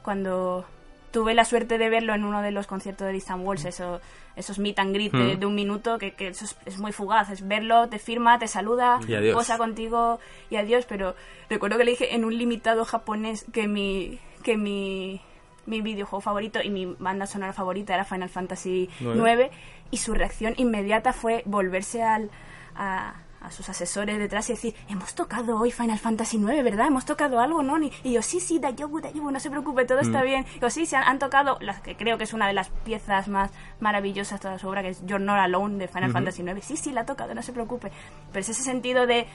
cuando 0.02 0.64
tuve 1.10 1.34
la 1.34 1.44
suerte 1.44 1.78
de 1.78 1.88
verlo 1.88 2.14
en 2.14 2.24
uno 2.24 2.42
de 2.42 2.50
los 2.50 2.66
conciertos 2.66 3.06
de 3.06 3.12
Distant 3.12 3.44
Walls, 3.46 3.64
eso, 3.64 4.00
esos 4.36 4.58
meet 4.58 4.78
and 4.78 4.94
greet 4.94 5.12
de, 5.12 5.36
Mm. 5.36 5.40
de 5.40 5.46
un 5.46 5.54
minuto, 5.54 5.98
que, 5.98 6.12
que 6.12 6.28
eso 6.28 6.44
es, 6.44 6.56
es 6.66 6.78
muy 6.78 6.92
fugaz, 6.92 7.30
es 7.30 7.46
verlo, 7.46 7.88
te 7.88 7.98
firma, 7.98 8.38
te 8.38 8.46
saluda, 8.46 9.00
posa 9.32 9.56
contigo 9.58 10.20
y 10.50 10.56
adiós, 10.56 10.84
pero 10.86 11.14
recuerdo 11.48 11.78
que 11.78 11.84
le 11.84 11.92
dije 11.92 12.14
en 12.14 12.24
un 12.24 12.36
limitado 12.36 12.84
japonés 12.84 13.46
que 13.52 13.66
mi, 13.68 14.18
que 14.42 14.56
mi, 14.56 15.20
mi 15.66 15.80
videojuego 15.80 16.20
favorito 16.20 16.60
y 16.62 16.70
mi 16.70 16.86
banda 16.98 17.26
sonora 17.26 17.52
favorita 17.52 17.94
era 17.94 18.04
Final 18.04 18.28
Fantasy. 18.28 18.88
IX 19.00 19.50
y 19.90 19.96
su 19.96 20.12
reacción 20.14 20.54
inmediata 20.58 21.12
fue 21.14 21.42
volverse 21.46 22.02
al, 22.02 22.30
a, 22.74 23.14
a 23.40 23.50
sus 23.50 23.68
asesores 23.68 24.18
detrás 24.18 24.48
y 24.50 24.54
decir, 24.54 24.74
hemos 24.88 25.14
tocado 25.14 25.58
hoy 25.58 25.70
Final 25.70 25.98
Fantasy 25.98 26.36
IX, 26.38 26.64
¿verdad? 26.64 26.88
Hemos 26.88 27.04
tocado 27.04 27.40
algo, 27.40 27.62
¿no? 27.62 27.80
Y 27.82 27.92
y 28.02 28.12
yo, 28.12 28.22
sí, 28.22 28.40
sí, 28.40 28.58
Dayobu, 28.58 29.00
Dayobu, 29.00 29.30
no 29.30 29.38
se 29.40 29.48
preocupe, 29.50 29.84
todo 29.84 30.00
está 30.00 30.20
Mm. 30.20 30.24
bien. 30.24 30.46
Y 30.56 30.60
yo, 30.60 30.70
sí, 30.70 30.86
se 30.86 30.96
han, 30.96 31.04
han 31.04 31.18
tocado, 31.18 31.56
las 31.60 31.80
que 31.80 31.96
creo 31.96 32.18
que 32.18 32.24
es 32.24 32.32
una 32.32 32.46
de 32.46 32.52
las 32.52 32.68
piezas 32.84 33.28
más 33.28 33.50
maravillosas 33.80 34.40
de 34.40 34.42
toda 34.42 34.58
su 34.58 34.68
obra, 34.68 34.82
que 34.82 34.88
es 34.90 35.04
You're 35.06 35.24
Not 35.24 35.38
Alone 35.38 35.78
de 35.78 35.88
Final. 35.88 36.10
Fantasy 36.12 36.42
IX. 36.42 36.64
Sí, 36.64 36.76
sí, 36.76 36.92
la 36.92 37.02
ha 37.02 37.06
tocado, 37.06 37.34
no 37.34 37.42
se 37.42 37.52
preocupe. 37.52 37.90
Pero 38.32 38.40
es 38.40 38.48
ese 38.48 38.62
sentido 38.62 39.06
de 39.06 39.26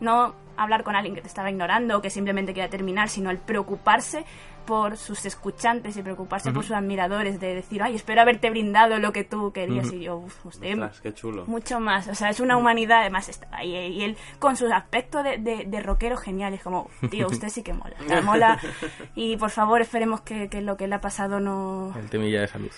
no 0.00 0.34
hablar 0.56 0.82
con 0.84 0.94
alguien 0.96 1.14
que 1.14 1.22
te 1.22 1.28
estaba 1.28 1.50
ignorando 1.50 1.96
o 1.98 2.02
que 2.02 2.10
simplemente 2.10 2.52
quería 2.52 2.68
terminar, 2.68 3.08
sino 3.08 3.30
el 3.30 3.38
preocuparse 3.38 4.24
por 4.66 4.96
sus 4.96 5.24
escuchantes 5.26 5.96
y 5.96 6.02
preocuparse 6.02 6.50
por 6.50 6.58
Ujú. 6.58 6.68
sus 6.68 6.76
admiradores, 6.76 7.40
de 7.40 7.54
decir, 7.54 7.82
ay, 7.82 7.96
espero 7.96 8.20
haberte 8.20 8.48
brindado 8.50 8.98
lo 9.00 9.12
que 9.12 9.24
tú 9.24 9.50
querías. 9.52 9.86
Ujú. 9.88 9.96
Y 9.96 10.04
yo, 10.04 10.16
"Uf, 10.18 10.46
usted 10.46 10.72
Ostras, 10.74 11.00
qué 11.00 11.12
chulo. 11.14 11.46
mucho 11.46 11.80
más. 11.80 12.06
O 12.06 12.14
sea, 12.14 12.28
es 12.30 12.38
una 12.38 12.56
humanidad, 12.56 13.00
además, 13.00 13.28
está 13.28 13.48
ahí. 13.50 13.74
eh, 13.74 13.88
Y 13.88 14.02
él, 14.04 14.16
con 14.38 14.56
sus 14.56 14.70
aspectos 14.70 15.24
de, 15.24 15.38
de, 15.38 15.64
de 15.66 15.80
rockero 15.80 16.16
genial, 16.16 16.54
es 16.54 16.62
como, 16.62 16.88
tío, 17.10 17.26
usted 17.26 17.48
sí 17.48 17.62
que 17.64 17.72
mola. 17.72 17.96
sea, 18.06 18.20
mola. 18.22 18.60
Y 19.16 19.36
por 19.36 19.50
favor, 19.50 19.80
esperemos 19.80 20.20
que, 20.20 20.48
que 20.48 20.60
lo 20.60 20.76
que 20.76 20.86
le 20.86 20.94
ha 20.94 21.00
pasado 21.00 21.40
no. 21.40 21.92
El 21.98 22.08
temilla 22.08 22.42
de 22.42 22.46
salud. 22.48 22.70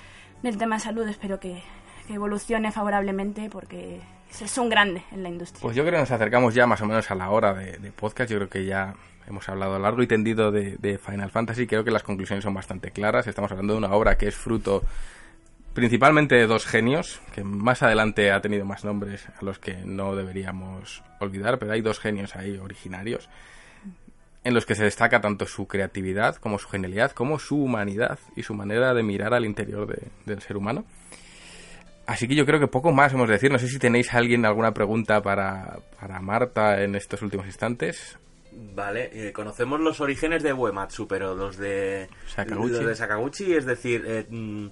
El 0.43 0.57
tema 0.57 0.77
de 0.77 0.81
salud, 0.81 1.07
espero 1.07 1.39
que, 1.39 1.63
que 2.07 2.15
evolucione 2.15 2.73
favorablemente 2.73 3.51
porque 3.51 4.01
es, 4.43 4.59
un 4.59 4.73
en 4.73 5.23
la 5.23 5.29
industria. 5.29 5.61
Pues 5.63 5.77
yo 5.77 5.83
creo 5.83 5.95
que 5.95 6.01
nos 6.01 6.11
acercamos 6.11 6.55
ya 6.55 6.67
más 6.67 6.81
o 6.81 6.87
menos 6.87 7.11
a 7.11 7.15
la 7.15 7.31
hora 7.31 7.55
de, 7.55 7.93
podcast. 7.93 8.31
Yo 8.31 8.39
creo 8.39 8.49
que 8.49 8.65
ya 8.65 8.95
hemos 9.27 9.49
hablado 9.49 9.79
largo 9.79 10.03
y 10.03 10.07
tendido 10.07 10.51
de, 10.51 10.77
de 10.79 10.99
Final 10.99 11.31
Fantasy. 11.31 11.67
Creo 11.67 11.85
que 11.85 11.91
las 11.91 12.03
conclusiones 12.03 12.45
son 12.45 12.55
bastante 12.55 12.91
claras. 12.91 13.27
Estamos 13.27 13.51
hablando 13.51 13.75
de 13.75 13.79
una 13.79 13.93
obra 13.93 14.17
que 14.17 14.29
es 14.29 14.35
fruto 14.35 14.83
principalmente 15.73 16.37
de 16.37 16.47
dos 16.47 16.67
genios, 16.67 17.21
que 17.35 17.43
más 17.43 17.83
adelante 17.83 18.31
ha 18.31 18.41
tenido 18.41 18.65
más 18.65 18.85
nombres 18.85 19.29
a 19.29 19.45
los 19.45 19.59
que 19.59 19.75
no 19.85 20.15
deberíamos 20.15 21.03
olvidar, 21.19 21.59
pero 21.59 21.73
hay 21.73 21.81
dos 21.81 21.99
genios 21.99 22.37
ahí 22.37 22.57
originarios 22.59 23.29
en 24.45 24.55
los 24.55 24.67
que 24.67 24.75
se 24.75 24.85
destaca 24.85 25.21
tanto 25.21 25.47
su 25.47 25.67
creatividad 25.67 26.37
como 26.37 26.59
su 26.59 26.69
genialidad, 26.69 27.13
como 27.13 27.39
su 27.39 27.57
humanidad 27.57 28.19
y 28.37 28.43
su 28.43 28.55
manera 28.55 28.93
de 28.95 29.03
mirar 29.03 29.33
al 29.35 29.47
interior 29.47 29.87
de- 29.89 30.09
del 30.27 30.43
ser 30.43 30.57
humano. 30.59 30.85
Así 32.07 32.29
que 32.29 32.35
yo 32.35 32.45
creo 32.45 32.61
que 32.61 32.67
poco 32.69 32.93
más 32.93 33.13
hemos 33.13 33.29
de 33.29 33.35
decir. 33.35 33.51
No 33.51 33.59
sé 33.59 33.69
si 33.69 33.79
tenéis 33.79 34.13
alguien 34.13 34.45
alguna 34.45 34.73
pregunta 34.73 35.23
para, 35.23 35.79
para 36.01 36.21
Marta 36.21 36.83
en 36.83 36.95
estos 36.95 37.23
últimos 37.23 37.47
instantes. 37.47 38.19
Vale, 38.53 39.11
eh, 39.13 39.33
conocemos 39.33 39.81
los 39.81 40.01
orígenes 40.01 40.43
de 40.43 40.53
Uematsu, 40.53 41.09
pero 41.09 41.35
los 41.35 41.57
de 41.57 42.09
Sakaguchi. 42.27 42.73
los 42.75 42.87
de 42.87 42.95
Sakaguchi, 42.95 43.53
es 43.55 43.65
decir, 43.65 44.05
eh, 44.07 44.27
mm, 44.29 44.67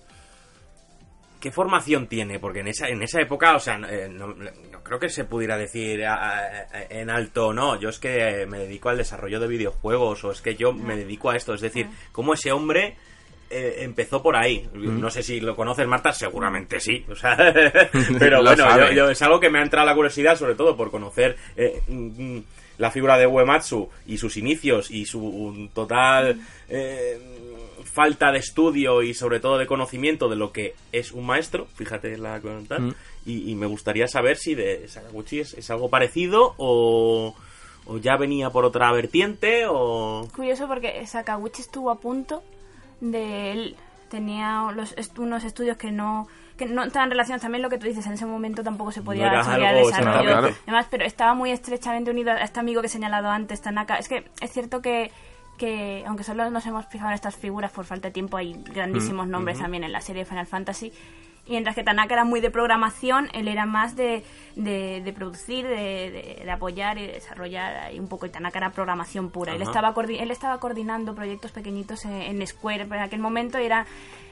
¿qué 1.40 1.50
formación 1.50 2.06
tiene? 2.06 2.38
Porque 2.38 2.60
en 2.60 2.68
esa 2.68 2.88
en 2.88 3.02
esa 3.02 3.20
época, 3.20 3.56
o 3.56 3.60
sea, 3.60 3.80
eh, 3.90 4.08
no, 4.08 4.28
no 4.28 4.82
creo 4.84 5.00
que 5.00 5.08
se 5.08 5.24
pudiera 5.24 5.56
decir 5.56 6.04
a- 6.04 6.38
a- 6.38 6.66
en 6.90 7.10
alto, 7.10 7.52
no, 7.52 7.80
yo 7.80 7.88
es 7.88 7.98
que 7.98 8.46
me 8.46 8.58
dedico 8.58 8.88
al 8.90 8.98
desarrollo 8.98 9.40
de 9.40 9.48
videojuegos 9.48 10.22
o 10.24 10.30
es 10.32 10.40
que 10.42 10.54
yo 10.54 10.72
me 10.72 10.96
dedico 10.96 11.30
a 11.30 11.36
esto, 11.36 11.54
es 11.54 11.60
decir, 11.60 11.88
cómo 12.12 12.34
ese 12.34 12.52
hombre 12.52 12.96
eh, 13.52 13.84
empezó 13.84 14.22
por 14.22 14.36
ahí. 14.36 14.68
No 14.74 15.10
sé 15.10 15.22
si 15.22 15.40
lo 15.40 15.54
conoces, 15.54 15.86
Marta, 15.86 16.12
seguramente 16.12 16.80
sí. 16.80 17.04
O 17.10 17.14
sea, 17.14 17.36
pero 18.18 18.42
bueno, 18.42 18.90
yo, 18.92 19.10
es 19.10 19.20
algo 19.22 19.38
que 19.38 19.50
me 19.50 19.58
ha 19.58 19.62
entrado 19.62 19.86
la 19.86 19.94
curiosidad, 19.94 20.36
sobre 20.36 20.54
todo 20.54 20.76
por 20.76 20.90
conocer 20.90 21.36
eh, 21.56 21.82
mm, 21.86 22.38
la 22.78 22.90
figura 22.90 23.18
de 23.18 23.26
Uematsu 23.26 23.88
y 24.06 24.16
sus 24.18 24.36
inicios 24.36 24.90
y 24.90 25.04
su 25.04 25.68
total 25.74 26.40
eh, 26.68 27.18
falta 27.84 28.32
de 28.32 28.38
estudio 28.38 29.02
y 29.02 29.12
sobre 29.14 29.38
todo 29.38 29.58
de 29.58 29.66
conocimiento 29.66 30.28
de 30.28 30.36
lo 30.36 30.50
que 30.52 30.74
es 30.90 31.12
un 31.12 31.26
maestro, 31.26 31.66
fíjate 31.74 32.16
la 32.16 32.40
tal, 32.66 32.80
Mm. 32.80 32.94
y, 33.26 33.50
y 33.50 33.54
me 33.54 33.66
gustaría 33.66 34.08
saber 34.08 34.36
si 34.36 34.54
de 34.54 34.88
Sakaguchi 34.88 35.40
es, 35.40 35.54
es 35.54 35.70
algo 35.70 35.90
parecido 35.90 36.54
o, 36.56 37.34
¿O 37.84 37.98
ya 37.98 38.16
venía 38.16 38.50
por 38.50 38.64
otra 38.64 38.92
vertiente? 38.92 39.64
¿O.? 39.68 40.28
Curioso 40.34 40.68
porque 40.68 41.04
Sakaguchi 41.06 41.62
estuvo 41.62 41.90
a 41.90 41.98
punto 41.98 42.42
de 43.10 43.52
él. 43.52 43.76
Tenía 44.08 44.70
los, 44.74 44.92
est- 44.96 45.18
unos 45.18 45.44
estudios 45.44 45.76
que 45.76 45.90
no 45.90 46.26
que 46.56 46.66
no 46.66 46.84
estaban 46.84 47.10
relacionados 47.10 47.40
también 47.42 47.62
lo 47.62 47.70
que 47.70 47.78
tú 47.78 47.86
dices 47.86 48.06
en 48.06 48.12
ese 48.12 48.26
momento 48.26 48.62
tampoco 48.62 48.92
se 48.92 49.00
podía 49.00 49.30
No 49.30 49.38
desarrollar 49.38 49.74
algo 49.74 49.86
desarrollo. 49.88 50.22
Claro. 50.30 50.54
además 50.66 50.86
pero 50.90 51.04
estaba 51.06 51.34
muy 51.34 51.50
estrechamente 51.50 52.10
unido 52.10 52.30
a 52.30 52.36
este 52.42 52.60
amigo 52.60 52.82
que 52.82 52.88
he 52.88 52.90
señalado 52.90 53.30
antes 53.30 53.62
Tanaka 53.62 53.96
es 53.96 54.06
que 54.08 54.28
es 54.40 54.52
cierto 54.52 54.82
que 54.82 55.10
que 55.56 56.04
aunque 56.06 56.24
solo 56.24 56.48
nos 56.50 56.64
hemos 56.66 56.84
fijado 56.86 57.08
en 57.10 57.14
estas 57.14 57.36
figuras 57.36 57.72
por 57.72 57.86
falta 57.86 58.08
de 58.08 58.12
tiempo 58.12 58.36
hay 58.36 58.52
grandísimos 58.52 59.26
nombres 59.26 59.58
también 59.60 59.82
en 59.82 59.92
la 59.92 60.02
serie 60.02 60.24
de 60.24 60.28
Final 60.28 60.46
Fantasy 60.46 60.92
mientras 61.48 61.74
que 61.74 61.82
Tanaka 61.82 62.14
era 62.14 62.24
muy 62.24 62.40
de 62.40 62.50
programación, 62.50 63.28
él 63.34 63.48
era 63.48 63.66
más 63.66 63.96
de, 63.96 64.22
de, 64.56 65.00
de 65.04 65.12
producir, 65.12 65.66
de, 65.66 66.10
de- 66.10 66.42
de 66.44 66.50
apoyar 66.50 66.98
y 66.98 67.06
desarrollar 67.06 67.76
ahí 67.76 67.98
un 67.98 68.08
poco. 68.08 68.26
Y 68.26 68.30
Tanaka 68.30 68.58
era 68.58 68.70
programación 68.70 69.30
pura. 69.30 69.54
Él 69.54 69.62
estaba, 69.62 69.94
él 70.08 70.30
estaba 70.30 70.58
coordinando 70.60 71.14
proyectos 71.14 71.50
pequeñitos 71.52 72.04
en, 72.04 72.12
en 72.40 72.46
Square 72.46 72.82
en 72.82 72.92
aquel 72.94 73.20
momento. 73.20 73.58
y 73.60 73.64
Era, 73.64 73.86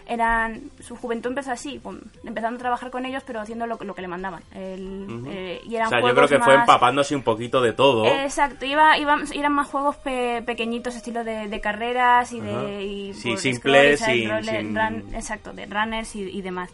eran, 0.07 0.63
su 0.81 0.97
juventud 0.97 1.31
empezó 1.31 1.53
así, 1.53 1.81
empezando 2.25 2.57
a 2.57 2.59
trabajar 2.59 2.91
con 2.91 3.07
ellos, 3.07 3.23
pero 3.25 3.41
haciendo 3.41 3.67
lo, 3.67 3.77
lo 3.81 3.95
que 3.95 4.03
le 4.03 4.09
mandaban. 4.09 4.43
Él, 4.55 5.23
eh, 5.29 5.61
y 5.65 5.75
eran 5.77 5.87
O 5.87 5.91
sea, 5.91 6.01
yo 6.01 6.15
creo 6.15 6.29
que 6.29 6.39
fue 6.39 6.55
más- 6.55 6.61
empapándose 6.65 7.15
un 7.15 7.23
poquito 7.23 7.61
de 7.61 7.73
todo. 7.73 8.07
Exacto, 8.07 8.65
iba, 8.67 8.99
iba- 8.99 9.21
eran 9.35 9.53
más 9.53 9.69
juegos 9.69 9.97
pe- 9.97 10.43
pequeñitos, 10.45 10.97
estilo 10.97 11.23
de, 11.23 11.49
de 11.49 11.61
carreras 11.61 12.33
y 12.33 12.41
de. 12.41 12.85
Y 12.85 13.15
Sí, 13.15 13.31
por 13.31 13.39
simples, 13.39 14.01
y 14.01 14.05
sin- 14.05 14.31
role- 14.31 14.59
sin- 14.61 14.75
run- 14.77 15.15
exacto, 15.15 15.53
de 15.53 15.67
runners 15.67 16.17
y, 16.17 16.23
y 16.23 16.43
demás. 16.43 16.71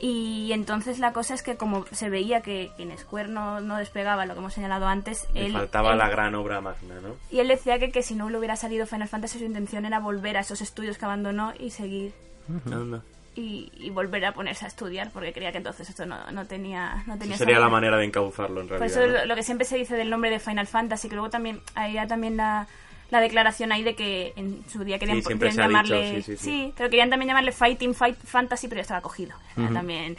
Y 0.00 0.52
entonces 0.52 1.00
la 1.00 1.12
cosa 1.12 1.34
es 1.34 1.42
que, 1.42 1.56
como 1.56 1.84
se 1.90 2.08
veía 2.08 2.40
que, 2.40 2.70
en 2.78 2.96
Square 2.96 3.28
no, 3.28 3.60
no 3.60 3.76
despegaba 3.78 4.26
lo 4.26 4.34
que 4.34 4.38
hemos 4.38 4.54
señalado 4.54 4.86
antes, 4.86 5.26
Le 5.34 5.46
él, 5.46 5.52
faltaba 5.52 5.92
él- 5.92 5.98
la 5.98 6.08
gran 6.08 6.34
obra 6.36 6.60
magna, 6.60 7.00
¿no? 7.02 7.16
y 7.32 7.40
él 7.40 7.48
decía 7.48 7.80
que, 7.80 7.90
que 7.90 8.02
si 8.04 8.14
no 8.14 8.30
le 8.30 8.38
hubiera 8.38 8.54
salido 8.54 8.86
Final 8.86 9.08
Fantasy, 9.08 9.40
su 9.40 9.44
intención 9.44 9.84
era 9.86 9.98
volver 9.98 10.36
a 10.36 10.40
esos 10.40 10.60
estudios 10.60 10.98
que 10.98 11.04
abandonó 11.04 11.52
y 11.58 11.70
seguir 11.70 12.12
y, 13.34 13.70
y 13.76 13.90
volver 13.90 14.24
a 14.24 14.32
ponerse 14.32 14.64
a 14.64 14.68
estudiar 14.68 15.10
porque 15.12 15.32
creía 15.32 15.52
que 15.52 15.58
entonces 15.58 15.88
esto 15.88 16.06
no, 16.06 16.30
no 16.32 16.46
tenía 16.46 17.04
no 17.06 17.16
tenía 17.18 17.36
sería 17.36 17.58
la 17.60 17.68
manera 17.68 17.96
de 17.96 18.04
encauzarlo, 18.04 18.60
en 18.62 18.68
Por 18.68 18.78
realidad. 18.78 19.02
eso 19.02 19.12
¿no? 19.12 19.18
lo, 19.18 19.26
lo 19.26 19.34
que 19.36 19.42
siempre 19.44 19.64
se 19.64 19.76
dice 19.76 19.94
del 19.96 20.10
nombre 20.10 20.30
de 20.30 20.40
Final 20.40 20.66
Fantasy, 20.66 21.08
que 21.08 21.14
luego 21.14 21.30
también 21.30 21.60
había 21.74 22.06
también 22.08 22.36
la, 22.36 22.66
la 23.10 23.20
declaración 23.20 23.72
ahí 23.72 23.82
de 23.82 23.94
que 23.94 24.32
en 24.36 24.62
su 24.70 24.84
día 24.84 24.98
querían, 24.98 25.22
Sí, 25.22 25.32
dicho, 25.34 25.46
llamarle... 25.48 26.22
sí, 26.22 26.72
pero 26.76 26.90
querían 26.90 27.10
también 27.10 27.28
llamarle 27.28 27.52
Fighting 27.52 27.94
Fight 27.94 28.16
Fantasy, 28.22 28.68
pero 28.68 28.78
ya 28.78 28.82
estaba 28.82 29.00
cogido. 29.00 29.34
También... 29.72 30.16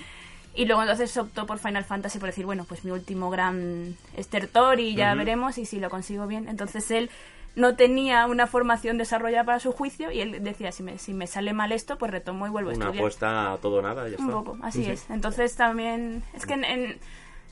Y 0.55 0.65
luego 0.65 0.81
entonces 0.81 1.15
optó 1.15 1.45
por 1.45 1.59
Final 1.59 1.85
Fantasy 1.85 2.17
por 2.19 2.27
decir, 2.27 2.45
bueno, 2.45 2.65
pues 2.67 2.83
mi 2.83 2.91
último 2.91 3.29
gran 3.29 3.95
estertor 4.17 4.79
y 4.79 4.95
ya 4.95 5.13
veremos 5.13 5.57
y 5.59 5.65
si 5.65 5.79
lo 5.79 5.89
consigo 5.89 6.25
bien. 6.27 6.49
Entonces 6.49 6.89
él 6.91 7.09
no 7.55 7.75
tenía 7.75 8.25
una 8.25 8.47
formación 8.47 8.97
desarrollada 8.97 9.43
para 9.45 9.59
su 9.59 9.71
juicio 9.71 10.11
y 10.11 10.19
él 10.21 10.43
decía, 10.43 10.71
si 10.71 10.81
me, 10.83 10.97
si 10.97 11.13
me 11.13 11.27
sale 11.27 11.53
mal 11.53 11.71
esto, 11.71 11.97
pues 11.97 12.11
retomo 12.11 12.47
y 12.47 12.49
vuelvo 12.49 12.71
a 12.71 12.73
Una 12.73 12.85
estudiar. 12.85 13.01
apuesta 13.03 13.53
a 13.53 13.57
todo 13.59 13.81
nada, 13.81 14.09
ya 14.09 14.17
Un 14.17 14.31
poco, 14.31 14.57
así 14.63 14.83
Sí, 14.83 14.89
es. 14.91 15.09
Entonces 15.09 15.55
también, 15.55 16.23
es 16.33 16.45
que 16.47 16.53
en, 16.53 16.63
en- 16.65 16.97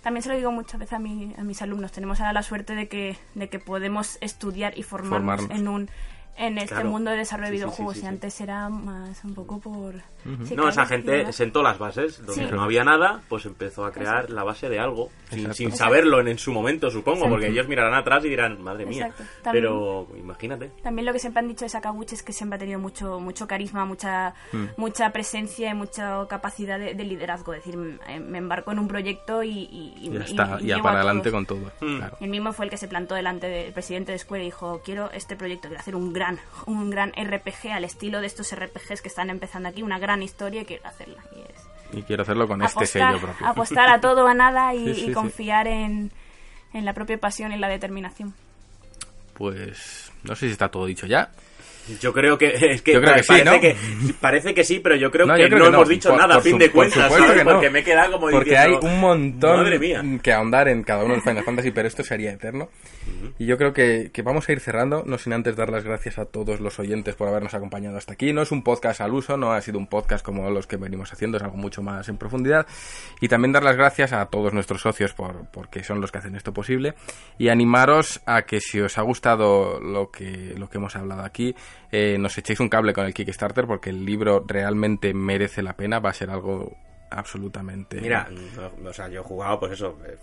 también 0.07 0.23
se 0.23 0.29
lo 0.29 0.35
digo 0.37 0.53
muchas 0.53 0.79
veces 0.79 0.93
a, 0.93 0.99
mi- 0.99 1.35
a 1.37 1.43
mis 1.43 1.61
alumnos, 1.61 1.91
tenemos 1.91 2.21
ahora 2.21 2.31
la 2.31 2.41
suerte 2.41 2.75
de 2.75 2.87
que, 2.87 3.17
de 3.35 3.49
que 3.49 3.59
podemos 3.59 4.17
estudiar 4.21 4.77
y 4.77 4.83
formarnos, 4.83 5.41
Formarnos. 5.41 5.51
en 5.59 5.67
un 5.67 5.89
en 6.37 6.57
este 6.59 6.75
Claro. 6.75 6.89
mundo 6.91 7.11
de 7.11 7.17
desarrollo 7.17 7.49
de 7.51 7.57
Sí, 7.57 7.57
sí, 7.57 7.59
sí, 7.59 7.65
videojuegos 7.65 7.97
sí, 7.97 8.03
y 8.03 8.07
antes 8.07 8.39
era 8.41 8.69
más 8.69 9.21
un 9.25 9.33
poco 9.33 9.59
por... 9.59 9.95
sí, 10.45 10.55
No, 10.55 10.67
esa 10.69 10.85
gente 10.85 11.31
sentó 11.33 11.61
las 11.63 11.77
bases. 11.79 12.17
Donde 12.25 12.47
Sí. 12.47 12.51
no 12.51 12.61
había 12.63 12.83
nada, 12.83 13.21
pues 13.29 13.45
empezó 13.45 13.85
a 13.85 13.91
crear 13.91 14.29
la 14.29 14.43
base 14.43 14.69
de 14.69 14.79
algo. 14.79 15.09
Sin, 15.29 15.53
sin 15.53 15.71
saberlo 15.75 16.19
en, 16.19 16.27
en 16.29 16.37
su 16.37 16.51
momento, 16.53 16.89
supongo. 16.89 17.17
Exacto. 17.17 17.31
Porque 17.33 17.47
ellos 17.47 17.67
mirarán 17.67 17.93
atrás 17.93 18.23
y 18.25 18.29
dirán, 18.29 18.61
madre 18.61 18.85
mía. 18.85 19.11
También- 19.43 19.63
Pero 19.63 20.07
imagínate. 20.17 20.71
También 20.83 21.05
lo 21.05 21.13
que 21.13 21.19
siempre 21.19 21.39
han 21.41 21.47
dicho 21.47 21.65
de 21.65 21.69
Sakaguchi 21.69 22.15
es 22.15 22.23
que 22.23 22.33
siempre 22.33 22.55
ha 22.55 22.59
tenido 22.59 22.79
mucho 22.79 23.19
mucho 23.19 23.47
carisma, 23.47 23.85
mucha 23.85 24.33
Mm. 24.51 24.65
mucha 24.77 25.11
presencia 25.11 25.69
y 25.71 25.73
mucha 25.73 26.25
capacidad 26.27 26.79
de, 26.79 26.93
de 26.93 27.03
liderazgo. 27.03 27.53
Es 27.53 27.63
decir, 27.65 27.77
me, 27.77 28.19
me 28.19 28.37
embarco 28.37 28.71
en 28.71 28.79
un 28.79 28.87
proyecto 28.87 29.43
y, 29.43 29.49
y, 29.49 29.93
y- 30.01 30.11
Ya 30.11 30.19
está, 30.23 30.57
y 30.61 30.67
ya 30.67 30.79
para 30.79 30.97
adelante 30.99 31.31
con 31.31 31.45
todo. 31.45 31.71
Mm. 31.81 31.97
Claro. 31.97 32.17
Él 32.21 32.29
mismo 32.29 32.53
fue 32.53 32.65
el 32.65 32.71
que 32.71 32.77
se 32.77 32.87
plantó 32.87 33.15
delante 33.15 33.47
del 33.47 33.73
presidente 33.73 34.11
de 34.11 34.17
Square 34.19 34.43
y 34.43 34.47
dijo, 34.47 34.81
quiero 34.83 35.11
este 35.11 35.35
proyecto, 35.35 35.67
quiero 35.67 35.79
hacer 35.81 35.95
un 35.95 36.13
gran, 36.13 36.39
un 36.65 36.89
gran 36.89 37.11
RPG 37.15 37.71
al 37.71 37.83
estilo 37.83 38.21
de 38.21 38.27
estos 38.27 38.53
RPGs 38.55 39.01
que 39.01 39.07
están 39.07 39.29
empezando 39.29 39.69
aquí, 39.69 39.83
una 39.83 39.99
gran 39.99 40.16
historia 40.23 40.61
y 40.61 40.65
quiero 40.65 40.87
hacerla. 40.87 41.23
Y 41.35 41.39
es 41.41 41.99
Y 41.99 42.03
quiero 42.03 42.23
hacerlo 42.23 42.47
con 42.47 42.61
este 42.61 42.77
apostar, 42.79 43.11
sello 43.13 43.21
propio. 43.21 43.47
apostar 43.47 43.89
a 43.89 44.01
todo 44.01 44.27
a 44.27 44.33
nada 44.33 44.73
y, 44.73 44.85
Sí, 44.93 45.01
sí, 45.01 45.09
y 45.09 45.13
confiar 45.13 45.67
en, 45.67 46.11
en 46.73 46.85
la 46.85 46.93
propia 46.93 47.17
pasión 47.17 47.51
y 47.51 47.57
la 47.57 47.67
determinación. 47.69 48.33
Pues 49.33 50.11
no 50.23 50.35
sé 50.35 50.47
si 50.47 50.51
está 50.53 50.69
todo 50.69 50.85
dicho 50.85 51.05
ya. 51.05 51.29
Yo 51.99 52.13
creo 52.13 52.37
que 52.37 52.47
es 52.71 52.81
que, 52.81 52.93
Yo 52.93 53.01
creo 53.01 53.15
que 53.15 53.23
sí, 53.23 53.27
parece 53.27 53.45
¿no? 53.45 53.59
que 53.61 53.75
parece 54.19 54.53
que 54.53 54.63
sí, 54.63 54.79
pero 54.79 54.95
yo 54.95 55.09
creo 55.11 55.25
No, 55.25 55.35
que 55.35 55.41
yo 55.43 55.47
creo 55.47 55.59
no 55.59 55.65
que 55.71 55.75
hemos 55.75 55.89
dicho 55.89 56.09
Por- 56.09 56.17
nada 56.19 56.35
a 56.35 56.41
fin 56.41 56.53
su- 56.53 56.57
de 56.59 56.71
cuentas, 56.71 57.11
¿sabes? 57.11 57.43
Porque 57.43 57.69
me 57.69 57.79
he 57.79 57.83
quedado 57.83 58.11
como 58.13 58.29
Porque 58.29 58.57
hay 58.57 58.73
un 58.81 58.99
montón 58.99 59.57
Madre 59.63 59.79
mía. 59.79 60.03
que 60.21 60.33
ahondar 60.33 60.67
en 60.67 60.83
cada 60.83 61.03
uno 61.03 61.13
de 61.13 61.17
los 61.17 61.23
Final 61.23 61.43
Fantasy, 61.43 61.71
pero 61.71 61.87
esto 61.87 62.03
sería 62.03 62.31
eterno. 62.31 62.69
Y 63.39 63.45
yo 63.45 63.57
creo 63.57 63.71
que, 63.73 64.11
que 64.11 64.21
vamos 64.21 64.49
a 64.49 64.51
ir 64.51 64.59
cerrando, 64.59 65.03
no 65.05 65.17
sin 65.17 65.31
antes 65.33 65.55
dar 65.55 65.69
las 65.69 65.83
gracias 65.85 66.17
a 66.19 66.25
todos 66.25 66.59
los 66.59 66.77
oyentes 66.79 67.15
por 67.15 67.27
habernos 67.29 67.53
acompañado 67.53 67.97
hasta 67.97 68.13
aquí. 68.13 68.33
No 68.33 68.41
es 68.41 68.51
un 68.51 68.63
podcast 68.63 68.99
al 69.01 69.13
uso, 69.13 69.37
no 69.37 69.53
ha 69.53 69.61
sido 69.61 69.77
un 69.79 69.87
podcast 69.87 70.25
como 70.25 70.49
los 70.49 70.67
que 70.67 70.75
venimos 70.77 71.13
haciendo, 71.13 71.37
es 71.37 71.43
algo 71.43 71.55
mucho 71.57 71.81
más 71.81 72.09
en 72.09 72.17
profundidad. 72.17 72.67
Y 73.21 73.27
también 73.29 73.53
dar 73.53 73.63
las 73.63 73.77
gracias 73.77 74.11
a 74.11 74.25
todos 74.25 74.53
nuestros 74.53 74.81
socios 74.81 75.13
por, 75.13 75.45
porque 75.51 75.83
son 75.83 76.01
los 76.01 76.11
que 76.11 76.17
hacen 76.17 76.35
esto 76.35 76.53
posible. 76.53 76.95
Y 77.37 77.47
animaros 77.49 78.21
a 78.25 78.41
que 78.41 78.59
si 78.59 78.79
os 78.81 78.97
ha 78.97 79.01
gustado 79.03 79.79
lo 79.79 80.11
que, 80.11 80.53
lo 80.57 80.69
que 80.69 80.77
hemos 80.77 80.95
hablado 80.95 81.23
aquí, 81.23 81.55
eh, 81.91 82.17
nos 82.19 82.37
echéis 82.37 82.59
un 82.59 82.69
cable 82.69 82.93
con 82.93 83.05
el 83.05 83.13
Kickstarter 83.13 83.65
porque 83.65 83.89
el 83.89 84.05
libro 84.05 84.43
realmente 84.45 85.13
merece 85.13 85.61
la 85.61 85.73
pena, 85.73 85.99
va 85.99 86.09
a 86.09 86.13
ser 86.13 86.29
algo 86.29 86.77
absolutamente... 87.09 87.99
Mira, 88.01 88.27
no, 88.81 88.89
o 88.89 88.93
sea, 88.93 89.07
yo 89.09 89.21
he 89.21 89.23
jugado, 89.23 89.59
pues 89.59 89.73
eso, 89.73 89.97
eh, 90.05 90.17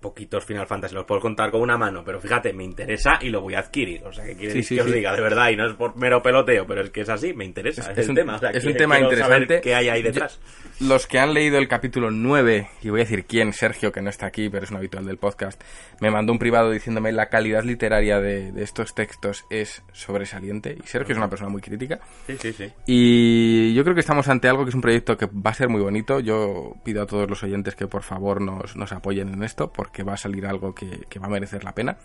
poquitos 0.00 0.44
Final 0.44 0.66
Fantasy, 0.66 0.94
los 0.94 1.04
puedo 1.04 1.20
contar 1.20 1.50
con 1.50 1.60
una 1.60 1.76
mano, 1.76 2.02
pero 2.04 2.20
fíjate, 2.20 2.52
me 2.52 2.64
interesa 2.64 3.18
y 3.20 3.28
lo 3.30 3.40
voy 3.40 3.54
a 3.54 3.60
adquirir. 3.60 4.04
O 4.04 4.12
sea, 4.12 4.24
que 4.24 4.36
quiere 4.36 4.52
Sí, 4.54 4.62
sí, 4.62 4.76
que 4.76 4.82
os 4.82 4.92
diga, 4.92 5.14
de 5.14 5.20
verdad, 5.20 5.50
y 5.50 5.56
no 5.56 5.66
es 5.66 5.74
por 5.74 5.96
mero 5.96 6.22
peloteo, 6.22 6.66
pero 6.66 6.82
es 6.82 6.90
que 6.90 7.02
es 7.02 7.08
así, 7.08 7.32
me 7.34 7.44
interesa. 7.44 7.92
Es, 7.92 8.08
un- 8.08 8.14
tema. 8.14 8.36
o 8.36 8.38
sea, 8.38 8.50
es 8.50 8.64
un 8.64 8.74
tema 8.74 8.98
interesante. 9.00 9.60
¿Qué 9.60 9.74
hay 9.74 9.88
ahí 9.88 10.02
Yo- 10.02 10.08
detrás? 10.08 10.40
Los 10.80 11.06
que 11.06 11.18
han 11.18 11.32
leído 11.34 11.58
el 11.58 11.68
capítulo 11.68 12.10
9, 12.10 12.68
y 12.82 12.88
voy 12.90 13.00
a 13.00 13.04
decir 13.04 13.24
quién, 13.24 13.52
Sergio, 13.52 13.92
que 13.92 14.00
no 14.02 14.10
está 14.10 14.26
aquí, 14.26 14.48
pero 14.48 14.64
es 14.64 14.70
un 14.70 14.78
habitual 14.78 15.04
del 15.04 15.16
podcast, 15.18 15.62
me 16.00 16.10
mandó 16.10 16.32
un 16.32 16.38
privado 16.38 16.70
diciéndome 16.70 17.12
la 17.12 17.28
calidad 17.28 17.62
literaria 17.62 18.20
de, 18.20 18.50
de 18.52 18.62
estos 18.62 18.94
textos 18.94 19.44
es 19.50 19.82
sobresaliente. 19.92 20.76
Y 20.82 20.86
Sergio 20.86 21.12
es 21.12 21.18
una 21.18 21.28
persona 21.28 21.50
muy 21.50 21.60
crítica. 21.60 22.00
Sí, 22.26 22.36
sí, 22.40 22.52
sí. 22.52 22.72
Y 22.86 23.74
yo 23.74 23.84
creo 23.84 23.94
que 23.94 24.00
estamos 24.00 24.26
ante 24.28 24.48
algo 24.48 24.64
que 24.64 24.70
es 24.70 24.74
un 24.74 24.80
proyecto 24.80 25.16
que 25.16 25.26
va 25.26 25.50
a 25.50 25.54
ser 25.54 25.68
muy 25.68 25.80
bonito. 25.80 26.18
Yo 26.22 26.76
pido 26.82 27.02
a 27.02 27.06
todos 27.06 27.28
los 27.28 27.42
oyentes 27.42 27.74
que 27.74 27.86
por 27.86 28.02
favor 28.02 28.40
nos, 28.40 28.76
nos 28.76 28.92
apoyen 28.92 29.28
en 29.32 29.42
esto, 29.42 29.72
porque 29.72 30.02
va 30.02 30.14
a 30.14 30.16
salir 30.16 30.46
algo 30.46 30.74
que, 30.74 31.06
que 31.08 31.18
va 31.18 31.26
a 31.26 31.30
merecer 31.30 31.64
la 31.64 31.74
pena. 31.74 31.98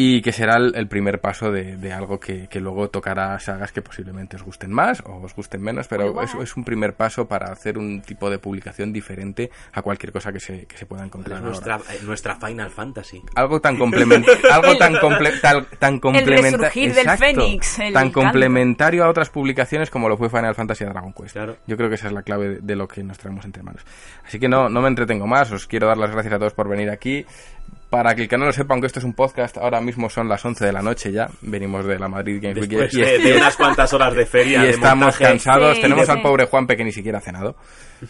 Y 0.00 0.22
que 0.22 0.30
será 0.30 0.58
el, 0.58 0.76
el 0.76 0.86
primer 0.86 1.20
paso 1.20 1.50
de, 1.50 1.76
de 1.76 1.92
algo 1.92 2.20
que, 2.20 2.46
que 2.46 2.60
luego 2.60 2.88
tocará 2.88 3.36
sagas 3.40 3.72
que 3.72 3.82
posiblemente 3.82 4.36
os 4.36 4.44
gusten 4.44 4.70
más 4.70 5.02
o 5.04 5.16
os 5.20 5.34
gusten 5.34 5.60
menos, 5.60 5.88
pero 5.88 6.22
es, 6.22 6.32
es 6.36 6.56
un 6.56 6.62
primer 6.62 6.94
paso 6.94 7.26
para 7.26 7.50
hacer 7.50 7.76
un 7.78 8.00
tipo 8.02 8.30
de 8.30 8.38
publicación 8.38 8.92
diferente 8.92 9.50
a 9.72 9.82
cualquier 9.82 10.12
cosa 10.12 10.32
que 10.32 10.38
se, 10.38 10.66
que 10.66 10.76
se 10.76 10.86
pueda 10.86 11.04
encontrar. 11.04 11.38
ahora. 11.38 11.48
Nuestra, 11.48 11.76
eh, 11.92 11.98
nuestra 12.04 12.36
Final 12.36 12.70
Fantasy. 12.70 13.20
Algo 13.34 13.60
tan 13.60 13.76
complementario, 13.76 14.40
algo 14.52 14.76
tan, 14.78 14.94
comple- 14.94 15.40
tal- 15.40 15.66
tan 15.80 15.98
complementa- 15.98 16.58
resurgir 16.58 16.94
del 16.94 17.06
Exacto. 17.08 17.24
Fénix, 17.24 17.78
el 17.80 17.92
tan 17.92 18.02
canto. 18.04 18.20
complementario 18.20 19.04
a 19.04 19.08
otras 19.08 19.30
publicaciones 19.30 19.90
como 19.90 20.08
lo 20.08 20.16
fue 20.16 20.30
Final 20.30 20.54
Fantasy 20.54 20.84
a 20.84 20.90
Dragon 20.90 21.12
Quest. 21.12 21.32
Claro. 21.32 21.56
Yo 21.66 21.76
creo 21.76 21.88
que 21.88 21.96
esa 21.96 22.06
es 22.06 22.12
la 22.12 22.22
clave 22.22 22.48
de, 22.50 22.58
de 22.60 22.76
lo 22.76 22.86
que 22.86 23.02
nos 23.02 23.18
traemos 23.18 23.44
entre 23.44 23.64
manos. 23.64 23.82
Así 24.24 24.38
que 24.38 24.48
no, 24.48 24.68
no 24.68 24.80
me 24.80 24.86
entretengo 24.86 25.26
más, 25.26 25.50
os 25.50 25.66
quiero 25.66 25.88
dar 25.88 25.96
las 25.98 26.12
gracias 26.12 26.34
a 26.34 26.38
todos 26.38 26.54
por 26.54 26.68
venir 26.68 26.88
aquí. 26.88 27.26
Para 27.90 28.14
que 28.14 28.20
el 28.22 28.28
que 28.28 28.36
no 28.36 28.44
lo 28.44 28.52
sepa, 28.52 28.74
aunque 28.74 28.86
esto 28.86 28.98
es 28.98 29.04
un 29.06 29.14
podcast, 29.14 29.56
ahora 29.56 29.80
mismo 29.80 30.10
son 30.10 30.28
las 30.28 30.44
11 30.44 30.62
de 30.66 30.72
la 30.72 30.82
noche 30.82 31.10
ya, 31.10 31.30
venimos 31.40 31.86
de 31.86 31.98
la 31.98 32.06
Madrid 32.06 32.38
Games 32.42 32.58
Week 32.58 32.68
Después 32.68 32.92
y, 32.94 33.00
de, 33.00 33.16
y- 33.16 33.22
de 33.32 33.36
unas 33.38 33.56
cuantas 33.56 33.90
horas 33.94 34.14
de 34.14 34.26
feria. 34.26 34.58
y 34.62 34.64
de 34.66 34.70
estamos 34.72 35.04
montaje. 35.06 35.24
cansados. 35.24 35.76
Sí, 35.76 35.82
Tenemos 35.82 36.04
sí. 36.04 36.12
al 36.12 36.20
pobre 36.20 36.44
Juanpe 36.44 36.76
que 36.76 36.84
ni 36.84 36.92
siquiera 36.92 37.16
ha 37.16 37.20
cenado. 37.22 37.56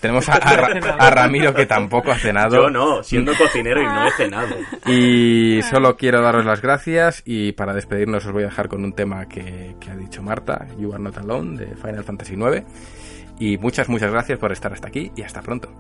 Tenemos 0.01 0.29
a, 0.29 0.33
a 0.33 0.57
Ra- 0.57 0.97
a 0.99 1.11
Ramiro 1.11 1.55
que 1.55 1.65
tampoco 1.67 2.11
ha 2.11 2.19
cenado. 2.19 2.57
Yo 2.65 2.71
no, 2.71 3.05
siendo 3.05 3.33
cocinero 3.37 3.81
y 3.81 3.87
no 3.87 4.09
he 4.09 4.11
cenado. 4.11 4.57
Y 4.87 5.61
solo 5.63 5.97
quiero 5.97 6.23
daros 6.23 6.45
las 6.45 6.61
gracias 6.61 7.23
y 7.25 7.53
para 7.53 7.73
despedirnos 7.73 8.27
os 8.27 8.33
voy 8.33 8.43
a 8.43 8.47
dejar 8.47 8.67
con 8.67 8.83
un 8.83 8.95
tema 8.95 9.27
que, 9.29 9.77
que 9.81 9.91
ha 9.93 9.97
dicho 9.97 10.25
Marta, 10.25 10.67
You 10.77 10.93
Are 10.93 11.01
Not 11.03 11.19
Alone, 11.19 11.57
de 11.57 11.77
Final 11.77 12.03
Fantasy 12.03 12.35
IX. 12.35 12.65
Y 13.39 13.59
muchas, 13.59 13.89
muchas 13.89 14.11
gracias 14.11 14.41
por 14.41 14.51
estar 14.51 14.73
hasta 14.73 14.89
aquí 14.89 15.13
y 15.15 15.23
hasta 15.23 15.41
pronto. 15.41 15.71